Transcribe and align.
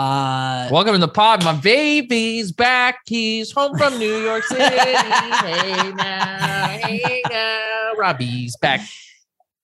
Uh, 0.00 0.66
Welcome 0.72 0.94
to 0.94 0.98
the 0.98 1.08
pod. 1.08 1.44
My 1.44 1.52
baby's 1.52 2.52
back. 2.52 3.00
He's 3.06 3.52
home 3.52 3.76
from 3.76 3.98
New 3.98 4.16
York 4.16 4.44
City. 4.44 4.62
hey 4.64 5.92
now, 5.92 6.68
hey 6.68 7.22
now. 7.28 7.92
Robbie's 7.98 8.56
back. 8.56 8.80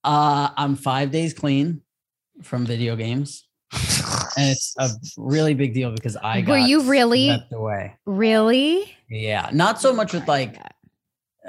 uh, 0.04 0.50
I'm 0.54 0.76
five 0.76 1.10
days 1.10 1.32
clean 1.32 1.80
from 2.42 2.66
video 2.66 2.96
games, 2.96 3.48
and 3.72 4.50
it's 4.50 4.74
a 4.78 4.90
really 5.16 5.54
big 5.54 5.72
deal 5.72 5.90
because 5.90 6.18
I 6.18 6.42
got 6.42 6.52
Were 6.52 6.58
you 6.58 6.82
really? 6.82 7.42
away. 7.50 7.96
Really? 8.04 8.94
Yeah, 9.08 9.48
not 9.54 9.80
so 9.80 9.94
much 9.94 10.12
with 10.12 10.28
like 10.28 10.58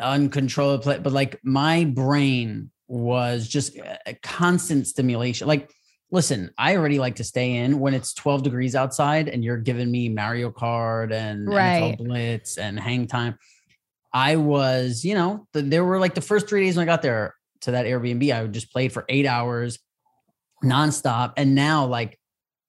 uncontrolled 0.02 0.84
play, 0.84 0.98
but 1.00 1.12
like 1.12 1.42
my 1.44 1.84
brain 1.84 2.72
was 2.88 3.50
just 3.50 3.76
a 3.76 4.00
a 4.06 4.14
constant 4.14 4.88
stimulation. 4.88 5.46
Like, 5.46 5.74
listen, 6.12 6.52
I 6.58 6.76
already 6.76 7.00
like 7.00 7.16
to 7.16 7.24
stay 7.24 7.56
in 7.58 7.80
when 7.80 7.94
it's 7.94 8.14
12 8.14 8.44
degrees 8.44 8.76
outside 8.76 9.28
and 9.28 9.44
you're 9.44 9.58
giving 9.58 9.92
me 9.92 10.10
Mario 10.10 10.52
Kart 10.52 11.12
and 11.12 11.48
Right. 11.48 11.96
NFL 11.96 11.98
Blitz 11.98 12.58
and 12.58 12.80
Hang 12.80 13.08
Time. 13.08 13.38
I 14.14 14.38
was, 14.38 15.04
you 15.04 15.16
know, 15.16 15.48
th- 15.54 15.66
there 15.66 15.84
were 15.84 16.00
like 16.00 16.16
the 16.16 16.22
first 16.22 16.48
three 16.48 16.64
days 16.64 16.78
when 16.78 16.84
I 16.84 16.92
got 16.92 17.02
there 17.02 17.36
to 17.62 17.72
that 17.72 17.86
Airbnb, 17.86 18.34
I 18.34 18.42
would 18.42 18.54
just 18.54 18.72
play 18.72 18.88
for 18.88 19.06
eight 19.10 19.26
hours 19.26 19.80
nonstop. 20.64 21.34
And 21.38 21.56
now, 21.56 21.86
like, 21.86 22.18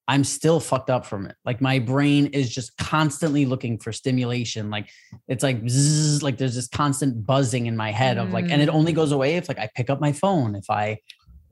I'm 0.08 0.24
still 0.24 0.58
fucked 0.58 0.88
up 0.88 1.04
from 1.04 1.26
it. 1.26 1.36
Like 1.44 1.60
my 1.60 1.78
brain 1.78 2.28
is 2.28 2.52
just 2.52 2.76
constantly 2.78 3.44
looking 3.44 3.78
for 3.78 3.92
stimulation. 3.92 4.70
Like 4.70 4.88
it's 5.28 5.42
like 5.42 5.68
zzz, 5.68 6.22
like 6.22 6.38
there's 6.38 6.54
this 6.54 6.66
constant 6.66 7.26
buzzing 7.26 7.66
in 7.66 7.76
my 7.76 7.92
head 7.92 8.16
of 8.16 8.32
like, 8.32 8.46
and 8.48 8.62
it 8.62 8.70
only 8.70 8.92
mm. 8.92 8.96
goes 8.96 9.12
away 9.12 9.36
if 9.36 9.48
like 9.48 9.58
I 9.58 9.68
pick 9.74 9.90
up 9.90 10.00
my 10.00 10.12
phone, 10.12 10.54
if 10.54 10.70
I 10.70 11.00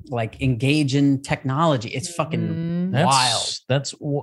like 0.09 0.41
engage 0.41 0.95
in 0.95 1.21
technology. 1.23 1.89
It's 1.91 2.13
fucking 2.15 2.41
Mm. 2.41 2.93
That's, 2.93 3.07
wild. 3.07 3.59
That's. 3.69 3.91
w- 3.93 4.23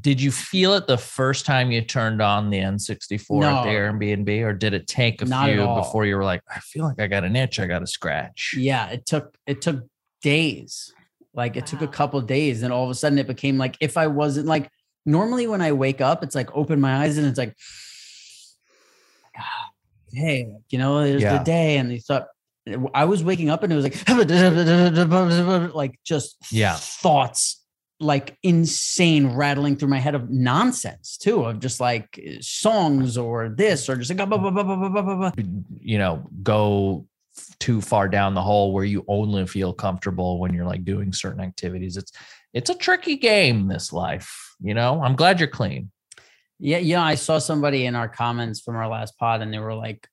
Did 0.00 0.20
you 0.20 0.30
feel 0.30 0.74
it 0.74 0.86
the 0.86 0.98
first 0.98 1.46
time 1.46 1.70
you 1.70 1.80
turned 1.80 2.20
on 2.20 2.50
the 2.50 2.58
N64 2.58 3.44
at 3.44 3.62
the 3.62 3.68
Airbnb, 3.70 4.42
or 4.44 4.52
did 4.52 4.74
it 4.74 4.86
take 4.86 5.22
a 5.22 5.26
few 5.26 5.66
before 5.74 6.04
you 6.04 6.16
were 6.16 6.24
like, 6.24 6.42
I 6.54 6.60
feel 6.60 6.84
like 6.84 7.00
I 7.00 7.06
got 7.06 7.24
an 7.24 7.34
itch, 7.36 7.58
I 7.58 7.66
got 7.66 7.82
a 7.82 7.86
scratch? 7.86 8.54
Yeah, 8.58 8.88
it 8.90 9.06
took 9.06 9.36
it 9.46 9.62
took 9.62 9.86
days. 10.22 10.92
Like 11.32 11.56
it 11.56 11.66
took 11.66 11.80
a 11.80 11.86
Wow. 11.86 11.92
couple 11.92 12.20
days, 12.20 12.62
and 12.62 12.72
all 12.72 12.84
of 12.84 12.90
a 12.90 12.94
sudden 12.94 13.18
it 13.18 13.26
became 13.26 13.56
like 13.58 13.76
if 13.80 13.96
I 13.96 14.06
wasn't 14.08 14.46
like 14.46 14.70
normally 15.06 15.46
when 15.46 15.62
I 15.62 15.72
wake 15.72 16.00
up, 16.02 16.22
it's 16.22 16.34
like 16.34 16.54
open 16.54 16.80
my 16.80 16.96
eyes 17.04 17.16
and 17.16 17.26
it's 17.26 17.38
like, 17.38 17.54
"Ah, 19.38 19.70
hey, 20.12 20.48
you 20.70 20.78
know, 20.78 21.02
there's 21.04 21.22
Yeah. 21.22 21.38
the 21.38 21.44
day, 21.44 21.78
and 21.78 21.90
you 21.92 22.00
thought 22.00 22.26
I 22.94 23.04
was 23.04 23.22
waking 23.22 23.50
up 23.50 23.62
and 23.62 23.72
it 23.72 23.76
was 23.76 23.84
like 23.84 25.74
like 25.74 25.98
just 26.04 26.36
Yeah. 26.50 26.74
thoughts 26.76 27.62
like 27.98 28.36
insane 28.42 29.28
rattling 29.28 29.76
through 29.76 29.88
my 29.88 29.98
head 29.98 30.14
of 30.14 30.28
nonsense 30.28 31.16
too 31.16 31.44
of 31.44 31.60
just 31.60 31.80
like 31.80 32.20
songs 32.40 33.16
or 33.16 33.48
this 33.48 33.88
or 33.88 33.96
just 33.96 34.10
like 34.10 34.18
blah, 34.28 34.36
blah, 34.38 34.50
blah, 34.50 34.62
blah, 34.62 34.76
blah, 34.76 34.88
blah, 34.88 35.02
blah, 35.02 35.14
blah. 35.16 35.30
you 35.80 35.96
know, 35.98 36.28
go 36.42 37.06
too 37.58 37.80
far 37.80 38.08
down 38.08 38.34
the 38.34 38.42
hole 38.42 38.72
where 38.72 38.84
you 38.84 39.04
only 39.08 39.46
feel 39.46 39.72
comfortable 39.72 40.38
when 40.38 40.52
you're 40.54 40.66
like 40.66 40.84
doing 40.84 41.12
certain 41.12 41.40
activities. 41.40 41.96
It's 41.96 42.12
it's 42.52 42.70
a 42.70 42.74
tricky 42.74 43.16
game, 43.16 43.68
this 43.68 43.92
life. 43.92 44.54
You 44.60 44.72
know, 44.74 45.02
I'm 45.02 45.16
glad 45.16 45.38
you're 45.40 45.48
clean. 45.48 45.90
Yeah, 46.58 46.78
yeah. 46.78 47.02
I 47.02 47.14
saw 47.16 47.38
somebody 47.38 47.84
in 47.84 47.94
our 47.94 48.08
comments 48.08 48.60
from 48.60 48.76
our 48.76 48.88
last 48.88 49.18
pod, 49.18 49.42
and 49.42 49.52
they 49.52 49.58
were 49.58 49.74
like, 49.74 50.08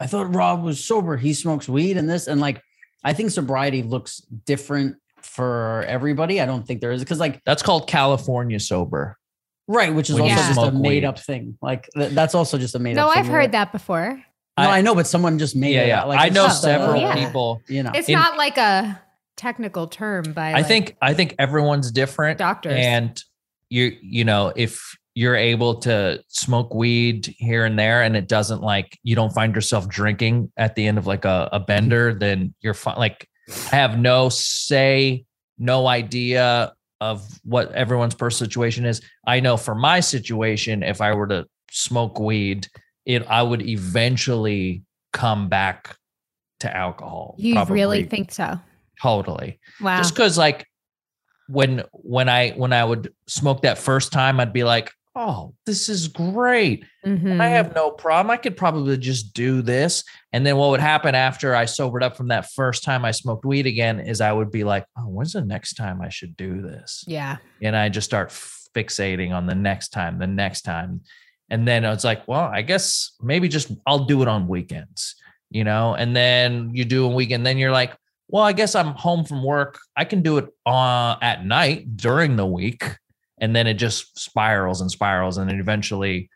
"I 0.00 0.06
thought 0.06 0.34
Rob 0.34 0.62
was 0.64 0.82
sober. 0.84 1.16
He 1.16 1.34
smokes 1.34 1.68
weed 1.68 1.96
and 1.96 2.08
this." 2.08 2.26
And 2.26 2.40
like, 2.40 2.60
I 3.04 3.12
think 3.12 3.30
sobriety 3.30 3.82
looks 3.82 4.18
different 4.46 4.96
for 5.20 5.84
everybody. 5.86 6.40
I 6.40 6.46
don't 6.46 6.66
think 6.66 6.80
there 6.80 6.92
is 6.92 7.00
because, 7.02 7.20
like, 7.20 7.42
That's 7.44 7.62
called 7.62 7.86
California 7.88 8.58
sober. 8.58 9.16
right, 9.68 9.94
which 9.94 10.08
is 10.10 10.16
When 10.16 10.24
you 10.24 10.32
also 10.32 10.54
just 10.54 10.58
a 10.58 10.72
made 10.72 10.88
weed. 10.88 11.04
up 11.04 11.18
thing. 11.18 11.56
Like, 11.62 11.88
th- 11.94 12.12
that's 12.12 12.34
also 12.34 12.58
just 12.58 12.74
a 12.74 12.78
made 12.78 12.96
No, 12.96 13.08
up. 13.08 13.14
No, 13.14 13.20
I've 13.20 13.26
thing. 13.26 13.34
heard 13.34 13.52
that 13.52 13.70
before. 13.72 14.14
No, 14.58 14.64
I- 14.64 14.78
I 14.78 14.80
know, 14.80 14.94
but 14.94 15.06
someone 15.06 15.38
just 15.38 15.54
made 15.54 15.74
yeah, 15.74 15.82
it. 15.82 15.88
yeah. 15.88 16.04
Like, 16.04 16.20
I 16.20 16.28
know 16.30 16.46
just 16.46 16.64
a- 16.64 16.66
several 16.66 17.00
yeah. 17.00 17.14
people. 17.14 17.60
You 17.68 17.82
know, 17.84 17.92
It's 17.94 18.08
In- 18.08 18.14
not 18.14 18.36
like 18.36 18.56
a 18.58 19.00
technical 19.36 19.86
term 19.86 20.32
but 20.34 20.40
I 20.42 20.52
like, 20.52 20.66
think 20.66 20.96
I 21.00 21.14
think 21.14 21.34
everyone's 21.38 21.90
different. 21.92 22.36
doctors. 22.38 22.74
and 22.76 23.22
you 23.70 23.96
you 24.02 24.22
know 24.24 24.52
if 24.54 24.98
you're 25.20 25.36
able 25.36 25.74
to 25.74 26.18
smoke 26.28 26.72
weed 26.72 27.34
here 27.36 27.66
and 27.66 27.78
there 27.78 28.02
and 28.02 28.16
it 28.16 28.26
doesn't 28.26 28.62
like 28.62 28.98
you 29.02 29.14
don't 29.14 29.34
find 29.34 29.54
yourself 29.54 29.86
drinking 29.86 30.50
at 30.56 30.74
the 30.76 30.86
end 30.86 30.96
of 30.96 31.06
like 31.06 31.26
a, 31.26 31.46
a 31.52 31.58
mm-hmm. 31.58 31.66
bender 31.66 32.14
then 32.14 32.54
you're 32.62 32.72
fine 32.72 32.96
like 32.96 33.28
have 33.70 33.98
no 33.98 34.30
say 34.30 35.22
no 35.58 35.86
idea 35.86 36.72
of 37.02 37.22
what 37.44 37.70
everyone's 37.72 38.14
personal 38.14 38.48
situation 38.48 38.86
is 38.86 39.02
i 39.26 39.38
know 39.38 39.58
for 39.58 39.74
my 39.74 40.00
situation 40.00 40.82
if 40.82 41.02
i 41.02 41.12
were 41.12 41.26
to 41.26 41.46
smoke 41.70 42.18
weed 42.18 42.66
it 43.04 43.22
i 43.26 43.42
would 43.42 43.60
eventually 43.60 44.82
come 45.12 45.50
back 45.50 45.98
to 46.60 46.74
alcohol 46.74 47.34
you 47.36 47.56
probably. 47.56 47.74
really 47.74 48.04
think 48.04 48.32
so? 48.32 48.58
totally 49.02 49.60
Wow. 49.82 49.98
just 49.98 50.14
because 50.14 50.38
like 50.38 50.66
when 51.46 51.84
when 51.92 52.30
i 52.30 52.52
when 52.52 52.72
i 52.72 52.82
would 52.82 53.12
smoke 53.26 53.60
that 53.62 53.76
first 53.76 54.12
time 54.12 54.40
i'd 54.40 54.54
be 54.54 54.64
like 54.64 54.90
oh 55.16 55.54
this 55.66 55.88
is 55.88 56.08
great. 56.08 56.84
I 57.04 57.08
Mhm. 57.08 57.38
have 57.50 57.74
no 57.74 57.90
problem. 57.90 58.30
I 58.30 58.36
could 58.36 58.56
probably 58.56 58.96
just 58.96 59.34
do 59.34 59.62
this. 59.62 60.04
And 60.32 60.46
then 60.46 60.56
what 60.56 60.70
would 60.70 60.80
happen 60.80 61.14
after 61.14 61.54
i 61.54 61.64
sobered 61.64 62.02
up 62.02 62.16
from 62.16 62.28
that 62.28 62.50
first 62.52 62.84
time 62.84 63.04
i 63.04 63.10
smoked 63.10 63.44
weed 63.44 63.66
again 63.66 63.98
is 64.00 64.20
i 64.20 64.32
would 64.32 64.50
be 64.50 64.62
like 64.64 64.84
oh 64.96 65.08
when's 65.08 65.32
the 65.32 65.40
next 65.44 65.74
time 65.74 66.00
i 66.00 66.08
should 66.08 66.36
do 66.36 66.62
this? 66.62 67.04
Yeah. 67.06 67.36
and 67.62 67.74
i 67.76 67.88
just 67.88 68.06
start 68.08 68.30
fixating 68.74 69.32
on 69.32 69.46
the 69.46 69.54
next 69.54 69.88
time 69.88 70.18
the 70.18 70.26
next 70.28 70.62
time. 70.62 71.00
And 71.48 71.66
then 71.66 71.84
it's 71.84 72.04
like 72.04 72.26
well 72.28 72.48
i 72.52 72.62
guess 72.62 73.12
maybe 73.20 73.48
just 73.48 73.72
i'll 73.86 74.04
do 74.04 74.22
it 74.22 74.28
on 74.28 74.46
weekends 74.48 75.16
you 75.52 75.64
know? 75.64 75.94
And 75.94 76.14
then 76.14 76.70
you 76.72 76.84
do 76.84 77.04
a 77.06 77.08
weekend 77.08 77.44
then 77.44 77.58
you're 77.58 77.72
like 77.72 77.96
well 78.28 78.44
i 78.44 78.52
guess 78.52 78.76
i'm 78.76 78.92
home 78.94 79.24
from 79.24 79.42
work. 79.42 79.78
I 79.96 80.04
can 80.04 80.22
do 80.22 80.38
it 80.38 80.46
uh, 80.64 81.16
at 81.20 81.44
night 81.44 81.96
during 81.96 82.36
the 82.36 82.46
week 82.46 82.84
and 83.40 83.56
then 83.56 83.66
it 83.66 83.74
just 83.74 84.18
spirals 84.18 84.80
and 84.80 84.90
spirals 84.90 85.38
and 85.38 85.48
then 85.50 85.58
eventually 85.58 86.28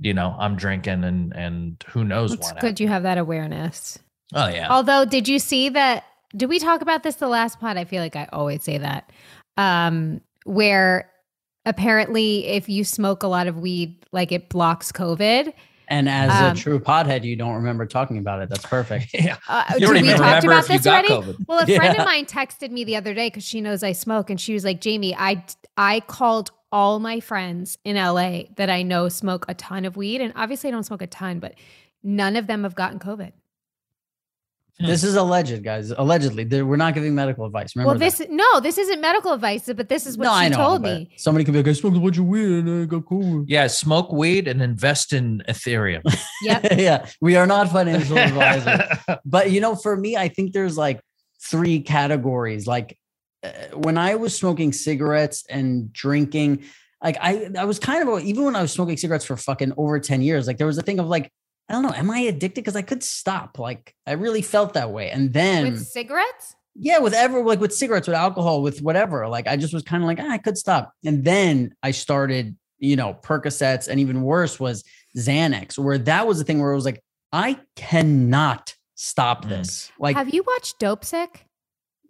you 0.00 0.14
know 0.14 0.34
i'm 0.38 0.56
drinking 0.56 1.04
and 1.04 1.32
and 1.36 1.84
who 1.88 2.04
knows 2.04 2.32
It's 2.32 2.50
what 2.52 2.60
good 2.60 2.80
you 2.80 2.88
have 2.88 3.02
that 3.02 3.18
awareness. 3.18 3.98
oh 4.34 4.48
yeah 4.48 4.68
Although, 4.70 5.04
did 5.04 5.28
you 5.28 5.38
see 5.38 5.68
that? 5.70 6.04
Did 6.34 6.48
we 6.48 6.58
talk 6.58 6.80
about 6.80 7.02
this 7.02 7.16
the 7.16 7.28
last 7.28 7.60
pod? 7.60 7.76
I 7.76 7.84
feel 7.84 8.00
like 8.02 8.16
I 8.16 8.26
always 8.32 8.62
say 8.64 8.78
that. 8.78 9.12
Um, 9.58 10.22
where 10.44 11.10
apparently, 11.66 12.46
if 12.46 12.68
you 12.68 12.84
smoke 12.84 13.22
a 13.22 13.26
lot 13.28 13.46
of 13.46 13.58
weed, 13.58 14.02
like 14.12 14.32
it 14.32 14.48
blocks 14.48 14.90
COVID. 14.92 15.52
And 15.92 16.08
as 16.08 16.30
Um, 16.32 16.52
a 16.52 16.54
true 16.54 16.80
podhead, 16.80 17.22
you 17.24 17.36
don't 17.36 17.54
remember 17.54 17.84
talking 17.86 18.18
about 18.18 18.40
it. 18.42 18.48
That's 18.48 18.64
perfect. 18.66 19.10
yeah 19.14 19.36
Uh, 19.48 19.64
you 19.74 19.80
don't 19.80 19.92
we 19.92 19.98
even 20.00 20.16
talked 20.16 20.42
remember 20.44 20.52
about 20.52 20.66
this 20.68 20.86
already? 20.86 21.08
covid 21.08 21.36
Well, 21.48 21.58
a 21.60 21.66
friend 21.78 21.96
of 21.98 22.04
mine 22.04 22.24
texted 22.26 22.70
me 22.70 22.84
the 22.84 22.96
other 22.96 23.12
day 23.14 23.26
because 23.28 23.44
she 23.44 23.60
knows 23.60 23.82
I 23.82 23.92
smoke, 23.92 24.30
and 24.30 24.40
she 24.40 24.54
was 24.54 24.64
like, 24.64 24.80
"Jamie, 24.80 25.14
I 25.14 25.44
I 25.76 26.00
called 26.00 26.50
all 26.70 26.98
my 26.98 27.20
friends 27.20 27.76
in 27.84 27.96
LA 27.96 28.44
that 28.56 28.70
I 28.70 28.82
know 28.82 29.08
smoke 29.10 29.44
a 29.48 29.54
ton 29.54 29.84
of 29.84 29.96
weed, 29.96 30.20
and 30.20 30.32
obviously 30.36 30.68
I 30.68 30.70
don't 30.72 30.84
smoke 30.84 31.02
a 31.02 31.06
ton, 31.06 31.38
but 31.38 31.54
none 32.02 32.34
of 32.36 32.46
them 32.46 32.62
have 32.64 32.74
gotten 32.74 32.98
COVID." 32.98 33.32
This 34.80 35.04
is 35.04 35.14
alleged, 35.14 35.62
guys. 35.62 35.90
Allegedly, 35.90 36.44
There- 36.44 36.66
we're 36.66 36.76
not 36.76 36.94
giving 36.94 37.14
medical 37.14 37.44
advice. 37.46 37.76
Remember 37.76 37.90
well, 37.90 37.98
that. 37.98 38.18
this 38.18 38.28
no, 38.30 38.58
this 38.60 38.78
isn't 38.78 39.00
medical 39.00 39.32
advice, 39.32 39.70
but 39.76 39.88
this 39.88 40.06
is 40.06 40.18
what 40.18 40.24
no, 40.24 40.30
she 40.30 40.36
I 40.46 40.48
know. 40.48 40.56
told 40.56 40.82
me. 40.82 41.12
Somebody 41.16 41.44
could 41.44 41.52
be 41.52 41.58
like, 41.60 41.68
I 41.68 41.72
smoked 41.72 41.96
a 41.96 42.00
bunch 42.00 42.18
of 42.18 42.24
weed 42.24 42.64
and 42.64 42.82
I 42.82 42.86
got 42.86 43.04
cool. 43.06 43.44
yeah 43.46 43.66
smoke 43.68 44.10
weed 44.12 44.48
and 44.48 44.60
invest 44.62 45.12
in 45.12 45.42
ethereum 45.48 46.02
Yep. 46.42 46.66
yeah, 46.78 47.06
we 47.20 47.36
are 47.36 47.46
not 47.46 47.70
financial 47.70 48.18
advisors. 48.28 48.80
but 49.24 49.50
you 49.52 49.60
know, 49.60 49.76
for 49.76 49.96
me, 49.96 50.16
I 50.16 50.28
think 50.28 50.52
there's 50.52 50.76
like 50.76 51.00
three 51.44 51.80
categories. 51.80 52.66
Like 52.66 52.98
uh, 53.44 53.50
when 53.74 53.98
I 53.98 54.16
was 54.16 54.36
smoking 54.36 54.72
cigarettes 54.72 55.44
and 55.48 55.92
drinking, 55.92 56.64
like 57.02 57.18
I, 57.20 57.50
I 57.58 57.64
was 57.66 57.78
kind 57.78 58.08
of 58.08 58.20
even 58.24 58.44
when 58.44 58.56
I 58.56 58.62
was 58.62 58.72
smoking 58.72 58.96
cigarettes 58.96 59.24
for 59.24 59.36
fucking 59.36 59.74
over 59.76 60.00
ten 60.00 60.22
years. 60.22 60.46
Like 60.46 60.58
there 60.58 60.66
was 60.66 60.78
a 60.78 60.82
thing 60.82 60.98
of 60.98 61.06
like, 61.08 61.30
I 61.68 61.74
don't 61.74 61.82
know, 61.82 61.92
am 61.94 62.10
I 62.10 62.18
addicted? 62.20 62.56
Because 62.60 62.76
I 62.76 62.82
could 62.82 63.02
stop. 63.02 63.58
Like 63.58 63.94
I 64.06 64.12
really 64.12 64.42
felt 64.42 64.74
that 64.74 64.90
way, 64.90 65.10
and 65.10 65.32
then 65.32 65.64
With 65.64 65.86
cigarettes? 65.86 66.54
yeah, 66.74 66.98
with 66.98 67.14
ever 67.14 67.42
like 67.42 67.60
with 67.60 67.72
cigarettes, 67.74 68.06
with 68.08 68.16
alcohol, 68.16 68.62
with 68.62 68.80
whatever. 68.82 69.26
Like 69.28 69.46
I 69.46 69.56
just 69.56 69.72
was 69.74 69.82
kind 69.82 70.02
of 70.02 70.06
like, 70.06 70.18
ah, 70.20 70.30
I 70.30 70.38
could 70.38 70.58
stop. 70.58 70.92
And 71.04 71.24
then 71.24 71.74
I 71.82 71.90
started, 71.92 72.56
you 72.78 72.96
know, 72.96 73.14
Percocets, 73.22 73.88
and 73.88 74.00
even 74.00 74.22
worse 74.22 74.58
was 74.60 74.84
Xanax, 75.16 75.78
where 75.78 75.98
that 75.98 76.26
was 76.26 76.38
the 76.38 76.44
thing 76.44 76.60
where 76.60 76.72
it 76.72 76.76
was 76.76 76.84
like, 76.84 77.02
I 77.32 77.58
cannot 77.76 78.74
stop 78.94 79.44
Mm. 79.44 79.48
this. 79.50 79.90
Like, 79.98 80.16
Have 80.16 80.32
you 80.34 80.42
watched 80.46 80.78
Dopesick? 80.80 81.36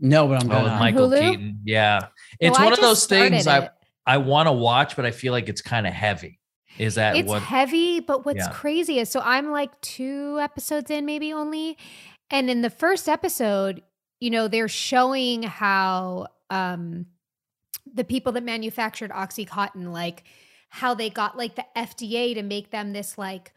no, 0.00 0.26
but 0.26 0.42
I'm 0.42 0.50
Oh, 0.50 0.54
going 0.54 0.64
with. 0.64 0.72
Michael 0.80 1.08
Hulu? 1.10 1.30
Keaton. 1.30 1.60
Yeah. 1.64 2.06
It's 2.40 2.58
Well, 2.58 2.64
one 2.66 2.72
of 2.72 2.80
those 2.80 3.06
things 3.06 3.42
started 3.42 3.70
I. 4.06 4.14
I 4.14 4.16
want 4.16 4.48
to 4.48 4.52
watch, 4.52 4.96
but 4.96 5.06
I 5.06 5.12
feel 5.12 5.32
like 5.32 5.48
it's 5.48 5.62
kind 5.62 5.86
of 5.86 5.92
heavy. 5.92 6.40
Is 6.78 6.94
that 6.96 7.16
It's 7.16 7.28
what? 7.28 7.42
heavy, 7.42 8.00
but 8.00 8.24
what's 8.24 8.38
Yeah. 8.46 8.52
crazy 8.52 8.98
is 8.98 9.10
so 9.10 9.20
I'm 9.24 9.50
like 9.50 9.78
two 9.80 10.38
episodes 10.40 10.90
in, 10.90 11.04
maybe 11.06 11.32
only. 11.32 11.76
And 12.30 12.48
in 12.48 12.62
the 12.62 12.70
first 12.70 13.08
episode, 13.08 13.82
you 14.20 14.30
know, 14.30 14.48
they're 14.48 14.68
showing 14.68 15.42
how 15.42 16.28
um 16.50 17.06
the 17.92 18.04
people 18.04 18.32
that 18.32 18.44
manufactured 18.44 19.10
Oxycontin, 19.10 19.92
like 19.92 20.24
how 20.70 20.94
they 20.94 21.10
got 21.10 21.36
like 21.36 21.56
the 21.56 21.66
FDA 21.76 22.34
to 22.34 22.42
make 22.42 22.70
them 22.70 22.92
this 22.92 23.18
like 23.18 23.52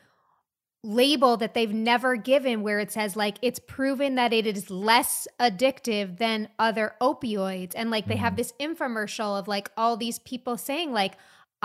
label 0.83 1.35
that 1.37 1.55
they've 1.55 1.73
never 1.73 2.15
given 2.15 2.61
where 2.61 2.79
it 2.79 2.91
says 2.91 3.15
like 3.15 3.37
it's 3.41 3.57
proven 3.59 4.13
that 4.15 4.31
it 4.31 4.45
is 4.45 4.69
less 4.69 5.27
addictive 5.39 6.17
than 6.19 6.47
other 6.59 6.93
opioids 7.01 7.71
and 7.75 7.89
like 7.89 8.05
they 8.07 8.17
have 8.17 8.33
Mhm. 8.33 8.37
this 8.37 8.53
infomercial 8.59 9.39
of 9.39 9.47
like 9.47 9.71
all 9.75 9.97
these 9.97 10.19
people 10.19 10.57
saying 10.57 10.91
like 10.93 11.13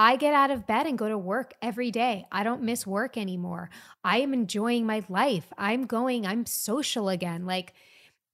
I 0.00 0.16
get 0.16 0.32
out 0.32 0.50
of 0.50 0.66
bed 0.66 0.86
and 0.86 0.96
go 0.96 1.10
to 1.10 1.18
work 1.18 1.52
every 1.60 1.90
day. 1.90 2.24
I 2.32 2.42
don't 2.42 2.62
miss 2.62 2.86
work 2.86 3.18
anymore. 3.18 3.68
I 4.02 4.20
am 4.20 4.32
enjoying 4.32 4.86
my 4.86 5.04
life. 5.10 5.52
I'm 5.58 5.84
going, 5.84 6.26
I'm 6.26 6.46
social 6.46 7.10
again. 7.10 7.44
Like 7.44 7.74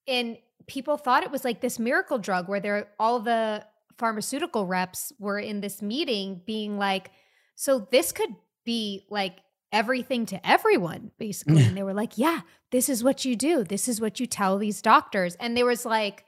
and 0.07 0.39
people 0.69 0.97
thought 0.97 1.25
it 1.25 1.33
was 1.33 1.45
like 1.45 1.61
this 1.61 1.81
miracle 1.81 2.19
drug 2.19 2.49
where 2.49 2.61
they're 2.61 2.89
all 3.01 3.19
the 3.19 3.65
pharmaceutical 3.99 4.65
reps 4.67 5.13
were 5.19 5.41
in 5.41 5.61
this 5.61 5.81
meeting 5.83 6.41
being 6.45 6.79
like 6.79 7.11
so 7.55 7.89
this 7.91 8.13
could 8.13 8.35
be 8.65 9.05
like 9.11 9.39
everything 9.73 10.27
to 10.27 10.49
everyone 10.49 11.11
basically 11.19 11.65
and 11.65 11.77
they 11.77 11.83
were 11.83 11.95
like 11.95 12.19
yeah 12.19 12.43
this 12.71 12.89
is 12.89 13.03
what 13.03 13.25
you 13.25 13.35
do 13.35 13.65
this 13.65 13.89
is 13.89 14.01
what 14.01 14.21
you 14.21 14.27
tell 14.27 14.59
these 14.59 14.83
doctors 14.83 15.35
and 15.37 15.57
there 15.57 15.67
was 15.67 15.85
like 15.85 16.26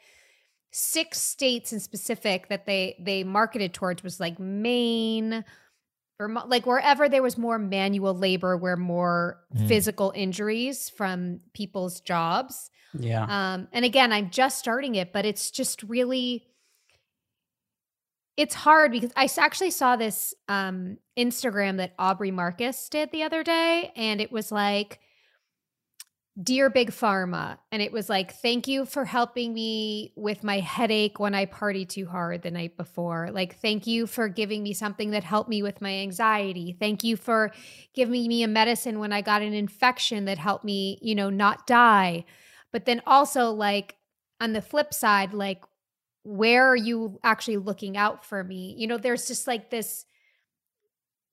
six 0.73 1.21
states 1.21 1.73
in 1.73 1.81
specific 1.81 2.49
that 2.49 2.67
they 2.67 2.97
they 3.01 3.25
marketed 3.25 3.73
towards 3.75 4.03
was 4.03 4.21
like 4.21 4.39
Maine 4.39 5.45
Vermont, 6.21 6.49
like 6.49 6.67
wherever 6.67 7.09
there 7.09 7.23
was 7.23 7.39
more 7.39 7.59
manual 7.59 8.15
labor 8.15 8.57
where 8.57 8.77
more 8.77 9.41
Mm. 9.57 9.69
physical 9.69 10.13
injuries 10.15 10.91
from 10.91 11.41
people's 11.55 12.01
jobs 12.01 12.71
Yeah. 12.99 13.25
um, 13.55 13.69
and 13.73 13.85
again, 13.85 14.13
I'm 14.13 14.29
just 14.31 14.59
starting 14.59 14.95
it, 14.97 15.13
but 15.13 15.25
it's 15.25 15.51
just 15.51 15.83
really 15.85 16.45
it's 18.37 18.55
hard 18.55 18.93
because 18.93 19.11
I 19.17 19.29
actually 19.39 19.71
saw 19.73 19.97
this 19.97 20.33
um, 20.49 20.99
Instagram 21.19 21.79
that 21.79 21.95
Aubrey 21.99 22.31
Marcus 22.31 22.89
did 22.89 23.11
the 23.11 23.25
other 23.25 23.43
day, 23.43 23.91
and 23.97 24.21
it 24.21 24.31
was 24.31 24.53
like, 24.53 25.01
"Dear 26.41 26.71
Big 26.71 26.91
Pharma," 26.91 27.59
and 27.73 27.83
it 27.83 27.91
was 27.93 28.09
like, 28.09 28.33
"Thank 28.33 28.69
you 28.69 28.85
for 28.85 29.05
helping 29.05 29.53
me 29.53 30.13
with 30.17 30.45
my 30.45 30.61
headache 30.61 31.19
when 31.19 31.35
I 31.35 31.47
party 31.47 31.85
too 31.85 32.07
hard 32.07 32.43
the 32.43 32.51
night 32.51 32.77
before. 32.77 33.31
Like, 33.33 33.57
thank 33.57 33.87
you 33.87 34.07
for 34.07 34.29
giving 34.29 34.63
me 34.63 34.73
something 34.73 35.11
that 35.11 35.25
helped 35.25 35.51
me 35.51 35.63
with 35.63 35.81
my 35.81 35.95
anxiety. 35.95 36.77
Thank 36.79 37.03
you 37.03 37.17
for 37.17 37.53
giving 37.95 38.29
me 38.29 38.43
a 38.43 38.49
medicine 38.49 38.99
when 38.99 39.13
I 39.13 39.21
got 39.21 39.43
an 39.43 39.53
infection 39.53 40.27
that 40.27 40.39
helped 40.39 40.65
me, 40.65 40.99
you 41.03 41.15
know, 41.15 41.31
not 41.31 41.67
die." 41.67 42.25
But 42.73 42.85
then 42.85 43.03
also, 43.07 43.51
like 43.51 43.97
on 44.41 44.53
the 44.53 44.63
flip 44.63 44.95
side, 44.95 45.35
like 45.35 45.65
where 46.25 46.67
are 46.69 46.77
you 46.77 47.19
actually 47.25 47.57
looking 47.57 47.97
out 47.97 48.25
for 48.25 48.45
me? 48.45 48.75
You 48.77 48.87
know, 48.87 48.99
there's 48.99 49.27
just 49.27 49.47
like 49.47 49.71
this 49.71 50.05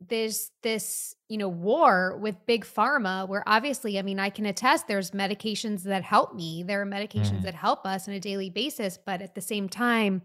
there's 0.01 0.51
this, 0.61 1.15
you 1.29 1.37
know, 1.37 1.47
war 1.49 2.17
with 2.17 2.45
big 2.45 2.65
pharma 2.65 3.27
where 3.27 3.43
obviously, 3.47 3.97
I 3.97 4.01
mean, 4.01 4.19
I 4.19 4.29
can 4.29 4.45
attest 4.45 4.87
there's 4.87 5.11
medications 5.11 5.83
that 5.83 6.03
help 6.03 6.35
me. 6.35 6.63
There 6.63 6.81
are 6.81 6.85
medications 6.85 7.41
Mhm. 7.41 7.43
that 7.43 7.55
help 7.55 7.85
us 7.85 8.07
on 8.07 8.13
a 8.13 8.19
daily 8.19 8.49
basis, 8.49 8.97
but 9.03 9.21
at 9.21 9.35
the 9.35 9.41
same 9.41 9.69
time, 9.69 10.21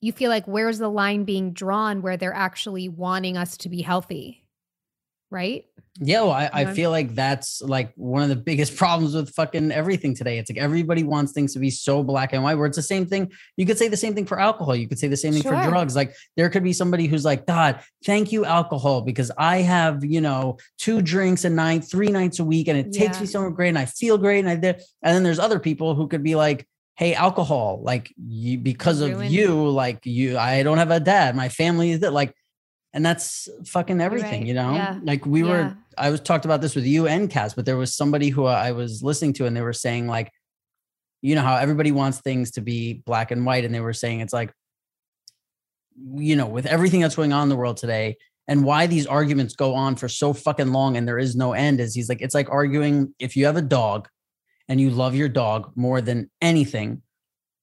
you 0.00 0.12
feel 0.12 0.30
like 0.30 0.46
where's 0.46 0.78
the 0.78 0.88
line 0.88 1.24
being 1.24 1.52
drawn 1.52 2.02
where 2.02 2.16
they're 2.16 2.34
actually 2.34 2.88
wanting 2.88 3.36
us 3.36 3.56
to 3.58 3.68
be 3.68 3.82
healthy? 3.82 4.45
Right? 5.30 5.64
Yeah, 5.98 6.22
well, 6.22 6.32
I, 6.32 6.50
I 6.52 6.64
feel 6.66 6.90
like 6.90 7.14
that's 7.14 7.62
like 7.62 7.92
one 7.96 8.22
of 8.22 8.28
the 8.28 8.36
biggest 8.36 8.76
problems 8.82 9.14
with 9.14 9.34
fucking 9.34 9.72
everything 9.72 10.14
today. 10.14 10.38
It's 10.38 10.50
like 10.50 10.58
everybody 10.58 11.02
wants 11.02 11.32
things 11.32 11.54
to 11.54 11.58
be 11.58 11.70
so 11.70 12.02
black 12.02 12.32
and 12.32 12.42
white, 12.42 12.56
where 12.56 12.66
it's 12.66 12.76
the 12.76 12.82
same 12.82 13.06
thing. 13.06 13.32
You 13.56 13.64
could 13.64 13.78
say 13.78 13.88
the 13.88 13.96
same 13.96 14.14
thing 14.14 14.26
for 14.26 14.38
alcohol. 14.38 14.76
You 14.76 14.88
could 14.88 14.98
say 14.98 15.08
the 15.08 15.16
same 15.16 15.32
thing 15.32 15.42
Sure. 15.42 15.56
for 15.62 15.70
drugs. 15.70 15.96
Like 15.96 16.14
there 16.36 16.50
could 16.50 16.62
be 16.62 16.72
somebody 16.72 17.06
who's 17.06 17.24
like, 17.24 17.46
God, 17.46 17.80
thank 18.04 18.30
you, 18.30 18.44
alcohol, 18.44 19.00
because 19.00 19.30
I 19.38 19.58
have, 19.58 20.04
you 20.04 20.20
know, 20.20 20.58
two 20.78 21.00
drinks 21.00 21.44
a 21.44 21.50
night, 21.50 21.84
three 21.84 22.08
nights 22.08 22.38
a 22.38 22.44
week, 22.44 22.68
and 22.68 22.78
it 22.78 22.92
takes 22.92 23.20
me 23.20 23.26
somewhere 23.26 23.50
great 23.50 23.70
and 23.70 23.78
I 23.78 23.86
feel 23.86 24.18
great. 24.18 24.40
And 24.40 24.48
I 24.48 24.56
did. 24.56 24.82
And 25.02 25.14
then 25.14 25.22
there's 25.22 25.38
other 25.38 25.58
people 25.58 25.94
who 25.94 26.08
could 26.08 26.22
be 26.22 26.34
like, 26.34 26.66
Hey, 26.96 27.14
alcohol, 27.14 27.80
like 27.82 28.12
you 28.16 28.58
because 28.58 29.02
of 29.02 29.24
you, 29.24 29.68
like 29.68 30.06
you, 30.06 30.38
I 30.38 30.62
don't 30.62 30.78
have 30.78 30.90
a 30.90 31.00
dad. 31.00 31.36
My 31.36 31.50
family 31.50 31.90
is 31.90 32.00
that 32.00 32.12
like, 32.12 32.34
and 32.92 33.04
that's 33.04 33.48
fucking 33.66 34.00
everything, 34.00 34.40
right. 34.40 34.46
you 34.46 34.54
know? 34.54 34.74
Yeah. 34.74 34.98
Like 35.02 35.26
we 35.26 35.42
Yeah. 35.42 35.48
were 35.48 35.76
I 35.98 36.10
was 36.10 36.20
talked 36.20 36.44
about 36.44 36.60
this 36.60 36.74
with 36.74 36.84
you 36.84 37.06
and 37.06 37.30
Cass, 37.30 37.54
but 37.54 37.64
there 37.64 37.76
was 37.76 37.94
somebody 37.94 38.28
who 38.28 38.44
I 38.44 38.72
was 38.72 39.02
listening 39.02 39.32
to, 39.34 39.46
and 39.46 39.56
they 39.56 39.62
were 39.62 39.72
saying 39.72 40.06
like, 40.06 40.30
you 41.22 41.34
know 41.34 41.42
how 41.42 41.56
everybody 41.56 41.90
wants 41.92 42.20
things 42.20 42.50
to 42.52 42.60
be 42.60 43.02
black 43.06 43.30
and 43.30 43.46
white, 43.46 43.64
and 43.64 43.74
they 43.74 43.80
were 43.80 43.94
saying 43.94 44.20
it's 44.20 44.32
like, 44.32 44.52
you 46.14 46.36
know, 46.36 46.46
with 46.46 46.66
everything 46.66 47.00
that's 47.00 47.16
going 47.16 47.32
on 47.32 47.44
in 47.44 47.48
the 47.48 47.56
world 47.56 47.78
today, 47.78 48.16
and 48.46 48.64
why 48.64 48.86
these 48.86 49.06
arguments 49.06 49.56
go 49.56 49.74
on 49.74 49.96
for 49.96 50.08
so 50.08 50.32
fucking 50.32 50.72
long 50.72 50.96
and 50.96 51.08
there 51.08 51.18
is 51.18 51.34
no 51.34 51.52
end. 51.52 51.80
Is 51.80 51.94
he's 51.94 52.08
like, 52.08 52.20
it's 52.20 52.34
like 52.34 52.50
arguing 52.50 53.14
if 53.18 53.36
you 53.36 53.46
have 53.46 53.56
a 53.56 53.62
dog, 53.62 54.08
and 54.68 54.80
you 54.80 54.90
love 54.90 55.14
your 55.14 55.28
dog 55.28 55.72
more 55.76 56.00
than 56.00 56.30
anything, 56.42 57.02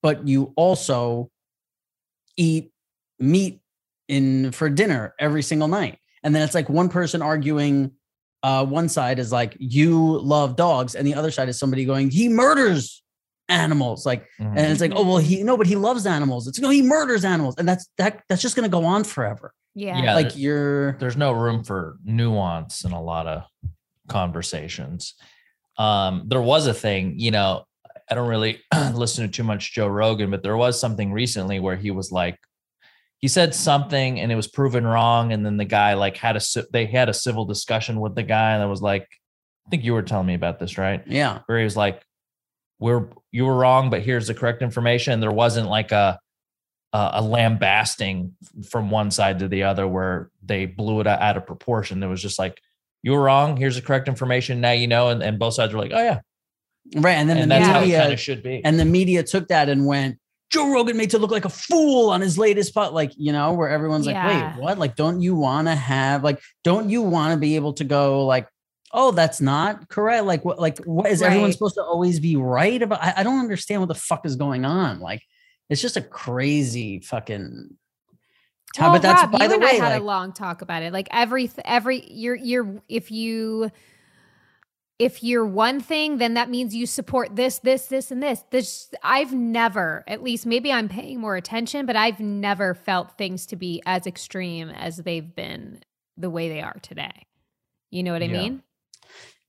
but 0.01 0.27
you 0.27 0.53
also 0.55 1.29
eat 2.37 2.71
meat 3.19 3.61
in 4.13 4.51
for 4.51 4.69
dinner 4.69 5.13
every 5.19 5.41
single 5.43 5.67
night. 5.67 5.97
And 6.23 6.33
then 6.33 6.41
it's 6.43 6.55
like 6.55 6.69
one 6.69 6.89
person 6.89 7.21
arguing 7.21 7.91
uh 8.43 8.65
one 8.65 8.89
side 8.89 9.19
is 9.19 9.31
like 9.31 9.55
you 9.59 10.19
love 10.19 10.55
dogs 10.55 10.95
and 10.95 11.07
the 11.07 11.15
other 11.15 11.31
side 11.31 11.47
is 11.49 11.57
somebody 11.57 11.85
going 11.85 12.09
he 12.09 12.27
murders 12.27 13.01
animals 13.47 14.05
like 14.05 14.21
Mhm. 14.39 14.47
and 14.57 14.59
it's 14.71 14.81
like 14.81 14.91
oh 14.95 15.05
well 15.05 15.17
he 15.17 15.43
no 15.43 15.55
but 15.55 15.65
he 15.67 15.75
loves 15.77 16.05
animals 16.05 16.47
it's 16.47 16.59
no 16.59 16.69
he 16.69 16.81
murders 16.81 17.23
animals 17.23 17.55
and 17.57 17.67
that's 17.67 17.87
that 17.97 18.21
that's 18.27 18.41
just 18.41 18.55
going 18.57 18.69
to 18.69 18.77
go 18.79 18.83
on 18.85 19.03
forever 19.05 19.53
Yeah. 19.75 19.97
Yeah. 20.03 20.15
like 20.15 20.35
you're 20.35 20.97
there's 20.99 21.15
no 21.15 21.31
room 21.31 21.63
for 21.63 21.97
nuance 22.03 22.83
in 22.83 22.91
a 22.91 23.01
lot 23.01 23.27
of 23.27 23.43
conversations. 24.09 25.15
Um, 25.77 26.23
there 26.27 26.41
was 26.41 26.67
a 26.67 26.73
thing, 26.73 27.15
you 27.17 27.31
know, 27.31 27.63
I 28.09 28.15
don't 28.15 28.27
really 28.29 28.59
listen 28.93 29.25
to 29.25 29.31
too 29.31 29.43
much 29.43 29.73
Joe 29.73 29.87
Rogan, 29.87 30.29
but 30.29 30.43
there 30.43 30.57
was 30.57 30.79
something 30.79 31.11
recently 31.11 31.59
where 31.59 31.75
he 31.75 31.91
was 31.91 32.11
like, 32.11 32.37
he 33.23 33.29
said 33.29 33.55
something 33.55 34.19
and 34.19 34.33
it 34.33 34.35
was 34.35 34.49
proven 34.49 34.85
wrong, 34.85 35.31
and 35.31 35.45
then 35.45 35.55
the 35.55 35.63
guy 35.63 35.93
like 35.93 36.17
had 36.17 36.35
a 36.35 36.41
they 36.73 36.85
had 36.85 37.07
a 37.07 37.13
civil 37.13 37.45
discussion 37.45 38.01
with 38.01 38.15
the 38.15 38.23
guy 38.23 38.57
that 38.57 38.67
was 38.67 38.81
like, 38.81 39.07
I 39.65 39.69
think 39.69 39.85
you 39.85 39.93
were 39.93 40.01
telling 40.01 40.27
me 40.27 40.33
about 40.33 40.59
this, 40.59 40.77
right? 40.77 41.01
yeah 41.07 41.39
Where 41.45 41.57
he 41.57 41.63
was 41.63 41.77
like, 41.77 42.03
"We're 42.79 43.07
you 43.31 43.45
were 43.45 43.55
wrong, 43.55 43.89
but 43.89 44.01
here's 44.01 44.27
the 44.27 44.33
correct 44.33 44.61
information." 44.61 45.13
and 45.13 45.23
There 45.23 45.31
wasn't 45.31 45.69
like 45.69 45.93
a 45.93 46.19
a 46.91 47.11
a 47.13 47.21
lambasting 47.21 48.33
from 48.69 48.89
one 48.91 49.09
side 49.09 49.39
to 49.39 49.47
the 49.47 49.63
other 49.63 49.87
where 49.87 50.29
they 50.43 50.65
blew 50.65 50.99
it 50.99 51.07
out 51.07 51.37
of 51.37 51.47
proportion. 51.47 52.03
It 52.03 52.07
was 52.07 52.21
just 52.21 52.37
like, 52.37 52.59
you 53.03 53.13
were 53.13 53.21
wrong. 53.21 53.55
Here's 53.55 53.75
the 53.77 53.81
correct 53.81 54.09
information. 54.09 54.59
Now 54.59 54.71
you 54.73 54.87
know. 54.89 55.07
And, 55.07 55.23
and 55.23 55.39
both 55.39 55.53
sides 55.53 55.71
were 55.73 55.79
like, 55.79 55.93
oh, 55.93 56.03
yeah. 56.03 56.19
right 56.97 57.13
and 57.13 57.29
then 57.29 57.37
And 57.37 57.49
the 57.49 57.55
that's 57.55 57.67
how 57.67 57.77
it 57.79 57.81
media 57.83 58.01
kind 58.01 58.11
of 58.11 58.19
should 58.19 58.43
be. 58.43 58.61
and 58.65 58.77
the 58.77 58.83
media 58.83 59.23
took 59.23 59.47
that 59.47 59.69
and 59.69 59.85
went 59.85 60.19
Joe 60.53 60.71
Rogan 60.71 60.95
made 60.95 61.09
to 61.09 61.17
look 61.17 61.31
like 61.31 61.45
a 61.45 61.49
fool 61.49 62.11
on 62.11 62.21
his 62.21 62.37
latest 62.37 62.75
pot, 62.75 62.93
like 62.93 63.11
you 63.17 63.31
know, 63.31 63.53
where 63.53 63.69
everyone's 63.69 64.05
like, 64.05 64.13
Yeah. 64.13 64.55
"Wait, 64.55 64.61
what? 64.61 64.77
Like, 64.77 64.95
don't 64.95 65.19
you 65.19 65.35
want 65.35 65.67
to 65.67 65.75
have 65.75 66.23
like, 66.23 66.39
don't 66.63 66.91
you 66.91 67.01
want 67.01 67.33
to 67.33 67.39
be 67.39 67.55
able 67.55 67.73
to 67.73 67.83
go 67.83 68.25
like, 68.25 68.47
oh, 68.91 69.11
that's 69.11 69.41
not 69.41 69.89
correct? 69.89 70.25
Like, 70.25 70.45
what? 70.45 70.59
Like, 70.59 70.77
what 70.85 71.09
is 71.09 71.23
everyone 71.23 71.51
supposed 71.51 71.75
to 71.75 71.83
always 71.83 72.19
be 72.19 72.35
right 72.35 72.81
about? 72.81 73.01
I, 73.01 73.13
I 73.17 73.23
don't 73.23 73.39
understand 73.39 73.81
what 73.81 73.87
the 73.87 73.95
fuck 73.95 74.25
is 74.25 74.35
going 74.35 74.63
on. 74.63 74.99
Like, 74.99 75.23
it's 75.69 75.81
just 75.81 75.97
a 75.97 76.01
crazy 76.01 76.99
fucking. 76.99 77.75
Well, 78.79 78.91
but 78.91 79.01
that's 79.01 79.23
Rob, 79.23 79.31
by 79.33 79.43
you 79.43 79.49
the 79.49 79.53
and 79.55 79.63
way, 79.63 79.69
I 79.69 79.73
had 79.73 79.89
like, 79.89 80.01
a 80.01 80.05
long 80.05 80.33
talk 80.33 80.61
about 80.61 80.83
it. 80.83 80.93
Like 80.93 81.07
every 81.11 81.49
every 81.65 82.03
you're 82.11 82.35
you're 82.35 82.81
if 82.87 83.11
you 83.11 83.71
if 84.99 85.23
you're 85.23 85.45
one 85.45 85.79
thing, 85.79 86.17
then 86.17 86.35
that 86.35 86.49
means 86.49 86.75
you 86.75 86.85
support 86.85 87.35
this, 87.35 87.59
this, 87.59 87.87
this, 87.87 88.11
and 88.11 88.21
this. 88.21 88.43
This 88.51 88.89
I've 89.01 89.33
never, 89.33 90.03
at 90.07 90.23
least 90.23 90.45
maybe 90.45 90.71
I'm 90.71 90.87
paying 90.87 91.19
more 91.19 91.35
attention, 91.35 91.85
but 91.85 91.95
I've 91.95 92.19
never 92.19 92.73
felt 92.73 93.17
things 93.17 93.45
to 93.47 93.55
be 93.55 93.81
as 93.85 94.05
extreme 94.05 94.69
as 94.69 94.97
they've 94.97 95.35
been 95.35 95.81
the 96.15 96.29
way 96.29 96.47
they 96.49 96.61
are 96.61 96.77
today. 96.81 97.25
You 97.89 98.03
know 98.03 98.13
what 98.13 98.21
I 98.23 98.27
Yeah. 98.27 98.41
mean? 98.41 98.63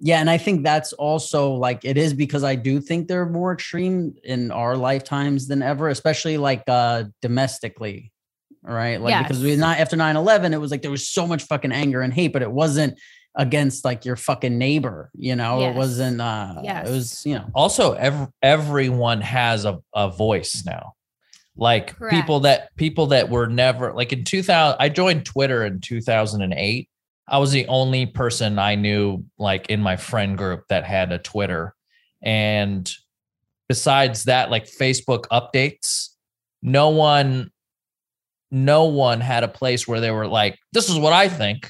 Yeah, 0.01 0.19
and 0.21 0.29
I 0.29 0.39
think 0.39 0.65
that's 0.65 0.93
also 0.95 1.53
like 1.55 1.85
it 1.85 1.97
is 1.97 2.13
because 2.15 2.43
I 2.43 2.57
do 2.57 2.81
think 2.81 3.07
they're 3.07 3.29
more 3.29 3.53
extreme 3.53 4.15
in 4.25 4.51
our 4.51 4.77
lifetimes 4.77 5.47
than 5.47 5.63
ever, 5.63 5.89
especially 5.89 6.37
like 6.37 6.63
uh 6.69 7.05
domestically. 7.23 8.13
Right. 8.63 9.01
Like 9.01 9.19
because 9.23 9.43
we 9.43 9.51
Yes. 9.51 9.59
not 9.59 9.79
after 9.79 9.97
9-11, 9.97 10.53
it 10.53 10.59
was 10.59 10.71
like 10.71 10.83
there 10.83 10.91
was 10.91 11.07
so 11.07 11.27
much 11.27 11.45
fucking 11.45 11.71
anger 11.73 12.01
and 12.01 12.13
hate, 12.13 12.33
but 12.33 12.43
it 12.43 12.51
wasn't 12.51 12.99
against 13.37 13.85
like 13.85 14.05
your 14.05 14.17
fucking 14.17 14.57
neighbor, 14.59 15.11
you 15.15 15.35
know. 15.37 15.61
Yes. 15.61 15.75
It 15.75 15.79
wasn't 15.79 16.21
uh 16.21 16.55
Yes. 16.63 16.89
it 16.89 16.93
was, 16.93 17.27
you 17.27 17.35
know. 17.35 17.47
also 17.55 17.93
ev- 17.95 18.29
everyone 18.43 19.21
has 19.21 19.65
a, 19.65 19.79
a 19.95 20.09
voice 20.11 20.65
now 20.65 20.95
like 21.57 21.95
people 22.11 22.41
that 22.41 22.75
people 22.77 23.07
that 23.07 23.31
were 23.31 23.47
never 23.47 23.93
like 23.93 24.13
in 24.13 24.25
2000 24.25 24.77
i 24.81 24.89
joined 24.89 25.25
twitter 25.25 25.65
in 25.65 25.79
2008 25.79 26.89
i 27.29 27.39
was 27.39 27.53
the 27.53 27.65
only 27.69 28.07
person 28.07 28.59
i 28.59 28.75
knew 28.75 29.25
like 29.39 29.69
in 29.71 29.81
my 29.81 29.97
friend 29.97 30.37
group 30.37 30.65
that 30.69 30.83
had 30.83 31.13
a 31.13 31.19
twitter 31.19 31.73
and 32.25 32.93
besides 33.69 34.25
that 34.25 34.51
like 34.51 34.67
facebook 34.67 35.27
updates 35.31 36.09
no 36.61 36.89
one 36.89 37.53
no 38.51 38.85
one 38.87 39.21
had 39.21 39.45
a 39.45 39.49
place 39.49 39.87
where 39.87 40.01
they 40.01 40.11
were 40.13 40.29
like, 40.29 40.59
"This 40.73 40.89
is 40.89 40.97
what 40.97 41.13
I 41.13 41.29
think." 41.29 41.69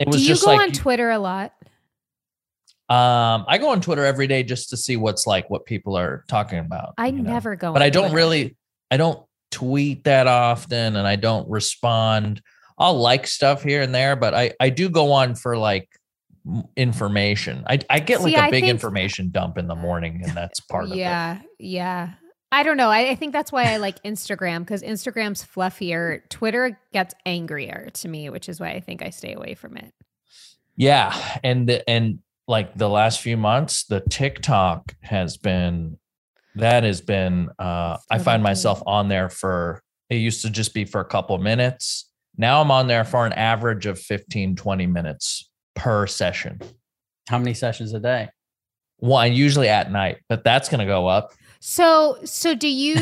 It 0.00 0.06
was 0.08 0.16
Do 0.16 0.22
you 0.22 0.28
just 0.28 0.44
go 0.44 0.52
like 0.52 0.60
on 0.60 0.72
Twitter 0.72 1.10
a 1.10 1.18
lot? 1.18 1.52
um, 2.88 3.44
I 3.46 3.58
go 3.58 3.70
on 3.70 3.80
Twitter 3.80 4.04
every 4.04 4.26
day 4.26 4.42
just 4.42 4.70
to 4.70 4.76
see 4.76 4.96
what's 4.96 5.26
like 5.26 5.48
what 5.48 5.64
people 5.66 5.96
are 5.96 6.24
talking 6.26 6.58
about. 6.58 6.94
I 6.98 7.06
you 7.08 7.22
know? 7.22 7.30
never 7.30 7.54
go. 7.54 7.72
but 7.72 7.82
I 7.82 7.90
don't 7.90 8.04
Twitter. 8.10 8.16
really, 8.16 8.56
I 8.90 8.96
don't 8.96 9.24
tweet 9.52 10.04
that 10.04 10.26
often, 10.26 10.96
and 10.96 11.06
I 11.06 11.14
don't 11.16 11.48
respond. 11.48 12.42
I'll 12.78 12.98
like 12.98 13.26
stuff 13.28 13.62
here 13.62 13.82
and 13.82 13.94
there, 13.94 14.16
but 14.16 14.34
I 14.34 14.52
I 14.58 14.70
do 14.70 14.88
go 14.88 15.12
on 15.12 15.34
for 15.36 15.56
like 15.56 15.88
information. 16.76 17.62
I 17.68 17.78
I 17.90 18.00
get 18.00 18.22
like 18.22 18.32
See, 18.32 18.36
a 18.38 18.42
I 18.44 18.50
big 18.50 18.62
think- 18.64 18.70
information 18.70 19.30
dump 19.30 19.58
in 19.58 19.66
the 19.68 19.74
morning, 19.76 20.22
and 20.24 20.34
that's 20.36 20.60
part 20.60 20.86
of 20.86 20.92
it. 20.92 20.96
Yeah, 20.96 21.40
yeah. 21.58 22.14
I 22.52 22.62
don't 22.62 22.76
know. 22.76 22.90
I, 22.90 23.10
I 23.10 23.14
think 23.14 23.32
that's 23.32 23.52
why 23.52 23.72
I 23.72 23.76
like 23.76 24.02
Instagram 24.02 24.60
because 24.60 24.82
Instagram's 24.82 25.44
fluffier. 25.44 26.28
Twitter 26.28 26.80
gets 26.92 27.14
angrier 27.24 27.90
to 27.94 28.08
me, 28.08 28.28
which 28.28 28.48
is 28.48 28.58
why 28.58 28.70
I 28.70 28.80
think 28.80 29.02
I 29.02 29.10
stay 29.10 29.34
away 29.34 29.54
from 29.54 29.76
it. 29.76 29.92
Yeah, 30.76 31.38
and 31.44 31.68
the, 31.68 31.88
and 31.88 32.18
like 32.48 32.76
the 32.76 32.88
last 32.88 33.20
few 33.20 33.36
months, 33.36 33.84
the 33.84 34.00
TikTok 34.00 34.94
has 35.02 35.36
been 35.36 35.98
that 36.56 36.82
has 36.82 37.00
been. 37.00 37.48
uh 37.58 37.96
I 38.10 38.18
find 38.18 38.42
myself 38.42 38.82
on 38.86 39.08
there 39.08 39.28
for. 39.28 39.82
It 40.08 40.16
used 40.16 40.42
to 40.42 40.50
just 40.50 40.74
be 40.74 40.84
for 40.84 41.00
a 41.00 41.04
couple 41.04 41.38
minutes. 41.38 42.10
Now 42.36 42.60
I'm 42.60 42.72
on 42.72 42.88
there 42.88 43.04
for 43.04 43.26
an 43.26 43.32
average 43.34 43.86
of 43.86 43.96
15, 43.96 44.56
20 44.56 44.86
minutes 44.86 45.48
per 45.76 46.08
session. 46.08 46.58
How 47.28 47.38
many 47.38 47.54
sessions 47.54 47.92
a 47.92 48.00
day? 48.00 48.28
One 48.96 49.32
usually 49.32 49.68
at 49.68 49.92
night, 49.92 50.18
but 50.28 50.42
that's 50.42 50.68
going 50.68 50.80
to 50.80 50.86
go 50.86 51.06
up. 51.06 51.32
So, 51.60 52.18
so 52.24 52.54
do 52.54 52.68
you 52.68 52.96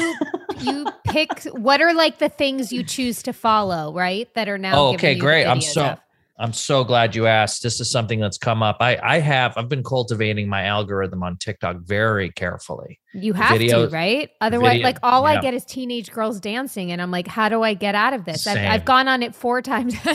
you 0.60 0.86
pick 1.04 1.44
what 1.52 1.80
are 1.80 1.94
like 1.94 2.18
the 2.18 2.28
things 2.28 2.72
you 2.72 2.82
choose 2.82 3.22
to 3.22 3.32
follow, 3.32 3.94
right? 3.94 4.32
That 4.34 4.48
are 4.48 4.58
now. 4.58 4.78
Oh, 4.78 4.94
okay, 4.94 5.14
you 5.14 5.20
great. 5.20 5.46
I'm 5.46 5.60
so- 5.60 5.86
of? 5.86 6.00
I'm 6.40 6.52
so 6.52 6.84
glad 6.84 7.16
you 7.16 7.26
asked. 7.26 7.64
This 7.64 7.80
is 7.80 7.90
something 7.90 8.20
that's 8.20 8.38
come 8.38 8.62
up. 8.62 8.76
I 8.78 8.96
I 9.02 9.18
have 9.18 9.58
I've 9.58 9.68
been 9.68 9.82
cultivating 9.82 10.48
my 10.48 10.66
algorithm 10.66 11.24
on 11.24 11.36
TikTok 11.36 11.78
very 11.80 12.30
carefully. 12.30 13.00
You 13.12 13.32
have 13.32 13.58
Videos- 13.58 13.90
to, 13.90 13.94
right? 13.96 14.30
Otherwise, 14.40 14.74
video- 14.74 14.84
like 14.86 14.98
all 15.02 15.26
I 15.26 15.40
get 15.40 15.52
is 15.54 15.64
teenage 15.64 16.12
girls 16.12 16.38
dancing, 16.38 16.92
and 16.92 17.02
I'm 17.02 17.10
like, 17.10 17.26
how 17.26 17.48
do 17.48 17.64
I 17.64 17.74
get 17.74 17.96
out 17.96 18.12
of 18.12 18.24
this? 18.24 18.46
I've, 18.46 18.56
I've 18.56 18.84
gone 18.84 19.08
on 19.08 19.22
it 19.24 19.34
four 19.34 19.62
times. 19.62 19.94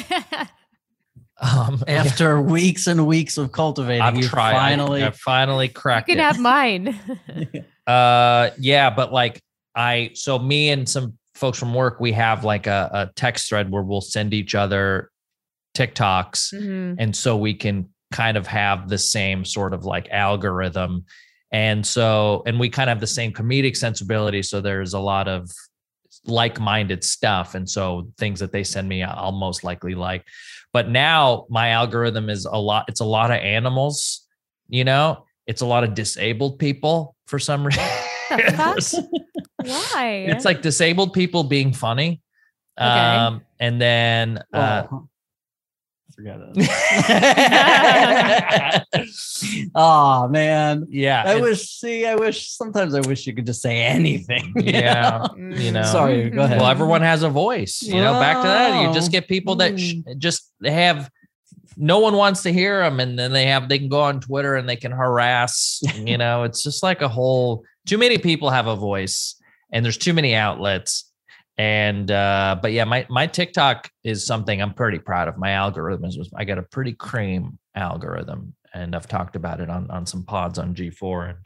Um, 1.42 1.84
After 1.88 2.40
weeks 2.40 2.88
and 2.88 3.06
weeks 3.08 3.38
of 3.38 3.52
cultivating, 3.52 4.02
I've 4.02 4.16
you 4.16 4.28
tried. 4.28 4.52
I- 4.52 4.54
finally. 4.54 5.04
I, 5.04 5.10
finally 5.12 5.66
you 5.66 5.72
can 5.74 6.04
it. 6.08 6.20
have 6.20 6.40
mine. 6.40 7.00
Uh, 7.88 8.50
yeah, 8.60 8.90
but 8.90 9.12
like 9.12 9.42
I, 9.76 10.12
so 10.14 10.40
me 10.40 10.70
and 10.70 10.88
some 10.88 11.18
folks 11.36 11.58
from 11.58 11.74
work, 11.74 12.00
we 12.00 12.12
have 12.14 12.44
like 12.44 12.68
a, 12.68 12.90
a 12.94 13.10
text 13.16 13.50
thread 13.50 13.72
where 13.72 13.84
we'll 13.84 14.02
send 14.02 14.34
each 14.34 14.56
other 14.56 15.10
TikToks, 15.76 16.54
Mhm. 16.54 16.96
and 17.00 17.16
so 17.16 17.36
we 17.36 17.54
can 17.54 17.90
kind 18.12 18.38
of 18.38 18.46
have 18.48 18.90
the 18.90 18.98
same 18.98 19.44
sort 19.44 19.74
of 19.74 19.86
like 19.86 20.08
algorithm, 20.12 21.04
and 21.52 21.86
so 21.86 22.44
and 22.46 22.60
we 22.60 22.70
kind 22.70 22.90
of 22.90 22.96
have 22.96 23.02
the 23.02 23.08
same 23.08 23.32
comedic 23.34 23.76
sensibility. 23.76 24.44
So 24.44 24.62
there's 24.62 24.94
a 24.94 25.00
lot 25.00 25.28
of 25.28 25.50
like-minded 26.26 27.04
stuff, 27.04 27.56
and 27.56 27.68
so 27.70 28.08
things 28.18 28.40
that 28.40 28.52
they 28.52 28.64
send 28.64 28.88
me, 28.88 29.04
I'll 29.04 29.32
most 29.32 29.64
likely 29.64 29.96
like. 29.96 30.24
But 30.72 30.90
now 30.90 31.46
my 31.50 31.70
algorithm 31.70 32.30
is 32.30 32.46
a 32.46 32.58
lot. 32.60 32.86
It's 32.88 33.02
a 33.02 33.06
lot 33.06 33.32
of 33.32 33.38
animals, 33.38 34.26
you 34.70 34.84
know. 34.84 35.26
It's 35.48 35.62
a 35.62 35.66
lot 35.66 35.84
of 35.84 35.94
disabled 35.96 36.60
people 36.60 37.13
for 37.26 37.40
some 37.40 37.66
reason. 37.66 37.84
Why? 38.30 40.26
it's 40.30 40.46
like 40.46 40.62
disabled 40.62 41.14
people 41.14 41.44
being 41.44 41.74
funny. 41.74 42.22
Okay. 42.80 42.88
Um, 42.90 43.42
and 43.60 43.80
then 43.80 44.44
uh, 44.52 44.88
oh, 44.92 45.08
forget 46.16 46.38
it. 46.56 46.74
oh 49.76 50.28
man, 50.28 50.86
yeah, 50.90 51.24
I 51.26 51.40
wish. 51.40 51.70
See, 51.70 52.06
I 52.06 52.16
wish. 52.16 52.50
Sometimes 52.50 52.96
I 52.96 53.02
wish 53.02 53.28
you 53.28 53.34
could 53.36 53.46
just 53.46 53.62
say 53.62 53.84
anything. 53.84 54.54
you 54.56 54.64
Yeah. 54.74 55.28
know? 55.38 55.56
you 55.56 55.72
know. 55.72 55.84
Sorry, 55.84 56.30
go 56.30 56.42
ahead. 56.44 56.60
well, 56.60 56.70
everyone 56.70 57.02
has 57.02 57.24
a 57.24 57.30
voice. 57.30 57.82
You 57.84 58.02
know, 58.02 58.14
back 58.14 58.38
to 58.42 58.48
that. 58.48 58.82
You 58.88 58.94
just 58.94 59.12
get 59.12 59.28
people 59.28 59.56
that 59.58 59.80
sh- 59.80 59.94
Mm. 59.94 60.18
just 60.18 60.52
have 60.66 61.10
no 61.78 62.00
one 62.00 62.16
wants 62.16 62.44
to 62.44 62.54
hear 62.54 62.80
them, 62.80 63.00
and 63.00 63.18
then 63.18 63.32
they 63.32 63.46
have 63.48 63.70
they 63.70 63.80
can 63.80 63.90
go 63.90 64.02
on 64.02 64.20
Twitter 64.20 64.56
and 64.56 64.68
they 64.68 64.76
can 64.76 64.92
harass. 64.92 65.82
you 65.96 66.18
know, 66.18 66.44
it's 66.44 66.64
just 66.64 66.84
like 66.84 67.02
a 67.02 67.08
whole. 67.08 67.64
Too 67.86 67.98
many 67.98 68.18
people 68.18 68.50
have 68.50 68.68
a 68.68 68.76
voice, 68.76 69.36
and 69.72 69.84
there's 69.84 69.98
too 69.98 70.14
many 70.14 70.36
outlets. 70.36 71.12
And 71.58 72.10
uh, 72.10 72.58
but 72.62 72.72
yeah, 72.72 72.84
my 72.86 73.06
my 73.10 73.28
TikTok 73.28 73.90
is 74.04 74.26
something 74.26 74.62
I'm 74.62 74.74
pretty 74.74 75.00
proud 75.00 75.28
of. 75.28 75.38
My 75.38 75.52
algorithm 75.52 76.06
is 76.06 76.30
I 76.36 76.46
got 76.46 76.58
a 76.58 76.64
pretty 76.64 76.94
cream 76.94 77.60
algorithm, 77.76 78.56
and 78.74 78.96
I've 78.96 79.08
talked 79.08 79.36
about 79.36 79.60
it 79.60 79.70
on 79.70 79.90
on 79.92 80.06
some 80.06 80.24
pods 80.24 80.58
on 80.58 80.74
G4. 80.74 81.30
And 81.30 81.38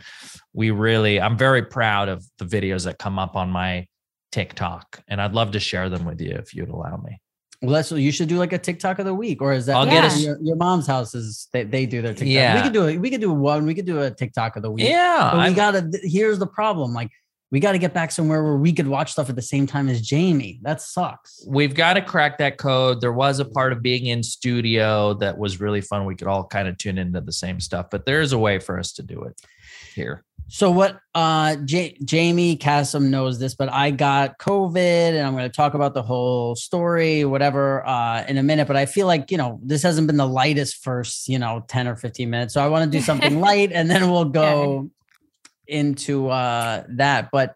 we 0.53 0.71
really, 0.71 1.19
I'm 1.19 1.37
very 1.37 1.63
proud 1.63 2.07
of 2.09 2.25
the 2.37 2.45
videos 2.45 2.85
that 2.85 2.99
come 2.99 3.19
up 3.19 3.35
on 3.35 3.49
my 3.49 3.87
TikTok, 4.31 5.03
and 5.07 5.21
I'd 5.21 5.33
love 5.33 5.51
to 5.51 5.59
share 5.59 5.89
them 5.89 6.05
with 6.05 6.21
you 6.21 6.31
if 6.31 6.53
you'd 6.53 6.69
allow 6.69 6.97
me. 6.97 7.19
Well, 7.61 7.71
that's 7.71 7.89
what 7.89 8.01
you 8.01 8.11
should 8.11 8.29
do 8.29 8.37
like 8.37 8.53
a 8.53 8.57
TikTok 8.59 8.99
of 8.99 9.05
the 9.05 9.13
week, 9.13 9.41
or 9.41 9.51
is 9.51 9.65
that 9.65 9.75
I'll 9.75 9.85
get 9.85 9.93
yeah. 9.95 10.05
us- 10.05 10.23
your, 10.23 10.37
your 10.41 10.55
mom's 10.55 10.85
house 10.85 11.15
is 11.15 11.47
they, 11.53 11.63
they 11.63 11.85
do 11.87 12.01
their 12.01 12.13
TikTok. 12.13 12.27
Yeah. 12.27 12.55
we 12.55 12.61
could 12.61 12.73
do 12.73 12.87
it. 12.87 12.97
We 12.97 13.09
could 13.09 13.21
do 13.21 13.33
one. 13.33 13.65
We 13.65 13.73
could 13.73 13.85
do 13.85 14.01
a 14.01 14.11
TikTok 14.11 14.55
of 14.57 14.61
the 14.63 14.71
week. 14.71 14.87
Yeah, 14.87 15.31
but 15.33 15.39
we 15.39 15.45
I- 15.45 15.53
gotta. 15.53 15.89
Here's 16.03 16.37
the 16.37 16.47
problem. 16.47 16.93
Like 16.93 17.09
we 17.49 17.59
got 17.59 17.71
to 17.71 17.77
get 17.77 17.93
back 17.93 18.11
somewhere 18.11 18.43
where 18.43 18.57
we 18.57 18.73
could 18.73 18.87
watch 18.87 19.13
stuff 19.13 19.29
at 19.29 19.35
the 19.35 19.41
same 19.41 19.65
time 19.65 19.87
as 19.89 20.01
Jamie. 20.01 20.59
That 20.63 20.81
sucks. 20.81 21.43
we've 21.47 21.73
got 21.73 21.93
to 21.93 22.01
crack 22.01 22.37
that 22.39 22.57
code. 22.57 22.99
There 23.01 23.13
was 23.13 23.39
a 23.39 23.45
part 23.45 23.71
of 23.71 23.81
being 23.81 24.07
in 24.07 24.21
studio 24.21 25.13
that 25.15 25.37
was 25.37 25.59
really 25.59 25.81
fun. 25.81 26.05
We 26.05 26.15
could 26.15 26.27
all 26.27 26.43
kind 26.43 26.67
of 26.67 26.77
tune 26.77 26.97
into 26.97 27.21
the 27.21 27.31
same 27.31 27.59
stuff, 27.59 27.87
but 27.89 28.05
there 28.05 28.21
is 28.21 28.33
a 28.33 28.37
way 28.37 28.59
for 28.59 28.77
us 28.77 28.91
to 28.93 29.03
do 29.03 29.23
it 29.23 29.41
here. 29.97 30.23
So 30.49 30.71
what 30.71 30.97
uh 31.13 31.57
J- 31.65 31.97
Jamie 32.05 32.55
Cassim 32.55 33.11
knows 33.11 33.37
this, 33.37 33.53
but 33.53 33.67
I 33.69 33.91
got 33.91 34.37
COVID 34.39 34.77
and 34.77 35.27
I'm 35.27 35.33
going 35.33 35.43
to 35.43 35.49
talk 35.53 35.73
about 35.73 35.93
the 35.93 36.01
whole 36.01 36.55
story, 36.55 37.25
whatever, 37.25 37.85
uh, 37.85 38.23
in 38.29 38.37
a 38.37 38.43
minute. 38.43 38.65
But 38.65 38.77
I 38.77 38.85
feel 38.85 39.07
like, 39.07 39.29
you 39.29 39.37
know, 39.37 39.59
this 39.61 39.83
hasn't 39.83 40.07
been 40.07 40.15
the 40.15 40.25
lightest 40.25 40.81
first, 40.81 41.27
you 41.27 41.37
know, 41.37 41.65
10 41.67 41.89
or 41.89 41.97
15 41.97 42.29
minutes. 42.29 42.53
So 42.53 42.63
I 42.63 42.69
want 42.69 42.89
to 42.89 42.97
do 42.97 43.03
something 43.03 43.41
light 43.49 43.73
and 43.73 43.91
then 43.91 44.09
we'll 44.09 44.23
go 44.23 44.89
into 45.67 46.29
uh 46.29 46.83
that. 46.91 47.29
But 47.29 47.55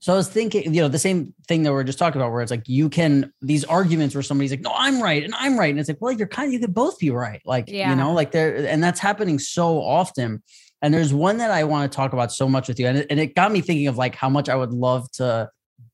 so 0.00 0.12
I 0.12 0.16
was 0.16 0.28
thinking, 0.28 0.74
you 0.74 0.82
know, 0.82 0.88
the 0.88 0.98
same 0.98 1.32
thing 1.48 1.62
that 1.62 1.72
we 1.72 1.78
are 1.78 1.84
just 1.84 1.98
talking 1.98 2.20
about, 2.20 2.32
where 2.32 2.42
it's 2.42 2.50
like 2.50 2.68
you 2.68 2.88
can 2.88 3.32
these 3.40 3.62
arguments 3.64 4.16
where 4.16 4.22
somebody's 4.22 4.50
like, 4.50 4.60
no, 4.62 4.72
I'm 4.74 5.00
right 5.00 5.22
and 5.22 5.32
I'm 5.36 5.56
right. 5.58 5.70
And 5.70 5.78
it's 5.78 5.88
like, 5.88 6.00
well, 6.00 6.12
you're 6.12 6.26
kind 6.26 6.48
of 6.48 6.52
you 6.52 6.58
could 6.58 6.74
both 6.74 6.98
be 6.98 7.10
right. 7.10 7.40
Like, 7.44 7.68
Yeah. 7.68 7.90
you 7.90 7.96
know, 7.96 8.12
like 8.12 8.32
there 8.32 8.66
and 8.66 8.82
that's 8.82 8.98
happening 8.98 9.38
so 9.38 9.80
often. 9.80 10.42
And 10.82 10.92
there's 10.92 11.12
one 11.14 11.38
that 11.38 11.50
I 11.50 11.64
want 11.64 11.90
to 11.90 11.96
talk 11.96 12.12
about 12.12 12.32
so 12.32 12.48
much 12.48 12.68
with 12.68 12.78
you. 12.78 12.86
And 12.86 12.98
it, 12.98 13.06
and 13.10 13.18
it 13.18 13.34
got 13.34 13.50
me 13.50 13.60
thinking 13.60 13.86
of 13.88 13.96
like 13.96 14.14
how 14.14 14.28
much 14.28 14.48
I 14.48 14.54
would 14.54 14.72
love 14.72 15.10
to 15.12 15.48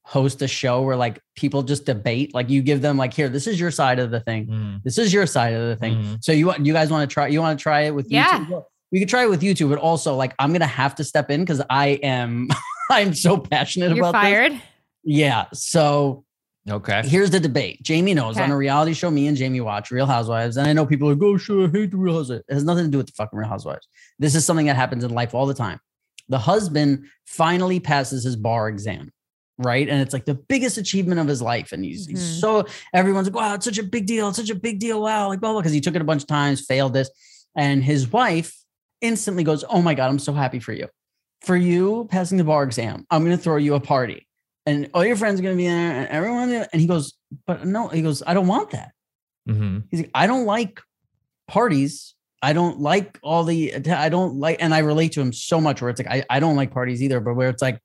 host 0.04 0.42
a 0.42 0.48
show 0.48 0.82
where 0.82 0.96
like 0.96 1.20
people 1.36 1.62
just 1.62 1.86
debate. 1.86 2.34
Like 2.34 2.50
you 2.50 2.60
give 2.62 2.82
them 2.82 2.96
like, 2.96 3.14
here, 3.14 3.28
this 3.28 3.46
is 3.46 3.60
your 3.60 3.70
side 3.70 3.98
of 4.00 4.10
the 4.10 4.20
thing. 4.20 4.46
Mm. 4.48 4.82
This 4.82 4.98
is 4.98 5.12
your 5.12 5.26
side 5.26 5.54
of 5.54 5.68
the 5.68 5.76
thing. 5.76 5.94
Mhm. 6.02 6.24
So 6.24 6.32
you 6.32 6.46
want 6.48 6.66
you 6.66 6.72
guys 6.72 6.90
want 6.90 7.08
to 7.08 7.12
try 7.12 7.28
you 7.28 7.40
want 7.40 7.58
to 7.58 7.62
try 7.62 7.82
it 7.82 7.94
with 7.94 8.10
Yeah. 8.10 8.44
YouTube? 8.44 8.64
We 8.90 8.98
could 8.98 9.08
try 9.08 9.22
it 9.22 9.30
with 9.30 9.40
YouTube, 9.42 9.70
but 9.70 9.78
also 9.78 10.16
like 10.16 10.34
I'm 10.40 10.52
gonna 10.52 10.66
have 10.66 10.96
to 10.96 11.04
step 11.04 11.30
in 11.30 11.40
because 11.40 11.62
I 11.70 11.90
am 12.02 12.48
I'm 12.90 13.14
so 13.14 13.38
passionate 13.38 13.94
You're 13.96 14.08
about 14.08 14.20
this. 14.20 14.22
fired. 14.22 14.60
Yeah. 15.04 15.44
So 15.54 16.24
Okay. 16.70 17.02
here's 17.04 17.30
the 17.30 17.40
debate. 17.40 17.82
Jamie 17.82 18.14
knows 18.14 18.36
Okay. 18.36 18.44
on 18.44 18.50
a 18.52 18.56
reality 18.56 18.92
show, 18.94 19.10
me 19.10 19.26
and 19.26 19.36
Jamie 19.36 19.60
watch 19.60 19.90
Real 19.90 20.06
Housewives. 20.06 20.56
And 20.56 20.66
I 20.68 20.72
know 20.72 20.86
people 20.86 21.08
are 21.08 21.14
like, 21.14 21.22
oh, 21.22 21.36
sure, 21.36 21.66
I 21.66 21.70
hate 21.70 21.90
the 21.90 21.96
Real 21.96 22.14
Housewives. 22.18 22.44
It 22.48 22.54
has 22.54 22.64
nothing 22.64 22.84
to 22.84 22.90
do 22.90 22.98
with 22.98 23.08
the 23.08 23.12
fucking 23.14 23.36
Real 23.36 23.48
Housewives. 23.48 23.88
This 24.20 24.34
is 24.36 24.44
something 24.44 24.66
that 24.66 24.76
happens 24.76 25.02
in 25.02 25.10
life 25.12 25.34
all 25.34 25.46
the 25.46 25.54
time. 25.54 25.80
The 26.28 26.38
husband 26.38 27.06
finally 27.26 27.80
passes 27.80 28.22
his 28.22 28.36
bar 28.36 28.68
exam, 28.68 29.10
right? 29.58 29.88
And 29.88 30.00
it's 30.00 30.12
like 30.12 30.24
the 30.24 30.34
biggest 30.34 30.78
achievement 30.78 31.20
of 31.20 31.26
his 31.26 31.42
life. 31.42 31.72
And 31.72 31.84
he's, 31.84 32.06
he's 32.06 32.20
Mhm. 32.22 32.40
so, 32.40 32.66
everyone's 32.94 33.26
like, 33.26 33.34
wow, 33.34 33.54
it's 33.54 33.64
such 33.64 33.78
a 33.78 33.82
big 33.82 34.06
deal. 34.06 34.28
It's 34.28 34.36
such 34.38 34.50
a 34.50 34.54
big 34.54 34.78
deal. 34.78 35.02
Wow. 35.02 35.28
Like, 35.28 35.40
blah, 35.40 35.50
blah, 35.52 35.60
because 35.60 35.72
he 35.72 35.80
took 35.80 35.96
it 35.96 36.00
a 36.00 36.04
bunch 36.04 36.22
of 36.22 36.28
times, 36.28 36.64
failed 36.64 36.94
this. 36.94 37.10
And 37.56 37.82
his 37.82 38.10
wife 38.12 38.56
instantly 39.00 39.42
goes, 39.42 39.64
oh 39.68 39.82
my 39.82 39.94
God, 39.94 40.08
I'm 40.10 40.20
so 40.20 40.32
happy 40.32 40.60
for 40.60 40.72
you. 40.72 40.86
For 41.42 41.56
you 41.56 42.06
passing 42.08 42.38
the 42.38 42.44
bar 42.44 42.62
exam, 42.62 43.04
I'm 43.10 43.24
going 43.24 43.36
to 43.36 43.42
throw 43.42 43.56
you 43.56 43.74
a 43.74 43.80
party 43.80 44.28
and 44.66 44.90
all 44.94 45.04
your 45.04 45.16
friends 45.16 45.40
are 45.40 45.42
going 45.42 45.56
to 45.56 45.62
be 45.62 45.66
there 45.66 45.92
and 45.92 46.08
everyone 46.08 46.50
and 46.50 46.80
he 46.80 46.86
goes 46.86 47.14
but 47.46 47.64
no 47.66 47.88
he 47.88 48.02
goes 48.02 48.22
i 48.26 48.34
don't 48.34 48.46
want 48.46 48.70
that. 48.70 48.92
Hmm 49.48 49.80
he's 49.90 50.00
like 50.00 50.10
i 50.14 50.26
don't 50.26 50.46
like 50.46 50.80
parties. 51.48 52.14
I 52.44 52.52
don't 52.54 52.80
like 52.80 53.18
all 53.22 53.44
the 53.44 53.74
i 53.86 54.08
don't 54.08 54.34
like 54.34 54.56
and 54.60 54.74
i 54.74 54.78
relate 54.78 55.12
to 55.12 55.20
him 55.20 55.32
so 55.32 55.60
much 55.60 55.80
where 55.80 55.90
it's 55.90 56.00
like 56.00 56.10
i, 56.10 56.24
I 56.28 56.40
don't 56.40 56.56
like 56.56 56.72
parties 56.72 57.00
either 57.00 57.20
but 57.20 57.34
where 57.34 57.48
it's 57.48 57.62
like 57.62 57.78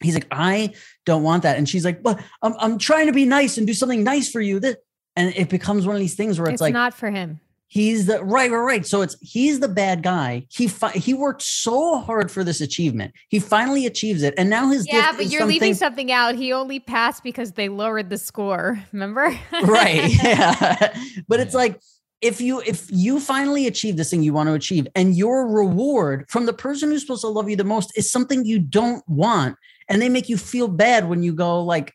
he's 0.00 0.14
like 0.14 0.28
i 0.30 0.72
don't 1.06 1.22
want 1.24 1.42
that 1.42 1.58
and 1.58 1.68
she's 1.68 1.84
like 1.84 2.00
but 2.02 2.22
i'm, 2.42 2.54
I'm 2.58 2.78
trying 2.78 3.06
to 3.06 3.12
be 3.12 3.24
nice 3.24 3.58
and 3.58 3.66
do 3.66 3.74
something 3.74 4.04
nice 4.04 4.30
for 4.30 4.40
you. 4.40 4.60
That 4.60 4.78
and 5.16 5.34
it 5.34 5.48
becomes 5.48 5.86
one 5.86 5.96
of 5.96 6.00
these 6.00 6.14
things 6.14 6.38
where 6.38 6.46
it's, 6.48 6.54
It's 6.54 6.60
like 6.62 6.72
not 6.72 6.94
for 6.94 7.10
him. 7.10 7.40
He's 7.70 8.06
the 8.06 8.24
right, 8.24 8.50
right, 8.50 8.58
right. 8.58 8.84
So 8.84 9.00
it's 9.00 9.16
he's 9.20 9.60
the 9.60 9.68
bad 9.68 10.02
guy. 10.02 10.44
He 10.50 10.66
fi- 10.66 10.90
he 10.90 11.14
worked 11.14 11.42
so 11.42 12.00
hard 12.00 12.28
for 12.28 12.42
this 12.42 12.60
achievement. 12.60 13.14
He 13.28 13.38
finally 13.38 13.86
achieves 13.86 14.24
it, 14.24 14.34
and 14.36 14.50
now 14.50 14.72
his 14.72 14.88
Yeah, 14.90 15.12
but 15.12 15.26
you're 15.26 15.42
something, 15.42 15.46
leaving 15.46 15.74
something 15.74 16.10
out. 16.10 16.34
He 16.34 16.52
only 16.52 16.80
passed 16.80 17.22
because 17.22 17.52
they 17.52 17.68
lowered 17.68 18.10
the 18.10 18.18
score. 18.18 18.84
Remember? 18.90 19.32
right. 19.62 20.12
Yeah, 20.20 20.92
but 21.28 21.38
it's 21.38 21.54
like 21.54 21.80
if 22.20 22.40
you 22.40 22.60
if 22.66 22.88
you 22.90 23.20
finally 23.20 23.68
achieve 23.68 23.96
this 23.96 24.10
thing 24.10 24.24
you 24.24 24.32
want 24.32 24.48
to 24.48 24.54
achieve, 24.54 24.88
and 24.96 25.16
your 25.16 25.46
reward 25.46 26.26
from 26.28 26.46
the 26.46 26.52
person 26.52 26.90
who's 26.90 27.02
supposed 27.02 27.20
to 27.20 27.28
love 27.28 27.48
you 27.48 27.54
the 27.54 27.62
most 27.62 27.96
is 27.96 28.10
something 28.10 28.44
you 28.44 28.58
don't 28.58 29.08
want, 29.08 29.56
and 29.88 30.02
they 30.02 30.08
make 30.08 30.28
you 30.28 30.36
feel 30.36 30.66
bad 30.66 31.08
when 31.08 31.22
you 31.22 31.32
go 31.32 31.62
like, 31.62 31.94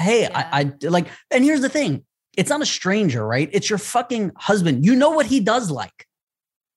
"Hey, 0.00 0.22
Yeah. 0.22 0.48
I, 0.52 0.60
I 0.60 0.88
like." 0.88 1.08
And 1.30 1.44
here's 1.44 1.60
the 1.60 1.68
thing: 1.68 2.06
it's 2.36 2.50
not 2.50 2.60
a 2.62 2.66
stranger, 2.66 3.26
right? 3.26 3.48
It's 3.52 3.68
your 3.70 3.78
fucking 3.78 4.32
husband. 4.36 4.84
You 4.84 4.94
know 4.94 5.10
what 5.10 5.26
he 5.26 5.40
does 5.40 5.70
like. 5.70 6.06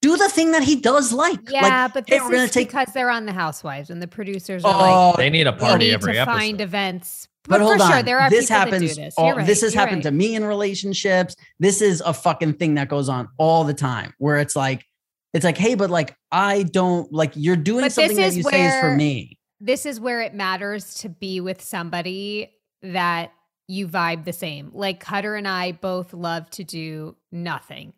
Do 0.02 0.16
the 0.16 0.30
thing 0.30 0.54
that 0.54 0.64
he 0.64 0.78
does 0.78 1.12
like. 1.12 1.40
Yeah, 1.50 1.62
like, 1.62 1.94
but 1.94 2.10
hey, 2.10 2.16
this 2.16 2.24
we're 2.24 2.32
gonna 2.32 2.44
is 2.44 2.52
take- 2.52 2.70
because 2.70 2.88
they're 2.94 3.10
on 3.10 3.26
the 3.26 3.34
Housewives 3.34 3.90
and 3.90 4.02
the 4.02 4.08
producers 4.08 4.64
are 4.64 4.72
like, 4.72 4.92
oh, 4.94 5.14
They 5.18 5.30
need 5.30 5.46
a 5.48 5.52
we 5.52 5.58
party 5.58 5.86
need 5.88 5.94
every 5.96 6.14
to 6.14 6.20
episode. 6.20 6.32
find 6.38 6.62
events. 6.62 7.28
But 7.44 7.58
But, 7.58 7.62
hold 7.62 7.78
for 7.78 7.84
on, 7.84 7.92
sure, 7.92 8.04
there 8.04 8.20
are 8.20 8.30
this 8.30 8.46
people 8.46 8.56
happens. 8.58 8.82
that 8.82 8.96
do 8.96 9.02
this. 9.02 9.16
all- 9.18 9.36
this 9.44 9.62
has 9.62 9.74
happened 9.74 9.98
right. 10.06 10.12
to 10.12 10.12
me 10.12 10.36
in 10.36 10.46
relationships. 10.46 11.36
This 11.60 11.82
is 11.82 12.02
a 12.06 12.14
fucking 12.14 12.54
thing 12.54 12.76
that 12.76 12.88
goes 12.88 13.10
on 13.10 13.28
all 13.38 13.64
the 13.66 13.74
time, 13.74 14.14
where 14.20 14.38
it's 14.38 14.56
like, 14.56 14.86
it's 15.34 15.44
like, 15.44 15.58
hey, 15.58 15.76
but 15.76 15.90
like, 15.90 16.16
I 16.32 16.64
don't 16.64 17.12
like 17.12 17.34
you're 17.36 17.56
doing 17.58 17.82
But 17.86 17.92
something 17.92 18.16
that 18.16 18.22
that 18.22 18.28
is 18.30 18.38
you 18.38 18.44
say 18.44 18.66
is 18.68 18.80
for 18.80 18.96
me. 18.96 19.38
This 19.60 19.86
is 19.86 20.00
where 20.00 20.22
it 20.22 20.34
matters 20.34 20.94
to 20.96 21.10
be 21.10 21.42
with 21.42 21.62
somebody 21.62 22.54
that 22.84 23.32
you 23.70 23.88
vibe 23.88 24.26
the 24.26 24.34
same. 24.34 24.72
Like 24.74 25.00
Cutter 25.00 25.36
and 25.36 25.48
I 25.48 25.74
both 25.74 26.14
love 26.14 26.50
to 26.52 26.64
do 26.64 27.16
nothing. 27.32 27.94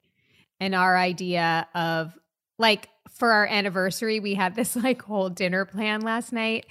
And 0.59 0.75
our 0.75 0.97
idea 0.97 1.67
of 1.73 2.17
like 2.59 2.89
for 3.09 3.31
our 3.31 3.45
anniversary, 3.45 4.19
we 4.19 4.35
had 4.35 4.55
this 4.55 4.75
like 4.83 5.01
whole 5.01 5.29
dinner 5.29 5.65
plan 5.65 6.01
last 6.01 6.33
night. 6.33 6.65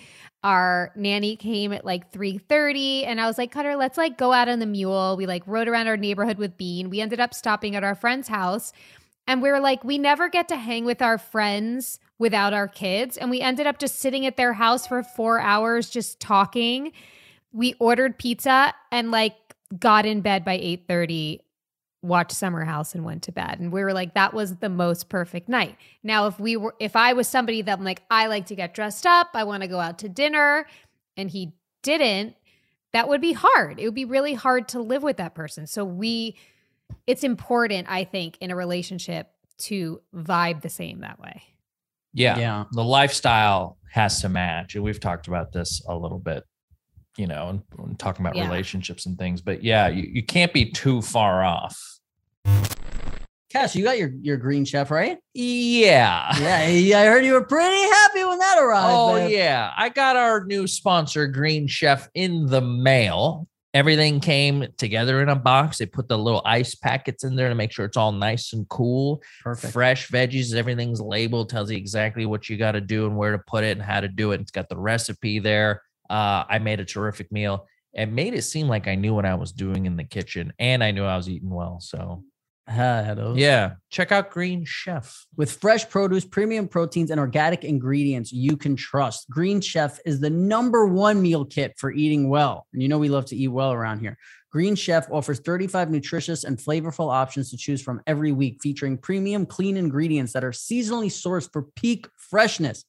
Our 0.45 0.93
nanny 0.95 1.37
came 1.37 1.73
at 1.73 1.85
like 1.85 2.13
3:30 2.13 3.07
and 3.07 3.21
I 3.21 3.27
was 3.27 3.39
like, 3.39 3.51
"Cutter, 3.51 3.75
let's 3.75 3.99
like 3.99 4.17
go 4.17 4.33
out 4.33 4.49
on 4.49 4.59
the 4.59 4.67
mule." 4.67 5.17
We 5.17 5.27
like 5.27 5.43
rode 5.47 5.69
around 5.69 5.89
our 5.89 5.97
neighborhood 5.97 6.39
with 6.39 6.57
Bean. 6.57 6.91
We 6.91 7.01
ended 7.01 7.21
up 7.21 7.35
stopping 7.35 7.77
at 7.77 7.85
our 7.85 7.95
friend's 7.95 8.29
house 8.29 8.73
and 9.27 9.41
we 9.41 9.51
were 9.51 9.61
like, 9.61 9.85
we 9.85 9.97
never 9.97 10.29
get 10.29 10.49
to 10.49 10.57
hang 10.57 10.85
with 10.85 11.01
our 11.01 11.17
friends 11.17 12.01
without 12.19 12.53
our 12.53 12.67
kids. 12.67 13.17
And 13.17 13.31
we 13.31 13.41
ended 13.41 13.67
up 13.67 13.79
just 13.79 14.01
sitting 14.01 14.27
at 14.27 14.37
their 14.37 14.55
house 14.55 14.89
for 14.89 15.05
four 15.05 15.41
hours, 15.41 15.89
just 15.89 16.19
talking. 16.19 16.91
We 17.53 17.75
ordered 17.79 18.19
pizza 18.19 18.75
and 18.93 19.11
like 19.11 19.35
got 19.79 20.07
in 20.07 20.21
bed 20.21 20.45
by 20.45 20.59
8:30, 20.59 21.41
watched 22.03 22.33
Summer 22.33 22.65
House 22.65 22.95
and 22.95 23.05
went 23.05 23.23
to 23.25 23.33
bed. 23.33 23.61
And 23.61 23.73
we 23.73 23.83
were 23.83 23.93
like, 23.93 24.15
that 24.15 24.33
was 24.35 24.57
the 24.57 24.69
most 24.69 25.09
perfect 25.09 25.49
night. 25.49 25.77
Now, 26.03 26.27
if 26.27 26.39
we 26.41 26.57
were 26.57 26.75
if 26.79 26.97
I 26.97 27.13
was 27.13 27.29
somebody 27.29 27.63
that 27.63 27.79
I'm 27.79 27.85
like, 27.85 28.03
I 28.11 28.27
like 28.27 28.47
to 28.47 28.55
get 28.55 28.75
dressed 28.75 29.07
up, 29.07 29.31
I 29.35 29.45
want 29.45 29.63
to 29.63 29.69
go 29.69 29.81
out 29.81 29.99
to 30.01 30.09
dinner, 30.09 30.67
and 31.17 31.31
he 31.31 31.53
didn't, 31.83 32.37
that 32.93 33.09
would 33.09 33.21
be 33.21 33.33
hard. 33.33 33.79
It 33.79 33.85
would 33.85 33.95
be 33.95 34.05
really 34.05 34.35
hard 34.35 34.69
to 34.69 34.81
live 34.81 35.03
with 35.03 35.17
that 35.19 35.35
person. 35.35 35.67
So 35.67 35.85
we 35.85 36.37
it's 37.07 37.25
important, 37.25 37.89
I 37.91 38.05
think, 38.05 38.37
in 38.41 38.51
a 38.51 38.57
relationship 38.57 39.31
to 39.59 40.01
vibe 40.15 40.63
the 40.63 40.69
same 40.69 41.01
that 41.01 41.21
way. 41.21 41.43
Yeah. 42.13 42.39
Yeah. 42.39 42.65
The 42.73 42.83
lifestyle 42.83 43.79
has 43.93 44.21
to 44.23 44.29
match. 44.29 44.75
And 44.75 44.83
we've 44.83 45.01
talked 45.01 45.29
about 45.29 45.53
this 45.53 45.83
a 45.87 45.97
little 45.97 46.19
bit, 46.19 46.45
you 47.17 47.27
know, 47.27 47.49
and, 47.49 47.63
and 47.79 47.99
talking 47.99 48.25
about 48.25 48.37
Yeah. 48.37 48.45
relationships 48.47 49.07
and 49.07 49.19
things. 49.19 49.41
But 49.41 49.63
yeah, 49.65 49.89
you, 49.89 50.09
you 50.13 50.23
can't 50.23 50.53
be 50.53 50.71
too 50.71 51.03
far 51.03 51.43
off. 51.45 51.79
Cass, 53.51 53.75
you 53.75 53.83
got 53.83 53.99
your 53.99 54.11
your 54.23 54.37
green 54.37 54.65
chef, 54.65 54.93
right? 54.93 55.19
Yeah. 55.35 56.33
Yeah, 56.39 56.69
yeah, 56.69 57.01
I 57.01 57.07
heard 57.07 57.25
you 57.25 57.33
were 57.33 57.45
pretty 57.45 57.83
happy 57.91 58.23
when 58.25 58.39
that 58.39 58.59
arrived. 58.61 58.95
Oh 58.97 59.15
babe. 59.17 59.33
yeah, 59.33 59.73
I 59.77 59.89
got 59.89 60.15
our 60.15 60.45
new 60.45 60.69
sponsor, 60.69 61.27
Green 61.27 61.67
Chef, 61.67 62.09
in 62.15 62.47
the 62.47 62.61
mail. 62.61 63.49
Everything 63.75 64.19
came 64.21 64.67
together 64.79 65.21
in 65.23 65.29
a 65.29 65.37
box. 65.37 65.79
They 65.79 65.87
put 65.87 66.07
the 66.09 66.19
little 66.19 66.43
ice 66.45 66.75
packets 66.77 67.23
in 67.25 67.35
there 67.37 67.49
to 67.49 67.55
make 67.57 67.73
sure 67.73 67.85
it's 67.85 67.97
all 67.97 68.11
nice 68.13 68.53
and 68.53 68.69
cool. 68.69 69.21
perfect. 69.43 69.73
Fresh 69.73 70.11
veggies, 70.11 70.55
everything's 70.55 71.01
labeled, 71.01 71.51
tells 71.51 71.71
you 71.73 71.77
exactly 71.77 72.27
what 72.27 72.49
you 72.49 72.57
got 72.57 72.73
to 72.73 72.81
do 72.81 73.07
and 73.07 73.17
where 73.17 73.31
to 73.33 73.39
put 73.47 73.63
it 73.65 73.77
and 73.77 73.83
how 73.83 74.01
to 74.01 74.09
do 74.09 74.31
it. 74.33 74.41
It's 74.41 74.51
got 74.53 74.69
the 74.69 74.77
recipe 74.79 75.39
there. 75.41 75.83
Uh, 76.11 76.45
I 76.49 76.59
made 76.59 76.81
a 76.81 76.85
terrific 76.85 77.31
meal. 77.33 77.67
It 77.95 78.07
made 78.07 78.35
it 78.35 78.43
seem 78.43 78.69
like 78.69 78.87
I 78.89 78.95
knew 78.97 79.15
what 79.15 79.25
I 79.25 79.35
was 79.37 79.53
doing 79.53 79.87
in 79.87 79.97
the 79.97 80.05
kitchen, 80.05 80.53
and 80.59 80.83
I 80.85 80.91
knew 80.91 81.05
I 81.05 81.17
was 81.17 81.29
eating 81.29 81.51
well. 81.51 81.79
So 81.81 82.25
Ah, 82.69 83.15
those. 83.15 83.37
yeah, 83.39 83.73
check 83.91 84.13
out 84.13 84.31
Green 84.31 84.65
Chef. 84.65 85.27
With 85.37 85.51
fresh 85.51 85.89
produce, 85.89 86.25
premium 86.25 86.69
proteins, 86.69 87.11
and 87.11 87.19
organic 87.19 87.65
ingredients 87.65 88.33
you 88.33 88.57
can 88.57 88.77
trust, 88.77 89.29
Green 89.31 89.61
Chef 89.61 89.99
is 90.05 90.21
the 90.21 90.31
number 90.31 90.87
one 90.87 91.21
meal 91.23 91.45
kit 91.45 91.75
for 91.79 91.91
eating 91.91 92.29
well. 92.29 92.67
And 92.73 92.81
you 92.83 92.89
know 92.89 92.99
we 92.99 93.09
love 93.09 93.25
to 93.27 93.37
eat 93.37 93.49
well 93.49 93.73
around 93.73 94.01
here. 94.01 94.17
Green 94.53 94.75
Chef 94.75 95.09
offers 95.11 95.39
35 95.41 95.91
nutritious 95.91 96.43
and 96.45 96.59
flavorful 96.59 97.13
options 97.13 97.51
to 97.51 97.57
choose 97.57 97.81
from 97.83 98.01
every 98.07 98.33
week, 98.33 98.59
featuring 98.61 98.99
premium 98.99 99.47
clean 99.47 99.77
ingredients 99.77 100.33
that 100.33 100.45
are 100.45 100.51
seasonally 100.51 101.07
sourced 101.07 101.49
for 101.53 101.63
peak 101.77 102.09
freshness. 102.17 102.85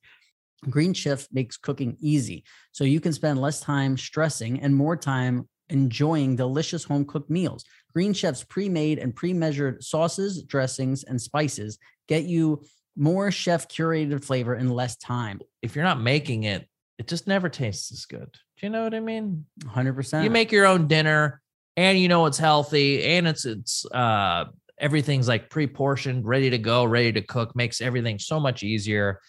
Green 0.70 0.94
Chef 0.94 1.28
makes 1.32 1.58
cooking 1.58 1.98
easy, 2.00 2.44
so 2.72 2.84
you 2.84 3.00
can 3.00 3.14
spend 3.14 3.42
less 3.42 3.60
time 3.60 3.98
stressing 3.98 4.62
and 4.62 4.76
more 4.76 4.96
time 4.96 5.48
enjoying 5.70 6.36
delicious 6.36 6.84
home 6.84 7.06
cooked 7.06 7.30
meals. 7.30 7.64
Green 7.94 8.14
Chef's 8.14 8.44
pre 8.44 8.70
made 8.70 9.00
and 9.00 9.16
pre 9.16 9.34
measured 9.34 9.84
sauces, 9.84 10.44
dressings, 10.44 11.04
and 11.04 11.20
spices 11.20 11.80
get 12.08 12.24
you 12.24 12.62
more 12.96 13.32
chef 13.32 13.68
curated 13.68 14.24
flavor 14.24 14.56
in 14.56 14.70
less 14.70 14.98
time. 14.98 15.40
If 15.62 15.76
you're 15.76 15.86
not 15.86 16.02
making 16.02 16.44
it, 16.44 16.68
it 17.00 17.08
just 17.08 17.26
never 17.26 17.50
tastes 17.50 17.92
as 17.92 18.06
good. 18.06 18.30
Do 18.32 18.68
you 18.68 18.70
know 18.70 18.84
what 18.84 18.94
I 18.94 19.00
mean? 19.00 19.46
100%. 19.64 20.24
you 20.24 20.30
make 20.30 20.52
your 20.52 20.66
own 20.66 20.88
dinner 20.88 21.42
and 21.78 21.98
you 21.98 22.08
know 22.08 22.26
it's 22.26 22.38
healthy 22.38 23.04
and 23.04 23.28
it's 23.28 23.46
it's 23.46 23.86
uh 23.92 24.46
everything's 24.78 25.28
like 25.28 25.50
pre-portioned 25.50 26.26
ready 26.26 26.50
to 26.50 26.58
go 26.58 26.84
ready 26.84 27.12
to 27.14 27.22
cook 27.22 27.56
makes 27.56 27.82
everything 27.82 28.20
so 28.20 28.40
much 28.40 28.62
easier 28.62 29.20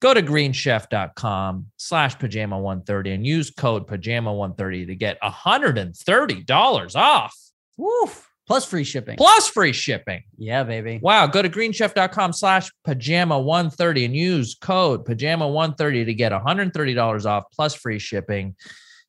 go 0.00 0.14
to 0.14 0.22
greenchef.com 0.22 1.66
slash 1.76 2.18
pajama 2.18 2.58
130 2.58 3.12
and 3.12 3.26
use 3.26 3.50
code 3.50 3.86
pajama 3.86 4.32
130 4.32 4.86
to 4.86 4.94
get 4.94 5.20
$130 5.20 6.96
off 6.96 7.36
Woof. 7.76 8.24
Plus 8.46 8.64
free 8.64 8.84
shipping. 8.84 9.16
plus 9.18 9.48
free 9.48 9.72
shipping 9.72 10.22
yeah, 10.38 10.64
baby. 10.64 10.98
wow 11.02 11.26
go 11.26 11.42
to 11.42 11.50
greenchef.com 11.50 12.32
slash 12.32 12.70
pajama 12.84 13.38
130 13.38 14.04
and 14.06 14.16
use 14.16 14.54
code 14.54 15.04
pajama 15.04 15.46
130 15.46 16.06
to 16.06 16.14
get 16.14 16.32
$130 16.32 17.26
off 17.26 17.44
plus 17.52 17.74
free 17.74 17.98
shipping 17.98 18.56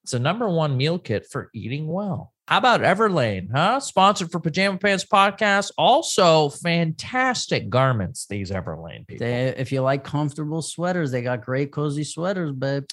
it's 0.04 0.13
a 0.13 0.19
number 0.19 0.49
one 0.49 0.75
meal 0.75 0.97
kit 0.97 1.28
for 1.30 1.52
eating 1.54 1.88
well. 1.88 2.34
How 2.50 2.58
about 2.58 2.82
Everlane, 2.82 3.52
huh? 3.52 3.80
Sponsored 3.80 4.32
for 4.32 4.40
Pajama 4.40 4.80
Pants 4.80 5.06
Podcast. 5.06 5.70
Also, 5.78 6.50
fantastic 6.50 7.70
garments, 7.70 8.26
these 8.26 8.50
Everlane 8.50 9.06
people. 9.06 9.28
They, 9.28 9.50
if 9.50 9.72
you 9.72 9.82
like 9.82 10.04
comfortable 10.04 10.64
sweaters, 10.64 11.12
they 11.12 11.22
got 11.22 11.46
great 11.46 11.72
cozy 11.72 12.04
sweaters, 12.04 12.52
babe. 12.52 12.86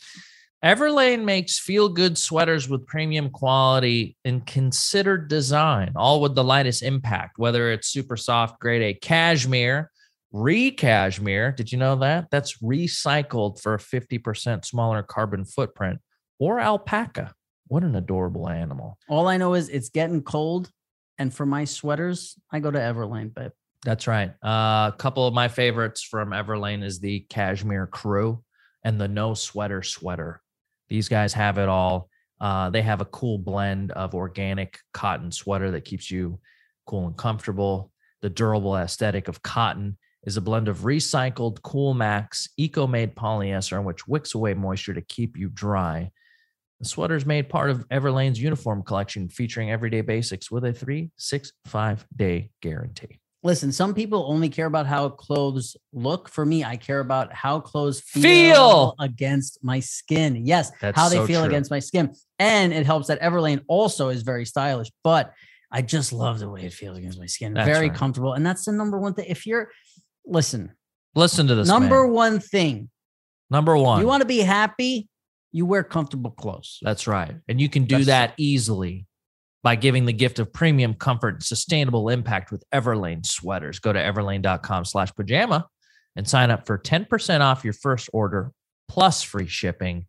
Everlane 0.62 1.24
makes 1.24 1.58
feel 1.58 1.88
good 1.88 2.18
sweaters 2.18 2.68
with 2.68 2.86
premium 2.86 3.30
quality 3.30 4.14
and 4.26 4.44
considered 4.44 5.28
design, 5.28 5.92
all 5.96 6.20
with 6.20 6.34
the 6.34 6.44
lightest 6.44 6.82
impact, 6.82 7.38
whether 7.38 7.72
it's 7.72 7.88
super 7.88 8.18
soft, 8.18 8.60
grade 8.60 8.82
A 8.82 8.92
cashmere, 8.92 9.90
re 10.32 10.70
cashmere. 10.70 11.52
Did 11.52 11.72
you 11.72 11.78
know 11.78 11.96
that? 11.96 12.26
That's 12.30 12.58
recycled 12.58 13.62
for 13.62 13.72
a 13.72 13.78
50% 13.78 14.66
smaller 14.66 15.02
carbon 15.02 15.46
footprint, 15.46 16.00
or 16.38 16.60
alpaca. 16.60 17.32
What 17.68 17.82
an 17.82 17.96
adorable 17.96 18.48
animal. 18.48 18.98
All 19.08 19.28
I 19.28 19.36
know 19.36 19.54
is 19.54 19.68
it's 19.68 19.88
getting 19.88 20.22
cold. 20.22 20.70
And 21.18 21.32
for 21.32 21.46
my 21.46 21.64
sweaters, 21.64 22.38
I 22.52 22.60
go 22.60 22.70
to 22.70 22.78
Everlane, 22.78 23.34
babe. 23.34 23.52
That's 23.84 24.06
right. 24.06 24.30
Uh, 24.44 24.90
a 24.92 24.94
couple 24.98 25.26
of 25.26 25.34
my 25.34 25.48
favorites 25.48 26.02
from 26.02 26.30
Everlane 26.30 26.84
is 26.84 27.00
the 27.00 27.20
Cashmere 27.30 27.86
Crew 27.86 28.42
and 28.84 29.00
the 29.00 29.08
No 29.08 29.34
Sweater 29.34 29.82
Sweater. 29.82 30.42
These 30.88 31.08
guys 31.08 31.32
have 31.32 31.58
it 31.58 31.68
all. 31.68 32.08
Uh, 32.40 32.70
they 32.70 32.82
have 32.82 33.00
a 33.00 33.06
cool 33.06 33.38
blend 33.38 33.92
of 33.92 34.14
organic 34.14 34.78
cotton 34.92 35.32
sweater 35.32 35.70
that 35.70 35.84
keeps 35.84 36.10
you 36.10 36.38
cool 36.86 37.06
and 37.06 37.16
comfortable. 37.16 37.90
The 38.22 38.30
durable 38.30 38.76
aesthetic 38.76 39.28
of 39.28 39.42
cotton 39.42 39.96
is 40.24 40.36
a 40.36 40.42
blend 40.42 40.68
of 40.68 40.80
recycled 40.80 41.60
Coolmax 41.60 42.48
eco 42.56 42.86
made 42.86 43.14
polyester, 43.14 43.82
which 43.82 44.06
wicks 44.06 44.34
away 44.34 44.54
moisture 44.54 44.94
to 44.94 45.00
keep 45.00 45.36
you 45.36 45.48
dry. 45.48 46.10
The 46.80 46.84
sweater 46.86 47.14
is 47.16 47.24
made 47.24 47.48
part 47.48 47.70
of 47.70 47.88
Everlane's 47.88 48.40
uniform 48.40 48.82
collection 48.82 49.28
featuring 49.28 49.70
everyday 49.70 50.02
basics 50.02 50.50
with 50.50 50.64
a 50.64 50.72
three, 50.72 51.10
six, 51.16 51.52
five 51.64 52.06
day 52.14 52.50
guarantee. 52.60 53.18
Listen, 53.42 53.70
some 53.70 53.94
people 53.94 54.26
only 54.28 54.48
care 54.48 54.66
about 54.66 54.86
how 54.86 55.08
clothes 55.08 55.76
look. 55.92 56.28
For 56.28 56.44
me, 56.44 56.64
I 56.64 56.76
care 56.76 56.98
about 57.00 57.32
how 57.32 57.60
clothes 57.60 58.00
feel, 58.00 58.22
Feel. 58.22 58.94
against 58.98 59.60
my 59.62 59.78
skin. 59.80 60.44
Yes, 60.44 60.72
That's 60.80 60.98
how 60.98 61.08
they 61.08 61.16
so 61.16 61.26
feel 61.26 61.40
true. 61.42 61.48
against 61.48 61.70
my 61.70 61.78
skin. 61.78 62.12
And 62.40 62.72
it 62.72 62.84
helps 62.86 63.06
that 63.06 63.20
Everlane 63.20 63.62
also 63.68 64.08
is 64.08 64.22
very 64.22 64.44
stylish. 64.46 64.88
But 65.04 65.32
I 65.70 65.80
just 65.82 66.12
love 66.12 66.40
the 66.40 66.48
way 66.48 66.62
it 66.64 66.72
feels 66.72 66.98
against 66.98 67.18
my 67.20 67.26
skin. 67.26 67.54
That's 67.54 67.66
Very 67.68 67.88
right. 67.88 67.96
comfortable. 67.96 68.32
And 68.34 68.44
that's 68.44 68.64
the 68.64 68.72
number 68.72 68.98
one 68.98 69.14
thing. 69.14 69.26
If 69.28 69.46
you're 69.46 69.70
listen, 70.26 70.72
Listen 71.14 71.46
to 71.46 71.54
this. 71.54 71.68
number 71.68 72.02
man. 72.02 72.12
one 72.12 72.40
thing, 72.40 72.90
number 73.48 73.76
one. 73.76 74.00
you 74.00 74.06
want 74.08 74.22
to 74.22 74.26
be 74.26 74.38
happy, 74.40 75.08
you 75.56 75.64
wear 75.66 75.82
comfortable 75.82 76.30
clothes. 76.30 76.78
That's 76.82 77.06
right. 77.06 77.34
And 77.48 77.60
you 77.60 77.68
can 77.68 77.84
do 77.84 78.04
That's- 78.04 78.06
that 78.06 78.34
easily 78.36 79.06
by 79.62 79.74
giving 79.74 80.04
the 80.04 80.12
gift 80.12 80.38
of 80.38 80.52
premium 80.52 80.94
comfort 80.94 81.34
and 81.34 81.42
sustainable 81.42 82.08
impact 82.10 82.52
with 82.52 82.62
Everlane 82.72 83.24
sweaters. 83.24 83.78
Go 83.80 83.92
to 83.92 83.98
everlane.com 83.98 84.84
slash 84.84 85.12
pajama 85.14 85.66
and 86.14 86.28
sign 86.28 86.50
up 86.50 86.66
for 86.66 86.78
10% 86.78 87.40
off 87.40 87.64
your 87.64 87.72
first 87.72 88.08
order 88.12 88.52
plus 88.88 89.22
free 89.22 89.46
shipping 89.48 90.06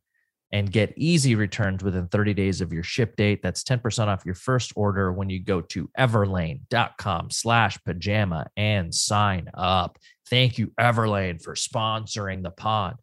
and 0.52 0.72
get 0.72 0.94
easy 0.96 1.36
returns 1.36 1.84
within 1.84 2.08
30 2.08 2.34
days 2.34 2.62
of 2.62 2.72
your 2.72 2.84
ship 2.84 3.16
date. 3.16 3.42
That's 3.42 3.64
10% 3.64 4.08
off 4.08 4.26
your 4.26 4.36
first 4.36 4.74
order 4.76 5.12
when 5.12 5.30
you 5.30 5.40
go 5.44 5.62
to 5.62 5.90
everlane.com 5.98 7.32
slash 7.32 7.78
pajama 7.84 8.48
and 8.56 8.94
sign 8.94 9.50
up. 9.54 9.98
Thank 10.30 10.58
you, 10.58 10.72
Everlane, 10.80 11.42
for 11.42 11.56
sponsoring 11.56 12.44
the 12.44 12.52
pod. 12.52 12.98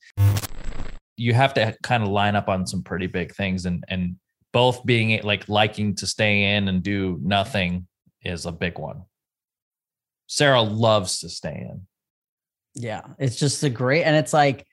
You 1.17 1.33
have 1.35 1.55
to 1.55 1.77
kind 1.83 2.03
of 2.03 2.09
line 2.09 2.37
up 2.37 2.49
on 2.49 2.67
some 2.67 2.83
pretty 2.83 3.07
big 3.07 3.35
things 3.35 3.67
and 3.67 3.85
and 3.89 4.17
both 4.53 4.85
being 4.85 5.21
like 5.23 5.49
liking 5.49 5.95
to 5.97 6.07
stay 6.07 6.55
in 6.57 6.69
and 6.69 6.83
do 6.83 7.19
nothing 7.23 7.87
is 8.23 8.47
a 8.47 8.53
big 8.53 8.79
one. 8.79 9.03
Sarah 10.27 10.63
loves 10.63 11.21
to 11.21 11.29
stay 11.29 11.67
in. 11.71 11.87
Yeah, 12.75 13.03
it's 13.19 13.37
just 13.37 13.63
a 13.63 13.71
great, 13.71 14.03
and 14.05 14.17
it's 14.17 14.33
like, 14.33 14.67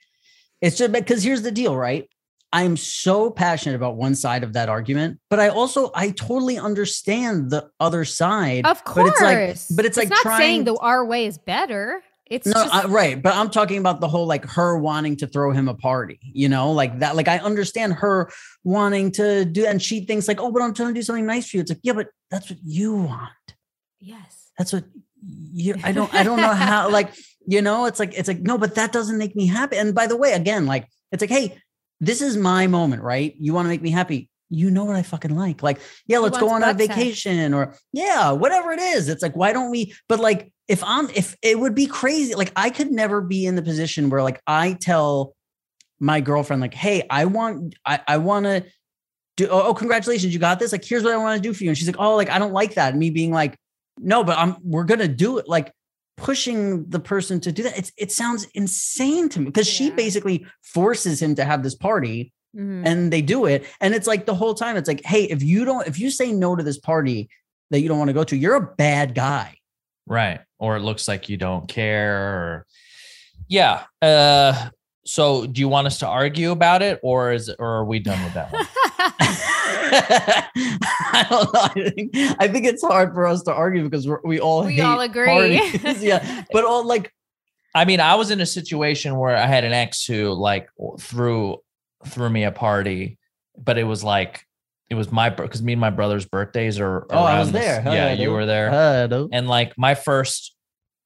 it's 0.62 0.78
just 0.78 0.92
because 0.92 1.24
here's 1.24 1.42
the 1.44 1.52
deal, 1.52 1.76
right? 1.76 2.08
I'm 2.54 2.76
so 2.78 3.30
passionate 3.32 3.76
about 3.76 3.96
one 3.96 4.16
side 4.16 4.44
of 4.44 4.54
that 4.54 4.70
argument, 4.70 5.20
but 5.30 5.40
I 5.40 5.50
also 5.50 5.92
I 5.96 6.10
totally 6.12 6.58
understand 6.58 7.50
the 7.50 7.70
other 7.80 8.04
side. 8.06 8.66
Of 8.66 8.84
course, 8.84 9.14
But 9.20 9.34
it's 9.38 9.70
like- 9.72 9.78
but 9.78 9.86
it's 9.86 9.98
like 9.98 10.10
not 10.10 10.24
saying 10.24 10.38
trying- 10.38 10.64
the 10.66 10.76
our 10.78 11.06
way 11.06 11.26
is 11.26 11.38
better. 11.38 12.02
It's 12.32 12.48
no, 12.48 12.54
just 12.54 12.74
I, 12.74 12.86
right, 12.86 13.22
but 13.22 13.36
I'm 13.36 13.50
talking 13.50 13.78
about 13.78 14.00
the 14.00 14.08
whole 14.08 14.26
like 14.26 14.46
her 14.46 14.78
wanting 14.78 15.18
to 15.18 15.28
throw 15.28 15.52
him 15.52 15.68
a 15.68 15.74
party, 15.74 16.18
you 16.22 16.48
know, 16.48 16.72
like 16.72 17.00
that. 17.00 17.18
Like 17.18 17.28
I 17.28 17.40
understand 17.40 17.92
her 17.96 18.32
wanting 18.64 19.12
to 19.14 19.44
do, 19.44 19.66
and 19.66 19.82
she 19.82 20.06
thinks 20.06 20.30
like, 20.30 20.40
oh, 20.40 20.50
but 20.50 20.62
I'm 20.62 20.74
trying 20.74 20.88
to 20.88 20.94
do 20.94 21.02
something 21.02 21.26
nice 21.26 21.50
for 21.50 21.58
you. 21.58 21.62
It's 21.62 21.72
like, 21.72 21.82
yeah, 21.84 21.92
but 21.92 22.08
that's 22.30 22.50
what 22.50 22.60
you 22.64 22.94
want. 22.94 23.32
yes. 24.00 24.50
That's 24.58 24.72
what 24.72 24.86
you. 25.22 25.76
I 25.84 25.92
don't. 25.92 26.14
I 26.14 26.24
don't 26.24 26.40
know 26.40 26.54
how. 26.54 26.90
Like 26.90 27.14
you 27.46 27.62
know, 27.62 27.86
it's 27.86 28.00
like 28.00 28.18
it's 28.18 28.30
like 28.30 28.40
no, 28.40 28.58
but 28.58 28.76
that 28.76 28.94
doesn't 28.94 29.18
make 29.18 29.36
me 29.36 29.48
happy. 29.48 29.76
And 29.76 29.94
by 29.94 30.08
the 30.08 30.16
way, 30.16 30.32
again, 30.32 30.66
like 30.66 30.88
it's 31.12 31.20
like, 31.20 31.30
hey, 31.30 31.58
this 32.00 32.22
is 32.22 32.38
my 32.38 32.68
moment, 32.68 33.02
right? 33.02 33.36
You 33.38 33.54
want 33.54 33.66
to 33.66 33.70
make 33.70 33.82
me 33.82 33.92
happy. 33.92 34.30
You 34.52 34.70
know 34.70 34.84
what 34.84 34.96
I 34.96 35.02
fucking 35.02 35.36
like. 35.36 35.64
Like, 35.64 35.80
yeah, 36.06 36.20
let's 36.20 36.38
go 36.38 36.50
on 36.50 36.62
a 36.62 36.74
vacation 36.74 37.54
or 37.54 37.74
yeah, 37.94 38.32
whatever 38.32 38.72
it 38.72 38.80
is. 38.80 39.10
It's 39.10 39.24
like, 39.24 39.36
why 39.36 39.54
don't 39.54 39.72
we? 39.72 39.94
But 40.10 40.20
like, 40.20 40.52
if 40.68 40.84
I'm, 40.84 41.10
if 41.10 41.36
it 41.42 41.60
would 41.60 41.74
be 41.74 41.88
crazy, 41.88 42.36
like 42.36 42.52
I 42.56 42.70
could 42.70 42.92
never 42.92 43.22
be 43.22 43.46
in 43.46 43.56
the 43.56 43.62
position 43.62 44.10
where 44.10 44.22
like 44.22 44.42
I 44.46 44.74
tell 44.74 45.34
my 46.00 46.20
girlfriend, 46.20 46.62
like, 46.62 46.74
hey, 46.74 47.04
I 47.10 47.26
want, 47.26 47.76
I, 47.86 48.02
I 48.08 48.18
want 48.18 48.46
to 48.46 48.66
do, 49.38 49.48
oh, 49.50 49.68
oh, 49.68 49.74
congratulations, 49.74 50.34
you 50.34 50.40
got 50.40 50.60
this. 50.60 50.72
Like, 50.72 50.84
here's 50.84 51.04
what 51.04 51.14
I 51.14 51.18
want 51.18 51.42
to 51.42 51.48
do 51.48 51.54
for 51.54 51.64
you. 51.64 51.70
And 51.70 51.78
she's 51.78 51.88
like, 51.88 52.00
oh, 52.00 52.16
like, 52.16 52.30
I 52.30 52.38
don't 52.38 52.54
like 52.54 52.74
that. 52.76 52.92
And 52.92 53.00
me 53.00 53.10
being 53.10 53.32
like, 53.32 53.58
no, 53.98 54.24
but 54.24 54.38
I'm, 54.38 54.58
we're 54.64 54.84
going 54.84 55.00
to 55.00 55.08
do 55.08 55.38
it. 55.38 55.48
Like, 55.48 55.72
pushing 56.18 56.88
the 56.90 57.00
person 57.00 57.40
to 57.40 57.52
do 57.52 57.64
that. 57.64 57.78
It's, 57.78 57.92
it 57.98 58.12
sounds 58.12 58.46
insane 58.54 59.28
to 59.30 59.40
me 59.40 59.46
because 59.46 59.68
she 59.68 59.90
basically 59.90 60.46
forces 60.62 61.22
him 61.22 61.36
to 61.36 61.44
have 61.44 61.64
this 61.64 61.74
party 61.74 62.32
Mhm. 62.56 62.84
and 62.86 63.14
they 63.14 63.22
do 63.22 63.46
it. 63.46 63.66
And 63.80 63.94
it's 63.96 64.08
like 64.08 64.26
the 64.26 64.36
whole 64.36 64.54
time, 64.54 64.76
it's 64.76 64.88
like, 64.88 65.02
hey, 65.06 65.24
if 65.24 65.42
you 65.42 65.64
don't, 65.64 65.88
if 65.88 65.98
you 66.00 66.10
say 66.12 66.32
no 66.34 66.56
to 66.56 66.64
this 66.64 66.78
party 66.78 67.30
that 67.70 67.80
you 67.80 67.88
don't 67.88 67.98
want 67.98 68.10
to 68.10 68.14
go 68.14 68.24
to, 68.26 68.36
you're 68.36 68.56
a 68.56 68.74
bad 68.76 69.16
guy. 69.16 69.56
Right. 70.06 70.42
Or 70.60 70.76
it 70.76 70.82
looks 70.82 71.08
like 71.08 71.30
you 71.30 71.38
don't 71.38 71.68
care 71.70 72.18
or 72.28 72.66
yeah. 73.48 73.84
Uh 74.02 74.70
so 75.06 75.46
do 75.48 75.60
you 75.62 75.68
want 75.70 75.88
us 75.88 75.98
to 76.00 76.08
argue 76.08 76.52
about 76.52 76.82
it 76.82 77.00
or 77.04 77.32
is 77.32 77.50
or 77.58 77.68
are 77.78 77.86
we 77.86 78.00
done 78.00 78.22
with 78.24 78.34
that 78.34 78.52
one? 78.52 78.68
I 79.94 81.26
don't 81.30 81.54
know. 81.54 81.62
I 81.64 81.90
think, 81.90 82.12
I 82.40 82.48
think 82.48 82.66
it's 82.66 82.84
hard 82.84 83.14
for 83.14 83.26
us 83.26 83.42
to 83.44 83.54
argue 83.54 83.84
because 83.84 84.08
we're, 84.08 84.20
we 84.24 84.40
all 84.40 84.66
We 84.66 84.76
hate 84.76 84.82
all 84.82 85.00
agree. 85.00 85.26
parties. 85.26 86.04
yeah, 86.04 86.44
but 86.52 86.66
all 86.66 86.86
like 86.86 87.14
I 87.74 87.86
mean, 87.86 88.00
I 88.02 88.16
was 88.16 88.32
in 88.32 88.42
a 88.42 88.46
situation 88.46 89.16
where 89.16 89.36
I 89.36 89.46
had 89.48 89.64
an 89.64 89.72
ex 89.72 90.06
who 90.06 90.34
like 90.34 90.68
threw 91.00 91.58
threw 92.06 92.30
me 92.30 92.44
a 92.44 92.52
party, 92.52 93.18
but 93.58 93.78
it 93.78 93.84
was 93.84 94.04
like 94.04 94.46
it 94.90 94.96
was 94.96 95.12
my 95.12 95.30
because 95.30 95.62
me 95.62 95.74
and 95.74 95.80
my 95.82 95.90
brother's 95.90 96.26
birthdays 96.26 96.80
are. 96.80 97.06
Oh, 97.10 97.24
I 97.24 97.40
was 97.40 97.52
there. 97.52 97.82
Hell 97.82 97.94
Yeah, 97.94 98.14
you 98.14 98.32
were 98.32 98.46
there. 98.46 98.70
and 99.32 99.48
like 99.48 99.78
my 99.78 99.96
first 99.96 100.56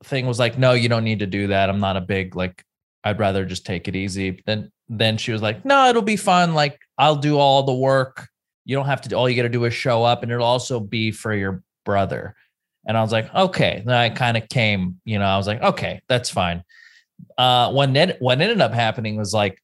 thing 0.04 0.26
was 0.26 0.40
like, 0.40 0.58
no, 0.58 0.74
you 0.74 0.90
don't 0.90 1.04
need 1.04 1.20
to 1.20 1.28
do 1.28 1.48
that. 1.48 1.70
I'm 1.70 1.80
not 1.80 1.98
a 1.98 2.02
big 2.02 2.36
like. 2.36 2.64
I'd 3.04 3.20
rather 3.20 3.46
just 3.46 3.68
take 3.68 3.88
it 3.88 3.96
easy. 3.96 4.32
But 4.32 4.46
then 4.48 4.72
then 4.90 5.18
she 5.18 5.32
was 5.32 5.42
like, 5.42 5.64
no, 5.66 5.88
it'll 5.90 6.02
be 6.02 6.16
fun. 6.16 6.56
Like 6.56 6.80
I'll 6.98 7.16
do 7.18 7.38
all 7.38 7.64
the 7.64 7.74
work. 7.76 8.28
You 8.66 8.76
don't 8.76 8.88
have 8.88 9.02
to. 9.02 9.16
All 9.16 9.30
you 9.30 9.36
got 9.36 9.44
to 9.44 9.50
do 9.50 9.64
is 9.66 9.74
show 9.76 10.04
up, 10.04 10.24
and 10.24 10.32
it'll 10.32 10.44
also 10.44 10.80
be 10.80 11.12
for 11.12 11.34
your 11.34 11.62
brother. 11.86 12.36
And 12.88 12.98
I 12.98 13.02
was 13.02 13.12
like, 13.12 13.34
okay. 13.34 13.84
Then 13.86 13.96
I 13.96 14.10
kind 14.10 14.38
of 14.38 14.50
came. 14.50 15.00
You 15.06 15.20
know, 15.20 15.26
I 15.26 15.38
was 15.38 15.46
like, 15.46 15.62
okay, 15.62 16.02
that's 16.08 16.32
fine. 16.32 16.64
Uh, 17.38 17.72
what 17.72 17.96
it, 17.96 18.18
what 18.20 18.42
ended 18.42 18.62
up 18.62 18.74
happening 18.74 19.16
was 19.18 19.34
like 19.34 19.62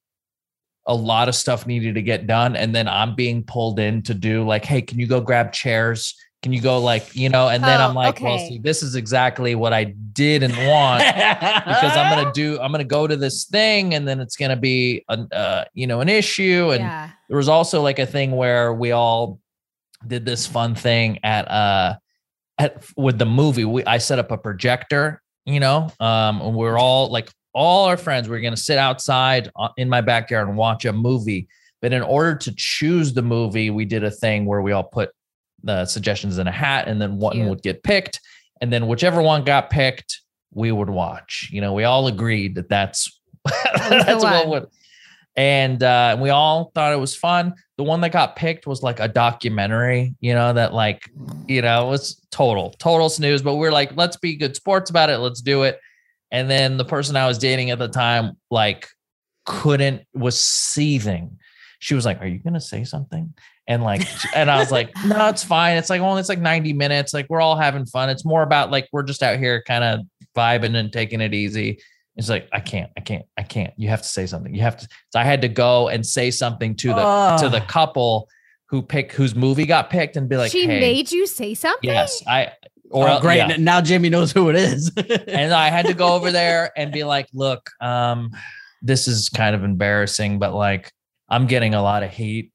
a 0.91 0.93
lot 0.93 1.29
of 1.29 1.35
stuff 1.35 1.65
needed 1.65 1.95
to 1.95 2.01
get 2.01 2.27
done, 2.27 2.55
and 2.55 2.75
then 2.75 2.87
I'm 2.87 3.15
being 3.15 3.43
pulled 3.43 3.79
in 3.79 4.01
to 4.03 4.13
do 4.13 4.45
like, 4.45 4.65
hey, 4.65 4.81
can 4.81 4.99
you 4.99 5.07
go 5.07 5.21
grab 5.21 5.53
chairs? 5.53 6.15
Can 6.43 6.51
you 6.51 6.59
go 6.59 6.79
like 6.79 7.15
you 7.15 7.29
know? 7.29 7.49
And 7.49 7.63
then 7.63 7.79
Oh, 7.79 7.87
I'm 7.87 7.95
like, 7.95 8.19
well, 8.19 8.37
see, 8.39 8.57
this 8.57 8.83
is 8.83 8.95
exactly 8.95 9.55
what 9.55 9.73
I 9.73 9.85
didn't 9.85 10.57
want 10.67 11.03
because 11.03 11.95
I'm 11.95 12.15
gonna 12.15 12.33
do. 12.33 12.59
I'm 12.59 12.71
gonna 12.71 12.83
go 12.83 13.07
to 13.07 13.15
this 13.15 13.45
thing, 13.45 13.93
and 13.93 14.07
then 14.07 14.19
it's 14.19 14.35
gonna 14.35 14.55
be 14.55 15.05
a 15.07 15.19
uh, 15.31 15.65
you 15.73 15.87
know 15.87 16.01
an 16.01 16.09
issue. 16.09 16.71
And 16.71 16.81
yeah. 16.81 17.11
there 17.29 17.37
was 17.37 17.47
also 17.47 17.81
like 17.81 17.99
a 17.99 18.05
thing 18.05 18.31
where 18.31 18.73
we 18.73 18.91
all 18.91 19.39
did 20.05 20.25
this 20.25 20.47
fun 20.47 20.73
thing 20.73 21.19
at 21.23 21.49
uh 21.49 21.95
at 22.57 22.83
with 22.97 23.17
the 23.17 23.25
movie. 23.25 23.65
We 23.65 23.85
I 23.85 23.99
set 23.99 24.19
up 24.19 24.31
a 24.31 24.37
projector, 24.37 25.21
you 25.45 25.59
know, 25.59 25.91
um, 25.99 26.41
and 26.41 26.55
we're 26.55 26.77
all 26.77 27.09
like 27.09 27.29
all 27.53 27.85
our 27.85 27.97
friends. 27.97 28.29
We 28.29 28.37
are 28.37 28.41
gonna 28.41 28.57
sit 28.57 28.77
outside 28.77 29.51
uh, 29.55 29.69
in 29.77 29.89
my 29.89 30.01
backyard 30.01 30.47
and 30.47 30.57
watch 30.57 30.85
a 30.85 30.93
movie. 30.93 31.47
But 31.81 31.93
in 31.93 32.03
order 32.03 32.35
to 32.35 32.53
choose 32.55 33.13
the 33.13 33.23
movie, 33.23 33.69
we 33.71 33.85
did 33.85 34.03
a 34.03 34.11
thing 34.11 34.45
where 34.45 34.61
we 34.61 34.71
all 34.71 34.83
put 34.83 35.09
the 35.63 35.85
suggestions 35.85 36.37
in 36.37 36.47
a 36.47 36.51
hat, 36.51 36.87
and 36.87 37.01
then 37.01 37.17
one 37.17 37.47
would 37.49 37.61
get 37.61 37.83
picked, 37.83 38.19
and 38.61 38.71
then 38.71 38.87
whichever 38.87 39.21
one 39.21 39.43
got 39.43 39.69
picked, 39.69 40.21
we 40.53 40.71
would 40.71 40.89
watch. 40.89 41.49
You 41.51 41.61
know, 41.61 41.73
we 41.73 41.83
all 41.83 42.07
agreed 42.07 42.55
that 42.55 42.69
that's 42.69 43.19
that's 43.75 44.23
what 44.23 44.47
would. 44.47 44.67
And 45.35 45.81
uh, 45.81 46.17
we 46.19 46.29
all 46.29 46.71
thought 46.75 46.93
it 46.93 46.99
was 46.99 47.15
fun. 47.15 47.53
The 47.77 47.83
one 47.83 48.01
that 48.01 48.11
got 48.11 48.35
picked 48.35 48.67
was 48.67 48.83
like 48.83 48.99
a 48.99 49.07
documentary, 49.07 50.13
you 50.19 50.33
know, 50.33 50.51
that 50.53 50.73
like, 50.73 51.09
you 51.47 51.61
know, 51.61 51.87
it 51.87 51.89
was 51.89 52.21
total, 52.31 52.71
total 52.79 53.07
snooze. 53.09 53.41
But 53.41 53.55
we 53.55 53.67
are 53.67 53.71
like, 53.71 53.95
let's 53.95 54.17
be 54.17 54.35
good 54.35 54.55
sports 54.55 54.89
about 54.89 55.09
it. 55.09 55.19
Let's 55.19 55.41
do 55.41 55.63
it. 55.63 55.79
And 56.31 56.49
then 56.49 56.77
the 56.77 56.85
person 56.85 57.15
I 57.15 57.27
was 57.27 57.37
dating 57.37 57.71
at 57.71 57.79
the 57.79 57.87
time, 57.87 58.37
like, 58.49 58.87
couldn't 59.45 60.03
was 60.13 60.39
seething. 60.39 61.37
She 61.79 61.95
was 61.95 62.05
like, 62.05 62.21
"Are 62.21 62.27
you 62.27 62.39
gonna 62.39 62.61
say 62.61 62.83
something?" 62.83 63.33
And 63.67 63.83
like, 63.83 64.07
and 64.35 64.51
I 64.51 64.59
was 64.59 64.71
like, 64.71 64.91
"No, 65.05 65.29
it's 65.29 65.43
fine. 65.43 65.77
It's 65.77 65.89
like 65.89 66.01
only 66.01 66.19
it's 66.19 66.29
like 66.29 66.39
ninety 66.39 66.73
minutes. 66.73 67.13
Like 67.13 67.27
we're 67.29 67.41
all 67.41 67.57
having 67.57 67.85
fun. 67.85 68.09
It's 68.09 68.23
more 68.23 68.43
about 68.43 68.71
like 68.71 68.87
we're 68.91 69.03
just 69.03 69.23
out 69.23 69.39
here 69.39 69.63
kind 69.65 69.83
of 69.83 69.99
vibing 70.35 70.75
and 70.75 70.91
taking 70.93 71.21
it 71.21 71.33
easy." 71.33 71.79
It's 72.17 72.29
like 72.29 72.47
I 72.51 72.59
can't, 72.59 72.91
I 72.97 73.01
can't, 73.01 73.25
I 73.37 73.43
can't. 73.43 73.73
You 73.77 73.89
have 73.89 74.01
to 74.01 74.07
say 74.07 74.25
something. 74.25 74.53
You 74.53 74.61
have 74.61 74.77
to. 74.77 74.87
So 75.09 75.19
I 75.19 75.23
had 75.23 75.41
to 75.41 75.47
go 75.47 75.87
and 75.87 76.05
say 76.05 76.29
something 76.29 76.75
to 76.77 76.89
the 76.89 77.37
to 77.41 77.49
the 77.49 77.61
couple 77.61 78.27
who 78.67 78.81
pick 78.81 79.11
whose 79.13 79.33
movie 79.33 79.65
got 79.65 79.89
picked 79.89 80.17
and 80.17 80.29
be 80.29 80.37
like, 80.37 80.51
she 80.51 80.65
"Hey, 80.65 80.79
made 80.79 81.11
you 81.11 81.25
say 81.25 81.53
something? 81.53 81.89
yes, 81.89 82.21
I." 82.27 82.51
Or 82.91 83.09
Or 83.09 83.19
great. 83.21 83.37
yeah. 83.37 83.55
Now 83.57 83.81
Jimmy 83.81 84.09
knows 84.09 84.31
who 84.31 84.49
it 84.49 84.55
is. 84.55 84.91
and 85.27 85.53
I 85.53 85.69
had 85.69 85.85
to 85.87 85.93
go 85.93 86.13
over 86.13 86.31
there 86.31 86.71
and 86.77 86.91
be 86.91 87.03
like, 87.03 87.27
look, 87.33 87.69
um, 87.79 88.31
this 88.81 89.07
is 89.07 89.29
kind 89.29 89.55
of 89.55 89.63
embarrassing, 89.63 90.39
but 90.39 90.53
like 90.53 90.91
I'm 91.29 91.47
getting 91.47 91.73
a 91.73 91.81
lot 91.81 92.03
of 92.03 92.11
heat 92.11 92.51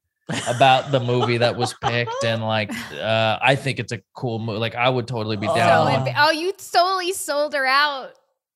about 0.47 0.91
the 0.91 0.99
movie 0.99 1.37
that 1.37 1.55
was 1.55 1.73
picked. 1.81 2.23
And 2.25 2.43
like 2.43 2.69
uh 2.93 3.39
I 3.41 3.55
think 3.55 3.79
it's 3.79 3.93
a 3.93 4.01
cool 4.13 4.39
movie. 4.39 4.59
Like 4.59 4.75
I 4.75 4.89
would 4.89 5.07
totally 5.07 5.37
be 5.37 5.47
So 5.47 5.55
down. 5.55 5.87
Oh. 5.87 5.89
emba- 6.05 6.15
oh, 6.17 6.31
you 6.31 6.51
totally 6.53 7.13
sold 7.13 7.53
her 7.53 7.65
out. 7.65 8.09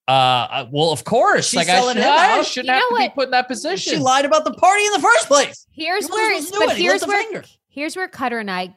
uh 0.07 0.11
I- 0.11 0.67
well, 0.69 0.91
of 0.91 1.05
course. 1.05 1.47
She's 1.47 1.55
like 1.57 1.69
I, 1.69 1.79
should, 1.81 1.97
I 1.97 2.41
shouldn't 2.43 2.67
You 2.67 2.73
have 2.73 2.83
know 2.91 2.97
to 2.97 3.03
be 3.03 3.09
put 3.15 3.25
in 3.25 3.31
that 3.31 3.47
position. 3.47 3.93
she 3.93 3.97
lied 3.99 4.25
about 4.25 4.43
the 4.43 4.53
party 4.53 4.85
in 4.85 4.91
the 4.91 4.99
first 4.99 5.27
place. 5.27 5.65
Here's 5.71 6.05
He 6.07 6.11
wasn't 6.11 6.29
where, 6.29 6.41
supposed 6.41 6.65
but 6.67 6.77
here's 6.77 7.07
where, 7.07 7.23
finger. 7.23 7.43
here's 7.69 7.95
where 7.95 8.07
Cutter 8.09 8.39
and 8.39 8.51
I 8.51 8.75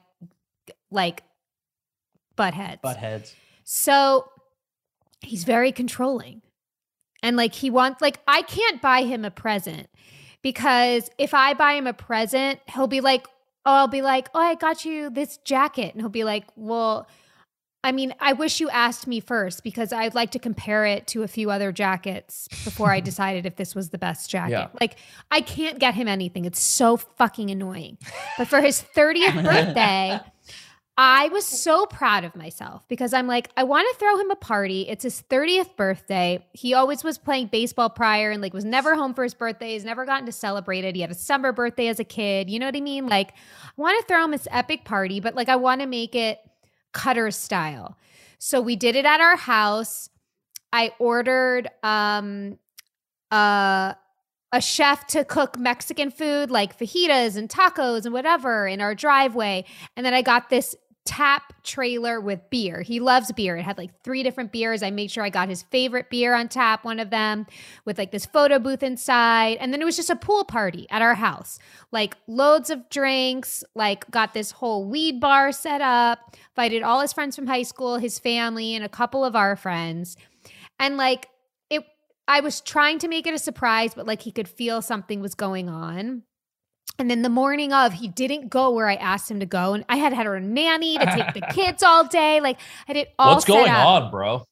like 0.92 1.22
butt 2.37 2.55
heads. 2.55 2.81
Butt 2.83 2.97
heads. 2.97 3.35
So 3.64 4.29
he's 5.20 5.44
very 5.44 5.73
controlling. 5.73 6.42
And 7.23 7.37
like 7.37 7.55
he 7.55 7.70
wants 7.70 8.03
like 8.03 8.20
I 8.29 8.42
can't 8.42 8.83
buy 8.83 9.03
him 9.03 9.25
a 9.25 9.31
present 9.31 9.88
because 10.42 11.11
if 11.16 11.33
I 11.33 11.55
buy 11.55 11.73
him 11.73 11.87
a 11.87 11.94
present, 11.94 12.61
he'll 12.66 12.87
be 12.87 13.01
like, 13.01 13.27
"Oh, 13.64 13.73
I'll 13.73 13.88
be 13.88 14.03
like, 14.03 14.29
"Oh, 14.35 14.40
I 14.40 14.55
got 14.57 14.85
you 14.85 15.09
this 15.09 15.38
jacket," 15.38 15.94
and 15.94 16.03
he'll 16.03 16.11
be 16.11 16.25
like, 16.25 16.44
"Well." 16.55 17.09
I 17.83 17.92
mean, 17.92 18.14
I 18.18 18.33
wish 18.33 18.61
you 18.61 18.70
asked 18.70 19.07
me 19.07 19.20
first 19.20 19.62
because 19.62 19.92
I'd 19.92 20.14
like 20.14 20.31
to 20.31 20.38
compare 20.38 20.87
it 20.87 21.07
to 21.09 21.23
a 21.23 21.29
few 21.29 21.51
other 21.51 21.70
jackets 21.70 22.49
before 22.64 22.90
I 22.90 23.01
decided 23.11 23.44
if 23.44 23.57
this 23.57 23.75
was 23.75 23.90
the 23.90 23.99
best 23.99 24.31
jacket. 24.31 24.53
Yeah. 24.53 24.68
Like, 24.81 24.97
I 25.31 25.42
can't 25.42 25.79
get 25.79 25.92
him 25.92 26.09
anything. 26.09 26.47
It's 26.47 26.62
so 26.62 26.97
fucking 26.97 27.51
annoying. 27.51 27.99
But 28.38 28.49
for 28.49 28.62
his 28.62 28.83
30th 28.97 29.44
birthday, 29.44 30.18
I 30.96 31.28
was 31.28 31.44
so 31.44 31.87
proud 31.87 32.22
of 32.24 32.37
myself 32.37 32.87
because 32.87 33.12
I'm 33.12 33.26
like, 33.26 33.50
I 33.57 33.64
want 33.64 33.88
to 33.92 33.98
throw 33.98 34.16
him 34.16 34.30
a 34.30 34.37
party. 34.37 34.83
It's 34.88 35.02
his 35.02 35.24
30th 35.28 35.74
birthday. 35.76 36.46
He 36.52 36.72
always 36.72 37.02
was 37.02 37.18
playing 37.18 37.48
baseball 37.48 37.90
prior 37.90 38.30
and 38.30 38.40
like 38.40 38.54
was 38.54 38.64
never 38.64 38.94
home 38.94 39.12
for 39.12 39.24
his 39.24 39.35
birthday. 39.35 39.72
He's 39.72 39.85
never 39.85 40.04
gotten 40.04 40.26
to 40.26 40.33
celebrate 40.33 40.85
it. 40.85 40.94
He 40.94 41.00
had 41.00 41.11
a 41.11 41.14
summer 41.14 41.50
birthday 41.50 41.88
as 41.88 41.98
a 41.98 42.04
kid. 42.04 42.48
You 42.48 42.61
know 42.61 42.66
what 42.66 42.76
I 42.76 42.80
mean? 42.80 43.09
Like, 43.09 43.33
I 43.33 43.80
want 43.80 44.00
to 44.00 44.07
throw 44.07 44.22
him 44.24 44.30
this 44.30 44.46
epic 44.52 44.85
party, 44.85 45.18
but 45.18 45.35
like, 45.35 45.48
I 45.48 45.57
want 45.57 45.80
to 45.80 45.88
make 45.88 46.14
it 46.14 46.38
cutter 46.92 47.33
style. 47.33 47.98
So 48.38 48.61
we 48.61 48.76
did 48.76 48.94
it 48.94 49.04
at 49.04 49.20
our 49.20 49.37
house. 49.37 50.09
I 50.72 50.92
ordered 51.00 51.68
um 51.83 52.59
uh 53.33 53.94
a 54.54 54.61
chef 54.61 55.04
to 55.09 55.24
cook 55.24 55.59
Mexican 55.59 56.12
food 56.12 56.48
like 56.48 56.78
fajitas 56.78 57.37
and 57.37 57.48
tacos 57.48 58.04
and 58.04 58.14
whatever 58.14 58.68
in 58.68 58.80
our 58.80 58.94
driveway. 58.94 59.64
And 59.96 60.07
then 60.07 60.14
I 60.14 60.22
got 60.22 60.48
this 60.48 60.76
tap 61.04 61.52
trailer 61.62 62.20
with 62.20 62.40
beer. 62.50 62.80
He 62.80 62.98
loves 62.98 63.30
beer. 63.32 63.56
It 63.56 63.62
had 63.62 63.76
like 63.76 63.90
three 64.02 64.22
different 64.22 64.52
beers. 64.52 64.82
I 64.82 64.90
made 64.90 65.10
sure 65.10 65.22
I 65.22 65.28
got 65.28 65.48
his 65.48 65.62
favorite 65.62 66.08
beer 66.08 66.34
on 66.34 66.48
tap, 66.48 66.84
one 66.84 66.98
of 66.98 67.10
them, 67.10 67.46
with 67.84 67.98
like 67.98 68.10
this 68.10 68.24
photo 68.24 68.58
booth 68.58 68.82
inside. 68.82 69.58
And 69.58 69.72
then 69.72 69.82
it 69.82 69.84
was 69.84 69.96
just 69.96 70.10
a 70.10 70.16
pool 70.16 70.44
party 70.44 70.86
at 70.90 71.02
our 71.02 71.14
house. 71.14 71.58
Like 71.92 72.16
loads 72.26 72.70
of 72.70 72.88
drinks, 72.88 73.62
like 73.74 74.10
got 74.10 74.32
this 74.32 74.50
whole 74.50 74.88
weed 74.88 75.20
bar 75.20 75.52
set 75.52 75.82
up, 75.82 76.36
invited 76.56 76.82
all 76.82 77.00
his 77.00 77.12
friends 77.12 77.36
from 77.36 77.46
high 77.46 77.64
school, 77.64 77.98
his 77.98 78.18
family, 78.18 78.74
and 78.74 78.84
a 78.84 78.88
couple 78.88 79.24
of 79.24 79.36
our 79.36 79.56
friends. 79.56 80.16
And 80.78 80.96
like 80.96 81.28
it 81.68 81.84
I 82.26 82.40
was 82.40 82.62
trying 82.62 82.98
to 83.00 83.08
make 83.08 83.26
it 83.26 83.34
a 83.34 83.38
surprise, 83.38 83.94
but 83.94 84.06
like 84.06 84.22
he 84.22 84.32
could 84.32 84.48
feel 84.48 84.80
something 84.80 85.20
was 85.20 85.34
going 85.34 85.68
on. 85.68 86.22
And 86.98 87.11
then 87.11 87.22
the 87.22 87.28
morning 87.28 87.72
of, 87.72 87.92
he 87.92 88.09
didn't 88.09 88.48
go 88.48 88.70
where 88.70 88.88
I 88.88 88.94
asked 88.94 89.30
him 89.30 89.40
to 89.40 89.46
go. 89.46 89.74
And 89.74 89.85
I 89.88 89.96
had 89.96 90.12
had 90.12 90.26
her 90.26 90.37
a 90.37 90.40
nanny 90.40 90.96
to 90.96 91.07
take 91.07 91.35
the 91.35 91.40
kids 91.52 91.83
all 91.83 92.07
day. 92.07 92.40
Like 92.40 92.59
I 92.88 92.92
did 92.92 93.09
all 93.18 93.35
What's 93.35 93.44
going 93.44 93.70
up. 93.70 93.87
on, 93.87 94.11
bro? 94.11 94.44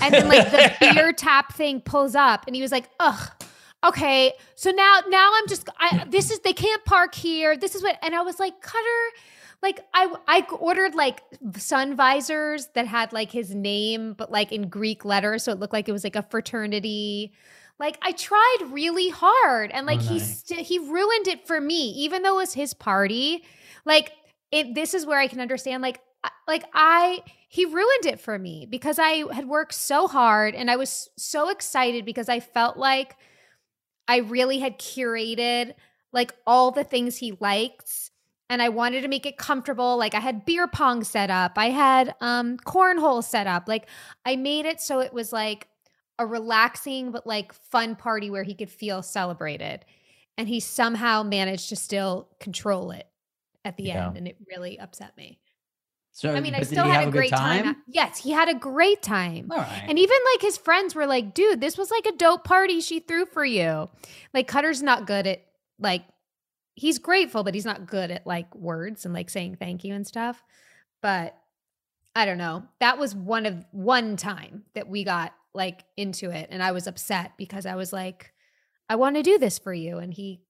And 0.00 0.14
then 0.14 0.28
like 0.28 0.50
the 0.50 0.74
beer 0.94 1.12
tap 1.12 1.54
thing 1.54 1.80
pulls 1.80 2.14
up 2.14 2.44
and 2.46 2.54
he 2.54 2.62
was 2.62 2.72
like, 2.72 2.88
ugh. 3.00 3.30
Okay, 3.84 4.32
so 4.56 4.72
now 4.72 5.00
now 5.08 5.30
I'm 5.36 5.46
just 5.46 5.68
I 5.78 6.04
this 6.08 6.32
is 6.32 6.40
they 6.40 6.52
can't 6.52 6.84
park 6.84 7.14
here. 7.14 7.56
This 7.56 7.76
is 7.76 7.82
what 7.82 7.96
and 8.02 8.12
I 8.12 8.22
was 8.22 8.40
like, 8.40 8.60
Cutter, 8.60 9.16
like 9.62 9.80
I 9.94 10.12
I 10.26 10.46
ordered 10.58 10.96
like 10.96 11.22
sun 11.56 11.94
visors 11.94 12.68
that 12.74 12.88
had 12.88 13.12
like 13.12 13.30
his 13.30 13.54
name 13.54 14.14
but 14.14 14.32
like 14.32 14.50
in 14.50 14.68
Greek 14.68 15.04
letters 15.04 15.44
so 15.44 15.52
it 15.52 15.60
looked 15.60 15.72
like 15.72 15.88
it 15.88 15.92
was 15.92 16.02
like 16.02 16.16
a 16.16 16.24
fraternity. 16.24 17.32
Like 17.78 17.98
I 18.02 18.12
tried 18.12 18.58
really 18.70 19.08
hard 19.08 19.70
and 19.72 19.86
like 19.86 20.00
Oh, 20.00 20.08
he 20.08 20.18
st- 20.18 20.66
he 20.66 20.78
ruined 20.78 21.28
it 21.28 21.46
for 21.46 21.60
me 21.60 21.90
even 21.90 22.22
though 22.22 22.34
it 22.34 22.42
was 22.42 22.54
his 22.54 22.74
party. 22.74 23.44
Like 23.84 24.12
it 24.50 24.74
this 24.74 24.94
is 24.94 25.06
where 25.06 25.18
I 25.18 25.28
can 25.28 25.40
understand 25.40 25.82
like 25.82 26.00
like 26.46 26.64
I 26.74 27.22
he 27.48 27.64
ruined 27.64 28.06
it 28.06 28.20
for 28.20 28.38
me 28.38 28.66
because 28.68 28.98
I 28.98 29.32
had 29.32 29.48
worked 29.48 29.74
so 29.74 30.08
hard 30.08 30.54
and 30.54 30.70
I 30.70 30.76
was 30.76 31.08
so 31.16 31.48
excited 31.50 32.04
because 32.04 32.28
I 32.28 32.40
felt 32.40 32.76
like 32.76 33.16
I 34.06 34.18
really 34.18 34.58
had 34.58 34.78
curated 34.78 35.74
like 36.12 36.34
all 36.46 36.70
the 36.70 36.84
things 36.84 37.16
he 37.18 37.36
liked 37.40 38.10
and 38.50 38.62
I 38.62 38.70
wanted 38.70 39.02
to 39.02 39.08
make 39.08 39.26
it 39.26 39.36
comfortable. 39.36 39.98
Like 39.98 40.14
I 40.14 40.20
had 40.20 40.46
beer 40.46 40.66
pong 40.66 41.04
set 41.04 41.30
up. 41.30 41.52
I 41.56 41.70
had 41.70 42.14
um 42.20 42.56
cornhole 42.58 43.22
set 43.22 43.46
up. 43.46 43.68
Like 43.68 43.88
I 44.24 44.36
made 44.36 44.64
it 44.66 44.80
so 44.80 45.00
it 45.00 45.12
was 45.12 45.32
like 45.32 45.67
a 46.18 46.26
relaxing 46.26 47.10
but 47.12 47.26
like 47.26 47.52
fun 47.52 47.94
party 47.96 48.30
where 48.30 48.42
he 48.42 48.54
could 48.54 48.70
feel 48.70 49.02
celebrated 49.02 49.84
and 50.36 50.48
he 50.48 50.60
somehow 50.60 51.22
managed 51.22 51.68
to 51.68 51.76
still 51.76 52.28
control 52.40 52.90
it 52.90 53.06
at 53.64 53.76
the 53.76 53.84
Yeah. 53.84 54.08
end 54.08 54.16
and 54.16 54.28
it 54.28 54.36
really 54.50 54.78
upset 54.78 55.16
me. 55.16 55.38
So 56.12 56.34
I 56.34 56.40
mean, 56.40 56.54
I 56.56 56.62
still 56.62 56.84
had 56.84 57.06
a 57.06 57.10
great 57.12 57.30
time. 57.30 57.76
Yes, 57.86 58.18
he 58.18 58.32
had 58.32 58.48
a 58.48 58.54
great 58.54 59.02
time. 59.02 59.48
All 59.52 59.58
right. 59.58 59.84
And 59.86 59.96
even 59.96 60.16
like 60.34 60.42
his 60.42 60.56
friends 60.58 60.96
were 60.96 61.06
like, 61.06 61.32
dude, 61.32 61.60
this 61.60 61.78
was 61.78 61.92
like 61.92 62.06
a 62.06 62.16
dope 62.16 62.42
party 62.42 62.80
she 62.80 62.98
threw 62.98 63.24
for 63.24 63.44
you. 63.44 63.88
Like 64.34 64.48
Cutter's 64.48 64.82
not 64.82 65.06
good 65.06 65.28
at 65.28 65.42
like 65.78 66.02
he's 66.74 66.98
grateful, 66.98 67.44
but 67.44 67.54
he's 67.54 67.64
not 67.64 67.86
good 67.86 68.10
at 68.10 68.26
like 68.26 68.52
words 68.56 69.04
and 69.04 69.14
like 69.14 69.30
saying 69.30 69.58
thank 69.60 69.84
you 69.84 69.94
and 69.94 70.04
stuff. 70.04 70.42
But 71.02 71.36
I 72.16 72.24
don't 72.24 72.38
know. 72.38 72.64
That 72.80 72.98
was 72.98 73.14
one 73.14 73.46
of 73.46 73.64
one 73.70 74.16
time 74.16 74.64
that 74.74 74.88
we 74.88 75.04
got 75.04 75.32
like 75.54 75.84
into 75.96 76.30
it 76.30 76.48
and 76.50 76.62
I 76.62 76.72
was 76.72 76.86
upset 76.86 77.32
because 77.38 77.66
I 77.66 77.74
was 77.74 77.92
like, 77.92 78.32
I 78.88 78.96
want 78.96 79.16
to 79.16 79.22
do 79.22 79.38
this 79.38 79.58
for 79.58 79.72
you. 79.72 79.98
And 79.98 80.12
he 80.12 80.40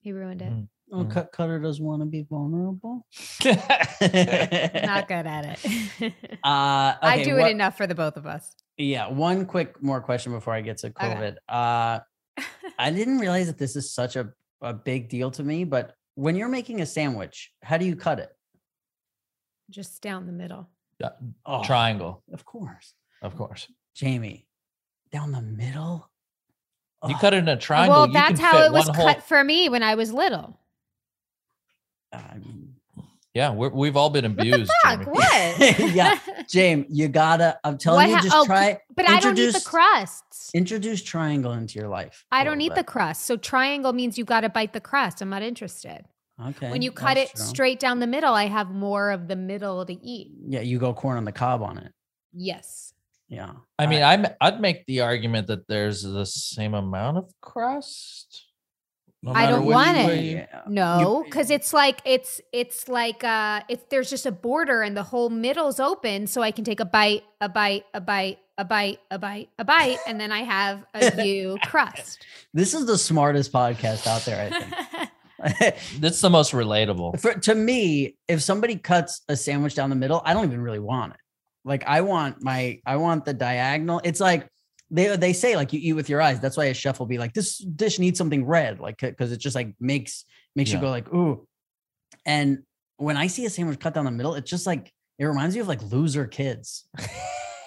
he 0.00 0.12
ruined 0.12 0.42
it. 0.42 0.50
Mm. 0.52 0.68
oh, 0.92 1.04
Mm. 1.04 1.10
Cut 1.10 1.32
Cutter 1.32 1.58
doesn't 1.58 1.84
want 1.84 2.00
to 2.02 2.06
be 2.06 2.22
vulnerable. 2.28 3.06
Not 3.44 5.08
good 5.08 5.26
at 5.26 5.58
it. 5.64 6.12
Uh, 6.44 6.94
I 7.02 7.22
do 7.24 7.34
what- 7.36 7.48
it 7.48 7.50
enough 7.50 7.76
for 7.76 7.86
the 7.86 7.94
both 7.94 8.16
of 8.16 8.26
us. 8.26 8.54
Yeah, 8.78 9.08
one 9.08 9.44
quick 9.44 9.82
more 9.82 10.00
question 10.00 10.32
before 10.32 10.54
I 10.54 10.60
get 10.60 10.78
to 10.78 10.86
Okay. 10.88 11.08
COVID. 11.08 11.36
Uh, 11.48 11.98
I 12.78 12.90
didn't 12.92 13.18
realize 13.18 13.48
that 13.48 13.58
this 13.58 13.74
is 13.76 13.92
such 13.92 14.14
a, 14.16 14.30
a 14.62 14.72
big 14.72 15.08
deal 15.08 15.30
to 15.32 15.42
me, 15.42 15.64
but 15.64 15.94
when 16.14 16.36
you're 16.36 16.48
making 16.48 16.80
a 16.80 16.86
sandwich, 16.86 17.52
how 17.62 17.76
do 17.76 17.84
you 17.84 17.96
cut 17.96 18.20
it? 18.20 18.30
Just 19.68 20.00
down 20.00 20.26
the 20.26 20.32
middle. 20.32 20.68
Oh, 21.44 21.62
Triangle, 21.64 22.22
Of 22.32 22.44
course. 22.44 22.94
Of 23.22 23.36
course. 23.36 23.68
Jamie, 23.94 24.46
down 25.12 25.32
the 25.32 25.42
middle? 25.42 26.08
You 27.06 27.14
Oh, 27.14 27.18
cut 27.20 27.32
it 27.34 27.38
in 27.38 27.48
a 27.48 27.56
triangle. 27.56 27.94
well, 27.96 28.06
you 28.08 28.12
that's 28.12 28.38
can 28.40 28.44
how 28.44 28.52
fit 28.58 28.66
it 28.66 28.72
was 28.72 28.86
one 28.88 28.96
cut 28.96 29.22
for 29.22 29.42
me 29.44 29.68
when 29.68 29.82
I 29.82 29.94
was 29.94 30.12
little. 30.12 30.58
I 32.12 32.38
mean, 32.38 32.74
Yeah, 33.34 33.50
we're, 33.52 33.68
we've 33.68 33.96
all 33.96 34.10
been 34.10 34.24
What 34.24 34.36
the 34.38 34.50
abused. 34.52 34.72
fuck? 34.82 34.98
Jamie. 35.00 35.12
What? 35.12 35.78
Yeah. 35.94 36.18
James, 36.48 36.86
you 36.88 37.08
gotta, 37.08 37.58
I'm 37.62 37.78
telling 37.78 37.98
What 37.98 38.08
you, 38.08 38.16
ha- 38.16 38.22
just 38.22 38.34
oh, 38.36 38.46
try, 38.46 38.80
But 38.96 39.08
I 39.08 39.20
don't 39.20 39.34
need 39.34 39.54
the 39.54 39.60
crusts. 39.60 40.50
introduce 40.54 41.02
triangle 41.02 41.52
into 41.52 41.78
your 41.78 41.88
life. 41.88 42.24
I 42.32 42.42
don't 42.44 42.60
eat 42.60 42.70
need 42.70 42.74
the 42.74 42.84
crust. 42.84 43.26
So 43.26 43.36
triangle 43.36 43.92
means 43.92 44.16
you 44.18 44.24
got 44.24 44.40
to 44.40 44.48
bite 44.48 44.72
the 44.72 44.80
crust. 44.80 45.20
I'm 45.20 45.28
not 45.30 45.42
interested. 45.42 46.04
Okay. 46.48 46.70
when 46.70 46.82
you 46.82 46.92
cut 46.92 47.16
it 47.16 47.30
true. 47.34 47.44
straight 47.44 47.80
down 47.80 47.98
the 47.98 48.06
middle, 48.06 48.32
I 48.32 48.46
have 48.46 48.70
more 48.70 49.10
of 49.10 49.26
the 49.28 49.34
middle 49.36 49.84
to 49.84 49.92
eat. 49.92 50.30
Yeah, 50.46 50.60
you 50.60 50.78
go 50.78 50.94
corn 50.94 51.16
on 51.16 51.24
the 51.24 51.32
cob 51.32 51.62
on 51.62 51.78
it. 51.78 51.92
Yes. 52.32 52.92
Yeah. 53.28 53.52
I 53.78 53.86
mean, 53.86 54.02
I- 54.02 54.12
I'm 54.14 54.26
I'd 54.40 54.60
make 54.60 54.86
the 54.86 55.02
argument 55.02 55.48
that 55.48 55.66
there's 55.68 56.02
the 56.02 56.24
same 56.24 56.74
amount 56.74 57.18
of 57.18 57.30
crust. 57.40 58.46
no 59.22 59.32
I 59.32 59.46
don't 59.46 59.66
want 59.66 59.96
it. 59.98 60.24
you- 60.24 60.36
Yeah. 60.36 60.62
No, 60.66 61.22
because 61.24 61.50
it's 61.50 61.72
like 61.72 62.00
it's 62.04 62.40
it's 62.52 62.88
like 62.88 63.22
uh 63.24 63.60
it's 63.68 63.84
there's 63.90 64.08
just 64.10 64.26
a 64.26 64.32
border 64.32 64.80
and 64.82 64.96
the 64.96 65.02
whole 65.02 65.28
middle's 65.30 65.78
open, 65.80 66.26
so 66.26 66.40
I 66.42 66.52
can 66.52 66.64
take 66.64 66.80
a 66.80 66.84
bite, 66.86 67.24
a 67.40 67.48
bite, 67.48 67.84
a 67.92 68.00
bite, 68.00 68.38
a 68.56 68.64
bite, 68.64 69.00
a 69.10 69.18
bite, 69.18 69.48
a 69.58 69.64
bite, 69.64 69.98
and 70.06 70.18
then 70.20 70.32
I 70.32 70.42
have 70.44 70.84
a 70.94 71.24
U 71.26 71.58
crust. 71.64 72.24
This 72.54 72.72
is 72.74 72.86
the 72.86 72.96
smartest 72.96 73.52
podcast 73.52 74.06
out 74.06 74.22
there, 74.24 74.40
I 74.46 74.48
think. 74.58 75.74
That's 76.00 76.20
the 76.20 76.30
most 76.30 76.52
relatable. 76.52 77.20
For, 77.20 77.34
to 77.34 77.54
me, 77.54 78.16
if 78.26 78.42
somebody 78.42 78.76
cuts 78.76 79.20
a 79.28 79.36
sandwich 79.36 79.74
down 79.74 79.90
the 79.90 79.96
middle, 79.96 80.20
I 80.24 80.32
don't 80.34 80.44
even 80.46 80.60
really 80.62 80.80
want 80.80 81.12
it. 81.14 81.20
Like 81.64 81.84
I 81.86 82.00
want 82.00 82.42
my, 82.42 82.80
I 82.86 82.96
want 82.96 83.24
the 83.24 83.34
diagonal. 83.34 84.00
It's 84.04 84.20
like 84.20 84.48
they 84.90 85.14
they 85.16 85.32
say 85.32 85.54
like 85.56 85.72
you 85.72 85.80
eat 85.82 85.92
with 85.92 86.08
your 86.08 86.22
eyes. 86.22 86.40
That's 86.40 86.56
why 86.56 86.66
a 86.66 86.74
chef 86.74 86.98
will 86.98 87.06
be 87.06 87.18
like, 87.18 87.34
this 87.34 87.58
dish 87.58 87.98
needs 87.98 88.18
something 88.18 88.44
red, 88.44 88.80
like 88.80 88.98
because 88.98 89.32
it 89.32 89.38
just 89.38 89.54
like 89.54 89.74
makes 89.80 90.24
makes 90.54 90.72
you 90.72 90.78
go 90.78 90.90
like 90.90 91.12
ooh. 91.12 91.46
And 92.24 92.62
when 92.96 93.16
I 93.16 93.26
see 93.26 93.44
a 93.46 93.50
sandwich 93.50 93.78
cut 93.78 93.94
down 93.94 94.04
the 94.04 94.10
middle, 94.10 94.34
it's 94.34 94.50
just 94.50 94.66
like 94.66 94.92
it 95.18 95.24
reminds 95.24 95.54
me 95.54 95.60
of 95.60 95.68
like 95.68 95.82
loser 95.82 96.26
kids. 96.26 96.88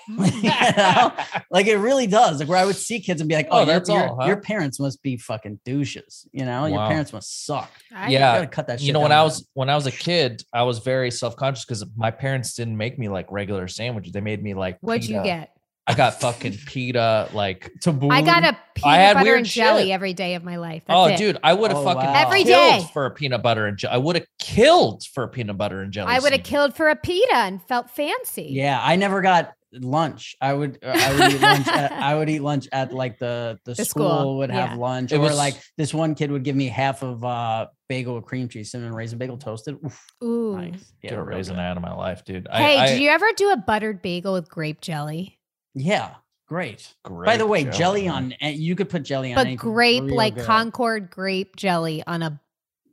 You 0.42 0.50
know? 0.78 1.12
Like 1.50 1.68
it 1.68 1.78
really 1.78 2.08
does. 2.08 2.40
Like 2.40 2.48
where 2.50 2.58
I 2.58 2.66
would 2.66 2.76
see 2.76 3.00
kids 3.00 3.22
and 3.22 3.28
be 3.28 3.36
like, 3.36 3.48
Oh, 3.52 3.58
oh, 3.58 3.58
your, 3.60 3.66
that's 3.66 3.90
your, 3.90 4.10
all, 4.10 4.18
huh? 4.22 4.28
your 4.28 4.38
parents 4.38 4.80
must 4.80 5.02
be 5.04 5.18
fucking 5.18 5.60
douches. 5.66 6.28
You 6.32 6.46
know, 6.46 6.66
your 6.66 6.88
parents 6.88 7.14
must 7.14 7.46
suck. 7.46 7.70
I- 7.94 8.08
You 8.08 8.14
Yeah, 8.14 8.36
gotta 8.36 8.48
cut 8.48 8.68
that 8.68 8.80
shit. 8.80 8.88
you 8.88 8.94
know 8.94 9.02
when 9.02 9.10
down 9.12 9.20
I 9.20 9.24
the 9.24 9.26
was 9.26 9.48
when 9.54 9.70
I 9.70 9.76
was 9.76 9.88
a 9.88 9.92
kid, 9.92 10.44
I 10.54 10.64
was 10.64 10.80
very 10.80 11.12
self 11.12 11.36
conscious 11.36 11.66
because 11.66 11.86
my 11.96 12.12
parents 12.12 12.54
didn't 12.54 12.78
make 12.78 12.98
me 13.00 13.10
like 13.10 13.32
regular 13.32 13.68
sandwiches. 13.68 14.12
They 14.14 14.22
made 14.22 14.42
me 14.44 14.54
like. 14.54 14.78
What'd 14.82 15.06
you 15.08 15.22
get? 15.24 15.52
I 15.88 15.96
got 15.96 16.22
fucking 16.22 16.58
pita. 16.68 17.28
Like, 17.34 17.70
middle. 17.86 18.12
I 18.12 18.22
got 18.22 18.44
a 18.44 18.56
peanut 18.76 18.96
had 18.98 19.14
butter 19.16 19.26
weird 19.26 19.38
and 19.40 19.46
jelly 19.48 19.84
shit. 19.86 19.92
every 19.92 20.14
day 20.14 20.36
of 20.36 20.44
my 20.44 20.58
life. 20.58 20.84
That's 20.86 20.96
oh, 20.96 21.06
it. 21.08 21.18
dude, 21.18 21.38
I 21.44 21.54
would 21.54 21.72
have 21.72 21.80
Oh, 21.80 21.84
fucking 21.84 22.04
wow. 22.04 22.22
Every 22.28 22.44
killed 22.44 22.82
day. 22.84 22.90
for 22.94 23.08
a 23.08 23.12
peanut 23.12 23.42
butter 23.42 23.66
and 23.66 23.78
jelly. 23.78 23.96
I 23.96 23.98
would 23.98 24.16
have 24.16 24.28
killed 24.40 25.04
for 25.06 25.24
a 25.24 25.28
peanut 25.28 25.58
butter 25.58 25.82
and 25.82 25.92
jelly. 25.92 26.12
I 26.14 26.20
would 26.20 26.34
have 26.34 26.44
killed 26.44 26.76
for 26.76 26.90
a 26.90 26.96
pita 26.96 27.34
and 27.36 27.62
felt 27.64 27.90
fancy. 27.90 28.50
Yeah, 28.52 28.80
I 28.82 28.96
never 28.96 29.22
got 29.22 29.54
lunch. 29.74 30.36
I 30.42 30.54
would 30.54 30.80
uh, 30.84 30.88
I 30.94 31.14
would 31.18 31.34
eat 31.34 31.42
lunch. 31.42 31.68
At, 31.68 31.92
I 32.10 32.16
would 32.16 32.30
eat 32.30 32.40
lunch 32.42 32.68
at 32.72 32.94
like 32.94 33.18
the 33.20 33.60
the, 33.66 33.74
The 33.74 33.86
school, 33.86 34.10
school, 34.10 34.38
would 34.40 34.50
yeah. 34.50 34.68
have 34.68 34.78
lunch, 34.78 35.12
It 35.12 35.18
or 35.18 35.22
was- 35.22 35.38
like 35.38 35.56
this 35.78 35.94
one 35.94 36.16
kid 36.16 36.32
would 36.32 36.44
give 36.44 36.56
me 36.56 36.68
half 36.68 37.04
of 37.04 37.24
uh 37.24 37.68
bagel 37.90 38.16
with 38.16 38.26
cream 38.26 38.48
cheese, 38.48 38.72
cinnamon 38.72 38.94
raisin 38.94 39.18
bagel 39.18 39.38
toasted. 39.38 39.78
Oof, 39.86 40.06
Ooh. 40.24 40.56
nice. 40.56 40.94
Get 41.02 41.14
a 41.14 41.22
raisin 41.22 41.56
good. 41.56 41.62
out 41.62 41.78
of 41.78 41.84
my 41.84 41.94
life, 41.94 42.24
dude. 42.26 42.48
Hey, 42.52 42.78
I, 42.78 42.84
I, 42.84 42.88
did 42.88 43.02
you 43.02 43.10
ever 43.10 43.26
do 43.36 43.52
a 43.52 43.58
buttered 43.58 44.02
bagel 44.02 44.34
with 44.34 44.50
grape 44.50 44.82
jelly? 44.82 45.40
Yeah, 45.74 46.16
great. 46.48 46.94
By 47.04 47.38
the 47.38 47.48
way, 47.48 47.64
jelly, 47.66 48.06
man. 48.06 48.14
on 48.14 48.34
and 48.42 48.58
you 48.58 48.76
could 48.76 48.90
put 48.90 49.04
jelly 49.04 49.32
on 49.32 49.36
But 49.36 49.48
anything, 49.48 49.58
grape, 49.58 50.04
real 50.04 50.16
like 50.16 50.36
good. 50.36 50.46
Concord 50.46 51.10
grape 51.10 51.56
jelly 51.56 52.04
on 52.06 52.22
a 52.24 52.40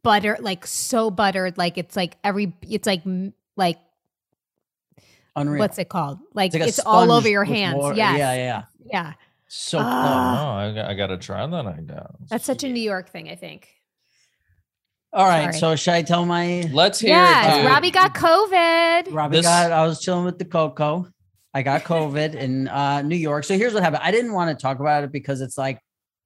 butter, 0.05 0.37
like 0.41 0.67
so 0.67 1.11
buttered, 1.11 1.59
like 1.59 1.77
it's 1.77 1.97
like 1.97 2.17
every, 2.23 2.53
it's 2.63 2.87
like, 2.87 3.03
like, 3.57 3.79
Unreal. 5.37 5.61
what's 5.61 5.79
it 5.79 5.89
called? 5.89 6.19
Like 6.35 6.53
like 6.55 6.63
it's, 6.63 6.79
all 6.81 7.13
over 7.13 7.29
your 7.29 7.45
hands. 7.45 7.77
water. 7.79 7.97
Yes. 7.97 8.19
Yeah, 8.19 8.35
yeah. 8.35 8.63
Yeah. 8.91 9.13
So 9.49 9.79
plump. 9.79 10.41
Oh, 10.41 10.49
I, 10.51 10.73
got- 10.75 10.91
I 10.91 10.95
gotta 10.95 11.17
try 11.17 11.47
that. 11.47 11.67
I 11.67 11.81
guess. 11.81 12.07
That's 12.29 12.45
such 12.45 12.65
a 12.65 12.69
New 12.69 12.81
York 12.83 13.11
thing, 13.11 13.29
I 13.31 13.35
think. 13.37 13.69
All 15.13 15.27
right. 15.27 15.55
Sorry. 15.55 15.59
So 15.59 15.77
should 15.77 15.95
I 15.95 16.03
tell 16.03 16.27
my 16.27 16.69
Let's 16.73 17.01
hear 17.01 17.11
Yes. 17.11 17.65
it. 17.65 17.69
Robbie 17.69 17.91
got 17.91 18.15
COVID. 18.15 19.13
Robbie 19.15 19.37
This- 19.39 19.47
got 19.47 19.73
I 19.73 19.87
was 19.87 20.01
chilling 20.01 20.25
with 20.25 20.39
the 20.39 20.45
Coco. 20.45 21.07
I 21.55 21.63
got 21.63 21.83
COVID 21.85 22.35
in 22.35 22.69
uh, 22.81 23.03
New 23.03 23.17
York. 23.17 23.45
So 23.45 23.57
here's 23.57 23.73
what 23.73 23.83
happened. 23.83 24.03
I 24.05 24.11
didn't 24.11 24.33
want 24.35 24.57
to 24.57 24.61
talk 24.63 24.81
about 24.81 25.05
it 25.05 25.13
because 25.13 25.41
it's 25.41 25.57
like 25.57 25.81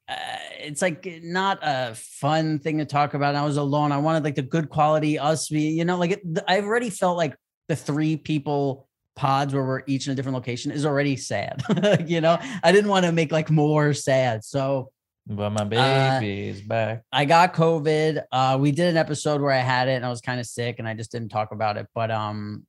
uh, 0.08 0.14
it's 0.58 0.82
like 0.82 1.06
not 1.22 1.58
a 1.62 1.94
fun 1.94 2.58
thing 2.58 2.78
to 2.78 2.84
talk 2.84 3.14
about. 3.14 3.28
And 3.30 3.38
I 3.38 3.44
was 3.44 3.56
alone. 3.56 3.92
I 3.92 3.98
wanted 3.98 4.24
like 4.24 4.34
the 4.34 4.42
good 4.42 4.68
quality 4.68 5.18
us 5.18 5.48
be, 5.48 5.62
you 5.68 5.84
know, 5.84 5.96
like 5.96 6.10
it, 6.12 6.20
I 6.48 6.60
already 6.60 6.90
felt 6.90 7.16
like 7.16 7.36
the 7.68 7.76
three 7.76 8.16
people 8.16 8.88
pods 9.14 9.52
where 9.54 9.64
we're 9.64 9.82
each 9.86 10.06
in 10.06 10.12
a 10.12 10.16
different 10.16 10.34
location 10.34 10.72
is 10.72 10.86
already 10.86 11.16
sad. 11.16 11.62
you 12.06 12.20
know, 12.20 12.38
I 12.62 12.72
didn't 12.72 12.90
want 12.90 13.04
to 13.06 13.12
make 13.12 13.30
like 13.32 13.50
more 13.50 13.92
sad. 13.94 14.44
So 14.44 14.90
But 15.26 15.50
my 15.50 15.62
Uh, 15.62 16.18
baby's 16.20 16.60
back. 16.62 17.02
I 17.12 17.24
got 17.24 17.54
COVID. 17.54 18.22
Uh, 18.32 18.56
we 18.60 18.72
did 18.72 18.88
an 18.88 18.96
episode 18.96 19.40
where 19.40 19.52
I 19.52 19.58
had 19.60 19.88
it 19.88 19.92
and 19.92 20.06
I 20.06 20.08
was 20.08 20.20
kind 20.20 20.40
of 20.40 20.46
sick 20.46 20.76
and 20.78 20.88
I 20.88 20.94
just 20.94 21.12
didn't 21.12 21.28
talk 21.28 21.52
about 21.52 21.76
it. 21.76 21.86
But 21.94 22.10
um, 22.10 22.66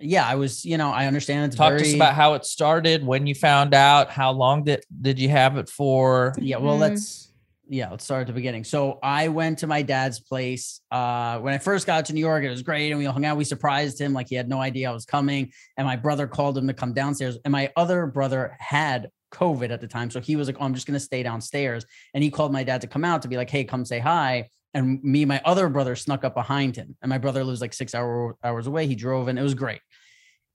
yeah, 0.00 0.26
I 0.28 0.36
was, 0.36 0.64
you 0.64 0.76
know, 0.78 0.90
I 0.90 1.06
understand 1.06 1.46
it's 1.46 1.56
Talk 1.56 1.70
very, 1.70 1.82
to 1.82 1.88
us 1.88 1.94
about 1.94 2.14
how 2.14 2.34
it 2.34 2.44
started, 2.44 3.04
when 3.04 3.26
you 3.26 3.34
found 3.34 3.74
out, 3.74 4.10
how 4.10 4.30
long 4.30 4.64
did 4.64 4.84
did 5.00 5.18
you 5.18 5.28
have 5.30 5.56
it 5.56 5.68
for? 5.68 6.34
yeah. 6.38 6.58
Well, 6.58 6.76
Mhm. 6.76 6.80
let's 6.80 7.27
yeah, 7.68 7.90
let's 7.90 8.04
start 8.04 8.22
at 8.22 8.26
the 8.28 8.32
beginning. 8.32 8.64
So 8.64 8.98
I 9.02 9.28
went 9.28 9.58
to 9.58 9.66
my 9.66 9.82
dad's 9.82 10.20
place. 10.20 10.80
Uh, 10.90 11.38
when 11.38 11.54
I 11.54 11.58
first 11.58 11.86
got 11.86 12.06
to 12.06 12.12
New 12.12 12.20
York, 12.20 12.44
it 12.44 12.50
was 12.50 12.62
great, 12.62 12.90
and 12.90 12.98
we 12.98 13.04
hung 13.04 13.24
out. 13.24 13.36
We 13.36 13.44
surprised 13.44 14.00
him 14.00 14.12
like 14.12 14.28
he 14.28 14.34
had 14.34 14.48
no 14.48 14.60
idea 14.60 14.90
I 14.90 14.94
was 14.94 15.04
coming, 15.04 15.52
and 15.76 15.86
my 15.86 15.96
brother 15.96 16.26
called 16.26 16.56
him 16.56 16.66
to 16.66 16.74
come 16.74 16.92
downstairs. 16.94 17.38
And 17.44 17.52
my 17.52 17.70
other 17.76 18.06
brother 18.06 18.56
had 18.58 19.10
COVID 19.32 19.70
at 19.70 19.80
the 19.80 19.88
time, 19.88 20.10
so 20.10 20.20
he 20.20 20.36
was 20.36 20.48
like, 20.48 20.56
"Oh, 20.60 20.64
I'm 20.64 20.74
just 20.74 20.86
gonna 20.86 21.00
stay 21.00 21.22
downstairs." 21.22 21.84
And 22.14 22.24
he 22.24 22.30
called 22.30 22.52
my 22.52 22.64
dad 22.64 22.80
to 22.80 22.86
come 22.86 23.04
out 23.04 23.22
to 23.22 23.28
be 23.28 23.36
like, 23.36 23.50
"Hey, 23.50 23.64
come 23.64 23.84
say 23.84 23.98
hi." 23.98 24.48
And 24.74 25.02
me, 25.02 25.24
my 25.24 25.40
other 25.44 25.68
brother 25.68 25.96
snuck 25.96 26.24
up 26.24 26.34
behind 26.34 26.76
him, 26.76 26.96
and 27.02 27.10
my 27.10 27.18
brother 27.18 27.44
lives 27.44 27.60
like 27.60 27.74
six 27.74 27.94
hour, 27.94 28.36
hours 28.42 28.66
away. 28.66 28.86
He 28.86 28.94
drove, 28.94 29.28
and 29.28 29.38
it 29.38 29.42
was 29.42 29.54
great. 29.54 29.80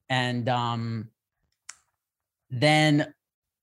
And 0.10 0.47
um, 0.49 1.10
then 2.49 3.13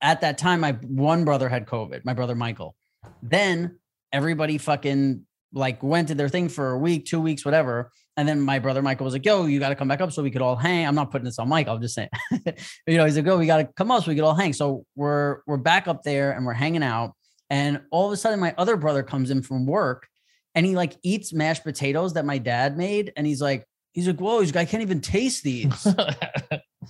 at 0.01 0.23
that 0.23 0.39
time, 0.39 0.61
my 0.61 0.73
one 0.73 1.25
brother 1.25 1.49
had 1.49 1.67
COVID, 1.67 2.05
my 2.05 2.15
brother 2.15 2.35
Michael. 2.35 2.75
Then 3.23 3.79
everybody 4.13 4.59
fucking 4.59 5.27
like 5.53 5.83
went 5.83 6.09
to 6.09 6.15
their 6.15 6.29
thing 6.29 6.49
for 6.49 6.73
a 6.73 6.79
week, 6.79 7.07
two 7.07 7.21
weeks, 7.21 7.45
whatever. 7.45 7.91
And 8.17 8.29
then 8.29 8.41
my 8.41 8.59
brother 8.59 8.83
Michael 8.83 9.05
was 9.05 9.15
like, 9.15 9.25
yo, 9.25 9.47
you 9.47 9.59
got 9.59 9.71
to 9.71 9.75
come 9.75 9.89
back 9.89 10.01
up 10.01 10.13
so 10.13 10.23
we 10.23 10.31
could 10.31 10.43
all 10.43 10.57
hang. 10.57 10.87
I'm 10.87 10.95
not 10.95 11.11
putting 11.11 11.25
this 11.25 11.39
on 11.39 11.49
Mike. 11.49 11.69
I'm 11.69 11.81
just 11.81 11.95
saying, 11.95 12.09
you 12.87 12.97
know, 12.97 13.05
he's 13.05 13.17
like, 13.17 13.27
oh, 13.27 13.39
we 13.39 13.47
got 13.47 13.59
to 13.59 13.65
come 13.65 13.91
up 13.91 14.05
so 14.05 14.11
we 14.11 14.15
could 14.15 14.25
all 14.25 14.35
hang. 14.35 14.53
So 14.53 14.85
we're, 14.95 15.41
we're 15.47 15.57
back 15.57 15.89
up 15.89 16.03
there 16.03 16.33
and 16.33 16.45
we're 16.45 16.53
hanging 16.53 16.83
out. 16.83 17.15
And 17.49 17.81
all 17.91 18.07
of 18.07 18.13
a 18.13 18.17
sudden 18.17 18.39
my 18.39 18.55
other 18.59 18.77
brother 18.77 19.03
comes 19.03 19.31
in 19.31 19.43
from 19.43 19.67
work 19.67 20.07
and 20.55 20.67
he 20.67 20.77
like 20.77 20.97
eats 21.03 21.33
mashed 21.33 21.65
potatoes 21.65 22.15
that 22.15 22.25
my 22.25 22.39
dad 22.39 22.77
made. 22.77 23.13
And 23.17 23.27
he's 23.27 23.41
like, 23.41 23.65
he's 23.93 24.07
like, 24.07 24.21
whoa, 24.21 24.41
he's 24.41 24.55
like, 24.55 24.69
I 24.69 24.71
can't 24.71 24.83
even 24.83 25.01
taste 25.01 25.43
these. 25.43 25.87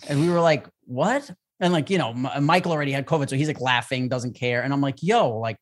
And 0.09 0.21
we 0.21 0.29
were 0.29 0.41
like, 0.41 0.67
what? 0.87 1.31
And 1.59 1.73
like, 1.73 1.91
you 1.91 1.99
know, 1.99 2.11
M- 2.11 2.45
Michael 2.45 2.73
already 2.73 2.93
had 2.93 3.07
COVID. 3.07 3.29
So 3.29 3.37
he's 3.37 3.49
like 3.49 3.61
laughing, 3.61 4.09
doesn't 4.09 4.35
care. 4.35 4.63
And 4.63 4.73
I'm 4.73 4.81
like, 4.81 5.03
yo, 5.03 5.39
like 5.39 5.57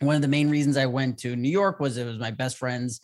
one 0.00 0.16
of 0.16 0.22
the 0.22 0.28
main 0.28 0.50
reasons 0.50 0.76
I 0.76 0.86
went 0.86 1.18
to 1.18 1.34
New 1.36 1.50
York 1.50 1.80
was 1.80 1.96
it 1.96 2.04
was 2.04 2.18
my 2.18 2.30
best 2.30 2.56
friend's 2.56 3.00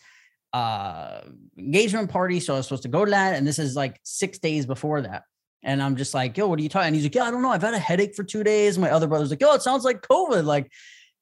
uh 0.53 1.23
engagement 1.59 2.11
party. 2.11 2.39
So 2.39 2.55
I 2.55 2.59
was 2.59 2.67
supposed 2.67 2.85
to 2.85 2.89
go 2.89 3.05
to 3.05 3.11
that. 3.11 3.35
And 3.35 3.47
this 3.47 3.59
is 3.59 3.75
like 3.75 3.99
six 4.05 4.39
days 4.39 4.67
before 4.67 5.01
that. 5.03 5.25
And 5.65 5.83
I'm 5.83 5.97
just 5.97 6.15
like, 6.15 6.37
yo, 6.37 6.47
what 6.47 6.59
are 6.59 6.63
you 6.63 6.69
talking? 6.69 6.89
And 6.89 6.95
he's 6.95 7.05
like, 7.05 7.15
yeah, 7.15 7.25
I 7.25 7.31
don't 7.31 7.43
know. 7.43 7.51
I've 7.51 7.63
had 7.63 7.75
a 7.75 7.79
headache 7.79 8.15
for 8.15 8.23
two 8.23 8.45
days. 8.45 8.79
My 8.79 8.91
other 8.91 9.07
brother's 9.07 9.31
like, 9.31 9.41
yo, 9.41 9.55
it 9.55 9.63
sounds 9.63 9.83
like 9.83 10.03
COVID. 10.03 10.45
Like, 10.45 10.71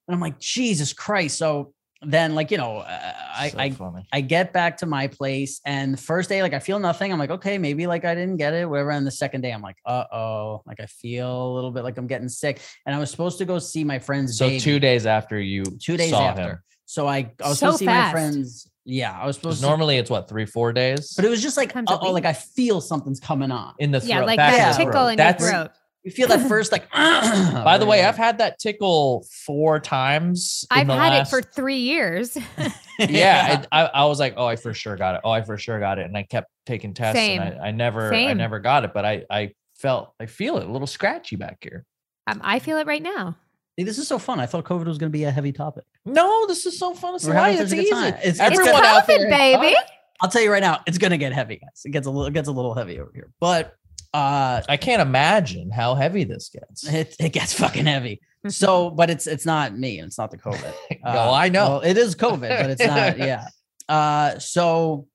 and 0.07 0.13
I'm 0.13 0.21
like, 0.21 0.37
Jesus 0.39 0.91
Christ. 0.93 1.37
So 1.37 1.73
then, 2.05 2.35
like, 2.35 2.51
you 2.51 2.57
know, 2.57 2.77
uh, 2.79 3.13
I, 3.35 3.49
So 3.49 3.57
I 3.59 3.69
funny. 3.71 4.05
I 4.11 4.21
get 4.21 4.53
back 4.53 4.77
to 4.77 4.85
my 4.85 5.07
place, 5.07 5.59
and 5.65 5.93
the 5.93 5.97
first 5.97 6.29
day, 6.29 6.41
like 6.41 6.53
I 6.53 6.59
feel 6.59 6.79
nothing. 6.79 7.11
I'm 7.11 7.19
like, 7.19 7.31
okay, 7.31 7.57
maybe 7.57 7.87
like 7.87 8.05
I 8.05 8.13
didn't 8.15 8.37
get 8.37 8.53
it, 8.53 8.69
whatever. 8.69 8.91
And 8.91 9.05
the 9.07 9.11
second 9.11 9.41
day, 9.41 9.51
I'm 9.51 9.61
like, 9.61 9.77
uh 9.85 10.03
oh, 10.11 10.61
like 10.65 10.79
I 10.79 10.85
feel 10.85 11.51
a 11.51 11.53
little 11.53 11.71
bit 11.71 11.83
like 11.83 11.97
I'm 11.97 12.07
getting 12.07 12.29
sick. 12.29 12.59
And 12.85 12.95
I 12.95 12.99
was 12.99 13.09
supposed 13.11 13.37
to 13.39 13.45
go 13.45 13.59
see 13.59 13.83
my 13.83 13.99
friend's 13.99 14.37
So 14.37 14.47
baby 14.49 14.59
two 14.59 14.79
days 14.79 15.05
after 15.05 15.39
you 15.39 15.63
two 15.63 15.97
days 15.97 16.11
saw 16.11 16.27
after. 16.29 16.41
him. 16.43 16.59
So 16.85 17.07
I, 17.07 17.31
I 17.43 17.49
was 17.49 17.59
So 17.59 17.65
supposed 17.67 17.73
to 17.73 17.77
see 17.79 17.85
my 17.85 17.91
fast. 17.93 18.11
friends. 18.11 18.69
Yeah, 18.85 19.11
I 19.17 19.25
was 19.25 19.37
'Cause 19.37 19.41
supposed 19.41 19.61
to. 19.61 19.67
normally 19.67 19.97
it's 19.97 20.09
what 20.09 20.27
three 20.27 20.45
four 20.45 20.73
days 20.73 21.13
but 21.15 21.23
it 21.25 21.29
was 21.29 21.41
just 21.41 21.55
like, 21.55 21.71
Sometimes 21.71 21.89
a 22.01 22.05
oh, 22.05 22.11
like 22.11 22.23
week. 22.23 22.29
I 22.29 22.33
feel 22.33 22.81
something's 22.81 23.19
coming 23.21 23.49
on. 23.49 23.73
in 23.79 23.91
the 23.91 23.99
throat. 24.01 24.09
Yeah, 24.09 24.25
like 24.25 24.37
back 24.37 24.51
that 24.57 24.69
of 24.71 24.73
the 24.75 24.77
tickle 24.83 24.91
throat. 24.93 25.07
in 25.07 25.17
That's 25.17 25.41
your 25.41 25.49
throat. 25.51 25.71
You 26.03 26.11
feel 26.11 26.27
that 26.27 26.47
first, 26.47 26.71
like. 26.71 26.83
by 26.93 27.77
the 27.77 27.85
way, 27.85 28.03
I've 28.03 28.17
had 28.17 28.39
that 28.39 28.59
tickle 28.59 29.25
four 29.45 29.79
times. 29.79 30.65
I've 30.69 30.87
had 30.87 30.97
last- 30.97 31.33
it 31.33 31.35
for 31.35 31.41
three 31.41 31.77
years. 31.77 32.37
yeah, 32.99 33.63
I, 33.71 33.83
I, 33.83 33.85
I 33.85 34.05
was 34.05 34.19
like, 34.19 34.33
oh, 34.37 34.45
I 34.45 34.55
for 34.55 34.73
sure 34.73 34.95
got 34.97 35.15
it. 35.15 35.21
Oh, 35.23 35.31
I 35.31 35.41
for 35.41 35.57
sure 35.57 35.79
got 35.79 35.99
it, 35.99 36.05
and 36.05 36.17
I 36.17 36.23
kept 36.23 36.49
taking 36.65 36.93
tests, 36.93 37.17
Same. 37.19 37.41
and 37.41 37.59
I, 37.61 37.67
I 37.67 37.71
never, 37.71 38.13
I 38.13 38.33
never 38.33 38.59
got 38.59 38.83
it, 38.85 38.93
but 38.93 39.05
I, 39.05 39.23
I 39.29 39.51
felt, 39.75 40.13
I 40.19 40.25
feel 40.25 40.57
it 40.57 40.67
a 40.67 40.71
little 40.71 40.87
scratchy 40.87 41.35
back 41.35 41.57
here. 41.61 41.85
um, 42.27 42.41
I 42.43 42.59
feel 42.59 42.77
it 42.77 42.87
right 42.87 43.01
now. 43.01 43.37
See, 43.79 43.83
this 43.85 43.97
is 43.97 44.07
so 44.07 44.19
fun. 44.19 44.39
I 44.39 44.45
thought 44.45 44.65
COVID 44.65 44.85
was 44.85 44.97
going 44.99 45.11
to 45.11 45.17
be 45.17 45.23
a 45.23 45.31
heavy 45.31 45.51
topic. 45.51 45.83
No, 46.05 46.45
this 46.47 46.65
is 46.67 46.77
so 46.77 46.93
fun. 46.93 47.15
It's 47.15 47.25
We're 47.25 47.33
light. 47.33 47.59
It's 47.59 47.71
such 47.71 47.71
a 47.71 47.75
good 47.75 47.81
easy. 47.85 47.91
time. 47.91 48.13
It's- 48.13 48.27
it's 48.27 48.39
Everyone 48.39 48.65
good. 48.75 48.83
out 48.83 49.03
COVID, 49.03 49.07
there, 49.07 49.29
baby. 49.29 49.75
I'll 50.21 50.29
tell 50.29 50.41
you 50.43 50.51
right 50.51 50.61
now, 50.61 50.81
it's 50.85 50.97
going 50.99 51.11
to 51.11 51.17
get 51.17 51.33
heavy, 51.33 51.55
guys. 51.57 51.81
It 51.83 51.89
gets 51.89 52.05
a 52.07 52.11
little, 52.11 52.27
it 52.27 52.33
gets 52.33 52.47
a 52.47 52.51
little 52.51 52.73
heavy 52.75 52.99
over 52.99 53.11
here, 53.13 53.31
but 53.39 53.75
uh, 54.13 54.61
I 54.69 54.77
can't 54.77 55.01
imagine 55.01 55.71
how 55.71 55.95
heavy 55.95 56.23
this 56.23 56.49
gets. 56.49 56.87
it, 56.87 57.15
it 57.19 57.29
gets 57.29 57.53
fucking 57.53 57.85
heavy. 57.85 58.21
So, 58.49 58.89
but 58.89 59.09
it's 59.09 59.25
it's 59.25 59.45
not 59.45 59.73
me. 59.77 60.01
It's 60.01 60.17
not 60.17 60.29
the 60.29 60.37
COVID. 60.37 60.73
no, 61.05 61.31
I 61.31 61.47
know. 61.47 61.63
Uh, 61.63 61.69
Well, 61.69 61.79
it 61.81 61.97
is 61.97 62.13
COVID, 62.13 62.41
but 62.61 62.69
it's 62.71 62.85
not. 62.85 63.17
Yeah. 63.17 63.47
Uh, 63.87 64.37
so 64.37 65.07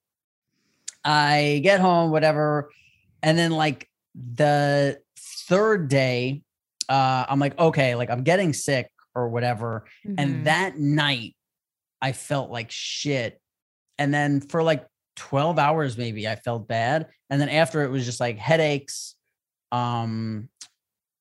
I 1.04 1.60
get 1.62 1.80
home, 1.80 2.10
whatever, 2.10 2.70
and 3.22 3.36
then 3.36 3.50
like 3.50 3.86
the 4.14 4.98
third 5.46 5.88
day, 5.88 6.40
uh, 6.88 7.26
I'm 7.28 7.38
like, 7.38 7.58
okay, 7.58 7.94
like 7.96 8.08
I'm 8.10 8.22
getting 8.22 8.54
sick 8.54 8.90
or 9.14 9.28
whatever, 9.28 9.84
Mhm. 10.06 10.14
and 10.16 10.46
that 10.46 10.78
night 10.78 11.36
I 12.00 12.12
felt 12.12 12.50
like 12.50 12.70
shit, 12.70 13.38
and 13.98 14.12
then 14.12 14.40
for 14.40 14.62
like 14.62 14.86
12 15.18 15.58
hours 15.58 15.98
maybe 15.98 16.26
I 16.26 16.36
felt 16.36 16.66
bad, 16.66 17.08
and 17.28 17.40
then 17.40 17.48
after 17.48 17.82
it 17.82 17.90
was 17.90 18.04
just 18.04 18.20
like 18.20 18.38
headaches, 18.38 19.14
um 19.72 20.48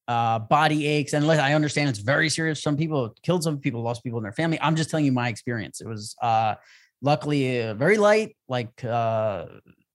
uh 0.07 0.39
body 0.39 0.87
aches 0.87 1.11
and 1.11 1.29
i 1.29 1.53
understand 1.53 1.89
it's 1.89 1.99
very 1.99 2.29
serious 2.29 2.63
some 2.63 2.77
people 2.77 3.13
killed 3.23 3.43
some 3.43 3.57
people 3.57 3.81
lost 3.81 4.03
people 4.03 4.17
in 4.19 4.23
their 4.23 4.31
family 4.31 4.57
i'm 4.61 4.75
just 4.75 4.89
telling 4.89 5.03
you 5.03 5.11
my 5.11 5.27
experience 5.27 5.81
it 5.81 5.87
was 5.87 6.15
uh 6.21 6.55
luckily 7.01 7.61
uh, 7.61 7.73
very 7.73 7.97
light 7.97 8.37
like 8.47 8.83
uh 8.85 9.45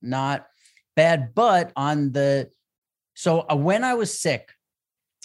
not 0.03 0.47
bad 0.97 1.35
but 1.35 1.73
on 1.77 2.13
the 2.13 2.51
so 3.15 3.47
uh, 3.51 3.57
when 3.57 3.85
i 3.85 3.95
was 3.95 4.19
sick 4.21 4.51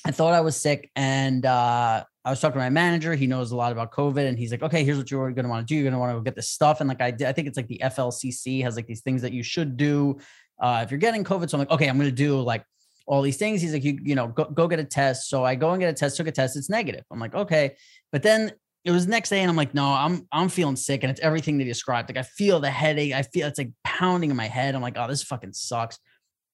i 0.06 0.12
thought 0.12 0.34
i 0.34 0.40
was 0.40 0.56
sick 0.56 0.90
and 0.96 1.46
uh 1.46 2.02
I 2.28 2.30
was 2.30 2.42
talking 2.42 2.56
to 2.56 2.60
my 2.60 2.70
manager. 2.70 3.16
He 3.16 3.26
knows 3.26 3.52
a 3.52 3.56
lot 3.56 3.72
about 3.72 3.94
COVID, 3.94 4.28
and 4.28 4.38
he's 4.38 4.52
like, 4.52 4.62
"Okay, 4.62 4.84
here's 4.84 4.98
what 4.98 5.10
you're 5.10 5.32
going 5.32 5.46
to 5.46 5.50
want 5.50 5.66
to 5.66 5.74
do. 5.74 5.76
You're 5.76 5.90
going 5.90 5.94
to 5.94 6.00
want 6.00 6.18
to 6.18 6.22
get 6.22 6.36
this 6.36 6.50
stuff." 6.50 6.82
And 6.82 6.90
like 6.90 7.02
I 7.02 7.10
did, 7.10 7.26
I 7.26 7.32
think 7.32 7.48
it's 7.48 7.56
like 7.56 7.70
the 7.70 7.80
FLCC 7.82 8.62
has 8.64 8.76
like 8.76 8.86
these 8.86 9.00
things 9.00 9.22
that 9.22 9.32
you 9.32 9.44
should 9.44 9.78
do 9.78 10.18
uh, 10.60 10.82
if 10.84 10.92
you're 10.92 10.98
getting 10.98 11.24
COVID. 11.24 11.50
So 11.50 11.58
I'm 11.58 11.60
like, 11.60 11.72
"Okay, 11.72 11.88
I'm 11.88 11.98
going 11.98 12.10
to 12.10 12.16
do 12.16 12.42
like 12.42 12.66
all 13.06 13.22
these 13.22 13.38
things." 13.38 13.62
He's 13.62 13.72
like, 13.72 13.86
"You 13.86 13.98
you 14.04 14.14
know, 14.14 14.28
go 14.28 14.44
go 14.44 14.68
get 14.68 14.78
a 14.78 14.84
test." 14.84 15.30
So 15.30 15.46
I 15.46 15.56
go 15.56 15.72
and 15.72 15.80
get 15.80 15.90
a 15.90 15.94
test. 15.94 16.18
Took 16.18 16.28
a 16.28 16.32
test. 16.34 16.58
It's 16.58 16.70
negative. 16.70 17.06
I'm 17.10 17.20
like, 17.22 17.34
"Okay," 17.34 17.78
but 18.12 18.24
then 18.24 18.52
it 18.84 18.92
was 18.92 19.06
the 19.06 19.12
next 19.12 19.30
day, 19.30 19.40
and 19.40 19.50
I'm 19.50 19.56
like, 19.56 19.74
"No, 19.74 19.86
I'm 19.86 20.28
I'm 20.34 20.50
feeling 20.50 20.76
sick, 20.76 21.04
and 21.04 21.10
it's 21.10 21.22
everything 21.22 21.58
he 21.58 21.66
described. 21.66 22.10
Like 22.10 22.18
I 22.18 22.24
feel 22.24 22.60
the 22.60 22.70
headache. 22.70 23.14
I 23.14 23.22
feel 23.22 23.48
it's 23.48 23.58
like 23.58 23.72
pounding 23.86 24.32
in 24.32 24.36
my 24.36 24.48
head. 24.48 24.76
I'm 24.76 24.82
like, 24.82 24.98
"Oh, 24.98 25.08
this 25.08 25.24
fucking 25.24 25.54
sucks." 25.54 25.98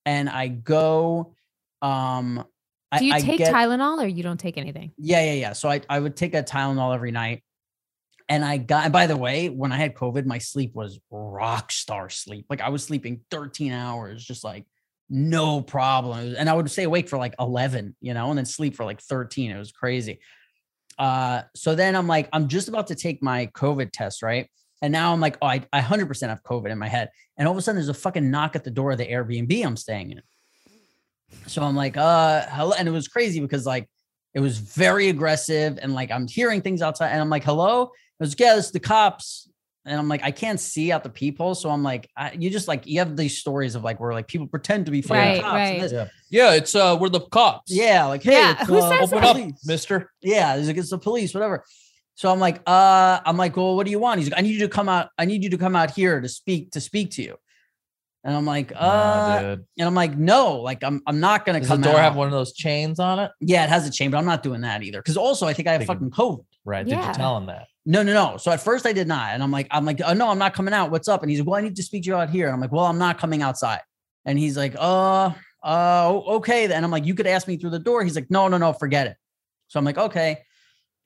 And 0.06 0.30
I 0.30 0.50
go, 0.50 1.34
um, 1.82 2.46
Do 3.00 3.06
you 3.06 3.14
I 3.14 3.20
take 3.20 3.38
get- 3.40 3.54
Tylenol 3.54 4.04
or 4.04 4.08
you 4.08 4.24
don't 4.24 4.40
take 4.40 4.58
anything? 4.58 4.92
yeah, 4.98 5.24
yeah, 5.24 5.34
yeah. 5.34 5.54
So 5.54 5.70
I, 5.70 5.82
I 5.90 6.00
would 6.00 6.16
take 6.16 6.34
a 6.34 6.44
Tylenol 6.44 6.94
every 6.94 7.12
night. 7.12 7.44
And 8.30 8.44
I 8.44 8.58
got, 8.58 8.86
and 8.86 8.94
by 8.94 9.08
the 9.08 9.18
way, 9.18 9.50
when 9.50 9.74
I 9.74 9.78
had 9.78 9.96
COVID, 9.96 10.26
my 10.26 10.38
sleep 10.38 10.74
was 10.74 11.00
rock 11.12 11.72
star 11.72 12.10
sleep. 12.10 12.46
Like 12.50 12.62
I 12.62 12.70
was 12.70 12.84
sleeping 12.84 13.20
13 13.30 13.74
hours, 13.74 14.24
just 14.24 14.46
like 14.46 14.66
no 15.10 15.62
problem. 15.62 16.34
And 16.38 16.50
I 16.50 16.54
would 16.54 16.72
stay 16.72 16.84
awake 16.84 17.10
for 17.10 17.18
like 17.18 17.36
11, 17.38 17.96
you 18.00 18.14
know, 18.14 18.30
and 18.30 18.38
then 18.38 18.46
sleep 18.46 18.76
for 18.76 18.86
like 18.86 19.02
13. 19.02 19.52
It 19.52 19.60
was 19.60 19.74
crazy. 19.74 20.20
Uh, 20.98 21.42
so 21.54 21.76
then 21.76 21.96
I'm 21.96 22.08
like, 22.08 22.30
I'm 22.32 22.48
just 22.48 22.70
about 22.70 22.88
to 22.88 22.96
take 22.96 23.22
my 23.22 23.48
COVID 23.48 23.92
test, 23.92 24.24
right? 24.24 24.50
And 24.82 24.92
now 24.92 25.14
I'm 25.14 25.20
like, 25.20 25.38
oh, 25.42 25.48
I, 25.48 25.62
I 25.72 25.82
100% 25.82 26.28
have 26.30 26.44
COVID 26.44 26.70
in 26.70 26.80
my 26.80 26.88
head. 26.88 27.10
And 27.38 27.48
all 27.48 27.54
of 27.54 27.58
a 27.58 27.62
sudden, 27.62 27.78
there's 27.78 27.90
a 27.90 27.94
fucking 27.94 28.30
knock 28.30 28.56
at 28.56 28.64
the 28.64 28.72
door 28.72 28.92
of 28.92 28.98
the 28.98 29.06
Airbnb 29.08 29.66
I'm 29.66 29.78
staying 29.78 30.12
in. 30.12 30.22
So 31.48 31.62
I'm 31.64 31.76
like, 31.76 31.98
uh, 31.98 32.46
hello. 32.50 32.74
And 32.78 32.88
it 32.88 32.92
was 32.92 33.08
crazy 33.08 33.40
because 33.40 33.66
like 33.66 33.90
it 34.34 34.40
was 34.40 34.58
very 34.58 35.10
aggressive 35.10 35.78
and 35.82 35.94
like 35.94 36.12
I'm 36.12 36.28
hearing 36.28 36.62
things 36.62 36.82
outside 36.82 37.10
and 37.10 37.22
I'm 37.22 37.30
like, 37.30 37.44
hello. 37.44 37.84
It 37.84 37.90
was, 38.20 38.36
yeah, 38.38 38.58
it's 38.58 38.72
the 38.72 38.80
cops. 38.80 39.50
And 39.86 40.00
I'm 40.00 40.08
like, 40.08 40.24
I 40.24 40.32
can't 40.32 40.60
see 40.60 40.94
out 40.94 41.04
the 41.04 41.10
people. 41.10 41.56
So 41.56 41.70
I'm 41.70 41.84
like, 41.84 42.10
I, 42.16 42.32
you 42.32 42.50
just 42.50 42.70
like, 42.70 42.88
you 42.88 43.00
have 43.00 43.18
these 43.18 43.38
stories 43.38 43.76
of 43.76 43.84
like, 43.84 44.00
where 44.00 44.14
like 44.14 44.28
people 44.28 44.48
pretend 44.48 44.86
to 44.86 44.92
be 44.92 45.02
fucking 45.02 45.18
Right, 45.22 45.42
cops. 45.42 45.54
right. 45.54 45.92
Yeah. 45.92 46.08
Yeah, 46.30 46.54
it's 46.54 46.74
uh 46.74 46.98
we're 47.00 47.10
the 47.10 47.20
cops. 47.20 47.70
Yeah, 47.72 48.06
like, 48.06 48.24
hey, 48.24 48.32
Yeah, 48.32 48.66
who 48.66 48.78
uh, 48.78 48.90
says 48.90 49.12
open 49.14 49.24
that? 49.24 49.36
up, 49.36 49.38
up, 49.38 49.54
mister. 49.66 50.10
yeah, 50.22 50.56
it's 50.56 50.68
like 50.68 50.78
it's 50.78 50.90
the 50.90 50.98
police, 50.98 51.34
whatever. 51.34 51.64
So 52.16 52.32
I'm 52.32 52.40
like, 52.40 52.62
uh, 52.68 53.20
I'm 53.26 53.38
like, 53.38 53.58
well, 53.58 53.76
what 53.76 53.86
do 53.86 53.92
you 53.92 54.00
want? 54.00 54.20
He's 54.20 54.30
like, 54.32 54.40
I 54.40 54.42
need 54.44 54.54
you 54.54 54.60
to 54.60 54.70
come 54.70 54.88
out. 54.88 55.10
I 55.18 55.26
need 55.26 55.44
you 55.44 55.50
to 55.50 55.58
come 55.58 55.76
out 55.76 55.92
here 55.92 56.22
to 56.22 56.30
speak 56.30 56.72
to 56.72 56.80
speak 56.82 57.12
to 57.12 57.24
you. 57.24 57.38
And 58.26 58.36
I'm 58.36 58.46
like, 58.46 58.72
uh, 58.74 58.78
Nah, 58.80 59.38
and 59.52 59.64
I'm 59.80 59.96
like, 59.96 60.18
no, 60.18 60.56
like 60.62 60.84
I'm 60.84 61.02
I'm 61.06 61.20
not 61.20 61.46
gonna 61.46 61.60
Does 61.60 61.68
the 61.68 61.74
come 61.76 61.82
door 61.82 61.94
out. 61.96 62.00
have 62.00 62.16
one 62.16 62.28
of 62.28 62.32
those 62.32 62.54
chains 62.54 63.00
on 63.00 63.20
it? 63.20 63.32
Yeah, 63.42 63.64
it 63.66 63.70
has 63.70 63.86
a 63.88 63.92
chain, 63.92 64.12
but 64.12 64.18
I'm 64.18 64.26
not 64.26 64.44
doing 64.44 64.62
that 64.62 64.82
either. 64.82 65.00
Because 65.00 65.18
also, 65.18 65.46
I 65.46 65.54
think 65.54 65.68
I 65.68 65.74
have 65.74 65.80
Think 65.82 65.90
of- 65.90 65.96
fucking 65.98 66.12
COVID. 66.12 66.46
Right. 66.66 66.86
Did 66.86 66.98
you 66.98 67.14
tell 67.14 67.36
him 67.38 67.48
that? 67.48 67.68
No, 67.86 68.02
no, 68.02 68.14
no. 68.14 68.38
So 68.38 68.50
at 68.52 68.62
first 68.62 68.86
I 68.86 68.94
did 68.94 69.10
not, 69.10 69.32
and 69.34 69.44
I'm 69.44 69.52
like, 69.52 69.68
I'm 69.72 69.84
like, 69.86 70.00
oh 70.06 70.14
no, 70.14 70.30
I'm 70.30 70.38
not 70.38 70.54
coming 70.54 70.74
out. 70.74 70.90
What's 70.90 71.10
up? 71.10 71.22
And 71.22 71.30
he's 71.30 71.40
like, 71.42 71.48
well, 71.50 71.58
I 71.60 71.62
need 71.62 71.76
to 71.76 71.84
speak 71.84 72.04
to 72.04 72.08
you 72.08 72.16
out 72.16 72.30
here. 72.30 72.46
And 72.46 72.54
I'm 72.54 72.62
like, 72.62 72.72
well, 72.72 72.86
I'm 72.86 72.98
not 72.98 73.18
coming 73.20 73.42
outside. 73.42 73.82
And 74.24 74.40
he's 74.40 74.56
like, 74.56 74.74
uh, 74.80 75.32
uh, 75.62 76.18
okay. 76.38 76.68
Then 76.68 76.86
I'm 76.86 76.92
like, 76.92 77.06
you 77.06 77.14
could 77.16 77.28
ask 77.28 77.46
me 77.46 77.58
through 77.58 77.72
the 77.72 77.80
door. 77.80 78.04
He's 78.06 78.16
like, 78.16 78.32
no, 78.32 78.48
no, 78.48 78.58
no, 78.58 78.72
forget 78.72 79.08
it. 79.08 79.18
So 79.68 79.80
I'm 79.80 79.84
like, 79.86 79.98
okay. 79.98 80.44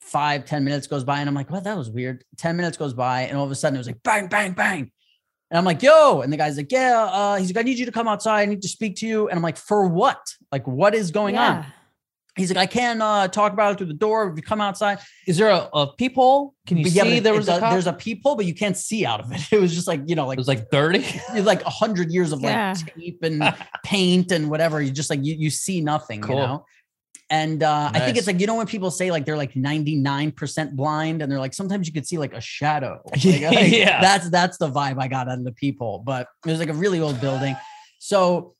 Five, 0.01 0.45
ten 0.45 0.63
minutes 0.63 0.85
goes 0.85 1.03
by, 1.03 1.19
and 1.19 1.27
I'm 1.27 1.33
like, 1.33 1.49
well, 1.49 1.59
that 1.61 1.75
was 1.75 1.89
weird. 1.89 2.23
Ten 2.37 2.55
minutes 2.55 2.77
goes 2.77 2.93
by, 2.93 3.21
and 3.21 3.35
all 3.37 3.43
of 3.43 3.49
a 3.51 3.55
sudden 3.55 3.75
it 3.75 3.79
was 3.79 3.87
like 3.87 4.01
bang, 4.03 4.27
bang, 4.27 4.51
bang. 4.53 4.91
And 5.49 5.57
I'm 5.57 5.63
like, 5.65 5.81
yo, 5.81 6.21
and 6.21 6.31
the 6.31 6.37
guy's 6.37 6.57
like, 6.57 6.71
yeah, 6.71 7.03
uh, 7.09 7.35
he's 7.37 7.47
like, 7.53 7.57
I 7.57 7.63
need 7.63 7.79
you 7.79 7.85
to 7.85 7.91
come 7.91 8.07
outside. 8.07 8.41
I 8.41 8.45
need 8.45 8.61
to 8.63 8.67
speak 8.67 8.97
to 8.97 9.07
you. 9.07 9.29
And 9.29 9.37
I'm 9.37 9.43
like, 9.43 9.57
for 9.57 9.87
what? 9.87 10.19
Like, 10.51 10.67
what 10.67 10.93
is 10.93 11.11
going 11.11 11.37
on? 11.37 11.65
He's 12.35 12.49
like, 12.53 12.57
I 12.59 12.65
can 12.67 13.01
uh, 13.01 13.27
talk 13.29 13.51
about 13.53 13.71
it 13.71 13.77
through 13.79 13.87
the 13.87 13.93
door. 13.95 14.27
If 14.29 14.35
you 14.35 14.43
come 14.43 14.61
outside, 14.61 14.99
Is 15.25 15.37
there 15.37 15.49
a, 15.49 15.67
a 15.73 15.87
peephole? 15.93 16.53
Can 16.67 16.77
you 16.77 16.83
but 16.83 16.91
see 16.91 17.17
it- 17.17 17.23
there 17.23 17.33
was 17.33 17.47
a 17.47 17.51
does- 17.53 17.59
cop? 17.61 17.71
there's 17.71 17.87
a 17.87 17.93
peephole, 17.93 18.35
but 18.35 18.45
you 18.45 18.53
can't 18.53 18.77
see 18.77 19.07
out 19.07 19.21
of 19.21 19.31
it. 19.31 19.41
It 19.51 19.59
was 19.59 19.73
just 19.73 19.87
like 19.87 20.01
you 20.05 20.13
know, 20.15 20.27
like 20.27 20.37
it 20.37 20.41
was 20.41 20.47
like 20.47 20.69
30. 20.69 21.03
like 21.41 21.63
a 21.65 21.69
hundred 21.69 22.11
years 22.11 22.31
of 22.33 22.41
Yeah. 22.41 22.75
like 22.77 22.93
tape 22.95 23.23
and 23.23 23.55
paint 23.83 24.31
and 24.31 24.51
whatever. 24.51 24.79
You 24.81 24.91
just 24.91 25.09
like 25.09 25.23
you 25.25 25.33
you 25.35 25.49
see 25.49 25.81
nothing, 25.81 26.21
Cool. 26.21 26.35
you 26.35 26.41
know. 26.43 26.65
And 27.29 27.61
uh, 27.61 27.91
I 27.93 27.99
think 27.99 28.17
it's 28.17 28.25
like 28.25 28.39
you 28.39 28.47
know 28.47 28.55
when 28.55 28.67
people 28.67 28.89
say 28.89 29.11
like 29.11 29.25
they're 29.25 29.35
like 29.35 29.53
99% 29.53 30.71
blind 30.71 31.21
and 31.21 31.29
they're 31.29 31.39
like 31.39 31.53
sometimes 31.53 31.85
you 31.87 31.93
could 31.93 32.07
see 32.07 32.17
like 32.17 32.33
a 32.33 32.39
shadow. 32.41 33.01
Like, 33.11 33.21
Yeah. 33.21 33.99
that's 33.99 34.29
that's 34.29 34.57
the 34.57 34.69
vibe 34.69 35.01
I 35.01 35.07
got 35.09 35.27
out 35.27 35.37
of 35.37 35.43
the 35.43 35.51
people. 35.51 36.01
But 36.05 36.27
it 36.45 36.49
was 36.51 36.59
like 36.59 36.69
a 36.69 36.73
really 36.73 37.01
old 37.01 37.19
building. 37.19 37.55
So 37.99 38.55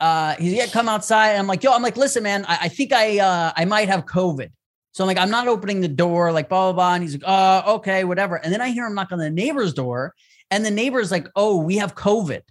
uh 0.00 0.34
he's 0.36 0.52
yeah, 0.52 0.66
come 0.66 0.88
outside. 0.88 1.30
And 1.30 1.38
I'm 1.38 1.46
like, 1.46 1.62
yo, 1.62 1.72
I'm 1.72 1.82
like, 1.82 1.96
listen, 1.96 2.22
man, 2.22 2.44
I, 2.46 2.58
I 2.62 2.68
think 2.68 2.92
I 2.92 3.18
uh 3.20 3.52
I 3.56 3.64
might 3.64 3.88
have 3.88 4.04
COVID. 4.04 4.50
So 4.92 5.04
I'm 5.04 5.08
like, 5.08 5.18
I'm 5.18 5.30
not 5.30 5.48
opening 5.48 5.80
the 5.80 5.88
door, 5.88 6.30
like 6.32 6.48
blah 6.50 6.66
blah 6.66 6.72
blah. 6.74 6.94
And 6.94 7.02
he's 7.02 7.14
like, 7.14 7.22
uh, 7.24 7.62
okay, 7.76 8.04
whatever. 8.04 8.36
And 8.36 8.52
then 8.52 8.60
I 8.60 8.70
hear 8.70 8.86
him 8.86 8.94
knock 8.94 9.12
on 9.12 9.18
the 9.18 9.30
neighbor's 9.30 9.72
door, 9.72 10.14
and 10.50 10.64
the 10.66 10.70
neighbor's 10.70 11.10
like, 11.10 11.26
oh, 11.36 11.56
we 11.62 11.78
have 11.78 11.94
COVID. 11.94 12.42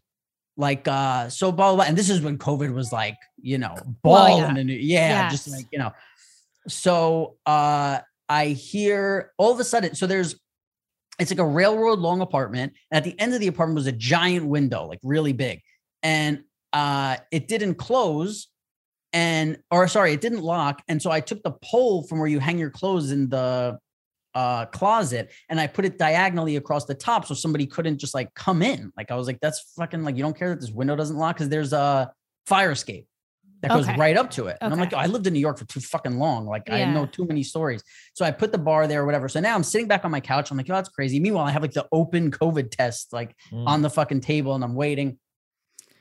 Like 0.57 0.87
uh, 0.87 1.29
so 1.29 1.51
blah, 1.51 1.69
blah 1.69 1.75
blah. 1.75 1.85
And 1.85 1.97
this 1.97 2.09
is 2.09 2.21
when 2.21 2.37
COVID 2.37 2.73
was 2.73 2.91
like, 2.91 3.15
you 3.41 3.57
know, 3.57 3.75
Well, 4.03 4.27
ball 4.27 4.37
yeah. 4.39 4.49
in 4.49 4.55
the 4.55 4.63
new 4.63 4.73
yeah, 4.73 5.29
just 5.29 5.47
like, 5.49 5.65
you 5.71 5.79
know. 5.79 5.91
So 6.67 7.37
uh 7.45 7.99
I 8.27 8.47
hear 8.47 9.31
all 9.37 9.51
of 9.51 9.59
a 9.59 9.63
sudden, 9.63 9.95
so 9.95 10.05
there's 10.07 10.39
it's 11.17 11.31
like 11.31 11.39
a 11.39 11.45
railroad 11.45 11.99
long 11.99 12.21
apartment. 12.21 12.73
And 12.91 12.97
at 12.97 13.03
the 13.03 13.19
end 13.19 13.33
of 13.33 13.39
the 13.39 13.47
apartment 13.47 13.75
was 13.75 13.87
a 13.87 13.91
giant 13.91 14.45
window, 14.45 14.85
like 14.87 14.99
really 15.03 15.33
big. 15.33 15.61
And 16.03 16.43
uh 16.73 17.17
it 17.31 17.47
didn't 17.47 17.75
close 17.75 18.47
and 19.11 19.57
or 19.71 19.87
sorry, 19.87 20.13
it 20.13 20.21
didn't 20.21 20.41
lock. 20.41 20.81
And 20.87 21.01
so 21.01 21.09
I 21.09 21.19
took 21.19 21.41
the 21.43 21.51
pole 21.63 22.03
from 22.03 22.19
where 22.19 22.27
you 22.27 22.39
hang 22.39 22.59
your 22.59 22.69
clothes 22.69 23.11
in 23.11 23.29
the 23.29 23.79
uh 24.35 24.65
closet 24.67 25.31
and 25.49 25.59
I 25.59 25.65
put 25.65 25.85
it 25.85 25.97
diagonally 25.97 26.55
across 26.55 26.85
the 26.85 26.93
top 26.93 27.25
so 27.25 27.33
somebody 27.33 27.65
couldn't 27.65 27.97
just 27.97 28.13
like 28.13 28.31
come 28.35 28.61
in. 28.61 28.93
Like 28.95 29.09
I 29.09 29.15
was 29.15 29.25
like, 29.25 29.39
that's 29.41 29.73
fucking 29.75 30.03
like 30.03 30.15
you 30.15 30.21
don't 30.21 30.37
care 30.37 30.49
that 30.49 30.61
this 30.61 30.69
window 30.69 30.95
doesn't 30.95 31.17
lock 31.17 31.35
because 31.37 31.49
there's 31.49 31.73
a 31.73 32.11
fire 32.45 32.71
escape 32.71 33.07
that 33.61 33.71
goes 33.71 33.87
Okay. 33.89 33.97
right 33.97 34.15
up 34.15 34.29
to 34.31 34.47
it. 34.47 34.57
And 34.61 34.71
I'm 34.73 34.79
like, 34.79 34.93
oh, 34.93 34.97
I 34.97 35.07
lived 35.07 35.27
in 35.27 35.33
New 35.33 35.39
York 35.39 35.57
for 35.57 35.65
too 35.65 35.79
fucking 35.81 36.17
long. 36.17 36.45
Like 36.45 36.69
I 36.69 36.85
know 36.85 37.05
too 37.05 37.25
many 37.25 37.43
stories. 37.43 37.83
So 38.13 38.23
I 38.25 38.31
put 38.31 38.51
the 38.51 38.57
bar 38.57 38.87
there 38.87 39.01
or 39.01 39.05
whatever. 39.05 39.27
So 39.27 39.39
now 39.39 39.53
I'm 39.55 39.63
sitting 39.63 39.87
back 39.87 40.05
on 40.05 40.11
my 40.11 40.21
couch. 40.21 40.49
I'm 40.51 40.57
like, 40.57 40.69
oh, 40.69 40.73
that's 40.73 40.89
crazy. 40.89 41.19
Meanwhile, 41.19 41.45
I 41.45 41.51
have 41.51 41.61
like 41.61 41.73
the 41.73 41.87
open 41.91 42.31
COVID 42.31 42.71
test 42.71 43.11
like 43.13 43.35
Mm. 43.51 43.67
on 43.67 43.81
the 43.81 43.89
fucking 43.89 44.21
table 44.21 44.55
and 44.55 44.63
I'm 44.63 44.75
waiting. 44.75 45.17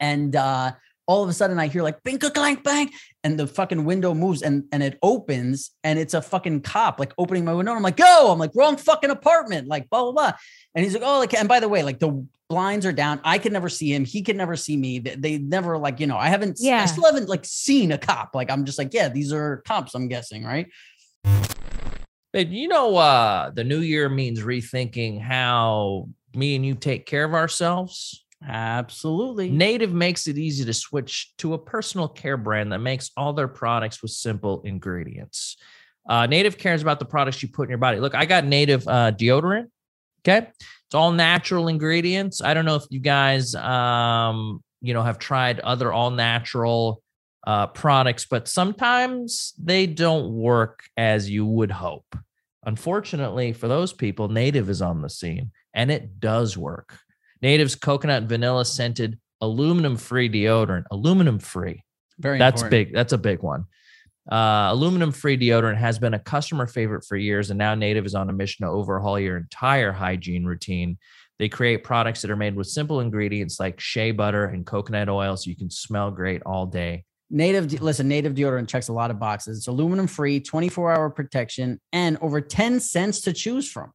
And 0.01 0.35
uh 0.37 0.73
all 1.07 1.23
of 1.23 1.29
a 1.31 1.33
sudden 1.33 1.59
I 1.59 1.69
hear 1.69 1.83
like 1.83 2.03
bing 2.03 2.19
clank 2.19 2.63
bang 2.63 2.91
and 3.25 3.41
the 3.41 3.47
fucking 3.47 3.85
window 3.87 4.13
moves 4.13 4.43
and 4.43 4.65
and 4.73 4.83
it 4.83 4.99
opens 5.03 5.71
and 5.83 5.99
it's 5.99 6.13
a 6.13 6.21
fucking 6.21 6.61
cop 6.61 7.01
like 7.01 7.13
opening 7.17 7.45
my 7.47 7.55
window. 7.55 7.73
And 7.73 7.79
I'm 7.79 7.83
like, 7.83 7.99
yo, 7.99 8.31
I'm 8.31 8.39
like, 8.39 8.51
wrong 8.55 8.77
fucking 8.77 9.11
apartment, 9.11 9.69
like 9.69 9.89
blah 9.89 10.03
blah 10.03 10.13
blah. 10.13 10.33
And 10.75 10.85
he's 10.85 10.93
like, 10.95 11.03
oh, 11.05 11.19
like, 11.19 11.33
and 11.35 11.49
by 11.49 11.61
the 11.61 11.69
way, 11.69 11.83
like 11.83 11.99
the 11.99 12.27
blinds 12.49 12.87
are 12.87 12.93
down. 12.93 13.21
I 13.25 13.39
can 13.39 13.53
never 13.53 13.69
see 13.69 13.93
him. 13.95 14.05
He 14.05 14.23
can 14.23 14.37
never 14.37 14.57
see 14.57 14.77
me. 14.77 14.99
They, 14.99 15.15
they 15.15 15.39
never 15.39 15.77
like, 15.77 16.01
you 16.01 16.07
know, 16.07 16.17
I 16.17 16.29
haven't, 16.29 16.59
yeah. 16.61 16.83
I 16.83 16.87
still 16.87 17.05
haven't 17.05 17.29
like 17.29 17.45
seen 17.45 17.93
a 17.93 17.99
cop. 17.99 18.35
Like, 18.35 18.51
I'm 18.51 18.65
just 18.65 18.79
like, 18.79 18.95
yeah, 18.95 19.09
these 19.09 19.33
are 19.33 19.59
cops, 19.67 19.95
I'm 19.95 20.09
guessing, 20.09 20.45
right? 20.45 20.69
Babe, 22.33 22.51
you 22.51 22.69
know, 22.69 22.97
uh, 22.97 23.51
the 23.51 23.65
new 23.65 23.81
year 23.81 24.09
means 24.09 24.41
rethinking 24.41 25.21
how 25.21 26.09
me 26.35 26.57
and 26.57 26.65
you 26.65 26.75
take 26.75 27.07
care 27.07 27.25
of 27.25 27.35
ourselves. 27.35 28.25
Absolutely. 28.47 29.51
Native 29.51 29.93
makes 29.93 30.27
it 30.29 30.39
easy 30.39 30.65
to 30.65 30.73
switch 30.73 31.33
to 31.39 31.55
a 31.55 31.59
personal 31.59 32.09
care 32.09 32.37
brand 32.37 32.73
that 32.73 32.79
makes 32.79 33.11
all 33.17 33.33
their 33.33 33.49
products 33.49 34.01
with 34.01 34.13
simple 34.13 34.63
ingredients. 34.63 35.57
Uh, 36.09 36.27
Native 36.27 36.57
cares 36.57 36.81
about 36.81 36.99
the 36.99 37.05
products 37.05 37.43
you 37.43 37.49
put 37.49 37.65
in 37.65 37.71
your 37.71 37.79
body. 37.79 37.99
Look, 37.99 38.15
I 38.15 38.25
got 38.27 38.45
Native 38.45 38.87
uh, 38.87 39.13
deodorant. 39.13 39.69
Okay, 40.21 40.49
it's 40.49 40.95
all 40.95 41.13
natural 41.13 41.69
ingredients. 41.69 42.43
I 42.43 42.55
don't 42.55 42.65
know 42.65 42.77
if 42.77 42.85
you 42.91 43.01
guys, 43.01 43.55
um, 43.55 44.63
you 44.81 44.95
know, 44.95 45.03
have 45.03 45.19
tried 45.19 45.61
other 45.61 45.93
all 45.93 46.11
natural 46.11 47.03
uh, 47.47 47.67
products, 47.69 48.27
but 48.27 48.49
sometimes 48.49 49.55
they 49.59 49.87
don't 49.87 50.33
work 50.33 50.85
as 50.97 51.31
you 51.31 51.47
would 51.47 51.71
hope. 51.71 52.17
Unfortunately, 52.65 53.53
for 53.53 53.69
those 53.69 53.93
people, 53.93 54.29
Native 54.29 54.69
is 54.69 54.83
on 54.83 55.01
the 55.01 55.09
scene 55.09 55.53
and 55.73 55.91
it 55.91 56.21
does 56.21 56.57
work. 56.57 56.99
Native's 57.41 57.75
coconut 57.75 58.23
and 58.23 58.29
vanilla 58.29 58.65
scented 58.65 59.19
aluminum 59.41 59.97
free 59.97 60.29
deodorant, 60.29 60.85
aluminum 60.91 61.39
free. 61.39 61.85
Very 62.19 62.39
That's 62.39 62.63
important. 62.63 62.89
big. 62.89 62.95
That's 62.95 63.13
a 63.13 63.19
big 63.19 63.43
one. 63.43 63.67
Uh, 64.31 64.69
aluminum 64.71 65.11
free 65.11 65.39
deodorant 65.39 65.79
has 65.79 65.99
been 65.99 66.15
a 66.15 66.19
customer 66.19 66.67
favorite 66.67 67.05
for 67.05 67.17
years, 67.17 67.51
and 67.51 67.59
now 67.59 67.75
Native 67.75 68.05
is 68.05 68.15
on 68.15 68.29
a 68.29 68.33
mission 68.33 68.67
to 68.67 68.71
overhaul 68.71 69.19
your 69.19 69.39
entire 69.39 69.91
hygiene 69.91 70.45
routine. 70.45 70.99
They 71.39 71.49
create 71.49 71.85
products 71.85 72.21
that 72.23 72.31
are 72.31 72.37
made 72.37 72.55
with 72.55 72.67
simple 72.67 73.01
ingredients 73.01 73.59
like 73.59 73.81
shea 73.81 74.11
butter 74.11 74.47
and 74.47 74.67
coconut 74.67 75.09
oil 75.09 75.37
so 75.37 75.49
you 75.49 75.57
can 75.57 75.71
smell 75.71 76.11
great 76.11 76.43
all 76.45 76.67
day. 76.67 77.05
Native, 77.31 77.81
listen, 77.81 78.09
native 78.09 78.35
deodorant 78.35 78.69
checks 78.69 78.89
a 78.89 78.93
lot 78.93 79.11
of 79.11 79.19
boxes. 79.19 79.59
It's 79.59 79.67
aluminum 79.67 80.07
free, 80.07 80.41
24 80.41 80.93
hour 80.93 81.11
protection, 81.11 81.81
and 81.93 82.19
over 82.21 82.41
10 82.41 82.81
scents 82.81 83.21
to 83.23 83.33
choose 83.33 83.71
from. 83.71 83.93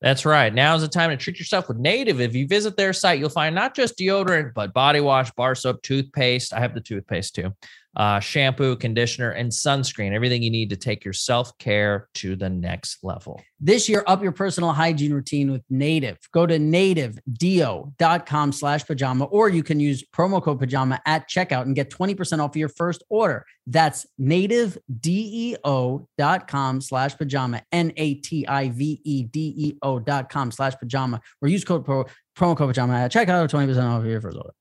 That's 0.00 0.26
right. 0.26 0.52
Now 0.52 0.74
is 0.74 0.82
the 0.82 0.88
time 0.88 1.10
to 1.10 1.16
treat 1.16 1.38
yourself 1.38 1.68
with 1.68 1.78
Native. 1.78 2.20
If 2.20 2.34
you 2.34 2.46
visit 2.46 2.76
their 2.76 2.92
site, 2.92 3.18
you'll 3.18 3.30
find 3.30 3.54
not 3.54 3.74
just 3.74 3.96
deodorant, 3.96 4.52
but 4.54 4.74
body 4.74 5.00
wash, 5.00 5.30
bar 5.32 5.54
soap, 5.54 5.82
toothpaste. 5.82 6.52
I 6.52 6.60
have 6.60 6.74
the 6.74 6.80
toothpaste 6.80 7.36
too. 7.36 7.54
Uh, 7.96 8.18
shampoo, 8.18 8.74
conditioner, 8.76 9.30
and 9.30 9.50
sunscreen. 9.50 10.12
Everything 10.12 10.42
you 10.42 10.50
need 10.50 10.70
to 10.70 10.76
take 10.76 11.04
your 11.04 11.12
self 11.12 11.56
care 11.58 12.08
to 12.14 12.34
the 12.34 12.50
next 12.50 13.04
level. 13.04 13.40
This 13.60 13.88
year, 13.88 14.02
up 14.06 14.20
your 14.22 14.32
personal 14.32 14.72
hygiene 14.72 15.12
routine 15.12 15.52
with 15.52 15.62
Native. 15.70 16.18
Go 16.32 16.44
to 16.46 16.58
nativedeo.com 16.58 18.52
slash 18.52 18.84
pajama, 18.84 19.26
or 19.26 19.48
you 19.48 19.62
can 19.62 19.78
use 19.78 20.02
promo 20.02 20.42
code 20.42 20.58
pajama 20.58 21.00
at 21.06 21.30
checkout 21.30 21.62
and 21.62 21.76
get 21.76 21.90
20% 21.90 22.42
off 22.42 22.56
your 22.56 22.68
first 22.68 23.04
order. 23.08 23.46
That's 23.66 24.06
nativedeo.com 24.20 26.80
slash 26.80 27.16
pajama, 27.16 27.62
N 27.70 27.92
A 27.96 28.14
T 28.14 28.44
I 28.46 28.70
V 28.70 29.00
E 29.04 29.22
D 29.22 29.54
E 29.56 29.78
O 29.82 30.00
dot 30.00 30.30
com 30.30 30.50
slash 30.50 30.74
pajama, 30.74 31.20
or 31.40 31.48
use 31.48 31.62
code 31.64 31.84
pro, 31.84 32.04
promo 32.36 32.56
code 32.56 32.70
pajama 32.70 32.94
at 32.94 33.12
checkout, 33.12 33.48
20% 33.48 33.84
off 33.84 34.04
your 34.04 34.20
first 34.20 34.36
order. 34.36 34.52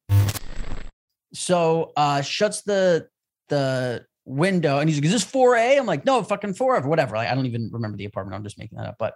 So 1.33 1.91
uh 1.97 2.21
shuts 2.21 2.61
the 2.61 3.07
the 3.49 4.05
window 4.25 4.79
and 4.79 4.89
he's 4.89 4.97
like, 4.97 5.05
Is 5.05 5.11
this 5.11 5.25
4A? 5.25 5.77
I'm 5.77 5.85
like, 5.85 6.05
no, 6.05 6.23
fucking 6.23 6.53
4 6.53 6.77
of 6.77 6.85
whatever. 6.85 7.15
Like, 7.15 7.29
I 7.29 7.35
don't 7.35 7.45
even 7.45 7.69
remember 7.71 7.97
the 7.97 8.05
apartment. 8.05 8.35
I'm 8.35 8.43
just 8.43 8.57
making 8.57 8.77
that 8.77 8.87
up. 8.87 8.95
But 8.99 9.15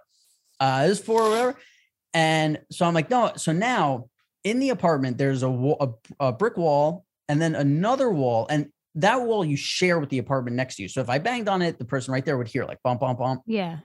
uh 0.60 0.86
is 0.88 1.00
4 1.00 1.22
or 1.22 1.30
whatever. 1.30 1.58
And 2.14 2.60
so 2.70 2.86
I'm 2.86 2.94
like, 2.94 3.10
no. 3.10 3.32
So 3.36 3.52
now 3.52 4.08
in 4.44 4.58
the 4.60 4.70
apartment, 4.70 5.18
there's 5.18 5.42
a, 5.42 5.50
wa- 5.50 5.76
a, 5.80 6.26
a 6.28 6.32
brick 6.32 6.56
wall 6.56 7.04
and 7.28 7.40
then 7.40 7.54
another 7.54 8.10
wall, 8.10 8.46
and 8.48 8.70
that 8.94 9.22
wall 9.22 9.44
you 9.44 9.56
share 9.56 9.98
with 9.98 10.08
the 10.08 10.18
apartment 10.18 10.56
next 10.56 10.76
to 10.76 10.82
you. 10.82 10.88
So 10.88 11.00
if 11.00 11.10
I 11.10 11.18
banged 11.18 11.48
on 11.48 11.60
it, 11.62 11.78
the 11.78 11.84
person 11.84 12.12
right 12.12 12.24
there 12.24 12.38
would 12.38 12.48
hear 12.48 12.64
like 12.64 12.82
bump, 12.82 13.00
bump, 13.00 13.18
bump. 13.18 13.42
Yeah. 13.46 13.78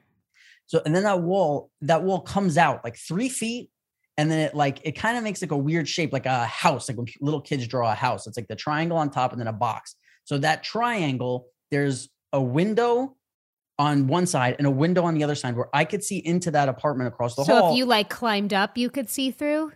So 0.65 0.81
and 0.85 0.95
then 0.95 1.03
that 1.03 1.21
wall, 1.21 1.69
that 1.81 2.03
wall 2.03 2.21
comes 2.21 2.57
out 2.57 2.83
like 2.83 2.95
three 2.97 3.27
feet, 3.29 3.69
and 4.17 4.31
then 4.31 4.39
it 4.39 4.55
like 4.55 4.79
it 4.83 4.93
kind 4.93 5.17
of 5.17 5.23
makes 5.23 5.41
like 5.41 5.51
a 5.51 5.57
weird 5.57 5.87
shape, 5.89 6.13
like 6.13 6.25
a 6.25 6.45
house, 6.45 6.87
like 6.87 6.97
when 6.97 7.07
little 7.19 7.41
kids 7.41 7.67
draw 7.67 7.91
a 7.91 7.95
house. 7.95 8.25
It's 8.27 8.37
like 8.37 8.47
the 8.47 8.55
triangle 8.55 8.97
on 8.97 9.09
top 9.09 9.33
and 9.33 9.39
then 9.41 9.47
a 9.47 9.53
box. 9.53 9.95
So 10.25 10.37
that 10.39 10.63
triangle, 10.63 11.47
there's 11.71 12.09
a 12.31 12.41
window 12.41 13.15
on 13.79 14.07
one 14.07 14.25
side 14.25 14.55
and 14.57 14.67
a 14.67 14.71
window 14.71 15.03
on 15.03 15.15
the 15.15 15.23
other 15.23 15.35
side 15.35 15.55
where 15.55 15.69
I 15.73 15.85
could 15.85 16.03
see 16.03 16.17
into 16.17 16.51
that 16.51 16.69
apartment 16.69 17.07
across 17.07 17.35
the 17.35 17.43
so 17.43 17.53
hall. 17.53 17.69
So 17.69 17.73
if 17.73 17.77
you 17.77 17.85
like 17.85 18.09
climbed 18.09 18.53
up, 18.53 18.77
you 18.77 18.89
could 18.89 19.09
see 19.09 19.31
through. 19.31 19.71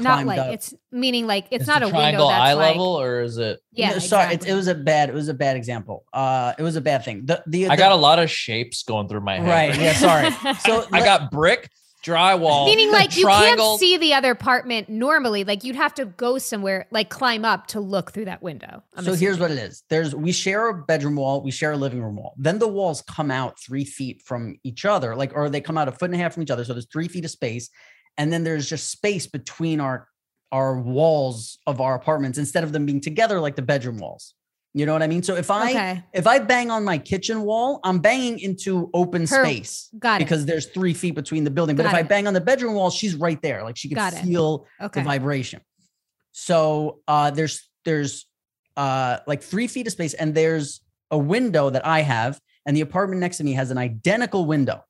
Not 0.00 0.26
like 0.26 0.40
up. 0.40 0.52
it's 0.52 0.74
meaning 0.90 1.28
like 1.28 1.46
it's 1.52 1.62
Is 1.62 1.68
not 1.68 1.80
the 1.80 1.84
a 1.84 1.88
window 1.88 2.00
triangle 2.00 2.28
that's 2.28 2.40
eye 2.40 2.52
like, 2.54 2.70
level, 2.72 3.00
or 3.00 3.20
is 3.20 3.38
it? 3.38 3.60
Yeah, 3.70 3.90
No, 3.90 3.98
sorry, 4.00 4.24
it, 4.24 4.34
exactly. 4.34 4.50
it 4.50 4.54
was 4.56 4.66
a 4.66 4.74
bad, 4.74 5.08
it 5.08 5.14
was 5.14 5.28
a 5.28 5.34
bad 5.34 5.56
example. 5.56 6.04
Uh, 6.12 6.52
it 6.58 6.62
was 6.62 6.74
a 6.74 6.80
bad 6.80 7.04
thing. 7.04 7.26
The 7.26 7.44
the, 7.46 7.68
I 7.68 7.76
got 7.76 7.92
a 7.92 7.96
lot 7.96 8.18
of 8.18 8.28
shapes 8.28 8.82
going 8.82 9.08
through 9.08 9.20
my 9.20 9.36
head. 9.36 9.48
right. 9.48 9.80
Yeah, 9.80 9.92
sorry. 9.94 10.54
So 10.60 10.84
I 10.92 10.98
got 11.04 11.30
brick, 11.30 11.70
drywall, 12.04 12.66
Meaning, 12.66 12.92
like 12.92 13.16
you 13.16 13.26
can't 13.26 13.80
see 13.80 13.96
the 13.96 14.14
other 14.14 14.30
apartment 14.30 14.88
normally. 14.88 15.44
Like 15.44 15.64
you'd 15.64 15.76
have 15.76 15.94
to 15.94 16.04
go 16.04 16.38
somewhere, 16.38 16.86
like 16.90 17.08
climb 17.08 17.44
up 17.44 17.66
to 17.68 17.80
look 17.80 18.12
through 18.12 18.26
that 18.26 18.42
window. 18.42 18.82
I'm 18.94 19.04
so 19.04 19.14
here's 19.14 19.38
what 19.38 19.50
it 19.50 19.58
is. 19.58 19.82
There's 19.88 20.14
we 20.14 20.32
share 20.32 20.68
a 20.68 20.74
bedroom 20.74 21.16
wall, 21.16 21.42
we 21.42 21.50
share 21.50 21.72
a 21.72 21.76
living 21.76 22.02
room 22.02 22.16
wall. 22.16 22.34
Then 22.36 22.58
the 22.58 22.68
walls 22.68 23.02
come 23.02 23.30
out 23.30 23.58
three 23.58 23.84
feet 23.84 24.22
from 24.22 24.56
each 24.62 24.84
other, 24.84 25.16
like 25.16 25.32
or 25.34 25.48
they 25.48 25.60
come 25.60 25.78
out 25.78 25.88
a 25.88 25.92
foot 25.92 26.10
and 26.10 26.14
a 26.14 26.18
half 26.18 26.34
from 26.34 26.42
each 26.42 26.50
other. 26.50 26.64
So 26.64 26.74
there's 26.74 26.88
three 26.92 27.08
feet 27.08 27.24
of 27.24 27.30
space, 27.30 27.70
and 28.18 28.32
then 28.32 28.44
there's 28.44 28.68
just 28.68 28.90
space 28.90 29.26
between 29.26 29.80
our 29.80 30.08
our 30.52 30.78
walls 30.78 31.58
of 31.66 31.80
our 31.80 31.96
apartments 31.96 32.38
instead 32.38 32.62
of 32.62 32.72
them 32.72 32.86
being 32.86 33.00
together 33.00 33.40
like 33.40 33.56
the 33.56 33.62
bedroom 33.62 33.98
walls. 33.98 34.34
You 34.76 34.86
know 34.86 34.92
what 34.92 35.02
I 35.04 35.06
mean? 35.06 35.22
So 35.22 35.36
if 35.36 35.52
I 35.52 35.70
Okay, 35.70 36.04
if 36.12 36.26
I 36.26 36.40
bang 36.40 36.68
on 36.70 36.84
my 36.84 36.98
kitchen 36.98 37.42
wall, 37.42 37.78
I'm 37.84 38.00
banging 38.00 38.40
into 38.40 38.90
open 38.92 39.22
Her- 39.22 39.44
space 39.44 39.88
got 39.98 40.20
it. 40.20 40.24
because 40.24 40.46
there's 40.46 40.66
three 40.66 40.92
feet 40.92 41.14
between 41.14 41.44
the 41.44 41.50
building. 41.50 41.76
But 41.76 41.84
Got 41.84 41.90
if 41.90 41.94
I 41.94 42.02
bang 42.02 42.26
on 42.26 42.34
the 42.34 42.40
bedroom 42.40 42.74
wall, 42.74 42.90
she's 42.90 43.14
right 43.14 43.40
there. 43.40 43.62
Like 43.62 43.76
she 43.76 43.88
can 43.88 43.94
Got 43.94 44.14
feel 44.14 44.66
Okay, 44.82 45.00
the 45.00 45.04
vibration. 45.04 45.60
So 46.32 47.00
uh 47.06 47.30
there's 47.30 47.68
there's 47.84 48.26
uh 48.76 49.18
like 49.28 49.42
three 49.42 49.68
feet 49.68 49.86
of 49.86 49.92
space, 49.92 50.14
and 50.14 50.34
there's 50.34 50.80
a 51.12 51.18
window 51.18 51.70
that 51.70 51.86
I 51.86 52.00
have, 52.00 52.40
and 52.66 52.76
the 52.76 52.80
apartment 52.80 53.20
next 53.20 53.36
to 53.36 53.44
me 53.44 53.52
has 53.52 53.70
an 53.70 53.78
identical 53.78 54.44
window. 54.44 54.82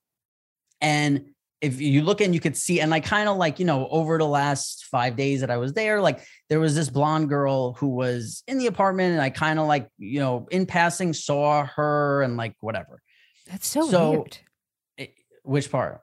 And 0.80 1.33
if 1.60 1.80
you 1.80 2.02
look 2.02 2.20
and 2.20 2.34
you 2.34 2.40
could 2.40 2.56
see, 2.56 2.80
and 2.80 2.92
I 2.92 3.00
kind 3.00 3.28
of 3.28 3.36
like, 3.36 3.58
you 3.58 3.64
know, 3.64 3.88
over 3.88 4.18
the 4.18 4.26
last 4.26 4.84
five 4.86 5.16
days 5.16 5.40
that 5.40 5.50
I 5.50 5.56
was 5.56 5.72
there, 5.72 6.00
like 6.00 6.24
there 6.50 6.60
was 6.60 6.74
this 6.74 6.90
blonde 6.90 7.28
girl 7.28 7.74
who 7.74 7.88
was 7.88 8.42
in 8.46 8.58
the 8.58 8.66
apartment, 8.66 9.12
and 9.12 9.22
I 9.22 9.30
kind 9.30 9.58
of 9.58 9.66
like, 9.66 9.88
you 9.98 10.20
know, 10.20 10.46
in 10.50 10.66
passing 10.66 11.12
saw 11.12 11.64
her 11.66 12.22
and 12.22 12.36
like 12.36 12.54
whatever. 12.60 13.00
that's 13.46 13.66
so, 13.66 13.88
so- 13.88 14.10
weird. 14.10 14.38
Eh, 14.98 15.06
Which 15.42 15.70
part? 15.70 16.00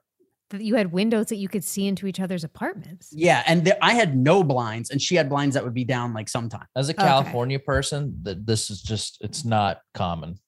That 0.50 0.62
you 0.62 0.74
had 0.74 0.92
windows 0.92 1.26
that 1.28 1.36
you 1.36 1.48
could 1.48 1.64
see 1.64 1.86
into 1.86 2.06
each 2.06 2.20
other's 2.20 2.44
apartments. 2.44 3.08
Yeah. 3.10 3.42
And 3.46 3.64
there, 3.64 3.78
I 3.80 3.94
had 3.94 4.14
no 4.14 4.44
blinds, 4.44 4.90
and 4.90 5.00
she 5.00 5.14
had 5.14 5.30
blinds 5.30 5.54
that 5.54 5.64
would 5.64 5.72
be 5.72 5.84
down 5.84 6.12
like 6.12 6.28
sometime. 6.28 6.66
As 6.76 6.90
a 6.90 6.92
Okay. 6.92 7.02
California 7.04 7.58
person, 7.58 8.18
that 8.24 8.44
this 8.44 8.68
is 8.68 8.82
just 8.82 9.16
it's 9.22 9.44
not 9.46 9.80
common. 9.94 10.38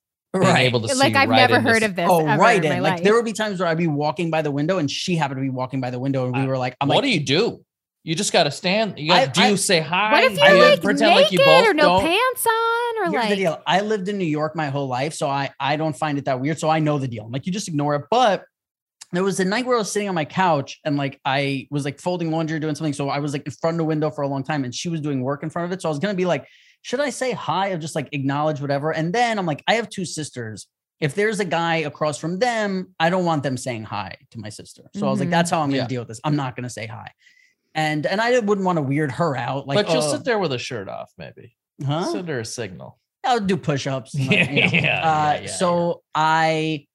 Being 0.41 0.57
able 0.57 0.81
to 0.81 0.89
see 0.89 0.95
Like 0.99 1.15
I've 1.15 1.29
right 1.29 1.35
never 1.37 1.59
heard 1.59 1.83
s- 1.83 1.89
of 1.89 1.95
this. 1.95 2.07
Oh, 2.09 2.25
ever 2.25 2.41
right 2.41 2.57
in. 2.63 2.71
in. 2.71 2.77
my 2.77 2.79
Like 2.79 2.93
life. 2.95 3.03
there 3.03 3.13
would 3.15 3.25
be 3.25 3.33
times 3.33 3.59
where 3.59 3.67
I'd 3.69 3.77
be 3.77 3.87
walking 3.87 4.29
by 4.31 4.41
the 4.41 4.51
window 4.51 4.77
and 4.77 4.89
she 4.89 5.15
happened 5.15 5.37
to 5.37 5.41
be 5.41 5.49
walking 5.49 5.81
by 5.81 5.89
the 5.89 5.99
window, 5.99 6.25
and 6.25 6.33
we 6.35 6.41
I- 6.41 6.45
were 6.47 6.57
like, 6.57 6.75
I'm 6.81 6.87
what 6.87 6.95
like, 6.97 7.03
do 7.05 7.09
you 7.11 7.19
do? 7.25 7.61
You 8.03 8.13
just 8.13 8.31
got 8.31 8.43
to 8.43 8.51
stand. 8.51 8.99
You 8.99 9.11
I- 9.13 9.25
got. 9.25 9.33
Do 9.33 9.41
I- 9.41 9.49
you 9.49 9.57
say 9.57 9.79
hi? 9.79 10.11
What 10.11 10.23
if 10.31 10.37
you're 10.37 10.47
you 10.55 10.63
like 10.63 10.81
pretend 10.81 11.15
naked 11.15 11.23
like 11.23 11.31
you 11.31 11.39
both 11.39 11.67
or 11.67 11.73
no 11.73 11.83
don't? 11.83 12.01
pants 12.01 12.45
on 12.45 12.97
or 12.99 13.03
Here's 13.11 13.13
like 13.13 13.29
the 13.29 13.35
deal. 13.35 13.61
I 13.65 13.81
lived 13.81 14.07
in 14.09 14.17
New 14.19 14.25
York 14.25 14.55
my 14.55 14.67
whole 14.67 14.87
life, 14.87 15.13
so 15.15 15.27
I 15.27 15.49
I 15.59 15.75
don't 15.75 15.95
find 15.97 16.17
it 16.17 16.25
that 16.25 16.39
weird. 16.39 16.59
So 16.59 16.69
I 16.69 16.79
know 16.79 16.99
the 16.99 17.07
deal. 17.07 17.23
I'm 17.25 17.31
like, 17.31 17.45
you 17.47 17.51
just 17.51 17.67
ignore 17.67 17.95
it. 17.95 18.03
But 18.11 18.43
there 19.11 19.23
was 19.23 19.39
a 19.39 19.45
night 19.45 19.65
where 19.65 19.75
I 19.75 19.79
was 19.79 19.91
sitting 19.91 20.09
on 20.09 20.13
my 20.15 20.25
couch 20.25 20.79
and 20.83 20.97
like 20.97 21.19
I 21.25 21.67
was 21.71 21.85
like 21.85 21.99
folding 21.99 22.29
laundry, 22.31 22.57
or 22.57 22.59
doing 22.59 22.75
something. 22.75 22.93
So 22.93 23.09
I 23.09 23.19
was 23.19 23.33
like 23.33 23.43
in 23.45 23.51
front 23.53 23.75
of 23.75 23.77
the 23.79 23.85
window 23.85 24.11
for 24.11 24.21
a 24.23 24.27
long 24.27 24.43
time, 24.43 24.65
and 24.65 24.75
she 24.75 24.89
was 24.89 25.01
doing 25.01 25.21
work 25.21 25.41
in 25.41 25.49
front 25.49 25.65
of 25.65 25.71
it. 25.71 25.81
So 25.81 25.89
I 25.89 25.91
was 25.91 25.99
gonna 25.99 26.13
be 26.13 26.25
like, 26.25 26.45
should 26.85 26.99
I 26.99 27.09
say 27.09 27.31
hi 27.31 27.69
or 27.69 27.79
just 27.79 27.95
like 27.95 28.09
acknowledge 28.11 28.61
whatever? 28.61 28.91
And 28.93 29.11
then 29.11 29.39
I'm 29.39 29.47
like, 29.47 29.63
I 29.67 29.73
have 29.73 29.89
two 29.89 30.05
sisters. 30.05 30.67
If 30.99 31.15
there's 31.15 31.39
a 31.39 31.45
guy 31.45 31.77
across 31.77 32.19
from 32.19 32.37
them, 32.37 32.93
I 32.99 33.09
don't 33.09 33.25
want 33.25 33.41
them 33.41 33.57
saying 33.57 33.85
hi 33.85 34.15
to 34.29 34.37
my 34.37 34.49
sister. 34.49 34.83
So 34.93 35.07
I 35.07 35.09
was 35.09 35.19
like, 35.19 35.31
that's 35.31 35.49
how 35.49 35.61
I'm 35.61 35.69
gonna 35.69 35.77
Yeah. 35.81 35.87
deal 35.87 36.01
with 36.01 36.09
this. 36.09 36.21
I'm 36.23 36.35
not 36.35 36.55
gonna 36.55 36.69
say 36.69 36.85
hi. 36.85 37.09
And 37.73 38.05
and 38.05 38.21
I 38.21 38.37
wouldn't 38.37 38.65
want 38.65 38.77
to 38.77 38.83
weird 38.83 39.11
her 39.13 39.35
out. 39.35 39.65
Like, 39.65 39.77
but 39.77 39.91
you'll 39.91 40.03
oh, 40.03 40.11
sit 40.11 40.25
there 40.25 40.37
with 40.37 40.53
a 40.53 40.59
shirt 40.59 40.87
off, 40.87 41.11
maybe. 41.17 41.57
huh? 41.83 42.05
Send 42.05 42.27
her 42.29 42.41
a 42.41 42.45
signal. 42.45 42.99
I'll 43.23 43.39
do 43.39 43.57
push-ups. 43.57 44.13
and, 44.13 44.27
like, 44.27 44.39
you 44.49 44.55
know. 44.55 44.61
Yeah, 44.61 44.69
yeah, 44.71 44.99
Uh, 45.11 45.39
yeah, 45.41 45.47
so 45.47 46.03
I, 46.13 46.85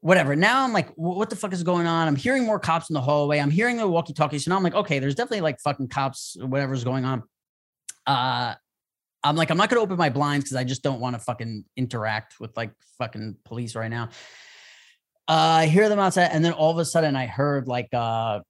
whatever. 0.00 0.36
Now 0.36 0.62
I'm 0.62 0.74
like, 0.74 0.90
what 0.96 1.30
the 1.30 1.36
fuck 1.36 1.54
is 1.54 1.62
going 1.62 1.86
on? 1.86 2.06
I'm 2.06 2.16
hearing 2.16 2.44
more 2.44 2.58
cops 2.60 2.90
in 2.90 2.94
the 2.94 3.00
hallway. 3.00 3.38
I'm 3.38 3.50
hearing 3.50 3.78
the 3.78 3.88
walkie-talkie. 3.88 4.38
So 4.40 4.50
now 4.50 4.58
I'm 4.58 4.62
like, 4.62 4.74
okay, 4.74 4.98
there's 4.98 5.14
definitely 5.14 5.40
like 5.40 5.58
fucking 5.60 5.88
cops, 5.88 6.36
whatever's 6.38 6.84
going 6.84 7.06
on. 7.06 7.22
Uh, 8.06 8.56
I'm 9.24 9.36
like, 9.36 9.50
I'm 9.50 9.56
not 9.56 9.68
gonna 9.68 9.80
open 9.80 9.96
my 9.96 10.10
blinds 10.10 10.44
because 10.44 10.56
I 10.56 10.64
just 10.64 10.82
don't 10.82 11.00
want 11.00 11.14
to 11.14 11.20
fucking 11.20 11.64
interact 11.76 12.40
with 12.40 12.56
like 12.56 12.72
fucking 12.98 13.36
police 13.44 13.74
right 13.74 13.90
now. 13.90 14.08
Uh, 15.28 15.62
I 15.62 15.66
hear 15.66 15.88
them 15.88 15.98
outside, 15.98 16.30
and 16.32 16.44
then 16.44 16.52
all 16.52 16.70
of 16.70 16.78
a 16.78 16.84
sudden 16.84 17.14
I 17.14 17.26
heard 17.26 17.68
like 17.68 17.88
uh 17.92 18.40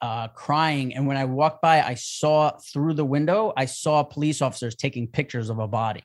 uh 0.00 0.28
crying. 0.28 0.94
And 0.94 1.06
when 1.06 1.16
I 1.16 1.24
walked 1.24 1.62
by, 1.62 1.82
I 1.82 1.94
saw 1.94 2.52
through 2.72 2.94
the 2.94 3.04
window, 3.04 3.52
I 3.56 3.64
saw 3.64 4.02
police 4.02 4.42
officers 4.42 4.74
taking 4.74 5.08
pictures 5.08 5.50
of 5.50 5.58
a 5.58 5.68
body. 5.68 6.04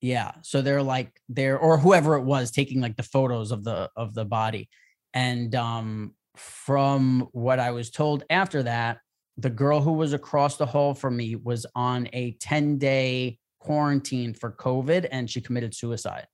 Yeah. 0.00 0.32
So 0.42 0.62
they're 0.62 0.82
like 0.82 1.12
they're 1.28 1.58
or 1.58 1.78
whoever 1.78 2.16
it 2.16 2.24
was 2.24 2.50
taking 2.50 2.80
like 2.80 2.96
the 2.96 3.04
photos 3.04 3.52
of 3.52 3.62
the 3.62 3.88
of 3.96 4.14
the 4.14 4.24
body. 4.24 4.68
And 5.14 5.54
um 5.54 6.14
from 6.36 7.28
what 7.32 7.60
I 7.60 7.70
was 7.70 7.90
told 7.90 8.24
after 8.28 8.64
that, 8.64 8.98
the 9.42 9.50
girl 9.50 9.80
who 9.80 9.92
was 9.92 10.12
across 10.12 10.56
the 10.56 10.66
hall 10.66 10.94
from 10.94 11.16
me 11.16 11.36
was 11.36 11.66
on 11.74 12.08
a 12.12 12.32
10-day 12.34 13.38
quarantine 13.58 14.34
for 14.34 14.50
COVID 14.52 15.06
and 15.10 15.28
she 15.30 15.40
committed 15.40 15.74
suicide. 15.74 16.26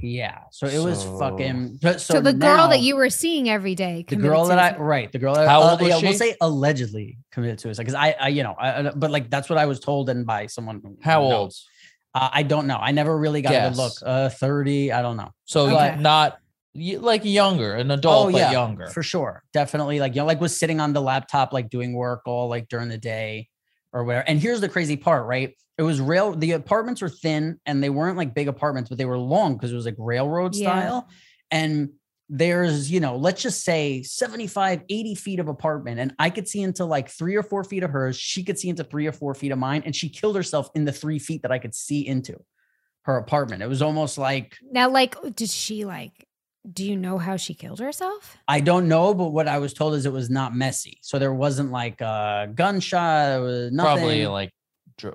Yeah. 0.00 0.38
So 0.52 0.66
it 0.68 0.78
was 0.78 1.02
So- 1.02 1.18
fucking 1.18 1.78
so, 1.82 1.96
so, 1.96 2.20
the 2.20 2.32
girl 2.32 2.68
that 2.68 2.80
you 2.80 2.94
were 2.94 3.10
seeing 3.10 3.48
every 3.50 3.74
day. 3.74 3.98
the 4.08 4.14
committed 4.14 4.30
girl 4.30 4.44
that 4.46 4.58
I 4.58 4.76
right, 4.78 5.10
the 5.10 5.18
girl 5.18 5.34
that 5.34 5.48
How 5.48 5.60
uh, 5.60 5.70
old 5.72 5.80
was 5.80 5.88
yeah, 5.90 5.98
We'll 6.00 6.12
say 6.16 6.36
allegedly 6.40 7.18
committed 7.32 7.58
suicide 7.60 7.82
because 7.82 7.94
I, 7.94 8.14
I, 8.20 8.28
you 8.28 8.44
know, 8.44 8.54
I, 8.58 8.78
I- 8.88 8.90
but 8.92 9.10
like 9.10 9.28
that's 9.28 9.48
what 9.50 9.58
I 9.58 9.66
was 9.66 9.80
told 9.80 10.08
and 10.08 10.24
by 10.24 10.46
someone. 10.46 10.80
who 10.84 10.96
How 11.02 11.20
knows. 11.22 11.32
old? 11.32 11.54
Uh, 12.14 12.30
I 12.32 12.42
don't 12.44 12.68
know. 12.68 12.78
I 12.80 12.92
never 12.92 13.18
really 13.18 13.42
got 13.42 13.52
a 13.54 13.68
good 13.70 13.76
look. 13.76 13.92
Uh, 14.04 14.28
thirty. 14.28 14.92
I 14.92 15.02
don't 15.02 15.16
know. 15.16 15.30
So 15.46 15.66
Okay. 15.66 15.96
not 16.00 16.32
y- 16.34 16.38
like 17.00 17.24
younger, 17.24 17.74
an 17.74 17.90
oh, 17.90 17.94
adult, 17.94 18.32
but 18.32 18.52
younger. 18.52 18.86
Oh, 18.86 18.90
for 18.90 19.02
sure. 19.02 19.42
Definitely, 19.52 20.00
like 20.00 20.14
you 20.14 20.22
know, 20.22 20.26
like 20.26 20.40
was 20.40 20.58
sitting 20.58 20.80
on 20.80 20.92
the 20.92 21.02
laptop, 21.02 21.52
like 21.52 21.70
doing 21.70 21.92
work 21.92 22.22
all 22.26 22.48
like 22.48 22.68
during 22.68 22.88
the 22.88 22.98
day 22.98 23.48
or 23.92 24.04
whatever. 24.04 24.24
And 24.28 24.40
here's 24.40 24.60
the 24.60 24.68
crazy 24.68 24.96
part, 24.96 25.26
right? 25.26 25.54
It 25.78 25.82
was 25.82 26.00
rail. 26.00 26.34
The 26.34 26.52
apartments 26.52 27.00
were 27.00 27.08
thin 27.08 27.60
and 27.64 27.82
they 27.82 27.90
weren't 27.90 28.16
like 28.16 28.34
big 28.34 28.48
apartments, 28.48 28.88
but 28.88 28.98
they 28.98 29.04
were 29.04 29.18
long 29.18 29.54
because 29.54 29.72
it 29.72 29.76
was 29.76 29.86
like 29.86 29.94
railroad 29.98 30.54
Yeah. 30.54 30.66
style. 30.66 31.08
And 31.50 31.90
there's, 32.28 32.90
you 32.90 33.00
know, 33.00 33.16
let's 33.16 33.40
just 33.40 33.64
say 33.64 34.02
75, 34.02 34.82
80 34.88 35.14
feet 35.14 35.40
of 35.40 35.48
apartment. 35.48 35.98
And 35.98 36.14
I 36.18 36.28
could 36.30 36.46
see 36.46 36.60
into 36.60 36.84
like 36.84 37.08
three 37.08 37.36
or 37.36 37.42
four 37.42 37.64
feet 37.64 37.82
of 37.82 37.90
hers. 37.90 38.18
She 38.18 38.44
could 38.44 38.58
see 38.58 38.68
into 38.68 38.84
three 38.84 39.06
or 39.06 39.12
four 39.12 39.34
feet 39.34 39.50
of 39.52 39.58
mine. 39.58 39.82
And 39.86 39.96
she 39.96 40.10
killed 40.10 40.36
herself 40.36 40.68
in 40.74 40.84
the 40.84 40.92
three 40.92 41.18
feet 41.18 41.42
that 41.42 41.52
I 41.52 41.58
could 41.58 41.74
see 41.74 42.06
into 42.06 42.36
her 43.02 43.16
apartment. 43.16 43.62
It 43.62 43.68
was 43.68 43.80
almost 43.80 44.18
like 44.18 44.58
Now, 44.70 44.90
like, 44.90 45.16
did 45.34 45.48
she 45.48 45.86
like? 45.86 46.27
Do 46.70 46.84
you 46.84 46.96
know 46.96 47.18
how 47.18 47.36
she 47.36 47.54
killed 47.54 47.78
herself? 47.80 48.36
I 48.46 48.60
don't 48.60 48.88
know, 48.88 49.14
but 49.14 49.28
what 49.28 49.48
I 49.48 49.58
was 49.58 49.72
told 49.72 49.94
is 49.94 50.04
it 50.06 50.12
was 50.12 50.28
not 50.28 50.54
messy. 50.54 50.98
So 51.02 51.18
there 51.18 51.32
wasn't 51.32 51.70
like 51.70 52.00
a 52.00 52.50
gunshot. 52.54 53.38
It 53.38 53.42
was 53.42 53.72
nothing. 53.72 53.96
Probably 53.96 54.26
like 54.26 54.52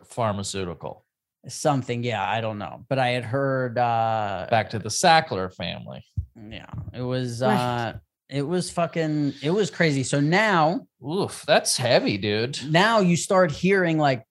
pharmaceutical. 0.08 1.06
something. 1.48 2.04
Yeah, 2.04 2.28
I 2.28 2.42
don't 2.42 2.58
know. 2.58 2.86
But 2.90 3.00
I 3.00 3.10
had 3.10 3.24
heard 3.26 3.78
uh 3.78 4.48
Back 4.50 4.70
to 4.72 4.80
the 4.80 4.90
Sackler 4.90 5.54
family. 5.54 6.04
yeah, 6.50 6.68
it 6.94 7.02
was 7.02 7.42
Right. 7.42 7.56
uh 7.90 7.94
it 8.30 8.42
was 8.48 8.72
fucking 8.72 9.34
it 9.44 9.52
was 9.52 9.70
crazy. 9.70 10.04
So 10.04 10.20
now 10.20 10.88
Oof, 11.06 11.44
that's 11.46 11.76
heavy, 11.78 12.18
dude. 12.18 12.60
now 12.72 13.00
you 13.00 13.16
start 13.18 13.52
hearing 13.52 13.98
like 13.98 14.24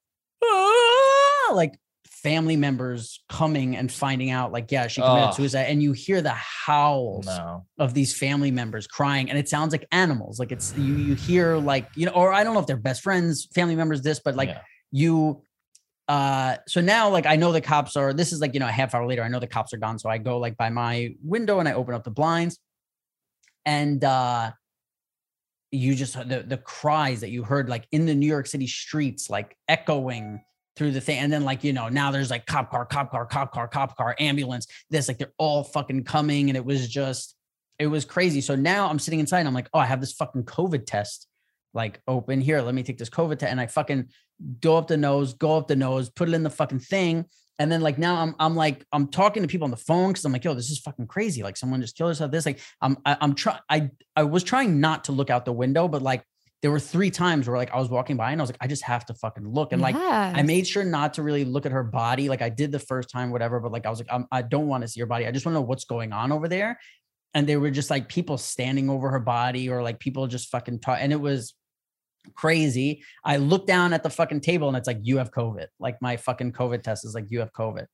"Ah," 0.43 1.53
like 1.55 1.79
family 2.23 2.57
members 2.57 3.21
coming 3.29 3.77
and 3.77 3.91
finding 3.91 4.31
out 4.31 4.53
like 4.53 4.71
yeah 4.71 4.87
she 4.87 5.01
committed 5.03 5.35
suicide 5.35 5.65
and 5.65 5.83
you 5.83 5.93
hear 5.93 6.23
the 6.23 6.31
howls 6.35 7.27
No. 7.27 7.67
of 7.79 7.95
these 7.95 8.17
family 8.17 8.51
members 8.51 8.87
crying 8.87 9.29
and 9.29 9.39
it 9.39 9.49
sounds 9.49 9.73
like 9.73 9.85
animals 9.93 10.39
like 10.39 10.53
it's 10.53 10.73
you 10.77 10.95
you 10.95 11.15
hear 11.15 11.57
like 11.57 11.89
you 11.97 12.07
know 12.07 12.13
or 12.13 12.33
i 12.33 12.45
don't 12.45 12.55
know 12.55 12.61
if 12.61 12.67
they're 12.67 12.77
best 12.77 13.03
friends 13.03 13.49
family 13.55 13.75
members 13.75 14.03
this 14.03 14.21
but 14.25 14.37
like 14.37 14.51
Yeah. 14.51 14.61
you 14.93 15.43
uh 16.09 16.57
so 16.69 16.81
now 16.81 17.09
like 17.09 17.27
i 17.27 17.37
know 17.37 17.51
the 17.53 17.61
cops 17.61 17.97
are 17.97 18.13
this 18.13 18.33
is 18.33 18.41
like 18.41 18.55
you 18.55 18.61
know 18.61 18.69
a 18.69 18.73
half 18.73 18.95
hour 18.95 19.07
later 19.07 19.23
i 19.23 19.29
know 19.29 19.41
the 19.41 19.47
cops 19.47 19.73
are 19.73 19.79
gone 19.79 19.99
so 19.99 20.09
i 20.09 20.19
go 20.19 20.39
like 20.39 20.57
by 20.57 20.69
my 20.71 21.15
window 21.23 21.59
and 21.61 21.69
i 21.69 21.73
open 21.75 21.95
up 21.95 22.05
the 22.05 22.11
blinds 22.11 22.59
and 23.67 24.05
uh 24.05 24.51
you 25.71 25.95
just 25.95 26.15
the 26.29 26.45
the 26.47 26.59
cries 26.59 27.21
that 27.21 27.31
you 27.31 27.43
heard 27.45 27.69
like 27.69 27.87
in 27.93 28.05
the 28.05 28.15
New 28.15 28.27
York 28.27 28.47
City 28.47 28.67
streets, 28.67 29.31
like 29.31 29.57
echoing 29.69 30.43
through 30.77 30.93
the 30.93 31.01
thing. 31.01 31.19
And 31.19 31.33
then 31.33 31.45
like, 31.45 31.65
you 31.65 31.73
know, 31.73 31.89
now 31.89 32.11
there's 32.11 32.31
like 32.31 32.47
cop 32.47 32.71
car, 32.71 32.87
cop 32.87 33.11
car, 33.11 33.27
cop 33.27 33.53
car, 33.53 33.69
cop 33.69 33.97
car, 33.97 34.17
ambulance, 34.19 34.67
this, 34.91 35.09
like 35.09 35.19
they're 35.19 35.33
all 35.39 35.65
fucking 35.65 36.05
coming. 36.05 36.49
And 36.49 36.57
it 36.57 36.65
was 36.65 36.89
just, 36.89 37.37
it 37.79 37.87
was 37.87 38.05
crazy. 38.05 38.41
So 38.41 38.55
now 38.55 38.89
I'm 38.89 38.99
sitting 38.99 39.21
inside 39.21 39.41
and 39.41 39.49
I'm 39.49 39.55
like, 39.55 39.69
oh, 39.75 39.79
I 39.79 39.87
have 39.87 40.01
this 40.01 40.13
fucking 40.13 40.45
COVID 40.45 40.87
test 40.87 41.27
like 41.75 42.01
open 42.07 42.41
here. 42.41 42.61
Let 42.61 42.75
me 42.75 42.83
take 42.83 42.99
this 42.99 43.11
COVID 43.11 43.39
test. 43.39 43.51
And 43.51 43.61
I 43.61 43.67
fucking 43.67 44.09
go 44.61 44.77
up 44.77 44.89
the 44.89 44.97
nose, 44.97 45.35
go 45.35 45.57
up 45.57 45.69
the 45.69 45.77
nose, 45.77 46.09
put 46.09 46.29
it 46.29 46.35
in 46.35 46.43
the 46.43 46.51
fucking 46.51 46.81
thing. 46.81 47.27
And 47.59 47.71
then 47.71 47.81
like 47.81 47.99
now 47.99 48.17
I'm 48.17 48.35
I'm 48.41 48.57
like 48.57 48.85
I'm 48.93 49.09
talking 49.09 49.43
to 49.43 49.49
people 49.49 49.67
on 49.67 49.71
the 49.71 49.77
phone 49.77 50.09
because 50.09 50.25
I'm 50.25 50.33
like, 50.33 50.45
yo, 50.45 50.55
this 50.55 50.71
is 50.71 50.79
fucking 50.79 51.07
crazy. 51.07 51.43
Like 51.43 51.57
someone 51.57 51.81
just 51.81 51.97
killed 51.97 52.11
herself. 52.11 52.31
This 52.31 52.47
like 52.47 52.61
I'm 52.81 52.97
I, 53.05 53.17
I'm 53.21 53.35
trying 53.35 53.61
I 53.69 53.91
I 54.17 54.25
was 54.25 54.43
trying 54.43 54.81
not 54.81 55.05
to 55.05 55.13
look 55.13 55.31
out 55.31 55.45
the 55.45 55.53
window, 55.53 55.87
but 55.87 56.03
like 56.03 56.25
there 56.63 56.71
were 56.71 56.81
three 56.81 57.11
times 57.11 57.49
where 57.49 57.57
like 57.57 57.73
I 57.73 57.79
was 57.79 57.89
walking 57.89 58.17
by 58.17 58.31
and 58.31 58.41
I 58.41 58.43
was 58.43 58.51
like, 58.51 58.59
I 58.61 58.69
just 58.69 58.85
have 58.85 59.05
to 59.07 59.15
fucking 59.15 59.47
look. 59.47 59.73
And 59.73 59.83
like 59.83 59.97
I 59.97 60.43
made 60.43 60.67
sure 60.67 60.85
not 60.85 61.15
to 61.15 61.23
really 61.23 61.45
look 61.45 61.67
at 61.67 61.73
her 61.73 61.83
body. 61.83 62.29
Like 62.29 62.41
I 62.41 62.49
did 62.49 62.71
the 62.71 62.79
first 62.79 63.11
time, 63.11 63.31
whatever, 63.31 63.59
but 63.59 63.73
like 63.73 63.85
I 63.85 63.91
was 63.91 63.99
like, 63.99 64.09
I'm, 64.13 64.27
I 64.31 64.43
don't 64.43 64.69
want 64.69 64.83
to 64.83 64.89
see 64.89 65.01
her 65.01 65.07
body. 65.07 65.27
I 65.27 65.33
just 65.33 65.45
want 65.45 65.55
to 65.57 65.61
know 65.61 65.67
what's 65.67 65.85
going 65.85 66.13
on 66.13 66.31
over 66.31 66.47
there. 66.47 66.79
And 67.35 67.49
they 67.49 67.57
were 67.57 67.71
just 67.71 67.91
like 67.91 68.09
people 68.09 68.39
standing 68.39 68.89
over 68.89 69.11
her 69.11 69.19
body 69.19 69.69
or 69.69 69.83
like 69.83 69.99
people 69.99 70.27
just 70.29 70.51
fucking 70.51 70.79
talk. 70.81 70.99
And 71.01 71.13
it 71.13 71.21
was 71.21 71.55
crazy. 72.37 73.03
I 73.25 73.39
looked 73.39 73.67
down 73.67 73.93
at 73.93 74.05
the 74.05 74.11
fucking 74.11 74.43
table 74.43 74.69
and 74.69 74.77
it's 74.77 74.87
like, 74.87 75.01
you 75.03 75.17
have 75.19 75.33
COVID. 75.33 75.67
Like 75.81 76.01
my 76.01 76.17
fucking 76.17 76.53
COVID 76.53 76.83
test 76.85 77.05
is 77.05 77.13
like, 77.15 77.29
you 77.29 77.41
have 77.41 77.53
COVID. 77.53 77.87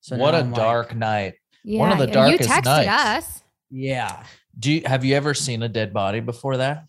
So 0.00 0.16
what 0.16 0.30
now 0.30 0.36
a 0.36 0.40
I'm 0.40 0.50
like, 0.52 0.60
dark 0.60 0.94
night. 0.94 1.34
yeah. 1.64 1.80
one 1.80 1.90
of 1.90 1.98
the 1.98 2.06
darkest 2.06 2.42
you 2.42 2.46
darkest 2.46 2.68
texted 2.68 2.86
nights. 2.86 3.26
us. 3.26 3.42
yeah. 3.70 4.22
Do 4.56 4.70
you 4.70 4.82
have 4.86 5.04
you 5.04 5.16
ever 5.16 5.34
seen 5.34 5.64
a 5.64 5.68
dead 5.68 5.92
body 5.92 6.20
before 6.20 6.58
that? 6.58 6.84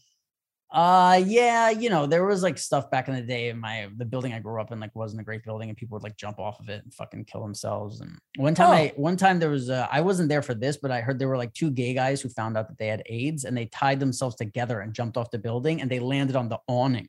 Uh 0.76 1.22
yeah, 1.26 1.70
you 1.70 1.90
know, 1.90 2.06
there 2.06 2.26
was 2.26 2.44
like 2.44 2.58
stuff 2.58 2.92
back 2.92 3.08
in 3.08 3.16
the 3.16 3.22
day 3.22 3.48
in 3.48 3.58
my 3.58 3.88
the 3.96 4.04
building 4.04 4.34
I 4.34 4.40
grew 4.40 4.60
up 4.60 4.74
in 4.74 4.80
like 4.82 4.94
wasn't 4.94 5.22
a 5.22 5.24
great 5.24 5.42
building 5.42 5.70
and 5.70 5.78
people 5.78 5.96
would 5.96 6.04
like 6.04 6.18
jump 6.18 6.38
off 6.38 6.60
of 6.60 6.68
it 6.68 6.84
and 6.84 6.94
fucking 6.94 7.24
kill 7.24 7.40
themselves. 7.42 8.02
And 8.02 8.20
one 8.36 8.54
time 8.56 8.70
Oh. 8.70 8.74
I 8.74 8.94
one 8.98 9.16
time 9.16 9.40
there 9.40 9.50
was 9.50 9.70
uh, 9.70 9.88
I 9.90 10.02
wasn't 10.02 10.28
there 10.28 10.42
for 10.42 10.54
this, 10.54 10.76
but 10.76 10.92
I 10.92 11.00
heard 11.00 11.18
there 11.18 11.30
were 11.30 11.38
like 11.38 11.54
two 11.54 11.72
gay 11.72 11.94
guys 11.94 12.20
who 12.20 12.28
found 12.28 12.58
out 12.58 12.68
that 12.68 12.78
they 12.78 12.88
had 12.88 13.04
AIDS 13.06 13.46
and 13.46 13.56
they 13.56 13.68
tied 13.68 14.02
themselves 14.02 14.36
together 14.36 14.82
and 14.82 14.94
jumped 14.94 15.16
off 15.16 15.32
the 15.32 15.40
building 15.40 15.80
and 15.80 15.90
they 15.90 16.00
landed 16.00 16.36
on 16.36 16.50
the 16.50 16.60
awning 16.68 17.08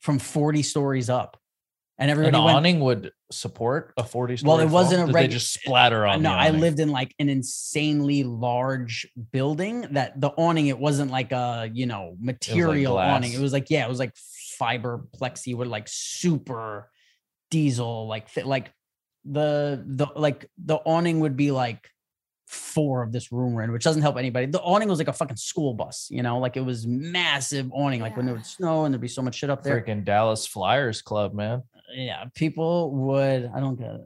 from 0.00 0.18
40 0.18 0.64
stories 0.64 1.08
up. 1.08 1.36
And 2.00 2.10
everybody 2.10 2.38
An 2.38 2.44
went 2.44 2.56
awning 2.56 2.80
would 2.80 3.12
support 3.30 3.92
a 3.98 4.04
40 4.04 4.38
story 4.38 4.48
Well, 4.48 4.58
it 4.60 4.70
wasn't 4.70 5.02
a 5.02 5.06
Did 5.06 5.14
they 5.14 5.28
just 5.28 5.52
splatter 5.52 6.06
on 6.06 6.22
no, 6.22 6.32
I 6.32 6.48
awning? 6.48 6.60
lived 6.62 6.80
in 6.80 6.88
like 6.88 7.14
an 7.18 7.28
insanely 7.28 8.24
large 8.24 9.06
building 9.32 9.82
that 9.90 10.18
the 10.18 10.30
awning, 10.30 10.68
it 10.68 10.78
wasn't 10.78 11.10
like 11.10 11.30
a, 11.30 11.70
you 11.70 11.84
know, 11.84 12.16
material 12.18 12.96
awning. 12.96 13.34
It 13.34 13.40
was 13.40 13.52
like, 13.52 13.68
yeah, 13.68 13.84
it 13.84 13.88
was 13.90 13.98
like 13.98 14.16
fiber 14.58 15.04
plexi 15.20 15.54
with 15.54 15.68
like 15.68 15.88
super 15.88 16.90
diesel, 17.50 18.08
like 18.08 18.30
fit, 18.30 18.46
like 18.46 18.72
the, 19.26 19.84
the, 19.86 20.06
like 20.16 20.48
the 20.56 20.76
awning 20.76 21.20
would 21.20 21.36
be 21.36 21.50
like 21.50 21.86
four 22.48 23.02
of 23.02 23.12
this 23.12 23.30
room 23.30 23.52
we're 23.52 23.62
in, 23.62 23.72
which 23.72 23.84
doesn't 23.84 24.02
help 24.02 24.16
anybody. 24.16 24.46
The 24.46 24.60
awning 24.62 24.88
was 24.88 24.98
like 24.98 25.08
a 25.08 25.12
fucking 25.12 25.36
school 25.36 25.74
bus, 25.74 26.08
you 26.10 26.22
know, 26.22 26.38
like 26.38 26.56
it 26.56 26.64
was 26.64 26.86
massive 26.86 27.70
awning, 27.72 28.00
like 28.00 28.16
when 28.16 28.26
it 28.26 28.32
would 28.32 28.46
snow 28.46 28.86
and 28.86 28.94
there'd 28.94 29.02
be 29.02 29.06
so 29.06 29.20
much 29.20 29.34
shit 29.34 29.50
up 29.50 29.62
there. 29.62 29.80
freaking 29.80 30.02
Dallas 30.04 30.48
Buyers 30.48 31.02
Club, 31.02 31.34
man. 31.34 31.62
Yeah. 31.94 32.24
People 32.34 32.90
would, 32.92 33.50
I 33.54 33.60
don't 33.60 33.76
get 33.76 33.90
it. 33.94 34.00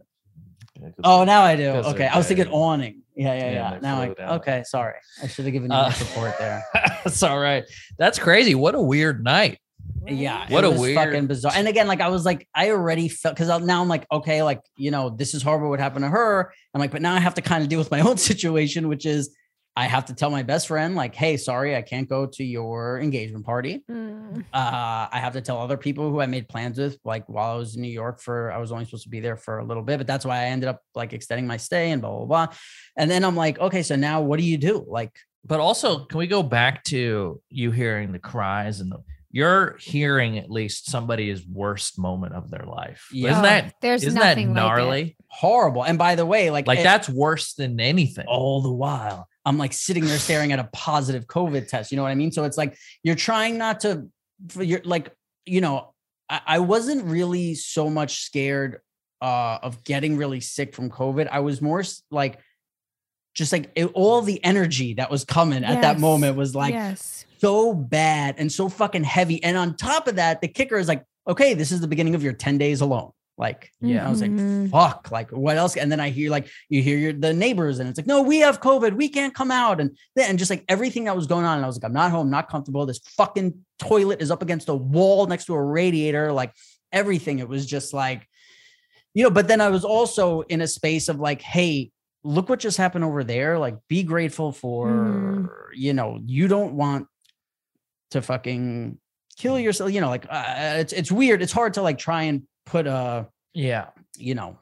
Yeah, 0.81 0.87
'cause 0.89 0.95
Oh, 1.05 1.25
now 1.25 1.43
I 1.43 1.55
do. 1.57 1.69
Okay, 1.69 2.07
I 2.07 2.17
was 2.17 2.27
thinking 2.27 2.49
awning. 2.49 3.03
Yeah, 3.15 3.35
yeah, 3.35 3.45
Yeah, 3.51 3.73
yeah. 3.75 3.79
Now 3.81 4.01
I 4.01 4.07
flew 4.07 4.15
down. 4.17 4.31
okay. 4.41 4.63
Sorry, 4.67 4.95
I 5.23 5.29
should 5.29 5.45
have 5.45 5.53
given 5.53 5.71
you 5.71 5.77
Uh, 5.77 5.91
support 5.93 6.35
there. 6.39 6.65
That's 7.05 7.23
all 7.23 7.39
right. 7.39 7.65
That's 7.97 8.19
crazy. 8.19 8.55
What 8.57 8.75
a 8.75 8.81
weird 8.81 9.23
night. 9.23 9.59
Yeah, 10.07 10.47
What 10.51 10.65
it 10.65 10.67
a 10.67 10.71
was 10.71 10.81
weird- 10.81 10.97
fucking 10.97 11.27
bizarre. 11.29 11.53
And 11.55 11.69
again, 11.69 11.87
like 11.87 12.01
I 12.01 12.09
was 12.09 12.25
like, 12.27 12.47
I 12.55 12.71
already 12.71 13.09
felt 13.09 13.37
because 13.37 13.49
now 13.63 13.81
I'm 13.81 13.89
like, 13.89 14.05
okay, 14.11 14.43
like 14.43 14.61
you 14.77 14.91
know, 14.91 15.11
this 15.11 15.33
is 15.33 15.43
horrible. 15.43 15.71
What 15.71 15.79
happened 15.81 16.05
to 16.05 16.09
her? 16.11 16.53
I'm 16.75 16.81
like, 16.81 16.91
but 16.91 17.01
now 17.03 17.15
I 17.15 17.21
have 17.21 17.35
to 17.35 17.43
kind 17.43 17.63
of 17.63 17.69
deal 17.69 17.79
with 17.79 17.91
my 17.91 18.01
own 18.01 18.17
situation, 18.31 18.89
which 18.89 19.07
is 19.07 19.35
I 19.77 19.87
have 19.87 20.05
to 20.07 20.15
tell 20.15 20.31
my 20.31 20.45
best 20.45 20.69
friend, 20.69 20.95
like, 20.95 21.15
hey, 21.17 21.37
sorry, 21.37 21.75
I 21.75 21.83
can't 21.83 22.09
go 22.09 22.27
to 22.27 22.45
your 22.45 23.01
engagement 23.01 23.45
party. 23.45 23.83
Mm. 23.91 24.45
uh, 24.53 25.09
I 25.13 25.19
have 25.19 25.33
to 25.33 25.41
tell 25.41 25.59
other 25.59 25.77
people 25.77 26.11
who 26.11 26.21
I 26.21 26.27
made 26.27 26.49
plans 26.49 26.79
with, 26.79 26.99
like 27.05 27.29
while 27.29 27.55
I 27.55 27.57
was 27.57 27.75
in 27.75 27.83
New 27.83 27.89
York 27.91 28.21
for, 28.21 28.53
I 28.53 28.59
was 28.59 28.71
only 28.71 28.85
supposed 28.85 29.03
to 29.05 29.09
be 29.09 29.21
there 29.21 29.37
for 29.37 29.59
a 29.59 29.65
little 29.65 29.83
bit, 29.83 29.99
but 29.99 30.07
that's 30.07 30.25
why 30.25 30.39
I 30.43 30.45
ended 30.47 30.69
up 30.69 30.81
like 30.95 31.13
extending 31.13 31.47
my 31.47 31.57
stay 31.57 31.91
and 31.91 32.01
blah, 32.01 32.11
blah, 32.19 32.27
blah. 32.27 32.57
And 32.97 33.11
then 33.11 33.25
I'm 33.25 33.35
like, 33.37 33.59
okay, 33.59 33.83
so 33.83 33.97
now 33.97 34.21
what 34.23 34.39
do 34.39 34.45
you 34.45 34.59
do? 34.59 34.85
Like, 34.87 35.13
But 35.45 35.59
also, 35.61 36.05
can 36.05 36.19
we 36.19 36.27
go 36.29 36.43
back 36.45 36.85
to 36.85 37.41
you 37.51 37.71
hearing 37.73 38.13
the 38.13 38.19
cries 38.21 38.81
and 38.81 38.93
the 38.93 38.99
you're 39.31 39.77
hearing 39.81 40.39
at 40.39 40.49
least 40.49 40.89
somebody's 40.89 41.45
worst 41.45 41.99
moment 41.99 42.35
of 42.35 42.49
their 42.53 42.65
life. 42.67 43.09
Yeah. 43.13 43.31
Isn't 43.33 43.41
Oh, 43.45 43.49
that 43.49 43.75
there's 43.83 44.05
isn't 44.05 44.21
that 44.21 44.29
nothing 44.29 44.55
like 44.55 44.55
gnarly? 44.55 45.17
horrible. 45.27 45.83
And 45.85 45.99
by 45.99 46.15
the 46.15 46.25
way, 46.25 46.51
like, 46.53 46.69
Like 46.69 46.79
it- 46.79 46.85
that's 46.85 47.09
worse 47.09 47.55
than 47.55 47.81
anything. 47.81 48.27
all 48.29 48.63
the 48.63 48.71
while, 48.73 49.27
I'm 49.45 49.59
like 49.59 49.73
sitting 49.73 50.07
there 50.07 50.19
staring 50.19 50.53
at 50.53 50.59
a 50.59 50.69
positive 50.73 51.27
COVID 51.27 51.69
test. 51.69 51.93
You 51.93 51.97
know 51.97 52.03
what 52.03 52.11
I 52.11 52.15
mean? 52.15 52.33
So 52.33 52.45
it's 52.45 52.57
like 52.57 52.77
you're 53.03 53.15
trying 53.15 53.59
not 53.59 53.81
to, 53.81 54.09
for 54.49 54.63
your 54.63 54.81
like, 54.85 55.13
you 55.45 55.61
know, 55.61 55.93
I, 56.29 56.41
I 56.47 56.59
wasn't 56.61 57.05
really 57.05 57.55
so 57.55 57.91
much 57.91 58.23
scared 58.23 58.81
uh, 59.21 59.59
of 59.63 59.85
getting 59.85 60.17
really 60.17 60.41
sick 60.41 60.75
from 60.75 60.91
COVID. 60.91 61.29
I 61.31 61.41
was 61.41 61.61
more 61.61 61.83
like, 62.11 62.39
just 63.35 63.53
like 63.53 63.71
it, 63.75 63.87
all 63.95 64.23
the 64.23 64.43
energy 64.45 64.95
that 64.95 65.11
was 65.11 65.25
coming 65.25 65.65
at 65.65 65.83
that 65.83 65.99
moment 65.99 66.37
was 66.37 66.55
like 66.55 66.73
yes. 66.73 67.27
so 67.39 67.75
bad 67.75 68.37
and 68.39 68.51
so 68.51 68.69
fucking 68.69 69.03
heavy. 69.03 69.43
And 69.43 69.57
on 69.57 69.77
top 69.77 70.07
of 70.07 70.17
that, 70.17 70.41
the 70.41 70.47
kicker 70.49 70.77
is 70.77 70.87
like, 70.87 71.05
okay, 71.27 71.55
this 71.55 71.73
is 71.73 71.81
the 71.81 71.89
beginning 71.89 72.15
of 72.15 72.23
your 72.23 72.33
10 72.33 72.59
days 72.59 72.81
alone. 72.81 73.11
Like, 73.37 73.73
Yeah. 73.81 74.07
I 74.07 74.11
was 74.11 74.21
like, 74.21 74.31
Mhm. 74.31 74.71
fuck, 74.71 75.11
like 75.11 75.31
what 75.33 75.57
else? 75.57 75.77
And 75.77 75.91
then 75.91 75.99
I 75.99 76.11
hear 76.11 76.31
like 76.31 76.49
you 76.69 76.83
hear 76.83 76.97
your 76.99 77.13
the 77.13 77.33
neighbors 77.33 77.81
and 77.81 77.89
it's 77.89 77.99
like, 77.99 78.07
no, 78.07 78.23
we 78.23 78.39
have 78.39 78.61
COVID, 78.61 78.95
we 78.97 79.09
can't 79.09 79.35
come 79.35 79.51
out. 79.51 79.81
And 79.81 79.97
then 80.15 80.31
and 80.31 80.39
just 80.39 80.51
like 80.51 80.65
everything 80.69 81.05
that 81.05 81.17
was 81.17 81.27
going 81.27 81.45
on. 81.45 81.57
And 81.57 81.65
I 81.65 81.67
was 81.67 81.77
like, 81.77 81.85
I'm 81.85 81.93
not 81.93 82.13
home, 82.13 82.31
not 82.31 82.49
comfortable. 82.49 82.87
This 82.87 83.01
fucking 83.17 83.55
toilet 83.81 84.23
is 84.23 84.31
up 84.31 84.41
against 84.43 84.69
a 84.69 84.75
wall 84.75 85.27
next 85.27 85.47
to 85.47 85.55
a 85.55 85.63
radiator, 85.63 86.33
like 86.33 86.53
everything. 86.93 87.41
It 87.41 87.49
was 87.49 87.67
just 87.67 87.93
like, 87.93 88.25
you 89.15 89.25
know, 89.25 89.31
but 89.31 89.49
then 89.49 89.61
I 89.61 89.69
was 89.69 89.85
also 89.85 90.43
in 90.43 90.61
a 90.61 90.69
space 90.69 91.09
of 91.09 91.19
like, 91.19 91.43
hey, 91.43 91.91
look 92.23 92.49
what 92.49 92.61
just 92.61 92.77
happened 92.79 93.05
over 93.05 93.25
there. 93.25 93.59
Like, 93.59 93.77
be 93.89 94.03
grateful 94.05 94.53
for, 94.53 94.89
Mm. 94.89 95.49
you 95.75 95.93
know, 95.93 96.21
you 96.25 96.47
don't 96.49 96.75
want 96.75 97.09
to 98.13 98.23
fucking 98.23 98.99
kill 99.37 99.59
yourself. 99.59 99.91
You 99.93 100.01
know, 100.01 100.09
like 100.09 100.27
uh, 100.31 100.77
it's 100.79 100.93
it's 100.93 101.11
weird. 101.11 101.43
It's 101.43 101.53
hard 101.53 101.75
to 101.75 101.83
like 101.83 101.99
try 101.99 102.23
and 102.25 102.45
put 102.67 102.87
a, 102.87 103.27
yeah. 103.53 103.89
you 104.17 104.35
know, 104.35 104.59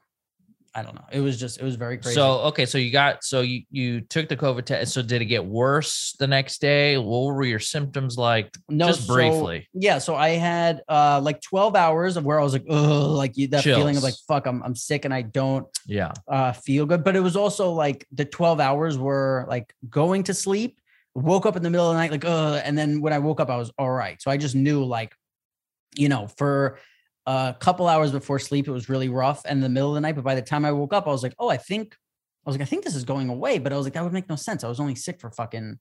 I 0.74 0.82
don't 0.82 0.94
know. 0.94 1.04
It 1.12 1.20
was 1.20 1.38
just 1.38 1.60
it 1.60 1.64
was 1.64 1.74
very 1.74 1.98
crazy. 1.98 2.14
So 2.14 2.38
okay, 2.44 2.64
so 2.64 2.78
you 2.78 2.90
got 2.90 3.24
so 3.24 3.42
you 3.42 3.64
you 3.70 4.00
took 4.00 4.30
the 4.30 4.36
COVID 4.38 4.64
test. 4.64 4.94
So 4.94 5.02
did 5.02 5.20
it 5.20 5.26
get 5.26 5.44
worse 5.44 6.16
the 6.18 6.26
next 6.26 6.62
day? 6.62 6.96
What 6.96 7.34
were 7.34 7.44
your 7.44 7.58
symptoms 7.58 8.16
like? 8.16 8.56
no, 8.70 8.86
just 8.86 9.06
so- 9.06 9.12
briefly. 9.12 9.68
yeah. 9.74 9.98
So 9.98 10.14
I 10.14 10.30
had 10.30 10.80
uh 10.88 11.20
like 11.22 11.42
12 11.42 11.76
hours 11.76 12.16
of 12.16 12.24
where 12.24 12.40
I 12.40 12.42
was 12.42 12.54
like, 12.54 12.64
oh, 12.70 13.10
like 13.10 13.36
you, 13.36 13.48
that 13.48 13.64
feeling 13.64 13.98
of 13.98 14.02
like, 14.02 14.14
fuck, 14.26 14.46
I'm 14.46 14.62
I'm 14.62 14.74
sick 14.74 15.04
and 15.04 15.12
I 15.12 15.20
don't 15.20 15.66
Yeah. 15.86 16.12
uh 16.26 16.52
feel 16.52 16.86
good. 16.86 17.04
But 17.04 17.16
it 17.16 17.20
was 17.20 17.36
also 17.36 17.70
like 17.72 18.06
the 18.10 18.24
12 18.24 18.58
hours 18.58 18.96
were 18.96 19.44
like 19.50 19.74
going 19.90 20.22
to 20.22 20.32
sleep, 20.32 20.80
woke 21.14 21.44
up 21.44 21.54
in 21.56 21.62
the 21.62 21.68
middle 21.68 21.90
of 21.90 21.94
the 21.94 22.00
night, 22.00 22.12
like, 22.12 22.24
uh, 22.24 22.62
and 22.64 22.78
then 22.78 23.02
when 23.02 23.12
I 23.12 23.18
woke 23.18 23.40
up, 23.40 23.50
I 23.50 23.58
was 23.58 23.70
all 23.78 23.90
right. 23.90 24.22
So 24.22 24.30
I 24.30 24.38
just 24.38 24.54
knew 24.54 24.82
like, 24.84 25.14
you 25.94 26.08
know, 26.08 26.28
for 26.38 26.78
a 27.26 27.54
couple 27.58 27.86
hours 27.88 28.10
before 28.12 28.38
sleep, 28.38 28.66
it 28.68 28.72
was 28.72 28.88
really 28.88 29.08
rough 29.08 29.42
and 29.44 29.58
in 29.58 29.60
the 29.60 29.68
middle 29.68 29.90
of 29.90 29.94
the 29.94 30.00
night. 30.00 30.14
But 30.16 30.24
by 30.24 30.34
the 30.34 30.42
time 30.42 30.64
I 30.64 30.72
woke 30.72 30.92
up, 30.92 31.06
I 31.06 31.10
was 31.10 31.22
like, 31.22 31.34
oh, 31.38 31.48
I 31.48 31.56
think 31.56 31.94
I 32.44 32.50
was 32.50 32.54
like, 32.56 32.62
I 32.62 32.68
think 32.68 32.84
this 32.84 32.96
is 32.96 33.04
going 33.04 33.28
away. 33.28 33.58
But 33.58 33.72
I 33.72 33.76
was 33.76 33.86
like, 33.86 33.92
that 33.94 34.02
would 34.02 34.12
make 34.12 34.28
no 34.28 34.36
sense. 34.36 34.64
I 34.64 34.68
was 34.68 34.80
only 34.80 34.94
sick 34.96 35.20
for 35.20 35.30
fucking 35.30 35.78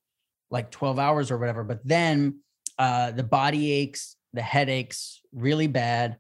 like 0.52 0.70
12 0.70 1.00
hours 1.00 1.32
or 1.32 1.38
whatever. 1.38 1.64
But 1.64 1.80
then 1.86 2.40
uh 2.78 3.12
the 3.12 3.24
body 3.24 3.72
aches, 3.72 4.16
the 4.34 4.42
headaches, 4.42 5.22
really 5.34 5.68
bad 5.68 6.18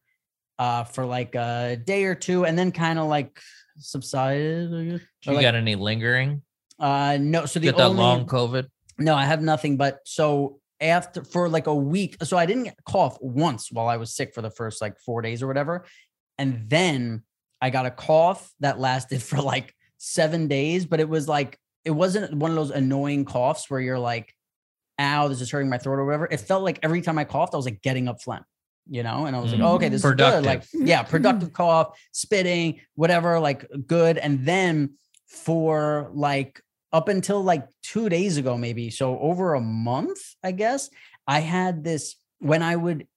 uh 0.57 0.83
for 0.85 1.05
like 1.05 1.35
a 1.35 1.75
day 1.83 2.05
or 2.05 2.15
two, 2.15 2.45
and 2.45 2.57
then 2.57 2.71
kind 2.71 2.97
of 2.97 3.07
like 3.07 3.39
subsided. 3.77 4.73
I 4.73 4.83
guess. 4.85 4.99
Do 5.21 5.29
you 5.31 5.33
like- 5.35 5.43
got 5.43 5.55
any 5.55 5.75
lingering? 5.75 6.41
uh 6.79 7.17
no, 7.21 7.45
so 7.45 7.59
the 7.59 7.67
Get 7.67 7.77
that 7.77 7.83
only 7.87 7.99
long 8.01 8.25
COVID? 8.25 8.67
no, 8.97 9.13
I 9.13 9.25
have 9.25 9.41
nothing. 9.41 9.77
But 9.77 9.99
so 10.05 10.59
after 10.81 11.23
for 11.23 11.47
like 11.47 11.67
a 11.67 11.75
week, 11.75 12.17
so 12.23 12.37
I 12.37 12.45
didn't 12.45 12.71
cough 12.85 13.17
once 13.21 13.71
while 13.71 13.87
I 13.87 13.97
was 13.97 14.13
sick 14.15 14.33
for 14.33 14.41
the 14.41 14.49
first 14.49 14.81
like 14.81 14.99
four 14.99 15.21
days 15.21 15.41
or 15.43 15.47
whatever. 15.47 15.85
And 16.37 16.67
then 16.67 17.23
I 17.61 17.69
got 17.69 17.85
a 17.85 17.91
cough 17.91 18.51
that 18.59 18.79
lasted 18.79 19.21
for 19.29 19.37
like 19.41 19.73
seven 19.97 20.47
days, 20.47 20.85
but 20.85 20.99
it 20.99 21.07
was 21.07 21.27
like, 21.27 21.57
it 21.85 21.91
wasn't 21.91 22.33
one 22.33 22.51
of 22.51 22.55
those 22.55 22.71
annoying 22.71 23.25
coughs 23.25 23.69
where 23.69 23.79
you're 23.79 23.99
like, 23.99 24.33
ow, 24.99 25.27
this 25.27 25.41
is 25.41 25.49
hurting 25.49 25.69
my 25.69 25.77
throat 25.77 25.99
or 25.99 26.05
whatever. 26.05 26.27
It 26.29 26.39
felt 26.39 26.63
like 26.63 26.79
every 26.83 27.01
time 27.01 27.17
I 27.17 27.23
coughed, 27.23 27.53
I 27.53 27.57
was 27.57 27.65
like 27.65 27.81
getting 27.81 28.07
up 28.07 28.21
phlegm, 28.21 28.43
you 28.87 29.01
know? 29.03 29.25
And 29.25 29.35
I 29.35 29.39
was 29.39 29.51
like, 29.51 29.61
Mm. 29.61 29.65
oh, 29.65 29.73
okay, 29.75 29.89
this 29.89 30.03
is 30.03 30.11
good. 30.13 30.45
Like, 30.45 30.63
yeah, 30.73 31.01
productive 31.15 31.53
cough, 31.53 31.99
spitting, 32.11 32.81
whatever, 32.95 33.39
like 33.39 33.65
good. 33.87 34.17
And 34.17 34.45
then 34.45 34.95
for 35.27 36.11
like 36.13 36.61
up 36.93 37.07
until 37.07 37.41
like 37.43 37.67
two 37.83 38.09
days 38.09 38.37
ago, 38.37 38.57
maybe 38.57 38.89
so 38.89 39.17
over 39.19 39.53
a 39.53 39.61
month, 39.61 40.19
I 40.43 40.51
guess. 40.51 40.89
I 41.27 41.39
had 41.39 41.83
this 41.83 42.15
when 42.39 42.61
I 42.63 42.75
would 42.75 43.07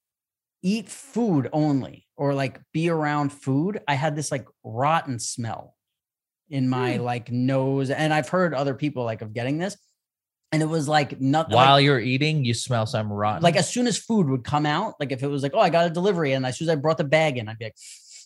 eat 0.61 0.89
food 0.89 1.49
only 1.51 2.07
or 2.15 2.33
like 2.33 2.59
be 2.73 2.89
around 2.89 3.31
food, 3.31 3.81
I 3.87 3.95
had 3.95 4.15
this 4.15 4.31
like 4.31 4.47
rotten 4.63 5.19
smell 5.19 5.75
in 6.49 6.69
my 6.69 6.95
Hmm. 6.95 7.03
like 7.03 7.31
nose. 7.31 7.89
And 7.89 8.13
I've 8.13 8.29
heard 8.29 8.53
other 8.53 8.73
people 8.75 9.03
like 9.03 9.21
of 9.21 9.33
getting 9.33 9.57
this. 9.57 9.77
And 10.51 10.61
it 10.61 10.67
was 10.67 10.87
like 10.87 11.19
nothing 11.19 11.55
While 11.55 11.73
like, 11.75 11.83
you're 11.83 11.99
eating, 11.99 12.45
you 12.45 12.53
smell 12.53 12.85
some 12.85 13.11
rotten. 13.11 13.43
like 13.43 13.57
as 13.57 13.69
soon 13.69 13.87
as 13.87 13.97
food 13.97 14.29
would 14.29 14.43
come 14.45 14.65
out, 14.65 14.93
like 14.99 15.11
if 15.11 15.21
it 15.21 15.27
was 15.27 15.43
like, 15.43 15.51
oh, 15.53 15.59
I 15.59 15.69
got 15.69 15.87
a 15.87 15.89
delivery, 15.89 16.31
and 16.31 16.45
as 16.45 16.57
soon 16.57 16.69
as 16.69 16.71
I 16.71 16.75
brought 16.75 16.97
the 16.97 17.03
bag 17.03 17.37
in, 17.37 17.49
I'd 17.49 17.57
be 17.57 17.65
like, 17.65 17.75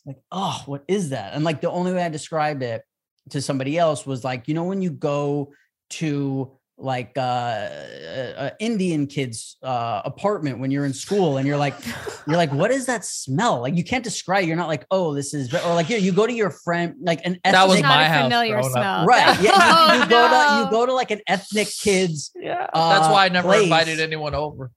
like, 0.06 0.18
oh, 0.32 0.62
what 0.66 0.84
is 0.88 1.10
that? 1.10 1.34
And 1.34 1.44
like 1.44 1.62
the 1.62 1.72
only 1.72 1.92
way 1.94 2.04
I 2.04 2.10
described 2.10 2.62
it 2.62 2.84
to 3.32 3.42
somebody 3.42 3.78
else 3.78 4.06
was 4.06 4.24
like, 4.24 4.48
you 4.48 4.54
know, 4.54 4.66
when 4.66 4.82
you 4.82 4.92
go 4.92 5.54
to 5.92 6.59
like 6.82 7.12
uh, 7.18 7.22
a, 7.22 8.34
a 8.38 8.52
Indian 8.60 9.06
kid's 9.08 9.58
uh, 9.64 10.02
apartment 10.06 10.60
when 10.60 10.72
you're 10.72 10.86
in 10.86 10.94
school, 10.94 11.38
and 11.38 11.48
you're 11.48 11.58
like, 11.58 11.76
you're 12.28 12.38
like, 12.38 12.52
what 12.54 12.72
is 12.72 12.86
that 12.88 13.04
smell? 13.06 13.62
Like 13.62 13.76
you 13.76 13.84
can't 13.84 14.04
describe. 14.04 14.46
You're 14.48 14.56
not 14.56 14.68
like, 14.68 14.86
oh, 14.92 15.14
this 15.14 15.34
is, 15.34 15.54
or 15.54 15.74
like 15.76 15.90
you, 15.90 15.98
you 15.98 16.12
go 16.12 16.26
to 16.26 16.34
your 16.34 16.50
friend, 16.50 16.96
like 17.02 17.20
an 17.26 17.38
That 17.44 17.68
was 17.68 17.82
my 17.82 18.06
house 18.06 18.24
familiar 18.24 18.62
smell. 18.64 19.06
right. 19.06 19.40
Yeah, 19.42 19.94
you, 19.94 20.00
you 20.00 20.06
Oh, 20.06 20.10
go 20.10 20.28
to 20.30 20.56
you 20.66 20.70
go 20.72 20.86
to 20.86 20.94
like 20.94 21.12
an 21.12 21.22
ethnic 21.28 21.68
kid's 21.68 22.32
yeah, 22.36 22.68
uh, 22.74 22.90
that's 23.00 23.12
why 23.12 23.26
I 23.26 23.30
never 23.30 23.48
place. 23.50 23.64
invited 23.64 24.00
anyone 24.00 24.34
over. 24.36 24.72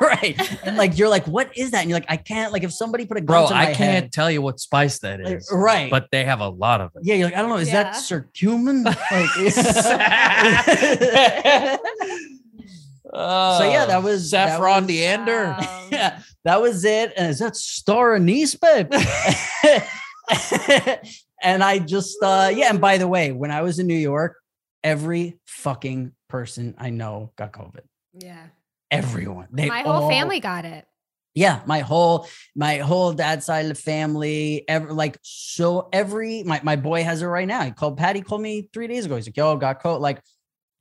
right 0.00 0.36
and 0.64 0.76
like 0.76 0.98
you're 0.98 1.08
like 1.08 1.24
what 1.26 1.56
is 1.56 1.70
that 1.72 1.80
and 1.82 1.90
you're 1.90 1.96
like 1.98 2.10
i 2.10 2.16
can't 2.16 2.52
like 2.52 2.62
if 2.64 2.72
somebody 2.72 3.04
put 3.06 3.16
a 3.16 3.20
gun 3.20 3.42
Bro, 3.42 3.48
to 3.48 3.54
my 3.54 3.60
I 3.62 3.66
can't 3.66 3.78
head 3.78 4.12
tell 4.12 4.30
you 4.30 4.42
what 4.42 4.58
spice 4.58 4.98
that 5.00 5.20
is 5.20 5.48
like, 5.50 5.60
right 5.60 5.90
But 5.90 6.08
they 6.10 6.24
have 6.24 6.40
a 6.40 6.48
lot 6.48 6.80
of 6.80 6.90
it. 6.96 7.02
yeah 7.04 7.14
you're 7.14 7.26
like 7.26 7.34
i 7.36 7.40
don't 7.40 7.50
know 7.50 7.56
is 7.56 7.70
that 7.70 7.94
Yeah. 7.94 8.00
curcumin 8.18 8.84
like 8.84 8.96
so 13.14 13.64
yeah, 13.64 13.84
that 13.86 14.02
was- 14.02 14.30
that 14.30 14.48
saffron 14.50 14.84
was- 14.86 14.92
Deander. 14.92 15.58
Wow. 15.58 15.88
yeah 15.92 16.20
that 16.44 16.60
was 16.60 16.84
it 16.84 17.12
and 17.16 17.30
is 17.30 17.38
that 17.38 17.54
star 17.56 18.14
anise 18.14 18.54
babe 18.56 18.92
and 21.42 21.62
i 21.62 21.78
just 21.78 22.16
uh 22.22 22.50
yeah 22.54 22.70
and 22.70 22.80
by 22.80 22.98
the 22.98 23.06
way 23.08 23.32
when 23.32 23.50
i 23.50 23.62
was 23.62 23.78
in 23.78 23.86
new 23.86 23.94
york 23.94 24.36
every 24.82 25.38
fucking 25.46 26.12
person 26.28 26.74
i 26.78 26.90
know 26.90 27.32
got 27.36 27.52
covid 27.52 27.82
Yeah. 28.14 28.46
everyone 28.90 29.48
they 29.52 29.68
My 29.68 29.82
whole 29.82 30.04
all- 30.04 30.08
family 30.10 30.40
got 30.40 30.64
it. 30.64 30.84
yeah 31.34 31.60
my 31.66 31.80
whole 31.80 32.26
my 32.56 32.78
whole 32.78 33.12
dad's 33.12 33.44
side 33.46 33.66
of 33.66 33.68
the 33.68 33.74
family 33.82 34.64
ever 34.68 34.92
like 34.92 35.18
so 35.22 35.88
every 35.92 36.42
my, 36.44 36.60
my 36.64 36.76
boy 36.76 37.04
has 37.04 37.22
it 37.22 37.26
right 37.26 37.46
now 37.46 37.62
he 37.62 37.70
called 37.70 37.96
patty 37.98 38.20
called 38.22 38.40
me 38.42 38.68
three 38.72 38.86
days 38.88 39.04
ago 39.06 39.16
he's 39.16 39.26
like 39.28 39.36
yo 39.36 39.56
got 39.56 39.80
caught 39.80 40.00
like 40.00 40.20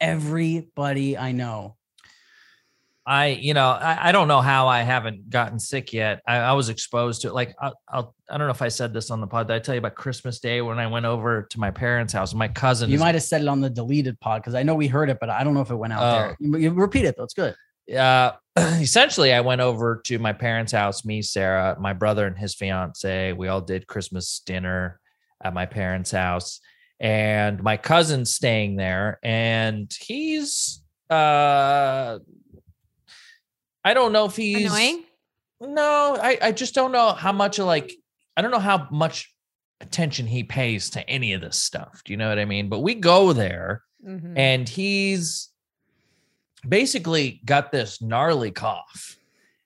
everybody 0.02 1.18
i 1.18 1.32
know 1.32 1.76
I, 3.04 3.30
you 3.30 3.56
know, 3.56 3.66
I, 3.68 4.10
I 4.10 4.12
don't 4.12 4.28
know 4.28 4.42
how 4.42 4.68
I 4.68 4.84
haven't 4.84 5.32
gotten 5.32 5.60
sick 5.60 5.92
yet. 5.92 6.22
I, 6.28 6.36
I 6.38 6.54
was 6.54 6.70
exposed 6.70 7.24
to 7.24 7.30
it. 7.30 7.34
Like, 7.34 7.56
I, 7.60 7.72
I'll, 7.90 8.14
I 8.30 8.38
don't 8.38 8.46
know 8.46 8.52
if 8.52 8.62
I 8.62 8.68
said 8.68 8.94
this 8.94 9.10
on 9.10 9.20
the 9.20 9.26
pod. 9.26 9.48
Did 9.48 9.56
I 9.56 9.60
tell 9.60 9.74
you 9.74 9.80
about 9.80 9.96
Christmas 9.96 10.40
Day 10.40 10.62
when 10.62 10.78
I 10.78 10.86
went 10.86 11.08
over 11.08 11.48
to 11.50 11.60
my 11.60 11.72
parents' 11.72 12.14
house? 12.14 12.36
My 12.36 12.48
cousin, 12.48 12.92
you 12.92 12.96
is- 12.96 13.02
might 13.02 13.16
have 13.16 13.24
said 13.24 13.42
it 13.42 13.48
on 13.48 13.60
the 13.60 13.72
deleted 13.72 14.20
pod 14.20 14.44
because 14.44 14.54
i 14.54 14.62
know 14.62 14.76
we 14.76 14.88
heard 14.88 15.10
it 15.10 15.18
but 15.20 15.32
i 15.32 15.44
don't 15.44 15.56
know 15.56 15.62
if 15.62 15.72
it 15.72 15.76
went 15.76 15.94
out 15.94 16.04
Oh. 16.04 16.12
there 16.12 16.38
you, 16.40 16.58
you 16.58 16.70
repeat 16.72 17.06
it 17.06 17.18
though 17.18 17.24
it's 17.24 17.34
good 17.34 17.56
uh, 17.94 18.34
essentially, 18.58 19.34
I 19.34 19.42
went 19.42 19.60
over 19.62 20.02
to 20.06 20.20
my 20.20 20.32
parents' 20.32 20.72
house, 20.72 21.04
me, 21.04 21.22
Sarah, 21.24 21.76
my 21.80 21.92
brother, 21.94 22.28
and 22.28 22.38
his 22.38 22.54
fiance. 22.54 23.34
We 23.34 23.48
all 23.50 23.60
did 23.60 23.88
Christmas 23.88 24.42
dinner 24.46 25.00
at 25.44 25.54
my 25.54 25.66
parents' 25.66 26.12
house, 26.12 26.62
and 27.02 27.62
my 27.64 27.76
cousin's 27.78 28.34
staying 28.34 28.76
there, 28.78 29.20
and 29.24 29.92
he's, 30.00 30.82
uh, 31.10 32.20
I 33.84 33.94
don't 33.94 34.14
know 34.14 34.26
if 34.26 34.36
he's 34.36 34.66
Annoying. 34.72 35.04
No, 35.60 36.18
I, 36.22 36.38
I 36.42 36.52
just 36.52 36.74
don't 36.76 36.92
know 36.92 37.12
how 37.14 37.32
much 37.32 37.60
like 37.60 37.92
I 38.38 38.42
don't 38.42 38.52
know 38.52 38.60
how 38.60 38.88
much 38.92 39.34
attention 39.82 40.26
he 40.28 40.44
pays 40.44 40.92
to 40.92 41.08
any 41.10 41.34
of 41.34 41.42
this 41.42 41.58
stuff. 41.58 42.02
Do 42.06 42.14
you 42.14 42.18
know 42.18 42.30
what 42.30 42.40
I 42.40 42.46
mean? 42.46 42.70
But 42.70 42.80
we 42.80 42.96
go 42.96 43.34
there 43.34 43.84
Mhm. 44.08 44.34
and 44.38 44.68
he's 44.70 45.50
basically 46.68 47.42
got 47.46 47.72
this 47.72 48.02
gnarly 48.02 48.52
cough. 48.52 49.18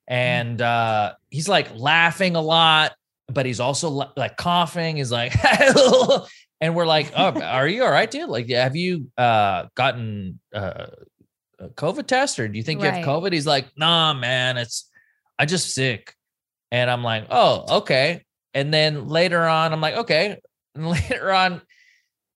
And 0.08 0.62
uh 0.62 1.14
he's 1.30 1.48
like 1.50 1.74
laughing 1.76 2.36
a 2.36 2.42
lot, 2.42 2.94
but 3.28 3.46
he's 3.46 3.60
also 3.60 3.90
like 4.18 4.38
coughing. 4.38 4.98
He's 4.98 5.12
like 5.12 5.34
and 6.62 6.76
we're 6.76 6.86
like, 6.86 7.12
"Oh, 7.16 7.40
are 7.42 7.68
you 7.68 7.84
all 7.84 7.92
right, 7.92 8.10
dude? 8.10 8.30
Like 8.30 8.50
have 8.50 8.76
you 8.76 9.12
uh 9.18 9.66
gotten 9.76 10.40
uh 10.54 10.88
a 11.60 11.70
COVID 11.70 12.08
test 12.08 12.40
or 12.40 12.48
do 12.48 12.58
you 12.58 12.64
think 12.64 12.82
you 12.82 12.90
have 12.90 13.06
COVID? 13.06 13.34
He's 13.34 13.48
like, 13.48 13.68
nah, 13.78 14.14
man, 14.14 14.58
it's 14.58 14.90
I 15.38 15.46
just 15.46 15.74
sick. 15.74 16.14
And 16.72 16.90
I'm 16.90 17.04
like, 17.04 17.28
oh, 17.30 17.78
okay. 17.78 18.24
And 18.54 18.74
then 18.74 19.08
later 19.08 19.42
on, 19.42 19.74
I'm 19.74 19.82
like, 19.82 19.96
okay. 19.96 20.40
And 20.74 20.88
later 20.90 21.32
on, 21.32 21.62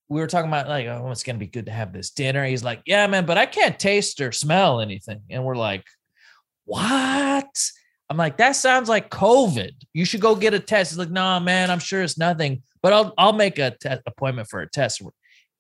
we 0.08 0.20
were 0.20 0.28
talking 0.28 0.50
about 0.50 0.68
like, 0.68 0.88
oh, 0.88 1.10
it's 1.12 1.24
gonna 1.24 1.38
be 1.38 1.48
good 1.48 1.68
to 1.68 1.72
have 1.72 1.94
this 1.94 2.12
dinner. 2.12 2.46
He's 2.46 2.64
like, 2.64 2.82
yeah, 2.86 3.06
man, 3.08 3.26
but 3.26 3.38
I 3.38 3.46
can't 3.46 3.78
taste 3.78 4.22
or 4.22 4.32
smell 4.32 4.82
anything. 4.82 5.22
And 5.30 5.44
we're 5.44 5.56
like, 5.56 5.86
what? 6.66 7.72
I'm 8.10 8.18
like, 8.18 8.38
that 8.38 8.54
sounds 8.54 8.90
like 8.90 9.12
COVID. 9.12 9.72
You 9.94 10.04
should 10.04 10.22
go 10.22 10.36
get 10.36 10.56
a 10.56 10.60
test. 10.60 10.92
He's 10.92 10.98
like, 10.98 11.12
nah, 11.12 11.40
man, 11.40 11.70
I'm 11.70 11.80
sure 11.80 12.02
it's 12.02 12.18
nothing, 12.18 12.64
but 12.82 12.94
I'll 12.94 13.14
I'll 13.18 13.34
make 13.34 13.60
a 13.60 13.76
te- 13.82 14.02
appointment 14.06 14.50
for 14.50 14.62
a 14.62 14.70
test. 14.70 15.02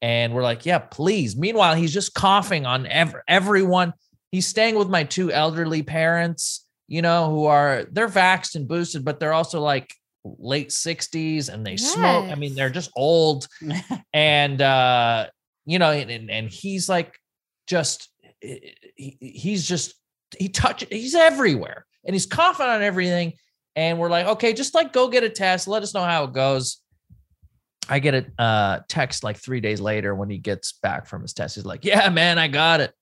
And 0.01 0.33
we're 0.33 0.43
like, 0.43 0.65
yeah, 0.65 0.79
please. 0.79 1.35
Meanwhile, 1.35 1.75
he's 1.75 1.93
just 1.93 2.13
coughing 2.13 2.65
on 2.65 2.85
ev- 2.87 3.15
everyone. 3.27 3.93
He's 4.31 4.47
staying 4.47 4.75
with 4.75 4.89
my 4.89 5.03
two 5.03 5.31
elderly 5.31 5.83
parents, 5.83 6.65
you 6.87 7.01
know, 7.01 7.29
who 7.29 7.45
are 7.45 7.85
they're 7.91 8.07
vaxxed 8.07 8.55
and 8.55 8.67
boosted, 8.67 9.03
but 9.03 9.19
they're 9.19 9.33
also 9.33 9.59
like 9.59 9.93
late 10.23 10.69
60s 10.69 11.49
and 11.49 11.65
they 11.65 11.77
smoke. 11.77 12.25
I 12.31 12.35
mean, 12.35 12.55
they're 12.55 12.69
just 12.69 12.91
old. 12.95 13.47
and 14.13 14.61
uh, 14.61 15.27
you 15.65 15.79
know, 15.79 15.91
and, 15.91 16.29
and, 16.29 16.49
he's 16.49 16.89
like 16.89 17.15
just 17.67 18.09
he, 18.41 19.17
he's 19.19 19.67
just 19.67 19.95
he 20.37 20.49
touch 20.49 20.85
he's 20.89 21.15
everywhere 21.15 21.85
and 22.05 22.15
he's 22.15 22.25
coughing 22.25 22.67
on 22.67 22.81
everything. 22.81 23.33
And 23.75 23.99
we're 23.99 24.09
like, 24.09 24.25
okay, 24.25 24.53
just 24.53 24.73
like 24.73 24.93
go 24.93 25.09
get 25.09 25.23
a 25.23 25.29
test. 25.29 25.67
Let 25.67 25.83
us 25.83 25.93
know 25.93 26.03
how 26.03 26.25
it 26.25 26.33
goes. 26.33 26.81
I 27.89 27.99
get 27.99 28.13
a 28.13 28.41
uh, 28.41 28.79
text 28.87 29.23
like 29.23 29.37
three 29.37 29.59
days 29.59 29.81
later 29.81 30.13
when 30.13 30.29
he 30.29 30.37
gets 30.37 30.73
back 30.73 31.07
from 31.07 31.23
his 31.23 31.33
test. 31.33 31.55
He's 31.55 31.65
like, 31.65 31.83
"Yeah, 31.83 32.07
man, 32.09 32.37
I 32.37 32.47
got 32.47 32.81
it. 32.81 32.93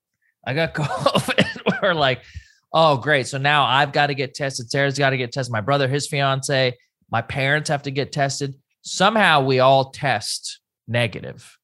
I 0.46 0.54
got 0.54 0.74
COVID." 0.74 1.82
We're 1.82 1.94
like, 1.94 2.22
"Oh, 2.72 2.96
great!" 2.96 3.26
So 3.26 3.38
now 3.38 3.64
I've 3.64 3.92
got 3.92 4.06
to 4.06 4.14
get 4.14 4.34
tested. 4.34 4.70
Sarah's 4.70 4.98
got 4.98 5.10
to 5.10 5.18
get 5.18 5.30
tested. 5.30 5.52
My 5.52 5.60
brother, 5.60 5.86
his 5.86 6.08
fiance, 6.08 6.74
my 7.10 7.22
parents 7.22 7.68
have 7.68 7.82
to 7.82 7.90
get 7.90 8.12
tested. 8.12 8.54
Somehow 8.82 9.42
we 9.44 9.60
all 9.60 9.90
test 9.90 10.60
negative. 10.86 11.56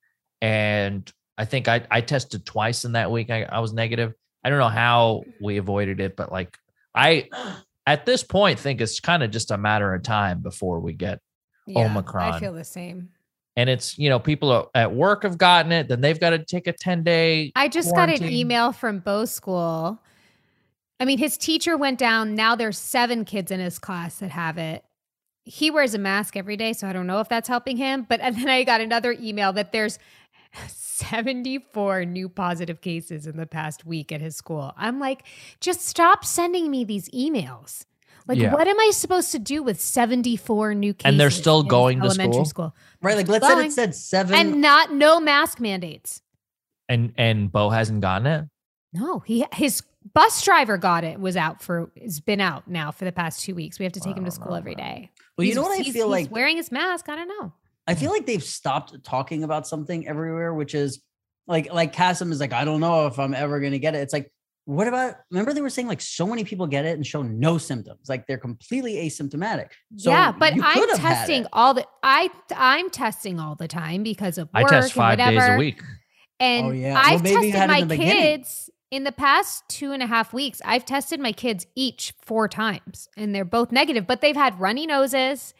and 0.42 1.10
I 1.36 1.46
think 1.46 1.66
I 1.68 1.86
I 1.90 2.00
tested 2.00 2.46
twice 2.46 2.84
in 2.84 2.92
that 2.92 3.10
week. 3.10 3.30
I, 3.30 3.44
I 3.44 3.60
was 3.60 3.72
negative. 3.72 4.12
I 4.44 4.50
don't 4.50 4.58
know 4.58 4.68
how 4.68 5.22
we 5.40 5.56
avoided 5.56 6.00
it, 6.00 6.16
but 6.16 6.30
like 6.30 6.56
I 6.94 7.28
at 7.86 8.06
this 8.06 8.22
point 8.22 8.58
think 8.58 8.80
it's 8.80 9.00
kind 9.00 9.22
of 9.22 9.30
just 9.30 9.50
a 9.50 9.58
matter 9.58 9.94
of 9.94 10.02
time 10.02 10.40
before 10.40 10.80
we 10.80 10.92
get 10.92 11.20
Yeah, 11.66 11.86
Omicron. 11.86 12.34
I 12.34 12.40
feel 12.40 12.52
the 12.52 12.64
same. 12.64 13.08
And 13.56 13.70
it's 13.70 13.98
you 13.98 14.08
know 14.08 14.18
people 14.18 14.70
at 14.74 14.92
work 14.92 15.22
have 15.22 15.38
gotten 15.38 15.72
it 15.72 15.88
then 15.88 16.00
they've 16.00 16.20
got 16.20 16.30
to 16.30 16.38
take 16.38 16.66
a 16.66 16.72
10 16.72 17.02
day 17.02 17.52
I 17.54 17.68
just 17.68 17.94
got 17.94 18.08
an 18.08 18.24
email 18.24 18.72
from 18.72 18.98
Bo 18.98 19.24
School. 19.24 20.00
I 21.00 21.04
mean, 21.04 21.18
his 21.18 21.36
teacher 21.36 21.76
went 21.76 21.98
down. 21.98 22.34
Now 22.34 22.54
there's 22.54 22.78
seven 22.78 23.24
kids 23.24 23.50
in 23.50 23.60
his 23.60 23.78
class 23.78 24.18
that 24.20 24.30
have 24.30 24.58
it. 24.58 24.84
He 25.44 25.70
wears 25.70 25.94
a 25.94 25.98
mask 25.98 26.36
every 26.36 26.56
day, 26.56 26.72
so 26.72 26.88
I 26.88 26.92
don't 26.92 27.06
know 27.06 27.20
if 27.20 27.28
that's 27.28 27.48
helping 27.48 27.76
him. 27.76 28.06
But 28.08 28.20
and 28.20 28.36
then 28.36 28.48
I 28.48 28.64
got 28.64 28.80
another 28.80 29.12
email 29.12 29.52
that 29.54 29.72
there's 29.72 29.98
74 30.66 32.04
new 32.04 32.28
positive 32.28 32.80
cases 32.80 33.26
in 33.26 33.36
the 33.36 33.46
past 33.46 33.84
week 33.84 34.12
at 34.12 34.20
his 34.20 34.36
school. 34.36 34.72
I'm 34.76 35.00
like, 35.00 35.26
just 35.60 35.82
stop 35.82 36.24
sending 36.24 36.70
me 36.70 36.84
these 36.84 37.08
emails. 37.10 37.84
Like, 38.26 38.38
Yeah. 38.38 38.52
what 38.54 38.66
am 38.66 38.78
I 38.80 38.90
supposed 38.92 39.32
to 39.32 39.38
do 39.38 39.62
with 39.62 39.80
74 39.80 40.74
new 40.74 40.94
cases? 40.94 41.10
And 41.10 41.20
they're 41.20 41.30
still 41.30 41.62
going 41.62 41.98
to 42.00 42.06
elementary 42.06 42.44
school? 42.46 42.74
right 43.02 43.16
like 43.16 43.28
let's 43.28 43.46
say 43.46 43.66
it 43.66 43.72
said 43.72 43.94
seven 43.94 44.34
and 44.34 44.60
not 44.60 44.92
no 44.92 45.20
mask 45.20 45.60
mandates. 45.60 46.22
and 46.88 47.12
and 47.18 47.52
bo 47.52 47.68
hasn't 47.70 48.00
gotten 48.00 48.26
it 48.26 48.44
No, 48.94 49.18
he 49.20 49.44
his 49.52 49.82
bus 50.14 50.42
driver 50.42 50.76
got 50.78 51.02
it. 51.04 51.18
Was 51.20 51.36
out 51.36 51.62
for 51.62 51.90
has 52.00 52.20
been 52.20 52.40
out 52.40 52.68
now 52.68 52.90
for 52.92 53.04
the 53.04 53.12
past 53.12 53.42
two 53.42 53.54
weeks. 53.54 53.78
We 53.78 53.84
have 53.84 53.92
to 53.92 54.00
take 54.00 54.16
him 54.16 54.24
to 54.24 54.30
school 54.30 54.54
every 54.54 54.74
day. 54.74 55.10
well 55.36 55.46
you 55.46 55.54
know 55.54 55.62
what 55.62 55.72
i 55.78 55.82
he's- 55.82 55.92
feel 55.94 56.06
he's 56.12 56.24
like 56.26 56.30
wearing 56.30 56.56
his 56.56 56.70
mask. 56.72 57.08
I 57.08 57.16
don't 57.16 57.28
know. 57.28 57.52
I 57.86 57.94
feel 57.94 58.10
like 58.10 58.24
they've 58.26 58.42
stopped 58.42 59.04
talking 59.04 59.44
about 59.44 59.66
something 59.66 60.08
everywhere, 60.08 60.54
which 60.54 60.74
is 60.74 61.02
like 61.46 61.70
like 61.72 61.94
Casim 61.94 62.32
is 62.32 62.40
like, 62.40 62.54
I 62.54 62.64
don't 62.64 62.80
know 62.80 63.06
if 63.06 63.18
I'm 63.18 63.34
ever 63.34 63.60
gonna 63.60 63.78
get 63.78 63.94
it. 63.94 63.98
It's 63.98 64.12
like, 64.14 64.32
what 64.66 64.88
about 64.88 65.16
remember 65.30 65.52
they 65.52 65.60
were 65.60 65.70
saying 65.70 65.88
like 65.88 66.00
so 66.00 66.26
many 66.26 66.44
people 66.44 66.66
get 66.66 66.84
it 66.84 66.96
and 66.96 67.06
show 67.06 67.22
no 67.22 67.58
symptoms, 67.58 68.08
like 68.08 68.26
they're 68.26 68.38
completely 68.38 68.94
asymptomatic. 68.96 69.68
So 69.96 70.10
yeah, 70.10 70.32
but 70.32 70.54
I'm 70.54 70.74
could 70.74 70.90
have 70.90 70.98
had 70.98 71.14
testing 71.16 71.46
all 71.52 71.74
the 71.74 71.86
I 72.02 72.30
I'm 72.56 72.88
testing 72.90 73.38
all 73.38 73.54
the 73.56 73.68
time 73.68 74.02
because 74.02 74.38
of 74.38 74.48
i 74.54 74.62
work 74.62 74.70
test 74.70 74.88
and 74.88 74.92
five 74.94 75.18
days 75.18 75.28
a 75.28 75.34
whatever. 75.34 75.58
week 75.58 75.82
And 76.40 76.66
Oh, 76.66 76.70
yeah. 76.72 77.00
I've 77.02 77.22
maybe 77.22 77.52
tested 77.52 77.68
my 77.68 77.78
in 77.78 77.88
the 77.88 77.96
beginning. 77.96 78.22
kids 78.22 78.70
in 78.90 79.04
the 79.04 79.12
past 79.12 79.64
two 79.68 79.92
and 79.92 80.02
a 80.02 80.06
half 80.06 80.32
weeks, 80.32 80.62
I've 80.64 80.84
tested 80.84 81.18
my 81.20 81.32
kids 81.32 81.66
each 81.74 82.14
four 82.22 82.48
times 82.48 83.08
and 83.16 83.34
they're 83.34 83.44
both 83.44 83.72
negative, 83.72 84.06
but 84.06 84.20
they've 84.20 84.36
had 84.36 84.58
runny 84.60 84.86
noses. 84.86 85.52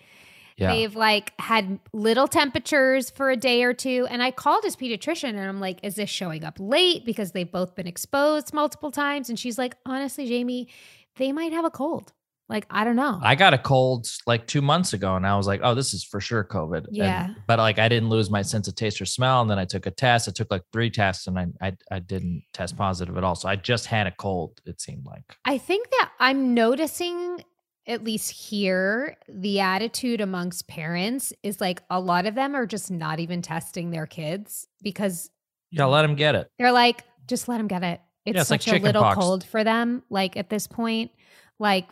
Yeah. 0.57 0.73
They've 0.75 0.95
like 0.95 1.33
had 1.41 1.81
little 1.93 2.29
temperatures 2.29 3.11
for 3.11 3.31
a 3.31 3.37
day 3.37 3.65
or 3.65 3.73
two. 3.75 4.07
And 4.09 4.23
I 4.23 4.31
called 4.31 4.63
his 4.65 4.77
pediatrician 4.77 5.31
and 5.31 5.41
I'm 5.41 5.59
like, 5.61 5.81
is 5.83 5.97
this 5.97 6.09
showing 6.11 6.45
up 6.45 6.57
late 6.61 7.05
because 7.05 7.33
they've 7.33 7.51
both 7.51 7.75
been 7.75 7.87
exposed 7.89 8.55
multiple 8.55 8.91
times? 8.93 9.29
And 9.29 9.39
she's 9.39 9.59
like, 9.59 9.75
honestly, 9.85 10.27
Jamie, 10.27 10.69
they 11.17 11.33
might 11.33 11.53
have 11.53 11.65
a 11.65 11.71
cold. 11.71 12.13
Like, 12.47 12.67
I 12.69 12.85
don't 12.85 12.95
know. 12.97 13.19
I 13.23 13.37
got 13.37 13.55
a 13.55 13.59
cold 13.59 14.07
like 14.27 14.47
two 14.47 14.61
months 14.61 14.93
ago, 14.93 15.17
and 15.17 15.27
I 15.27 15.35
was 15.35 15.47
like, 15.47 15.61
"Oh, 15.65 15.75
this 15.75 15.95
is 15.95 16.05
for 16.05 16.21
sure 16.21 16.45
COVID." 16.45 16.89
And- 16.89 16.97
Yeah. 16.97 17.29
but 17.47 17.59
like, 17.59 17.79
I 17.79 17.89
didn't 17.89 18.11
lose 18.11 18.31
my 18.31 18.43
sense 18.43 18.69
of 18.69 18.75
taste 18.75 19.01
or 19.01 19.07
smell, 19.07 19.41
and 19.41 19.51
then 19.51 19.59
I 19.59 19.65
took 19.65 19.87
a 19.87 19.91
test. 19.91 20.29
I 20.29 20.33
took 20.33 20.51
like 20.51 20.61
three 20.71 20.91
tests, 20.91 21.27
and 21.27 21.39
I 21.39 21.47
I, 21.63 21.73
I 21.91 21.99
didn't 22.01 22.43
test 22.53 22.77
positive 22.77 23.17
at 23.17 23.25
all. 23.25 23.35
So 23.35 23.49
I 23.49 23.57
just 23.57 23.87
had 23.87 24.07
a 24.07 24.11
cold. 24.11 24.61
It 24.67 24.79
seemed 24.79 25.07
like. 25.07 25.39
I 25.47 25.57
think 25.57 25.89
that 25.93 26.11
I'm 26.21 26.53
noticing, 26.53 27.43
at 27.87 28.03
least 28.03 28.31
here, 28.31 29.17
the 29.29 29.61
attitude 29.61 30.21
amongst 30.21 30.67
parents 30.69 31.33
is 31.43 31.61
like 31.61 31.83
a 31.91 32.01
lot 32.01 32.27
of 32.27 32.35
them 32.35 32.55
are 32.55 32.67
just 32.67 32.91
not 32.91 33.21
even 33.21 33.43
testing 33.43 33.91
their 33.91 34.07
kids 34.07 34.67
because 34.83 35.31
Yeah, 35.71 35.85
let 35.87 36.03
them 36.03 36.15
get 36.15 36.35
it. 36.35 36.49
they're 36.59 36.73
like, 36.73 37.05
just 37.27 37.49
let 37.49 37.59
them 37.59 37.69
get 37.69 37.83
it. 37.83 38.01
It's, 38.25 38.35
Yeah, 38.35 38.41
it's 38.41 38.51
like 38.51 38.63
such 38.63 38.69
a 38.75 38.83
little 38.83 39.03
chickenpox. 39.03 39.15
cold 39.19 39.45
for 39.45 39.65
them. 39.65 40.03
Like 40.09 40.37
at 40.37 40.49
this 40.49 40.67
point, 40.67 41.11
like 41.59 41.87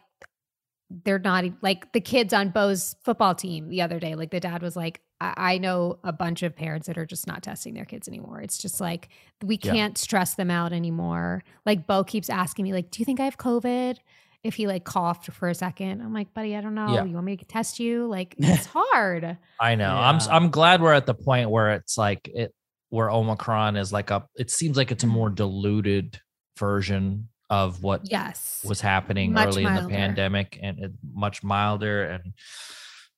they're 1.05 1.19
not 1.19 1.45
like 1.63 1.93
the 1.93 2.01
kids 2.01 2.33
on 2.35 2.51
Bo's 2.51 2.97
football 3.03 3.35
team 3.35 3.69
the 3.69 3.83
other 3.83 3.99
day. 3.99 4.15
Like 4.15 4.31
the 4.31 4.41
dad 4.41 4.63
was 4.63 4.77
like, 4.77 5.01
I, 5.21 5.35
I 5.37 5.59
know 5.59 5.99
a 6.05 6.13
bunch 6.13 6.43
of 6.43 6.55
parents 6.57 6.87
that 6.87 6.99
are 6.99 7.07
just 7.07 7.27
not 7.27 7.43
testing 7.43 7.75
their 7.75 7.85
kids 7.87 8.09
anymore. 8.09 8.41
It's 8.43 8.59
just 8.59 8.81
like 8.81 9.09
we 9.43 9.57
can't 9.57 9.97
stress 9.97 10.35
them 10.35 10.51
out 10.51 10.73
anymore. 10.73 11.45
Like 11.65 11.87
Bo 11.87 12.05
keeps 12.05 12.29
asking 12.29 12.65
me, 12.65 12.73
like, 12.73 12.91
do 12.91 13.01
you 13.01 13.05
think 13.07 13.21
I 13.21 13.25
have 13.25 13.39
COVID? 13.39 13.97
If 14.45 14.55
he 14.55 14.67
like 14.67 14.85
coughed 14.85 15.27
for 15.33 15.49
a 15.49 15.55
second, 15.55 16.01
I'm 16.01 16.13
like, 16.13 16.35
buddy, 16.35 16.57
I 16.57 16.61
don't 16.61 16.75
know. 16.75 16.93
Yeah. 16.95 17.05
You 17.05 17.15
want 17.15 17.27
me 17.27 17.37
to 17.37 17.45
test 17.45 17.79
you? 17.79 18.07
Like, 18.09 18.35
it's 18.39 18.67
hard. 18.67 19.39
I 19.61 19.75
know. 19.77 19.95
I'm. 19.95 20.19
I'm 20.31 20.51
glad 20.51 20.83
we're 20.83 20.93
at 20.93 21.07
the 21.07 21.15
point 21.15 21.51
where 21.51 21.73
it's 21.73 21.97
like 21.97 22.29
it 22.35 22.53
where 22.91 23.11
Omicron 23.11 23.77
is 23.77 23.93
like 23.93 24.11
a. 24.11 24.25
It 24.37 24.51
seems 24.51 24.77
like 24.77 24.91
it's 24.91 25.05
a 25.05 25.07
more 25.07 25.31
diluted 25.31 26.19
version 26.59 27.29
of 27.51 27.83
what 27.83 28.01
Yes. 28.11 28.65
was 28.67 28.81
happening 28.81 29.33
Much 29.33 29.49
early 29.49 29.65
in 29.65 29.75
the 29.75 29.87
pandemic 29.89 30.59
and 30.63 30.79
it, 30.79 30.93
much 31.15 31.43
milder 31.45 32.05
and 32.05 32.33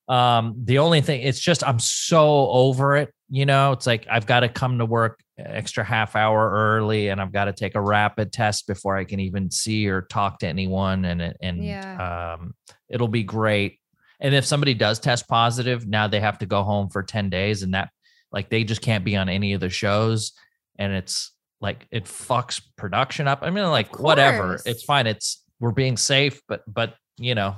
um 0.09 0.57
the 0.65 0.79
only 0.79 1.01
thing 1.01 1.23
it's 1.23 1.39
just 1.41 1.63
i'm 1.67 1.79
so 1.79 2.49
over 2.51 2.97
it 2.97 3.11
you 3.31 3.47
know 3.47 3.73
it's 3.73 3.87
like 3.87 4.07
i've 4.11 4.27
got 4.27 4.41
to 4.41 4.49
come 4.49 4.79
to 4.79 4.85
work 4.85 5.21
extra 5.39 5.83
half 5.83 6.15
hour 6.15 6.49
early 6.51 7.09
and 7.09 7.21
i've 7.21 7.33
got 7.33 7.47
to 7.47 7.53
take 7.53 7.75
a 7.75 7.81
rapid 7.81 8.33
test 8.33 8.67
before 8.69 8.97
i 8.97 9.03
can 9.05 9.19
even 9.19 9.51
see 9.51 9.89
or 9.89 10.03
talk 10.03 10.39
to 10.39 10.47
anyone 10.47 11.05
and 11.05 11.35
and 11.43 11.65
Yeah. 11.65 12.35
um 12.37 12.55
it'll 12.89 13.09
be 13.09 13.25
great. 13.25 13.81
And 14.21 14.33
if 14.35 14.45
somebody 14.45 14.75
does 14.75 15.01
test 15.01 15.27
positive 15.29 15.87
now 15.89 16.07
they 16.07 16.21
have 16.21 16.39
to 16.39 16.47
go 16.47 16.63
home 16.63 16.89
for 16.89 17.03
10 17.03 17.31
days 17.31 17.63
and 17.65 17.75
that 17.75 17.91
like 18.31 18.49
they 18.49 18.63
just 18.65 18.81
can't 18.81 19.05
be 19.05 19.17
on 19.17 19.29
any 19.29 19.55
of 19.55 19.61
the 19.61 19.71
shows 19.71 20.33
and 20.79 20.93
it's 20.93 21.33
like 21.61 21.87
it 21.91 22.05
fucks 22.05 22.63
production 22.77 23.27
up. 23.27 23.41
I 23.43 23.51
mean 23.51 23.65
like 23.71 23.99
whatever. 23.99 24.61
it's 24.65 24.85
fine. 24.85 25.07
It's 25.09 25.43
we're 25.59 25.73
being 25.73 25.97
safe 25.97 26.41
but 26.49 26.63
but 26.69 26.95
you 27.19 27.35
know 27.35 27.57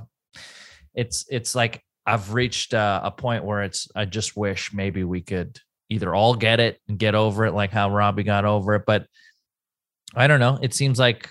it's 0.95 1.27
it's 1.31 1.55
like 1.55 1.83
i've 2.07 2.33
reached 2.35 2.73
uh, 2.75 3.01
a 3.05 3.11
point 3.11 3.45
where 3.45 3.63
it's 3.63 3.89
i 3.97 4.05
just 4.05 4.37
wish 4.37 4.73
maybe 4.73 5.03
we 5.05 5.21
could 5.21 5.59
either 5.89 6.15
all 6.15 6.35
get 6.35 6.61
it 6.61 6.81
and 6.89 6.99
get 6.99 7.15
over 7.15 7.45
it 7.47 7.53
like 7.53 7.71
how 7.71 7.91
robbie 7.91 8.23
got 8.23 8.45
over 8.45 8.75
it 8.75 8.83
but 8.87 9.07
i 10.15 10.27
don't 10.27 10.41
know 10.41 10.59
it 10.63 10.75
seems 10.75 10.99
like 10.99 11.31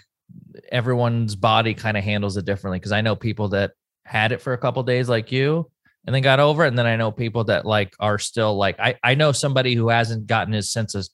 everyone's 0.71 1.35
body 1.35 1.73
kind 1.73 1.97
of 1.97 2.03
handles 2.03 2.37
it 2.37 2.45
differently 2.45 2.79
because 2.79 2.91
i 2.91 3.01
know 3.01 3.15
people 3.15 3.49
that 3.49 3.71
had 4.05 4.31
it 4.31 4.41
for 4.41 4.53
a 4.53 4.57
couple 4.57 4.81
days 4.83 5.09
like 5.09 5.31
you 5.31 5.69
and 6.05 6.13
then 6.13 6.21
got 6.21 6.39
over 6.39 6.63
it 6.65 6.69
and 6.69 6.77
then 6.77 6.85
i 6.85 6.95
know 6.95 7.11
people 7.11 7.43
that 7.43 7.65
like 7.65 7.93
are 7.99 8.17
still 8.17 8.55
like 8.55 8.79
i 8.79 8.95
i 9.03 9.15
know 9.15 9.31
somebody 9.31 9.75
who 9.75 9.89
hasn't 9.89 10.27
gotten 10.27 10.53
his 10.53 10.71
sense 10.71 10.95
of 10.95 11.07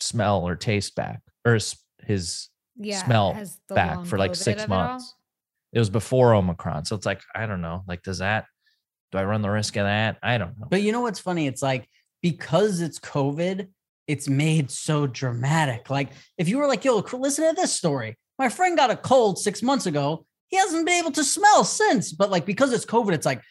smell 0.00 0.46
or 0.46 0.54
taste 0.54 0.94
back 0.94 1.20
or 1.44 1.54
his, 1.54 1.76
his 2.02 2.48
yeah. 2.76 3.04
smell 3.04 3.38
back 3.68 4.06
for 4.06 4.18
like 4.18 4.34
six 4.34 4.62
of 4.62 4.68
it 4.68 4.70
months. 4.70 5.14
It 5.72 5.78
was 5.78 5.90
before 5.90 6.34
Omicron. 6.34 6.84
So 6.84 6.94
it's 6.94 7.06
like, 7.06 7.20
I 7.34 7.46
don't 7.46 7.60
know. 7.60 7.82
Like, 7.88 8.02
does 8.02 8.18
that, 8.18 8.46
do 9.10 9.18
I 9.18 9.24
run 9.24 9.42
the 9.42 9.50
risk 9.50 9.76
of 9.76 9.84
that? 9.84 10.18
I 10.22 10.38
don't 10.38 10.58
know. 10.58 10.66
But 10.70 10.82
you 10.82 10.92
know 10.92 11.00
what's 11.00 11.18
funny? 11.18 11.46
It's 11.46 11.62
like 11.62 11.88
because 12.24 12.80
it's 12.80 12.98
COVID, 12.98 13.68
it's 14.06 14.30
made 14.30 14.70
so 14.70 15.06
dramatic. 15.06 15.90
Like 15.90 16.08
if 16.38 16.48
you 16.48 16.56
were 16.56 16.66
like, 16.66 16.82
yo, 16.82 17.04
listen 17.12 17.46
to 17.46 17.54
this 17.54 17.74
story. 17.74 18.16
My 18.38 18.48
friend 18.48 18.78
got 18.78 18.90
a 18.90 18.96
cold 18.96 19.38
six 19.38 19.62
months 19.62 19.84
ago. 19.84 20.24
He 20.48 20.56
hasn't 20.56 20.86
been 20.86 20.98
able 20.98 21.10
to 21.10 21.22
smell 21.22 21.64
since. 21.64 22.12
But 22.12 22.30
like 22.30 22.46
because 22.46 22.72
it's 22.72 22.86
COVID, 22.86 23.12
it's 23.12 23.26
like, 23.26 23.42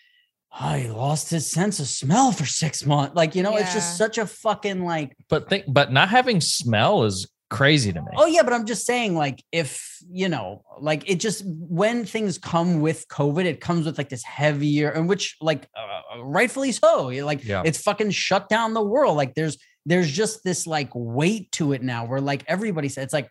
oh, 0.60 0.74
he 0.74 0.88
lost 0.88 1.30
his 1.30 1.46
sense 1.52 1.80
of 1.80 1.86
smell 1.86 2.32
for 2.32 2.48
six 2.48 2.84
months. 2.84 3.16
Like, 3.16 3.36
you 3.36 3.44
know, 3.44 3.58
it's 3.58 3.76
just 3.76 3.96
such 3.96 4.18
a 4.18 4.26
fucking 4.26 4.84
like, 4.84 5.16
But 5.30 5.50
think, 5.50 5.66
but 5.68 5.92
not 5.92 6.10
having 6.10 6.42
smell 6.42 7.04
is 7.04 7.28
crazy 7.54 7.94
to 7.94 8.02
me. 8.02 8.08
oh 8.18 8.26
yeah, 8.26 8.44
but 8.44 8.52
I'm 8.54 8.66
just 8.66 8.86
saying, 8.86 9.16
like, 9.16 9.44
if 9.52 9.98
you 10.12 10.28
know, 10.28 10.64
like 10.80 11.10
it 11.10 11.20
just 11.20 11.44
when 11.46 12.04
things 12.06 12.38
come 12.38 12.82
with 12.82 13.08
COVID, 13.08 13.46
it 13.46 13.62
comes 13.62 13.86
with 13.86 13.98
like 13.98 14.10
this 14.10 14.24
heavier, 14.24 14.90
and 14.90 15.08
which 15.08 15.38
like 15.40 15.68
uh, 15.78 16.22
rightfully 16.22 16.72
so. 16.72 17.08
Like 17.32 17.44
Yeah. 17.46 17.62
it's 17.66 17.82
fucking 17.82 18.12
shut 18.12 18.50
down 18.50 18.74
the 18.74 18.84
world. 18.84 19.16
Like 19.18 19.34
there's 19.36 19.58
there's 19.86 20.10
just 20.12 20.44
this 20.44 20.66
like 20.66 20.90
weight 20.94 21.52
to 21.54 21.74
it 21.74 21.82
now 21.84 22.06
where 22.06 22.22
like 22.22 22.44
everybody 22.48 22.90
said 22.90 23.04
it's 23.04 23.14
like, 23.14 23.30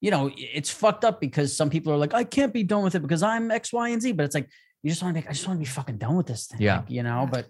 you 0.00 0.10
know, 0.10 0.30
it's 0.36 0.70
fucked 0.70 1.04
up 1.04 1.20
because 1.20 1.56
some 1.56 1.70
people 1.70 1.92
are 1.92 1.98
like, 1.98 2.14
I 2.14 2.24
can't 2.24 2.52
be 2.52 2.64
done 2.64 2.82
with 2.82 2.94
it 2.94 3.02
because 3.02 3.22
I'm 3.22 3.50
X, 3.50 3.72
Y, 3.72 3.88
and 3.90 4.02
Z. 4.02 4.12
But 4.12 4.24
it's 4.26 4.34
like 4.34 4.48
you 4.82 4.90
just 4.90 5.02
want 5.02 5.14
to 5.14 5.20
make 5.20 5.28
I 5.28 5.32
just 5.32 5.46
want 5.46 5.58
to 5.58 5.64
be 5.64 5.68
fucking 5.70 5.98
done 5.98 6.16
with 6.16 6.26
this 6.26 6.46
thing. 6.46 6.60
Yeah. 6.60 6.78
like, 6.78 6.90
you 6.90 7.02
know, 7.02 7.28
but 7.30 7.46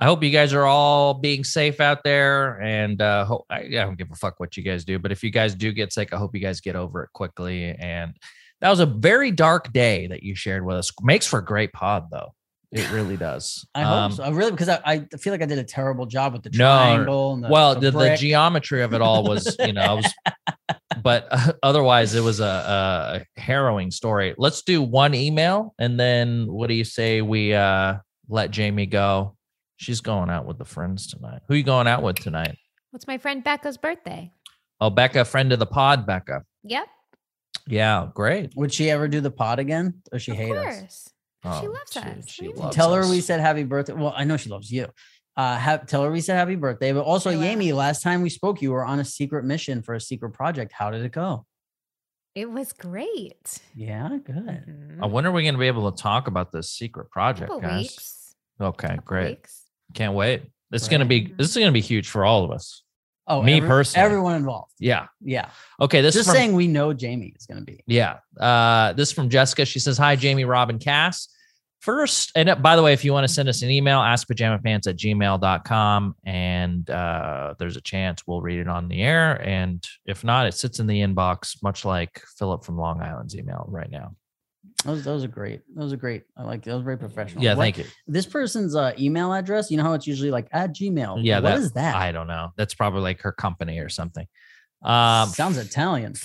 I 0.00 0.06
hope 0.06 0.22
you 0.22 0.30
guys 0.30 0.52
are 0.54 0.64
all 0.64 1.14
being 1.14 1.44
safe 1.44 1.78
out 1.80 2.02
there. 2.04 2.60
And 2.62 3.02
uh, 3.02 3.38
I, 3.50 3.58
I 3.60 3.68
don't 3.68 3.98
give 3.98 4.10
a 4.10 4.14
fuck 4.16 4.40
what 4.40 4.56
you 4.56 4.62
guys 4.62 4.84
do. 4.84 4.98
But 4.98 5.12
if 5.12 5.22
you 5.22 5.30
guys 5.30 5.54
do 5.54 5.72
get 5.72 5.92
sick, 5.92 6.12
I 6.12 6.16
hope 6.16 6.34
you 6.34 6.40
guys 6.40 6.60
get 6.60 6.74
over 6.74 7.02
it 7.04 7.10
quickly. 7.12 7.74
And 7.78 8.14
that 8.62 8.70
was 8.70 8.80
a 8.80 8.86
very 8.86 9.30
dark 9.30 9.72
day 9.72 10.06
that 10.06 10.22
you 10.22 10.34
shared 10.34 10.64
with 10.64 10.76
us. 10.76 10.90
Makes 11.02 11.26
for 11.26 11.38
a 11.40 11.44
great 11.44 11.72
pod, 11.74 12.04
though. 12.10 12.34
It 12.72 12.90
really 12.92 13.16
does. 13.16 13.66
I 13.74 13.82
Um, 13.82 14.10
hope 14.10 14.16
so. 14.18 14.22
I 14.24 14.28
really 14.30 14.52
because 14.52 14.68
I, 14.70 14.80
I 14.86 14.98
feel 15.18 15.32
like 15.32 15.42
I 15.42 15.46
did 15.46 15.58
a 15.58 15.64
terrible 15.64 16.06
job 16.06 16.32
with 16.32 16.44
the 16.44 16.50
No, 16.50 16.56
triangle 16.64 17.34
and 17.34 17.44
the 17.44 17.48
well 17.48 17.74
the, 17.74 17.90
the 17.90 17.98
brick. 17.98 18.18
geometry 18.20 18.82
of 18.82 18.94
it 18.94 19.02
all 19.02 19.24
was 19.24 19.56
you 19.58 19.72
know 19.72 19.80
I 19.82 19.92
was, 19.94 20.14
but 21.02 21.26
uh, 21.30 21.52
otherwise 21.62 22.14
it 22.14 22.20
was 22.22 22.40
a, 22.40 23.24
a 23.36 23.40
harrowing 23.40 23.90
story 23.90 24.34
let's 24.38 24.62
do 24.62 24.82
one 24.82 25.14
email 25.14 25.74
and 25.78 25.98
then 25.98 26.46
what 26.46 26.68
do 26.68 26.74
you 26.74 26.84
say 26.84 27.22
we 27.22 27.54
uh 27.54 27.96
let 28.28 28.50
jamie 28.50 28.86
go 28.86 29.36
she's 29.80 30.00
going 30.00 30.28
out 30.30 30.44
with 30.46 30.58
the 30.58 30.64
friends 30.64 31.06
tonight 31.06 31.40
who 31.48 31.54
you 31.54 31.62
going 31.62 31.86
out 31.88 32.02
with 32.02 32.16
tonight 32.16 32.56
What's 32.90 33.06
my 33.06 33.18
friend 33.18 33.42
Becca's 33.42 33.78
birthday? 33.78 34.32
oh 34.80 34.90
becca 34.90 35.24
friend 35.24 35.52
of 35.52 35.58
the 35.58 35.66
pod 35.66 36.06
becca 36.06 36.44
Yep. 36.64 36.86
yeah 37.66 38.08
great 38.14 38.52
Would 38.56 38.72
she 38.74 38.90
ever 38.90 39.08
do 39.08 39.20
the 39.20 39.30
pod 39.30 39.58
again, 39.58 40.02
or 40.12 40.18
she 40.18 40.32
of 40.32 40.36
hate 40.36 40.52
us? 40.56 40.78
course. 40.78 41.04
she 41.60 41.66
Oh, 41.66 41.70
loves 41.70 41.92
she- 41.92 41.98
us. 42.00 42.06
she 42.06 42.10
What 42.10 42.26
do 42.26 42.44
you 42.44 42.48
mean? 42.54 42.56
loves 42.64 42.76
Tell 42.76 42.92
her 42.94 43.08
we 43.08 43.20
said 43.22 43.40
happy 43.40 43.64
birthday. 43.64 43.94
Well, 43.94 44.12
I 44.14 44.24
know 44.24 44.36
she 44.36 44.50
loves 44.50 44.70
you. 44.70 44.88
Uh, 45.36 45.56
have, 45.56 45.86
tell 45.86 46.02
her 46.02 46.10
we 46.10 46.20
said 46.20 46.34
happy 46.36 46.54
birthday. 46.56 46.92
But 46.92 47.00
also, 47.04 47.30
I 47.30 47.36
will. 47.36 47.44
Yami, 47.44 47.72
last 47.72 48.02
time 48.02 48.20
we 48.20 48.28
spoke, 48.28 48.60
you 48.60 48.72
were 48.72 48.84
on 48.84 48.98
a 49.00 49.04
secret 49.06 49.44
mission 49.46 49.80
for 49.80 49.94
a 49.94 50.00
secret 50.02 50.32
project. 50.34 50.70
How 50.72 50.90
did 50.90 51.02
it 51.02 51.12
go? 51.12 51.46
It 52.34 52.50
was 52.50 52.74
great. 52.74 53.58
Yeah, 53.74 54.10
good. 54.22 54.34
Mhm. 54.68 55.02
Uh, 55.02 55.08
when 55.08 55.24
are 55.26 55.32
we 55.32 55.42
going 55.42 55.54
to 55.54 55.58
be 55.58 55.66
able 55.66 55.90
to 55.90 56.02
talk 56.02 56.26
about 56.28 56.52
this 56.52 56.70
secret 56.70 57.10
project 57.10 57.48
Couple 57.50 57.62
guys 57.62 57.78
weeks. 57.84 58.34
okay 58.60 58.88
Couple 58.88 59.02
great 59.04 59.28
weeks. 59.38 59.62
Can't 59.94 60.14
wait 60.14 60.42
this 60.70 60.82
is 60.82 60.88
going 60.88 61.00
to 61.00 61.06
be 61.06 61.32
this 61.36 61.48
is 61.48 61.54
going 61.54 61.66
to 61.66 61.72
be 61.72 61.80
huge 61.80 62.08
for 62.08 62.24
all 62.24 62.44
of 62.44 62.50
us 62.50 62.82
Oh, 63.26 63.42
Me 63.42 63.58
every- 63.58 63.68
personally. 63.68 64.04
everyone 64.06 64.34
involved. 64.34 64.72
yeah 64.80 65.06
Yeah, 65.20 65.50
okay 65.80 66.00
this 66.00 66.14
just 66.14 66.26
is 66.26 66.26
from, 66.26 66.34
saying 66.36 66.52
we 66.54 66.66
know 66.66 66.92
Jamie 66.92 67.32
is 67.38 67.46
going 67.46 67.58
to 67.58 67.64
be. 67.64 67.80
Yeah. 67.86 68.18
Uh, 68.38 68.92
this 68.94 69.10
is 69.10 69.14
from 69.14 69.28
Jessica. 69.28 69.64
She 69.64 69.78
says, 69.78 69.96
Hi, 69.98 70.16
Jamie, 70.16 70.44
Robin, 70.44 70.80
Cass. 70.80 71.28
First, 71.80 72.32
and 72.34 72.48
uh, 72.48 72.56
by 72.56 72.74
the 72.74 72.82
way, 72.82 72.92
if 72.92 73.04
you 73.04 73.12
want 73.12 73.26
to 73.28 73.32
send 73.32 73.48
us 73.48 73.62
an 73.62 73.70
email, 73.70 74.00
askpajamapants 74.00 74.88
at 74.88 74.96
gmail.com. 74.96 76.16
And 76.26 76.90
uh, 76.90 77.54
there's 77.58 77.76
a 77.76 77.80
chance 77.80 78.22
we'll 78.26 78.42
read 78.42 78.58
it 78.58 78.68
on 78.68 78.88
the 78.88 79.00
air. 79.00 79.40
And 79.46 79.86
if 80.06 80.24
not, 80.24 80.46
it 80.46 80.54
sits 80.54 80.80
in 80.80 80.86
the 80.88 81.00
inbox, 81.00 81.62
much 81.62 81.84
like 81.84 82.20
Philip 82.36 82.64
from 82.64 82.78
Long 82.78 83.00
Island's 83.00 83.36
email 83.36 83.64
right 83.68 83.90
now. 83.90 84.14
Those, 84.84 85.04
those 85.04 85.24
are 85.24 85.28
great. 85.28 85.60
Those 85.74 85.92
are 85.92 85.96
great. 85.96 86.22
I 86.36 86.42
like 86.42 86.64
those. 86.64 86.82
Very 86.82 86.96
professional. 86.98 87.42
Yeah, 87.44 87.54
What- 87.54 87.62
thank 87.64 87.78
you. 87.78 87.84
This 88.06 88.26
person's 88.26 88.74
uh, 88.74 88.92
email 88.98 89.32
address. 89.32 89.70
You 89.70 89.76
know 89.76 89.82
how 89.84 89.92
it's 89.92 90.06
usually 90.06 90.30
like 90.30 90.48
at 90.52 90.74
Gmail. 90.74 91.20
Yeah, 91.22 91.36
What 91.40 91.50
that- 91.50 91.58
is 91.58 91.72
that? 91.72 91.94
I 91.96 92.12
don't 92.12 92.26
know. 92.26 92.50
That's 92.56 92.74
probably 92.74 93.02
like 93.02 93.20
her 93.22 93.32
company 93.32 93.78
or 93.78 93.88
something. 93.88 94.26
Um, 94.82 95.28
Sounds 95.28 95.58
Italian. 95.58 96.14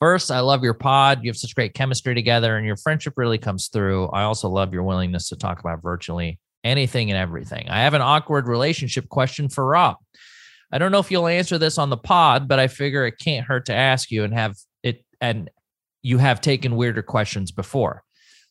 First, 0.00 0.30
I 0.30 0.40
love 0.40 0.62
your 0.62 0.74
pod. 0.74 1.20
You 1.24 1.30
have 1.30 1.36
such 1.36 1.54
great 1.56 1.74
chemistry 1.74 2.14
together, 2.14 2.56
and 2.56 2.64
your 2.64 2.76
friendship 2.76 3.14
really 3.16 3.38
comes 3.38 3.66
through. 3.68 4.06
I 4.10 4.22
also 4.22 4.48
love 4.48 4.72
your 4.72 4.84
willingness 4.84 5.28
to 5.30 5.36
talk 5.36 5.58
about 5.58 5.82
virtually 5.82 6.38
anything 6.62 7.10
and 7.10 7.18
everything. 7.18 7.68
I 7.68 7.80
have 7.82 7.94
an 7.94 8.02
awkward 8.02 8.46
relationship 8.46 9.08
question 9.08 9.48
for 9.48 9.66
Rob. 9.66 9.96
I 10.70 10.78
don't 10.78 10.92
know 10.92 11.00
if 11.00 11.10
you'll 11.10 11.26
answer 11.26 11.58
this 11.58 11.78
on 11.78 11.90
the 11.90 11.96
pod, 11.96 12.46
but 12.46 12.60
I 12.60 12.68
figure 12.68 13.06
it 13.06 13.18
can't 13.18 13.44
hurt 13.46 13.66
to 13.66 13.74
ask 13.74 14.10
you 14.12 14.22
and 14.22 14.32
have 14.34 14.54
it 14.84 15.04
and 15.20 15.50
you 16.02 16.18
have 16.18 16.40
taken 16.40 16.76
weirder 16.76 17.02
questions 17.02 17.50
before. 17.50 18.02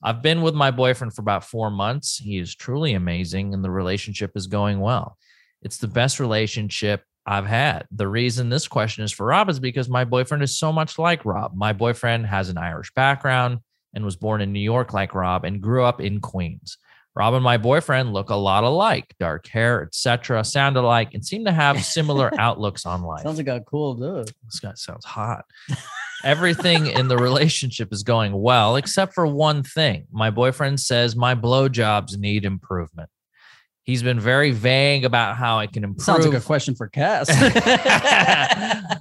I've 0.03 0.21
been 0.21 0.41
with 0.41 0.53
my 0.53 0.71
boyfriend 0.71 1.13
for 1.13 1.21
about 1.21 1.43
4 1.43 1.71
months. 1.71 2.17
He 2.17 2.37
is 2.37 2.55
truly 2.55 2.93
amazing 2.93 3.53
and 3.53 3.63
the 3.63 3.71
relationship 3.71 4.31
is 4.35 4.47
going 4.47 4.79
well. 4.79 5.17
It's 5.61 5.77
the 5.77 5.87
best 5.87 6.19
relationship 6.19 7.03
I've 7.25 7.47
had. 7.47 7.85
The 7.91 8.07
reason 8.07 8.49
this 8.49 8.67
question 8.67 9.03
is 9.03 9.11
for 9.11 9.25
Rob 9.25 9.49
is 9.49 9.59
because 9.59 9.89
my 9.89 10.05
boyfriend 10.05 10.43
is 10.43 10.57
so 10.57 10.71
much 10.71 10.97
like 10.97 11.25
Rob. 11.25 11.55
My 11.55 11.73
boyfriend 11.73 12.27
has 12.27 12.49
an 12.49 12.57
Irish 12.57 12.93
background 12.93 13.59
and 13.93 14.05
was 14.05 14.15
born 14.15 14.41
in 14.41 14.53
New 14.53 14.61
York 14.61 14.93
like 14.93 15.15
Rob 15.15 15.43
and 15.43 15.61
grew 15.61 15.83
up 15.83 15.99
in 15.99 16.21
Queens. 16.21 16.77
Rob 17.15 17.33
and 17.33 17.43
my 17.43 17.57
boyfriend 17.57 18.13
look 18.13 18.29
a 18.29 18.35
lot 18.35 18.63
alike, 18.63 19.15
dark 19.19 19.47
hair, 19.47 19.81
etc., 19.81 20.43
sound 20.43 20.77
alike, 20.77 21.15
and 21.15 21.25
seem 21.25 21.45
to 21.45 21.51
have 21.51 21.83
similar 21.83 22.31
outlooks 22.39 22.85
on 22.85 23.01
life. 23.01 23.23
Sounds 23.23 23.39
like 23.39 23.47
a 23.47 23.59
cool 23.61 23.95
dude. 23.95 24.31
This 24.45 24.59
guy 24.59 24.73
sounds 24.75 25.03
hot. 25.03 25.43
Everything 26.23 26.87
in 26.87 27.07
the 27.07 27.17
relationship 27.17 27.93
is 27.93 28.03
going 28.03 28.33
well, 28.33 28.75
except 28.75 29.13
for 29.13 29.27
one 29.27 29.63
thing. 29.63 30.07
My 30.11 30.29
boyfriend 30.29 30.79
says 30.79 31.15
my 31.15 31.35
blowjobs 31.35 32.17
need 32.17 32.45
improvement. 32.45 33.09
He's 33.83 34.03
been 34.03 34.19
very 34.19 34.51
vague 34.51 35.05
about 35.05 35.37
how 35.37 35.59
I 35.59 35.67
can 35.67 35.83
improve. 35.83 36.03
Sounds 36.03 36.25
like 36.25 36.37
a 36.37 36.43
question 36.43 36.75
for 36.75 36.87
Cass. 36.87 37.29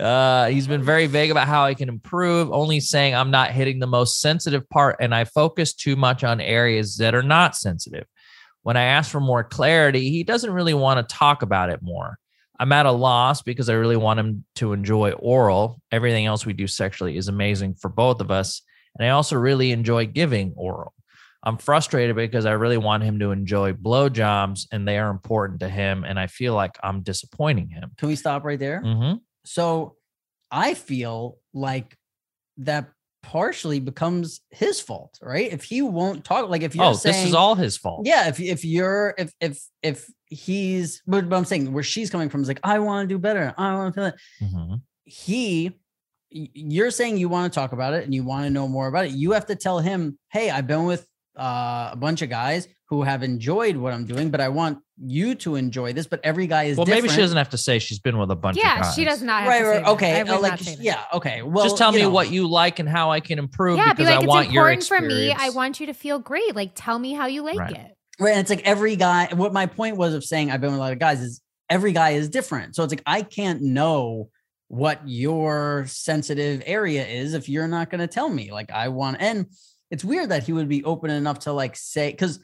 Uh, 0.00 0.46
he's 0.46 0.66
been 0.66 0.82
very 0.82 1.06
vague 1.06 1.30
about 1.30 1.46
how 1.46 1.64
I 1.64 1.74
can 1.74 1.90
improve, 1.90 2.50
only 2.50 2.80
saying 2.80 3.14
I'm 3.14 3.30
not 3.30 3.50
hitting 3.50 3.80
the 3.80 3.86
most 3.86 4.20
sensitive 4.20 4.66
part 4.70 4.96
and 4.98 5.14
I 5.14 5.24
focus 5.24 5.74
too 5.74 5.94
much 5.94 6.24
on 6.24 6.40
areas 6.40 6.96
that 6.96 7.14
are 7.14 7.22
not 7.22 7.54
sensitive. 7.54 8.06
When 8.62 8.78
I 8.78 8.84
ask 8.84 9.10
for 9.10 9.20
more 9.20 9.44
clarity, 9.44 10.10
he 10.10 10.24
doesn't 10.24 10.52
really 10.52 10.72
want 10.74 11.06
to 11.06 11.14
talk 11.14 11.42
about 11.42 11.68
it 11.68 11.80
more. 11.82 12.18
I'm 12.60 12.70
at 12.72 12.84
a 12.86 12.92
loss 12.92 13.40
because 13.42 13.68
I 13.70 13.72
really 13.72 13.96
want 13.96 14.20
him 14.20 14.44
to 14.56 14.72
enjoy 14.74 15.12
oral. 15.12 15.80
Everything 15.90 16.26
else 16.26 16.44
we 16.44 16.52
do 16.52 16.66
sexually 16.66 17.16
is 17.16 17.26
amazing 17.28 17.74
for 17.74 17.88
both 17.88 18.20
of 18.20 18.30
us. 18.30 18.60
And 18.98 19.06
I 19.06 19.10
also 19.10 19.36
really 19.36 19.72
enjoy 19.72 20.06
giving 20.06 20.52
oral. 20.56 20.92
I'm 21.42 21.56
frustrated 21.56 22.16
because 22.16 22.44
I 22.44 22.52
really 22.52 22.76
want 22.76 23.02
him 23.02 23.18
to 23.20 23.30
enjoy 23.32 23.72
blowjobs 23.72 24.66
and 24.70 24.86
they 24.86 24.98
are 24.98 25.08
important 25.10 25.60
to 25.60 25.70
him. 25.70 26.04
And 26.04 26.20
I 26.20 26.26
feel 26.26 26.54
like 26.54 26.76
I'm 26.82 27.00
disappointing 27.00 27.70
him. 27.70 27.92
Can 27.96 28.08
we 28.08 28.16
stop 28.16 28.44
right 28.44 28.58
there? 28.58 28.82
hmm 28.82 29.14
So 29.46 29.96
I 30.50 30.74
feel 30.74 31.38
like 31.54 31.96
that 32.58 32.90
partially 33.22 33.80
becomes 33.80 34.40
his 34.50 34.80
fault, 34.80 35.18
right? 35.22 35.50
If 35.50 35.64
he 35.64 35.80
won't 35.80 36.24
talk, 36.24 36.50
like 36.50 36.62
if 36.62 36.74
you're 36.74 36.84
Oh, 36.84 36.92
saying, 36.92 37.14
this 37.14 37.24
is 37.24 37.34
all 37.34 37.54
his 37.54 37.78
fault. 37.78 38.06
yeah, 38.06 38.28
if 38.28 38.38
if 38.38 38.64
you're 38.64 39.14
if 39.16 39.32
if 39.40 39.62
if 39.82 40.06
he's, 40.30 41.02
but, 41.06 41.28
but 41.28 41.36
I'm 41.36 41.44
saying 41.44 41.72
where 41.72 41.82
she's 41.82 42.08
coming 42.10 42.28
from 42.30 42.40
is 42.42 42.48
like 42.48 42.60
I 42.64 42.78
want 42.78 43.08
to 43.08 43.14
do 43.14 43.18
better, 43.18 43.52
I 43.58 43.74
want 43.74 43.94
to 43.94 44.00
feel 44.00 44.06
it. 44.06 44.14
Mhm. 44.42 44.80
He, 45.04 45.72
you're 46.30 46.90
saying 46.92 47.16
you 47.18 47.28
want 47.28 47.52
to 47.52 47.54
talk 47.58 47.72
about 47.72 47.92
it 47.94 48.04
and 48.04 48.14
you 48.14 48.22
want 48.24 48.44
to 48.44 48.50
know 48.50 48.68
more 48.68 48.86
about 48.86 49.04
it. 49.06 49.10
You 49.10 49.32
have 49.32 49.46
to 49.46 49.56
tell 49.56 49.80
him, 49.80 50.18
hey, 50.32 50.48
I've 50.50 50.66
been 50.68 50.84
with 50.84 51.06
uh, 51.38 51.90
a 51.92 51.96
bunch 51.96 52.22
of 52.22 52.30
guys 52.30 52.68
who 52.88 53.02
have 53.02 53.22
enjoyed 53.22 53.76
what 53.76 53.92
I'm 53.92 54.04
doing, 54.04 54.30
but 54.30 54.40
I 54.40 54.48
want 54.48 54.78
you 55.02 55.34
to 55.36 55.56
enjoy 55.56 55.92
this. 55.92 56.06
But 56.06 56.20
every 56.22 56.46
guy 56.46 56.64
is 56.64 56.76
Well, 56.76 56.86
maybe 56.86 57.08
she 57.08 57.16
doesn't 57.16 57.36
have 57.36 57.50
to 57.50 57.56
say 57.58 57.78
she's 57.78 57.98
been 57.98 58.18
with 58.18 58.30
a 58.30 58.36
bunch 58.36 58.56
of 58.58 58.62
Yeah, 58.64 58.90
she 58.92 59.04
does 59.04 59.22
not. 59.22 59.42
Have 59.42 59.48
right, 59.48 59.58
to 59.60 59.64
right, 59.68 59.84
that. 59.84 59.88
okay, 59.92 60.20
I 60.20 60.22
uh, 60.22 60.40
like 60.40 60.58
say 60.60 60.76
yeah, 60.80 61.04
okay. 61.14 61.42
Well, 61.42 61.64
Just 61.64 61.76
tell 61.78 61.90
me 61.92 62.02
know, 62.02 62.10
what 62.10 62.30
you 62.30 62.48
like 62.48 62.78
and 62.78 62.88
how 62.88 63.10
I 63.10 63.20
can 63.20 63.38
improve 63.38 63.78
Yeah, 63.78 63.86
be 63.86 64.02
because 64.02 64.06
like, 64.06 64.22
I 64.22 64.26
want 64.26 64.46
it's 64.46 64.54
your 64.54 64.68
important 64.70 64.86
for 64.88 65.00
me. 65.00 65.32
I 65.32 65.50
want 65.50 65.80
you 65.80 65.86
to 65.86 65.94
feel 65.94 66.18
great. 66.18 66.54
Like, 66.54 66.72
tell 66.74 66.98
me 66.98 67.12
how 67.14 67.26
you 67.26 67.42
like 67.42 67.58
Right. 67.58 67.72
it. 67.76 67.96
Right. 68.20 68.32
And 68.32 68.40
it's 68.40 68.50
like 68.50 68.66
every 68.66 68.96
guy, 68.96 69.28
what 69.34 69.52
my 69.52 69.66
point 69.66 69.96
was 69.96 70.14
of 70.14 70.22
saying 70.22 70.50
I've 70.50 70.60
been 70.60 70.70
with 70.70 70.78
a 70.78 70.82
lot 70.82 70.92
of 70.92 70.98
guys 70.98 71.20
is 71.20 71.40
every 71.68 71.92
guy 71.92 72.10
is 72.10 72.28
different. 72.28 72.76
So 72.76 72.84
it's 72.84 72.92
like 72.92 73.02
I 73.06 73.22
can't 73.22 73.62
know 73.62 74.28
what 74.68 75.00
your 75.04 75.86
sensitive 75.88 76.62
area 76.66 77.04
is 77.04 77.34
if 77.34 77.48
you're 77.48 77.66
not 77.66 77.90
going 77.90 78.00
to 78.00 78.06
tell 78.06 78.28
me. 78.28 78.52
Like 78.52 78.70
I 78.70 78.88
want, 78.88 79.16
and 79.20 79.46
it's 79.90 80.04
weird 80.04 80.28
that 80.28 80.44
he 80.44 80.52
would 80.52 80.68
be 80.68 80.84
open 80.84 81.10
enough 81.10 81.40
to 81.40 81.52
like 81.52 81.76
say, 81.76 82.10
because 82.10 82.38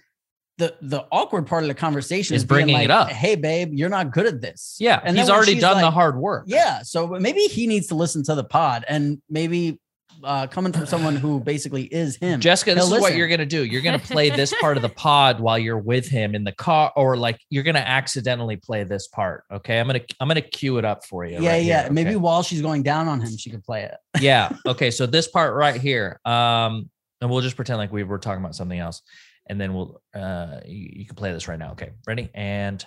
the 0.59 0.75
the 0.81 1.05
awkward 1.13 1.47
part 1.47 1.63
of 1.63 1.69
the 1.69 1.75
conversation 1.75 2.35
Is 2.35 2.43
is, 2.43 2.47
bringing 2.47 2.81
it 2.81 2.91
up. 2.91 3.11
Hey, 3.11 3.37
babe, 3.37 3.73
you're 3.73 3.91
not 3.91 4.11
good 4.11 4.27
at 4.27 4.41
this. 4.41 4.77
yeah, 4.81 5.01
And 5.05 5.17
he's 5.17 5.29
already 5.29 5.59
done 5.61 5.81
the 5.81 5.91
hard 5.91 6.17
work. 6.17 6.45
Yeah. 6.47 6.83
So 6.83 7.07
maybe 7.07 7.41
he 7.43 7.67
needs 7.67 7.89
to 7.89 7.95
listen 7.95 8.23
to 8.25 8.35
the 8.35 8.45
pod 8.45 8.85
and 8.89 9.21
maybe 9.29 9.79
uh, 10.25 10.47
coming 10.47 10.73
from 10.73 10.87
someone 10.87 11.17
who 11.17 11.41
basically 11.41 11.85
is 11.85 12.17
him. 12.17 12.41
Jessica, 12.41 12.75
this 12.75 12.85
is 12.85 13.01
what 13.01 13.15
you're 13.15 13.29
gonna 13.29 13.47
do. 13.47 13.65
You're 13.65 13.83
gonna 13.83 13.99
play 13.99 14.31
this 14.31 14.55
part 14.61 14.77
of 14.77 14.83
the 14.83 14.89
pod 14.97 15.41
while 15.41 15.59
you're 15.59 15.79
with 15.79 16.09
him 16.09 16.35
in 16.35 16.45
the 16.45 16.53
car, 16.53 16.93
or 16.97 17.17
like 17.17 17.41
you're 17.51 17.63
gonna 17.63 17.79
accidentally 17.79 18.57
play 18.57 18.85
this 18.85 19.09
part. 19.09 19.45
Okay, 19.53 19.79
I'm 19.79 19.87
gonna 19.87 20.01
I'm 20.21 20.29
gonna 20.29 20.41
cue 20.41 20.79
it 20.79 20.85
up 20.85 21.05
for 21.05 21.25
you. 21.25 21.41
yeah, 21.41 21.53
right 21.53 21.65
yeah. 21.65 21.83
here, 21.85 21.93
Maybe 21.93 22.17
while 22.17 22.43
she's 22.43 22.63
going 22.63 22.83
down 22.83 23.09
on 23.09 23.21
him, 23.21 23.37
she 23.37 23.51
could 23.51 23.65
play 23.65 23.85
it. 23.85 23.97
yeah. 24.21 24.51
Okay. 24.67 24.91
So 24.91 25.07
this 25.07 25.29
part 25.29 25.55
right 25.55 25.81
here, 25.81 26.21
um, 26.25 26.91
and 27.21 27.31
we'll 27.31 27.41
just 27.41 27.57
pretend 27.57 27.79
like 27.79 27.93
we 27.93 28.03
were 28.03 28.19
talking 28.19 28.43
about 28.43 28.55
something 28.55 28.79
else, 28.79 29.03
and 29.49 29.61
then 29.61 29.75
we'll 29.75 30.01
uh, 30.15 30.61
you, 30.67 30.91
you 30.93 31.07
can 31.07 31.15
play 31.15 31.33
this 31.33 31.49
right 31.49 31.59
now. 31.59 31.73
Okay, 31.73 31.93
ready? 32.07 32.31
And 32.35 32.85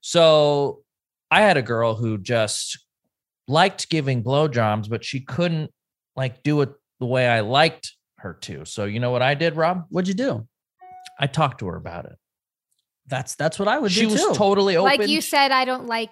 so 0.00 0.82
I 1.30 1.42
had 1.42 1.56
a 1.56 1.62
girl 1.62 1.94
who 1.94 2.18
just 2.18 2.78
liked 3.46 3.88
giving 3.88 4.22
blowjobs, 4.22 4.88
but 4.88 5.04
she 5.04 5.20
couldn't 5.20 5.70
like 6.20 6.42
do 6.42 6.60
it 6.60 6.70
the 7.00 7.06
way 7.06 7.26
I 7.26 7.40
liked 7.40 7.94
her 8.18 8.34
to. 8.42 8.64
So 8.66 8.84
you 8.84 9.00
know 9.00 9.10
what 9.10 9.22
I 9.22 9.34
did, 9.34 9.56
Rob? 9.56 9.86
What'd 9.88 10.06
you 10.08 10.14
do? 10.14 10.46
I 11.18 11.26
talked 11.26 11.60
to 11.60 11.66
her 11.68 11.76
about 11.76 12.04
it. 12.04 12.16
That's 13.06 13.34
that's 13.34 13.58
what 13.58 13.68
I 13.68 13.78
would 13.78 13.90
She 13.90 14.02
do 14.02 14.08
She 14.08 14.12
was 14.12 14.22
too. 14.22 14.34
totally 14.34 14.76
open. 14.76 14.98
Like 14.98 15.08
you 15.08 15.20
said, 15.20 15.50
I 15.50 15.64
don't 15.64 15.86
like. 15.86 16.10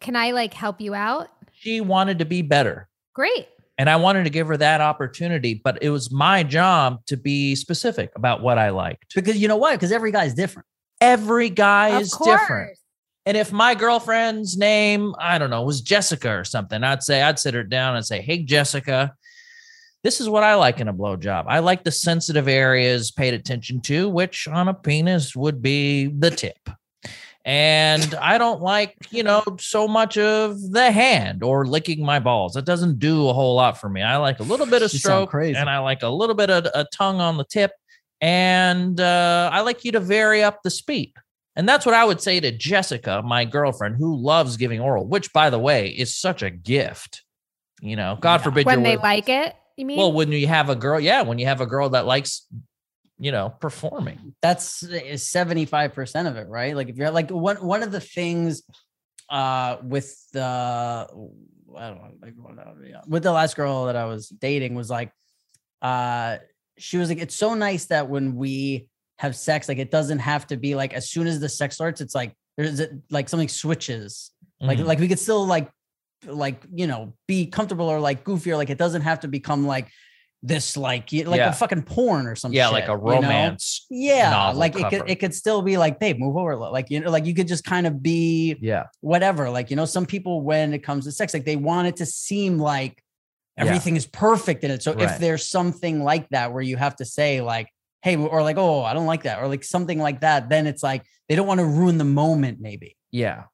Can 0.00 0.16
I 0.16 0.32
like 0.32 0.52
help 0.54 0.80
you 0.80 0.94
out? 0.94 1.28
she 1.52 1.80
wanted 1.80 2.18
to 2.18 2.24
be 2.24 2.42
better. 2.42 2.88
Great. 3.14 3.46
And 3.78 3.88
I 3.88 3.96
wanted 3.96 4.24
to 4.24 4.30
give 4.30 4.48
her 4.48 4.56
that 4.56 4.80
opportunity, 4.80 5.54
but 5.64 5.78
it 5.82 5.88
was 5.90 6.10
my 6.12 6.42
job 6.42 6.98
to 7.06 7.16
be 7.16 7.54
specific 7.54 8.10
about 8.16 8.42
what 8.42 8.58
I 8.58 8.70
liked. 8.70 9.14
because 9.14 9.36
you 9.38 9.48
know 9.48 9.56
why? 9.56 9.74
Because 9.76 9.90
every 9.92 10.10
guy's 10.12 10.34
different. 10.34 10.66
Every 11.00 11.48
guy 11.50 11.88
Of 11.90 12.02
is 12.02 12.12
course. 12.12 12.40
different. 12.40 12.76
And 13.26 13.36
if 13.36 13.50
my 13.52 13.74
girlfriend's 13.74 14.56
name, 14.58 15.14
I 15.18 15.38
don't 15.38 15.48
know, 15.50 15.62
was 15.62 15.80
Jessica 15.80 16.30
or 16.36 16.44
something, 16.44 16.84
I'd 16.84 17.02
say, 17.02 17.22
I'd 17.22 17.38
sit 17.38 17.54
her 17.54 17.62
down 17.64 17.96
and 17.96 18.04
say, 18.04 18.20
Hey, 18.20 18.42
Jessica, 18.42 19.14
this 20.04 20.20
is 20.20 20.28
what 20.28 20.44
I 20.44 20.54
like 20.54 20.78
in 20.80 20.86
a 20.86 20.94
blowjob. 20.94 21.46
I 21.48 21.58
like 21.58 21.82
the 21.82 21.90
sensitive 21.90 22.46
areas 22.46 23.10
paid 23.10 23.34
attention 23.34 23.80
to, 23.82 24.08
which 24.08 24.46
on 24.46 24.68
a 24.68 24.74
penis 24.74 25.34
would 25.34 25.60
be 25.60 26.06
the 26.06 26.30
tip. 26.30 26.58
And 27.46 28.14
I 28.14 28.38
don't 28.38 28.62
like, 28.62 28.96
you 29.10 29.22
know, 29.22 29.42
so 29.60 29.86
much 29.86 30.16
of 30.16 30.58
the 30.70 30.90
hand 30.92 31.42
or 31.42 31.66
licking 31.66 32.02
my 32.04 32.18
balls. 32.18 32.54
That 32.54 32.64
doesn't 32.64 32.98
do 32.98 33.28
a 33.28 33.32
whole 33.34 33.54
lot 33.56 33.78
for 33.78 33.88
me. 33.90 34.00
I 34.02 34.16
like 34.16 34.40
a 34.40 34.44
little 34.44 34.64
bit 34.66 34.80
of 34.82 34.92
You 34.92 34.98
stroke 34.98 35.30
crazy. 35.30 35.56
and 35.58 35.68
I 35.68 35.78
like 35.80 36.02
a 36.02 36.08
little 36.08 36.34
bit 36.34 36.48
of 36.48 36.64
a 36.74 36.86
tongue 36.92 37.20
on 37.20 37.36
the 37.36 37.44
tip. 37.44 37.72
And 38.20 38.98
uh, 38.98 39.50
I 39.52 39.60
like 39.60 39.84
you 39.84 39.92
to 39.92 40.00
vary 40.00 40.42
up 40.42 40.62
the 40.62 40.70
speed. 40.70 41.12
And 41.56 41.68
that's 41.68 41.84
what 41.84 41.94
I 41.94 42.04
would 42.04 42.20
say 42.22 42.40
to 42.40 42.50
Jessica, 42.50 43.22
my 43.24 43.44
girlfriend, 43.44 43.96
who 43.98 44.16
loves 44.16 44.56
giving 44.56 44.80
oral, 44.80 45.06
which, 45.06 45.32
by 45.32 45.50
the 45.50 45.58
way, 45.58 45.88
is 45.88 46.14
such 46.14 46.42
a 46.42 46.50
gift. 46.50 47.22
You 47.80 47.96
know, 47.96 48.16
God 48.20 48.40
Yeah. 48.40 48.44
forbid 48.44 48.66
When 48.66 48.78
you're 48.80 48.84
they 48.84 48.96
with- 48.96 49.02
like 49.02 49.28
it, 49.28 49.54
you 49.76 49.86
mean? 49.86 49.98
well, 49.98 50.12
when 50.12 50.30
you 50.32 50.46
have 50.46 50.68
a 50.70 50.76
girl, 50.76 51.00
yeah, 51.00 51.22
when 51.22 51.38
you 51.38 51.46
have 51.46 51.60
a 51.60 51.66
girl 51.66 51.90
that 51.90 52.06
likes, 52.06 52.46
you 53.18 53.32
know, 53.32 53.50
performing. 53.60 54.34
That's 54.42 54.84
seventy 55.22 55.64
five 55.66 55.94
percent 55.94 56.28
of 56.28 56.36
it, 56.36 56.48
right? 56.48 56.74
Like 56.76 56.88
if 56.88 56.96
you're 56.96 57.10
like 57.10 57.30
one 57.30 57.56
one 57.56 57.82
of 57.82 57.92
the 57.92 58.00
things 58.00 58.62
uh 59.30 59.78
with 59.82 60.16
the 60.32 60.40
I 60.42 61.88
don't 61.88 61.96
know 61.98 62.10
like 62.22 62.34
what 62.36 62.56
that 62.56 62.66
would 62.68 62.82
be, 62.84 62.94
with 63.08 63.22
the 63.22 63.32
last 63.32 63.56
girl 63.56 63.86
that 63.86 63.96
I 63.96 64.04
was 64.04 64.28
dating 64.28 64.74
was 64.74 64.90
like 64.90 65.10
uh 65.82 66.38
she 66.78 66.98
was 66.98 67.08
like 67.08 67.18
it's 67.18 67.34
so 67.34 67.54
nice 67.54 67.86
that 67.86 68.08
when 68.08 68.34
we 68.36 68.88
have 69.18 69.34
sex 69.36 69.68
like 69.68 69.78
it 69.78 69.90
doesn't 69.90 70.18
have 70.18 70.46
to 70.48 70.56
be 70.56 70.74
like 70.74 70.92
as 70.92 71.08
soon 71.10 71.26
as 71.26 71.40
the 71.40 71.48
sex 71.48 71.76
starts 71.76 72.00
it's 72.00 72.14
like 72.14 72.32
there's 72.56 72.80
like 73.10 73.28
something 73.28 73.48
switches 73.48 74.30
like 74.60 74.78
Mhm. 74.78 74.86
like 74.86 74.98
we 74.98 75.08
could 75.08 75.18
still 75.18 75.46
like 75.46 75.70
like 76.26 76.62
you 76.74 76.86
know 76.86 77.14
be 77.26 77.46
comfortable 77.46 77.86
or 77.86 78.00
like 78.00 78.24
goofy 78.24 78.52
or 78.52 78.56
like 78.56 78.70
it 78.70 78.78
doesn't 78.78 79.02
have 79.02 79.20
to 79.20 79.28
become 79.28 79.66
like 79.66 79.88
this 80.42 80.76
like 80.76 81.10
like 81.12 81.38
Yeah. 81.38 81.48
a 81.48 81.52
fucking 81.52 81.84
porn 81.84 82.26
or 82.26 82.34
something 82.36 82.56
yeah, 82.56 82.68
like 82.68 82.84
a 82.84 82.92
you 82.92 82.98
know? 82.98 83.02
romance. 83.02 83.86
yeah 83.88 84.52
like 84.52 84.78
it 84.78 84.90
could 84.90 85.08
it 85.08 85.16
could 85.20 85.34
still 85.34 85.62
be 85.62 85.78
like 85.78 85.98
babe 85.98 86.18
move 86.18 86.36
over 86.36 86.54
like 86.56 86.90
you 86.90 87.00
know 87.00 87.10
like 87.10 87.24
you 87.24 87.34
could 87.34 87.48
just 87.48 87.64
kind 87.64 87.86
of 87.86 88.02
be 88.02 88.56
Yeah. 88.60 88.84
whatever 89.00 89.48
like 89.48 89.70
you 89.70 89.76
know 89.76 89.86
some 89.86 90.04
people 90.04 90.42
when 90.42 90.74
it 90.74 90.80
comes 90.82 91.04
to 91.06 91.12
sex 91.12 91.32
like 91.32 91.46
they 91.46 91.56
want 91.56 91.88
it 91.88 91.96
to 91.96 92.06
seem 92.06 92.58
like 92.58 93.02
Yeah. 93.56 93.64
everything 93.64 93.96
is 93.96 94.06
perfect 94.06 94.64
in 94.64 94.70
it 94.70 94.82
so 94.82 94.92
Right. 94.92 95.04
if 95.10 95.18
there's 95.18 95.48
something 95.48 96.04
like 96.04 96.28
that 96.30 96.52
where 96.52 96.62
you 96.62 96.76
have 96.76 96.96
to 96.96 97.06
say 97.06 97.40
like 97.40 97.68
hey 98.02 98.16
or 98.16 98.42
like 98.42 98.58
oh 98.58 98.82
i 98.82 98.92
don't 98.92 99.06
like 99.06 99.22
that 99.22 99.38
or 99.40 99.48
like 99.48 99.64
something 99.64 99.98
like 99.98 100.20
that 100.20 100.50
then 100.50 100.66
it's 100.66 100.82
like 100.82 101.04
they 101.30 101.36
don't 101.36 101.46
want 101.46 101.60
to 101.60 101.64
ruin 101.66 101.96
the 101.96 102.04
moment 102.04 102.60
maybe 102.60 102.96
Yeah. 103.12 103.44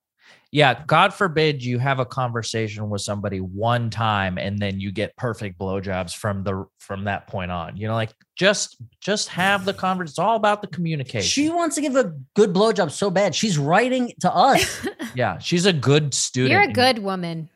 Yeah, 0.53 0.83
God 0.87 1.15
forbid 1.15 1.63
you 1.63 1.79
have 1.79 2.01
a 2.01 2.05
conversation 2.05 2.91
with 2.91 3.03
somebody 3.03 3.39
one 3.39 3.89
time 3.89 4.37
and 4.37 4.59
then 4.59 4.81
you 4.81 4.91
get 4.91 5.17
perfect 5.17 5.59
blowjobs 5.59 6.15
from 6.15 6.43
the 6.43 6.67
from 6.79 7.05
that 7.05 7.29
point 7.29 7.53
on. 7.53 7.77
You 7.77 7.87
know, 7.87 7.95
like 7.95 8.11
just 8.35 8.77
just 9.01 9.29
have 9.29 9.65
the 9.65 9.73
conversation. 9.73 10.11
It's 10.11 10.19
all 10.19 10.35
about 10.35 10.61
the 10.61 10.67
communication. 10.67 11.29
She 11.29 11.51
wants 11.51 11.77
to 11.77 11.81
give 11.83 11.95
a 11.95 12.15
good 12.35 12.53
blowjob 12.53 12.91
so 12.91 13.11
bad. 13.11 13.35
She's 13.35 13.59
writing 13.59 14.13
to 14.21 14.35
us. 14.35 14.89
yeah, 15.15 15.39
she's 15.39 15.67
a 15.67 15.73
good 15.73 16.13
student. 16.15 16.51
You're 16.51 16.69
a 16.69 16.73
good 16.73 16.99
woman. 16.99 17.49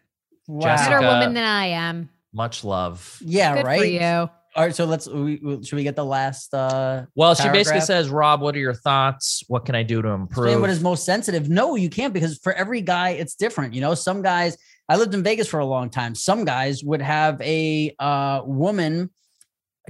Wow. 0.46 0.76
Better 0.76 1.00
woman 1.00 1.34
than 1.34 1.44
I 1.44 1.66
am. 1.66 2.10
Much 2.32 2.64
love. 2.64 3.18
Yeah, 3.24 3.56
Good 3.56 3.64
right. 3.64 3.78
for 3.80 3.86
you. 3.86 4.30
All 4.56 4.62
right, 4.64 4.74
so 4.74 4.84
let's. 4.84 5.08
We, 5.08 5.40
we- 5.42 5.64
should 5.64 5.76
we 5.76 5.82
get 5.82 5.96
the 5.96 6.04
last? 6.04 6.54
uh 6.54 7.06
Well, 7.16 7.34
she 7.34 7.48
basically 7.48 7.80
says, 7.80 8.08
Rob, 8.08 8.40
what 8.40 8.54
are 8.54 8.60
your 8.60 8.74
thoughts? 8.74 9.42
What 9.48 9.64
can 9.64 9.74
I 9.74 9.82
do 9.82 10.00
to 10.00 10.08
improve?" 10.08 10.46
Explain 10.46 10.60
what 10.60 10.70
is 10.70 10.80
most 10.80 11.04
sensitive. 11.04 11.48
No, 11.48 11.74
you 11.74 11.90
can't 11.90 12.14
because 12.14 12.38
for 12.38 12.52
every 12.52 12.80
guy, 12.80 13.10
it's 13.10 13.34
different. 13.34 13.74
You 13.74 13.80
know, 13.80 13.94
some 13.94 14.22
guys. 14.22 14.56
I 14.88 14.96
lived 14.96 15.14
in 15.14 15.22
Vegas 15.22 15.48
for 15.48 15.60
a 15.60 15.64
long 15.66 15.88
time. 15.90 16.14
Some 16.14 16.44
guys 16.44 16.84
would 16.84 17.00
have 17.02 17.40
a 17.40 17.94
uh, 17.98 18.42
woman 18.44 19.10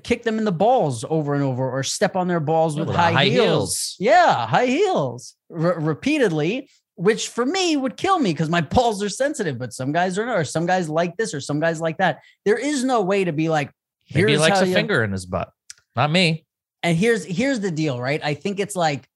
kick 0.03 0.23
them 0.23 0.39
in 0.39 0.45
the 0.45 0.53
balls 0.53 1.05
over 1.09 1.35
and 1.35 1.43
over, 1.43 1.71
or 1.71 1.83
step 1.83 2.17
on 2.17 2.27
their 2.29 2.41
balls 2.41 2.79
with 2.79 2.89
With 2.89 2.97
high, 2.97 3.12
high 3.12 3.25
heels. 3.27 3.37
heels. 3.37 3.97
Yeah, 3.99 4.47
high 4.47 4.67
heels 4.67 5.35
re- 5.49 5.75
repeatedly. 5.77 6.71
Which 6.97 7.29
for 7.29 7.45
me 7.45 7.77
would 7.77 7.97
kill 7.97 8.21
me 8.21 8.31
because 8.33 8.49
my 8.49 8.61
balls 8.61 9.03
are 9.03 9.09
sensitive, 9.09 9.59
but 9.59 9.73
some 9.73 9.91
guys 9.91 10.17
are 10.17 10.25
not, 10.25 10.39
or 10.39 10.45
some 10.45 10.65
guys 10.65 10.89
like 10.89 11.17
this, 11.17 11.35
or 11.35 11.41
some 11.41 11.59
guys 11.59 11.81
like 11.81 11.99
that. 11.99 12.21
There 12.45 12.57
is 12.57 12.85
no 12.85 13.03
way 13.03 13.25
to 13.25 13.33
be 13.33 13.49
like, 13.49 13.73
Maybe 14.13 14.33
he 14.33 14.39
likes 14.39 14.61
a 14.61 14.67
you- 14.67 14.75
finger 14.75 15.05
in 15.05 15.13
his 15.13 15.27
butt. 15.27 15.51
Not 15.97 16.11
me. 16.11 16.45
and 16.83 16.97
here's 16.97 17.25
here's 17.25 17.61
the 17.61 17.71
deal 17.71 18.01
right 18.01 18.21
i 18.25 18.35
think 18.35 18.59
it's 18.61 18.75
like 18.77 19.09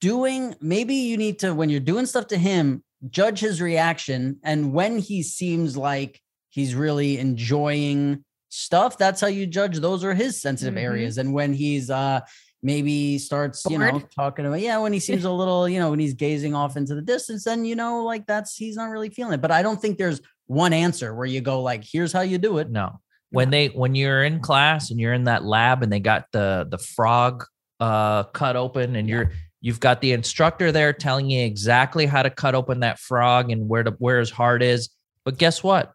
doing 0.00 0.54
maybe 0.60 0.94
you 0.94 1.16
need 1.16 1.38
to 1.38 1.54
when 1.54 1.70
you're 1.70 1.80
doing 1.80 2.04
stuff 2.04 2.26
to 2.26 2.36
him 2.36 2.82
judge 3.08 3.38
his 3.40 3.62
reaction 3.62 4.38
and 4.42 4.72
when 4.72 4.98
he 4.98 5.22
seems 5.22 5.76
like 5.76 6.20
he's 6.50 6.74
really 6.74 7.18
enjoying 7.18 8.22
stuff 8.48 8.98
that's 8.98 9.20
how 9.20 9.26
you 9.28 9.46
judge 9.46 9.78
those 9.78 10.04
are 10.04 10.14
his 10.14 10.40
sensitive 10.40 10.74
Mhm. 10.74 10.82
areas 10.82 11.16
and 11.18 11.32
when 11.32 11.52
he's 11.54 11.88
uh 11.90 12.20
maybe 12.62 13.18
starts 13.18 13.64
you 13.70 13.78
know 13.78 14.02
talking 14.14 14.44
about 14.46 14.60
yeah 14.60 14.76
when 14.78 14.92
he 14.92 14.98
seems 15.00 15.24
a 15.24 15.30
little 15.40 15.68
you 15.68 15.78
know 15.78 15.90
when 15.90 15.98
he's 16.00 16.14
gazing 16.14 16.54
off 16.54 16.76
into 16.76 16.94
the 16.94 17.02
distance 17.02 17.44
then 17.44 17.64
you 17.64 17.76
know 17.76 18.02
like 18.04 18.26
that's 18.26 18.56
he's 18.56 18.76
not 18.76 18.86
really 18.90 19.10
feeling 19.10 19.32
it 19.34 19.40
but 19.40 19.50
i 19.50 19.62
don't 19.62 19.80
think 19.80 19.96
there's 19.96 20.20
one 20.46 20.72
answer 20.72 21.14
where 21.14 21.26
you 21.26 21.40
go 21.40 21.62
like 21.62 21.84
here's 21.84 22.12
how 22.12 22.20
you 22.22 22.38
do 22.38 22.58
it 22.58 22.68
No. 22.70 23.00
When 23.30 23.50
they 23.50 23.68
when 23.68 23.94
you're 23.94 24.22
in 24.24 24.40
class 24.40 24.90
and 24.90 25.00
you're 25.00 25.12
in 25.12 25.24
that 25.24 25.44
lab 25.44 25.82
and 25.82 25.92
they 25.92 26.00
got 26.00 26.26
the 26.32 26.66
the 26.70 26.78
frog 26.78 27.44
uh 27.80 28.22
cut 28.24 28.56
open 28.56 28.96
and 28.96 29.08
you're 29.08 29.32
you've 29.60 29.80
got 29.80 30.00
the 30.00 30.12
instructor 30.12 30.70
there 30.72 30.92
telling 30.92 31.28
you 31.28 31.44
exactly 31.44 32.06
how 32.06 32.22
to 32.22 32.30
cut 32.30 32.54
open 32.54 32.80
that 32.80 32.98
frog 32.98 33.50
and 33.50 33.68
where 33.68 33.82
to 33.82 33.90
where 33.98 34.18
his 34.20 34.30
heart 34.30 34.62
is. 34.62 34.90
But 35.24 35.38
guess 35.38 35.62
what? 35.62 35.92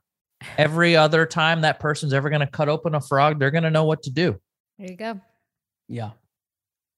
Every 0.57 0.95
other 0.95 1.25
time 1.25 1.61
that 1.61 1.79
person's 1.79 2.13
ever 2.13 2.29
going 2.29 2.41
to 2.41 2.47
cut 2.47 2.67
open 2.67 2.95
a 2.95 3.01
frog, 3.01 3.39
they're 3.39 3.51
going 3.51 3.63
to 3.63 3.69
know 3.71 3.85
what 3.85 4.03
to 4.03 4.09
do. 4.11 4.39
There 4.77 4.89
you 4.89 4.97
go. 4.97 5.21
yeah 5.87 6.11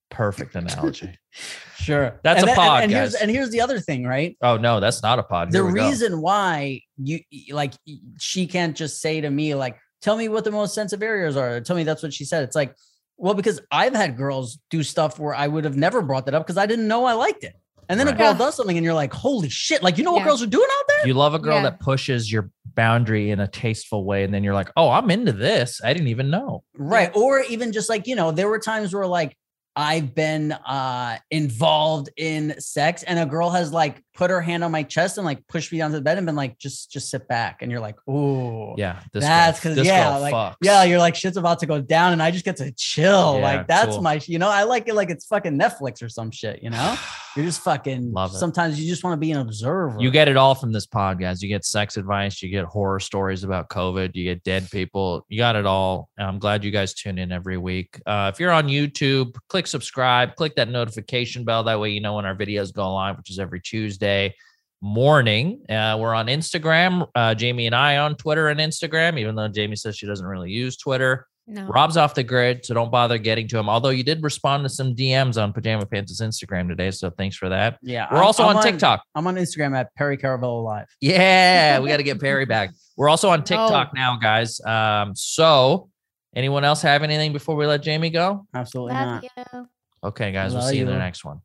Perfect 0.10 0.56
analogy. 0.56 1.18
sure 1.80 2.20
That's 2.24 2.42
and 2.42 2.50
a 2.50 2.54
that- 2.54 2.56
pod, 2.58 2.84
and 2.84 2.92
here's 2.92 3.14
guys. 3.14 3.22
and 3.22 3.32
here's 3.32 3.50
the 3.50 3.62
other 3.62 3.80
thing 3.80 4.06
right 4.06 4.38
oh 4.42 4.58
no, 4.58 4.80
that's 4.80 5.02
not 5.04 5.18
a 5.20 5.24
pod. 5.24 5.52
the 5.52 5.58
Here 5.58 5.66
we 5.66 5.74
go. 5.74 5.88
reason 5.88 6.22
why 6.22 6.82
you 6.98 7.20
like 7.52 7.74
she 8.20 8.46
can't 8.48 8.76
just 8.76 9.02
say 9.02 9.22
to 9.22 9.30
me 9.30 9.56
like 9.56 9.78
tell 10.04 10.16
me 10.18 10.28
what 10.28 10.44
the 10.44 10.52
most 10.52 10.76
sensitive 10.76 11.02
areas 11.02 11.36
are 11.36 11.60
tell 11.62 11.76
me 11.76 11.84
that's 11.84 12.04
what 12.04 12.14
she 12.14 12.26
said 12.26 12.44
it's 12.44 12.56
like 12.56 12.76
well 13.18 13.34
because 13.34 13.60
i've 13.72 13.96
had 13.96 14.16
girls 14.18 14.60
do 14.70 14.84
stuff 14.84 15.18
where 15.18 15.34
i 15.34 15.48
would 15.48 15.64
have 15.64 15.76
never 15.78 16.02
brought 16.04 16.26
that 16.26 16.36
up 16.36 16.46
because 16.46 16.58
i 16.58 16.66
didn't 16.68 16.88
know 16.88 17.06
i 17.06 17.14
liked 17.14 17.44
it 17.44 17.54
and 17.90 18.00
then 18.00 18.08
a 18.08 18.14
girl 18.14 18.32
Yeah. 18.34 18.38
does 18.38 18.56
something 18.56 18.78
and 18.78 18.84
you're 18.86 18.94
like 18.94 19.14
holy 19.14 19.50
shit 19.50 19.82
like 19.82 19.98
you 19.98 20.04
know 20.04 20.12
what 20.12 20.20
Yeah. 20.20 20.26
girls 20.26 20.44
are 20.44 20.48
doing 20.48 20.68
out 20.80 20.86
there 20.90 21.08
You 21.08 21.14
love 21.16 21.34
a 21.34 21.40
girl 21.40 21.56
Yeah. 21.58 21.64
that 21.64 21.80
pushes 21.80 22.32
your 22.32 22.50
boundary 22.76 23.30
in 23.30 23.40
a 23.40 23.48
tasteful 23.48 24.04
way, 24.04 24.24
and 24.24 24.34
then 24.34 24.44
you're 24.44 24.56
like, 24.56 24.72
"Oh, 24.76 24.90
I'm 24.90 25.12
into 25.12 25.32
this. 25.32 25.80
I 25.84 25.94
didn't 25.94 26.08
even 26.08 26.30
know." 26.32 26.64
right 26.76 27.12
or 27.16 27.42
even 27.42 27.72
just 27.72 27.88
like 27.90 28.08
you 28.08 28.16
know 28.16 28.32
there 28.32 28.48
were 28.48 28.58
times 28.60 28.94
where 28.96 29.06
like 29.06 29.38
i've 29.76 30.14
been 30.14 30.52
uh 30.52 31.18
involved 31.32 32.10
in 32.18 32.60
sex 32.60 33.04
and 33.04 33.20
a 33.20 33.26
girl 33.26 33.50
has 33.50 33.72
like 33.72 34.04
put 34.14 34.30
her 34.30 34.42
hand 34.42 34.64
on 34.64 34.72
my 34.72 34.84
chest 34.84 35.18
and 35.18 35.26
like 35.26 35.46
pushed 35.48 35.72
me 35.72 35.82
onto 35.82 35.96
the 35.96 36.02
bed 36.02 36.18
and 36.18 36.26
been 36.26 36.36
like 36.36 36.58
just 36.60 36.92
just 36.92 37.10
sit 37.10 37.28
back 37.28 37.62
and 37.62 37.72
you're 37.72 37.82
like 37.82 37.96
ooh 38.08 38.54
Yeah, 38.78 39.00
this 39.12 39.24
That's 39.24 39.60
because 39.60 39.78
yeah, 39.86 40.18
like, 40.18 40.34
fucks. 40.34 40.56
Yeah, 40.62 40.84
you're 40.84 41.00
like 41.00 41.16
shit's 41.16 41.38
about 41.38 41.60
to 41.60 41.66
go 41.66 41.82
down, 41.82 42.14
and 42.14 42.22
I 42.22 42.32
just 42.32 42.46
get 42.46 42.58
to 42.58 42.72
chill. 42.72 43.36
Yeah, 43.36 43.44
like 43.44 43.68
that's 43.68 43.96
cool. 43.96 44.02
my, 44.02 44.20
you 44.26 44.40
know, 44.40 44.50
I 44.50 44.64
like 44.64 44.88
it 44.88 44.96
like 44.96 45.10
it's 45.10 45.26
fucking 45.26 45.58
Netflix 45.58 46.02
or 46.02 46.10
some 46.10 46.32
shit. 46.32 46.62
You 46.62 46.70
know, 46.70 46.96
you're 47.36 47.46
just 47.46 47.62
fucking. 47.62 48.12
Love 48.12 48.32
it. 48.32 48.38
Sometimes 48.38 48.80
you 48.80 48.88
just 48.88 49.04
want 49.04 49.14
to 49.14 49.18
be 49.18 49.32
an 49.32 49.40
observer. 49.40 49.98
You 50.00 50.12
get 50.12 50.28
it 50.28 50.38
all 50.38 50.56
from 50.56 50.72
this 50.72 50.86
podcast. 50.86 51.42
You 51.42 51.48
get 51.48 51.66
sex 51.66 51.98
advice, 51.98 52.42
you 52.42 52.50
get 52.50 52.66
horror 52.66 53.00
stories 53.00 53.44
about 53.44 53.70
COVID, 53.70 54.16
you 54.16 54.24
get 54.24 54.44
dead 54.44 54.70
people. 54.72 55.26
You 55.30 55.38
got 55.38 55.56
it 55.56 55.66
all. 55.66 56.10
I'm 56.18 56.40
glad 56.40 56.64
you 56.64 56.72
guys 56.72 56.94
tune 56.94 57.18
in 57.18 57.32
every 57.32 57.58
week. 57.58 58.00
Uh, 58.06 58.32
if 58.34 58.40
you're 58.40 58.52
on 58.52 58.68
YouTube, 58.68 59.36
click 59.50 59.68
subscribe, 59.68 60.36
click 60.36 60.56
that 60.56 60.70
notification 60.70 61.44
bell. 61.44 61.64
That 61.64 61.80
way, 61.80 61.90
you 61.90 62.02
know 62.02 62.16
when 62.16 62.26
our 62.26 62.36
videos 62.36 62.74
go 62.74 62.94
live, 62.94 63.18
which 63.18 63.30
is 63.30 63.40
every 63.40 63.62
Tuesday 63.62 64.36
morning. 64.84 65.64
Uh, 65.70 65.98
we're 66.00 66.14
on 66.14 66.28
Instagram. 66.28 67.08
Uh, 67.16 67.34
Jamie 67.34 67.66
and 67.66 67.76
I 67.76 67.98
on 67.98 68.16
Twitter 68.16 68.50
and 68.50 68.60
Instagram, 68.60 69.18
even 69.18 69.34
though 69.34 69.48
Jamie 69.48 69.78
says 69.78 69.96
she 69.96 70.06
doesn't 70.06 70.26
really 70.26 70.52
use 70.52 70.78
Twitter. 70.78 71.26
No. 71.46 71.66
Rob's 71.68 71.98
off 71.98 72.16
the 72.16 72.24
grid, 72.24 72.66
so 72.66 72.74
don't 72.74 72.90
bother 72.90 73.18
getting 73.18 73.50
to 73.50 73.58
him. 73.60 73.68
Although 73.68 73.90
you 73.90 74.04
did 74.04 74.24
respond 74.24 74.64
to 74.64 74.70
some 74.70 74.96
DMs 74.96 75.42
on 75.42 75.52
Pajama 75.52 75.86
Pants' 75.86 76.22
Instagram 76.22 76.70
today, 76.70 76.90
so 76.92 77.10
thanks 77.10 77.36
for 77.36 77.50
that. 77.50 77.78
yeah. 77.82 78.08
We're 78.10 78.18
I'm- 78.20 78.26
also 78.28 78.46
I'm 78.46 78.56
on 78.56 78.64
TikTok. 78.64 79.04
I'm 79.14 79.28
on 79.28 79.36
Instagram 79.36 79.76
at 79.78 79.94
Perry 79.96 80.18
Caravello 80.18 80.64
Live. 80.64 80.88
Yeah, 81.02 81.80
we 81.80 81.90
got 81.90 81.98
to 81.98 82.04
get 82.04 82.22
Perry 82.22 82.46
back. 82.46 82.70
We're 82.96 83.10
also 83.10 83.28
on 83.30 83.44
TikTok 83.44 83.90
Oh. 83.92 83.94
now, 83.94 84.18
guys. 84.22 84.62
Um, 84.62 85.14
so 85.16 85.90
anyone 86.36 86.64
else 86.64 86.82
have 86.82 87.04
anything 87.04 87.34
before 87.34 87.56
we 87.58 87.66
let 87.66 87.82
Jamie 87.84 88.10
go? 88.10 88.48
Absolutely 88.54 88.94
Love 88.94 89.24
not. 89.24 89.48
you. 89.54 89.68
Okay, 90.06 90.32
guys, 90.32 90.54
we'll 90.54 90.62
see 90.64 90.78
you 90.78 90.84
in 90.84 90.88
the 90.92 90.98
next 90.98 91.26
one. 91.26 91.42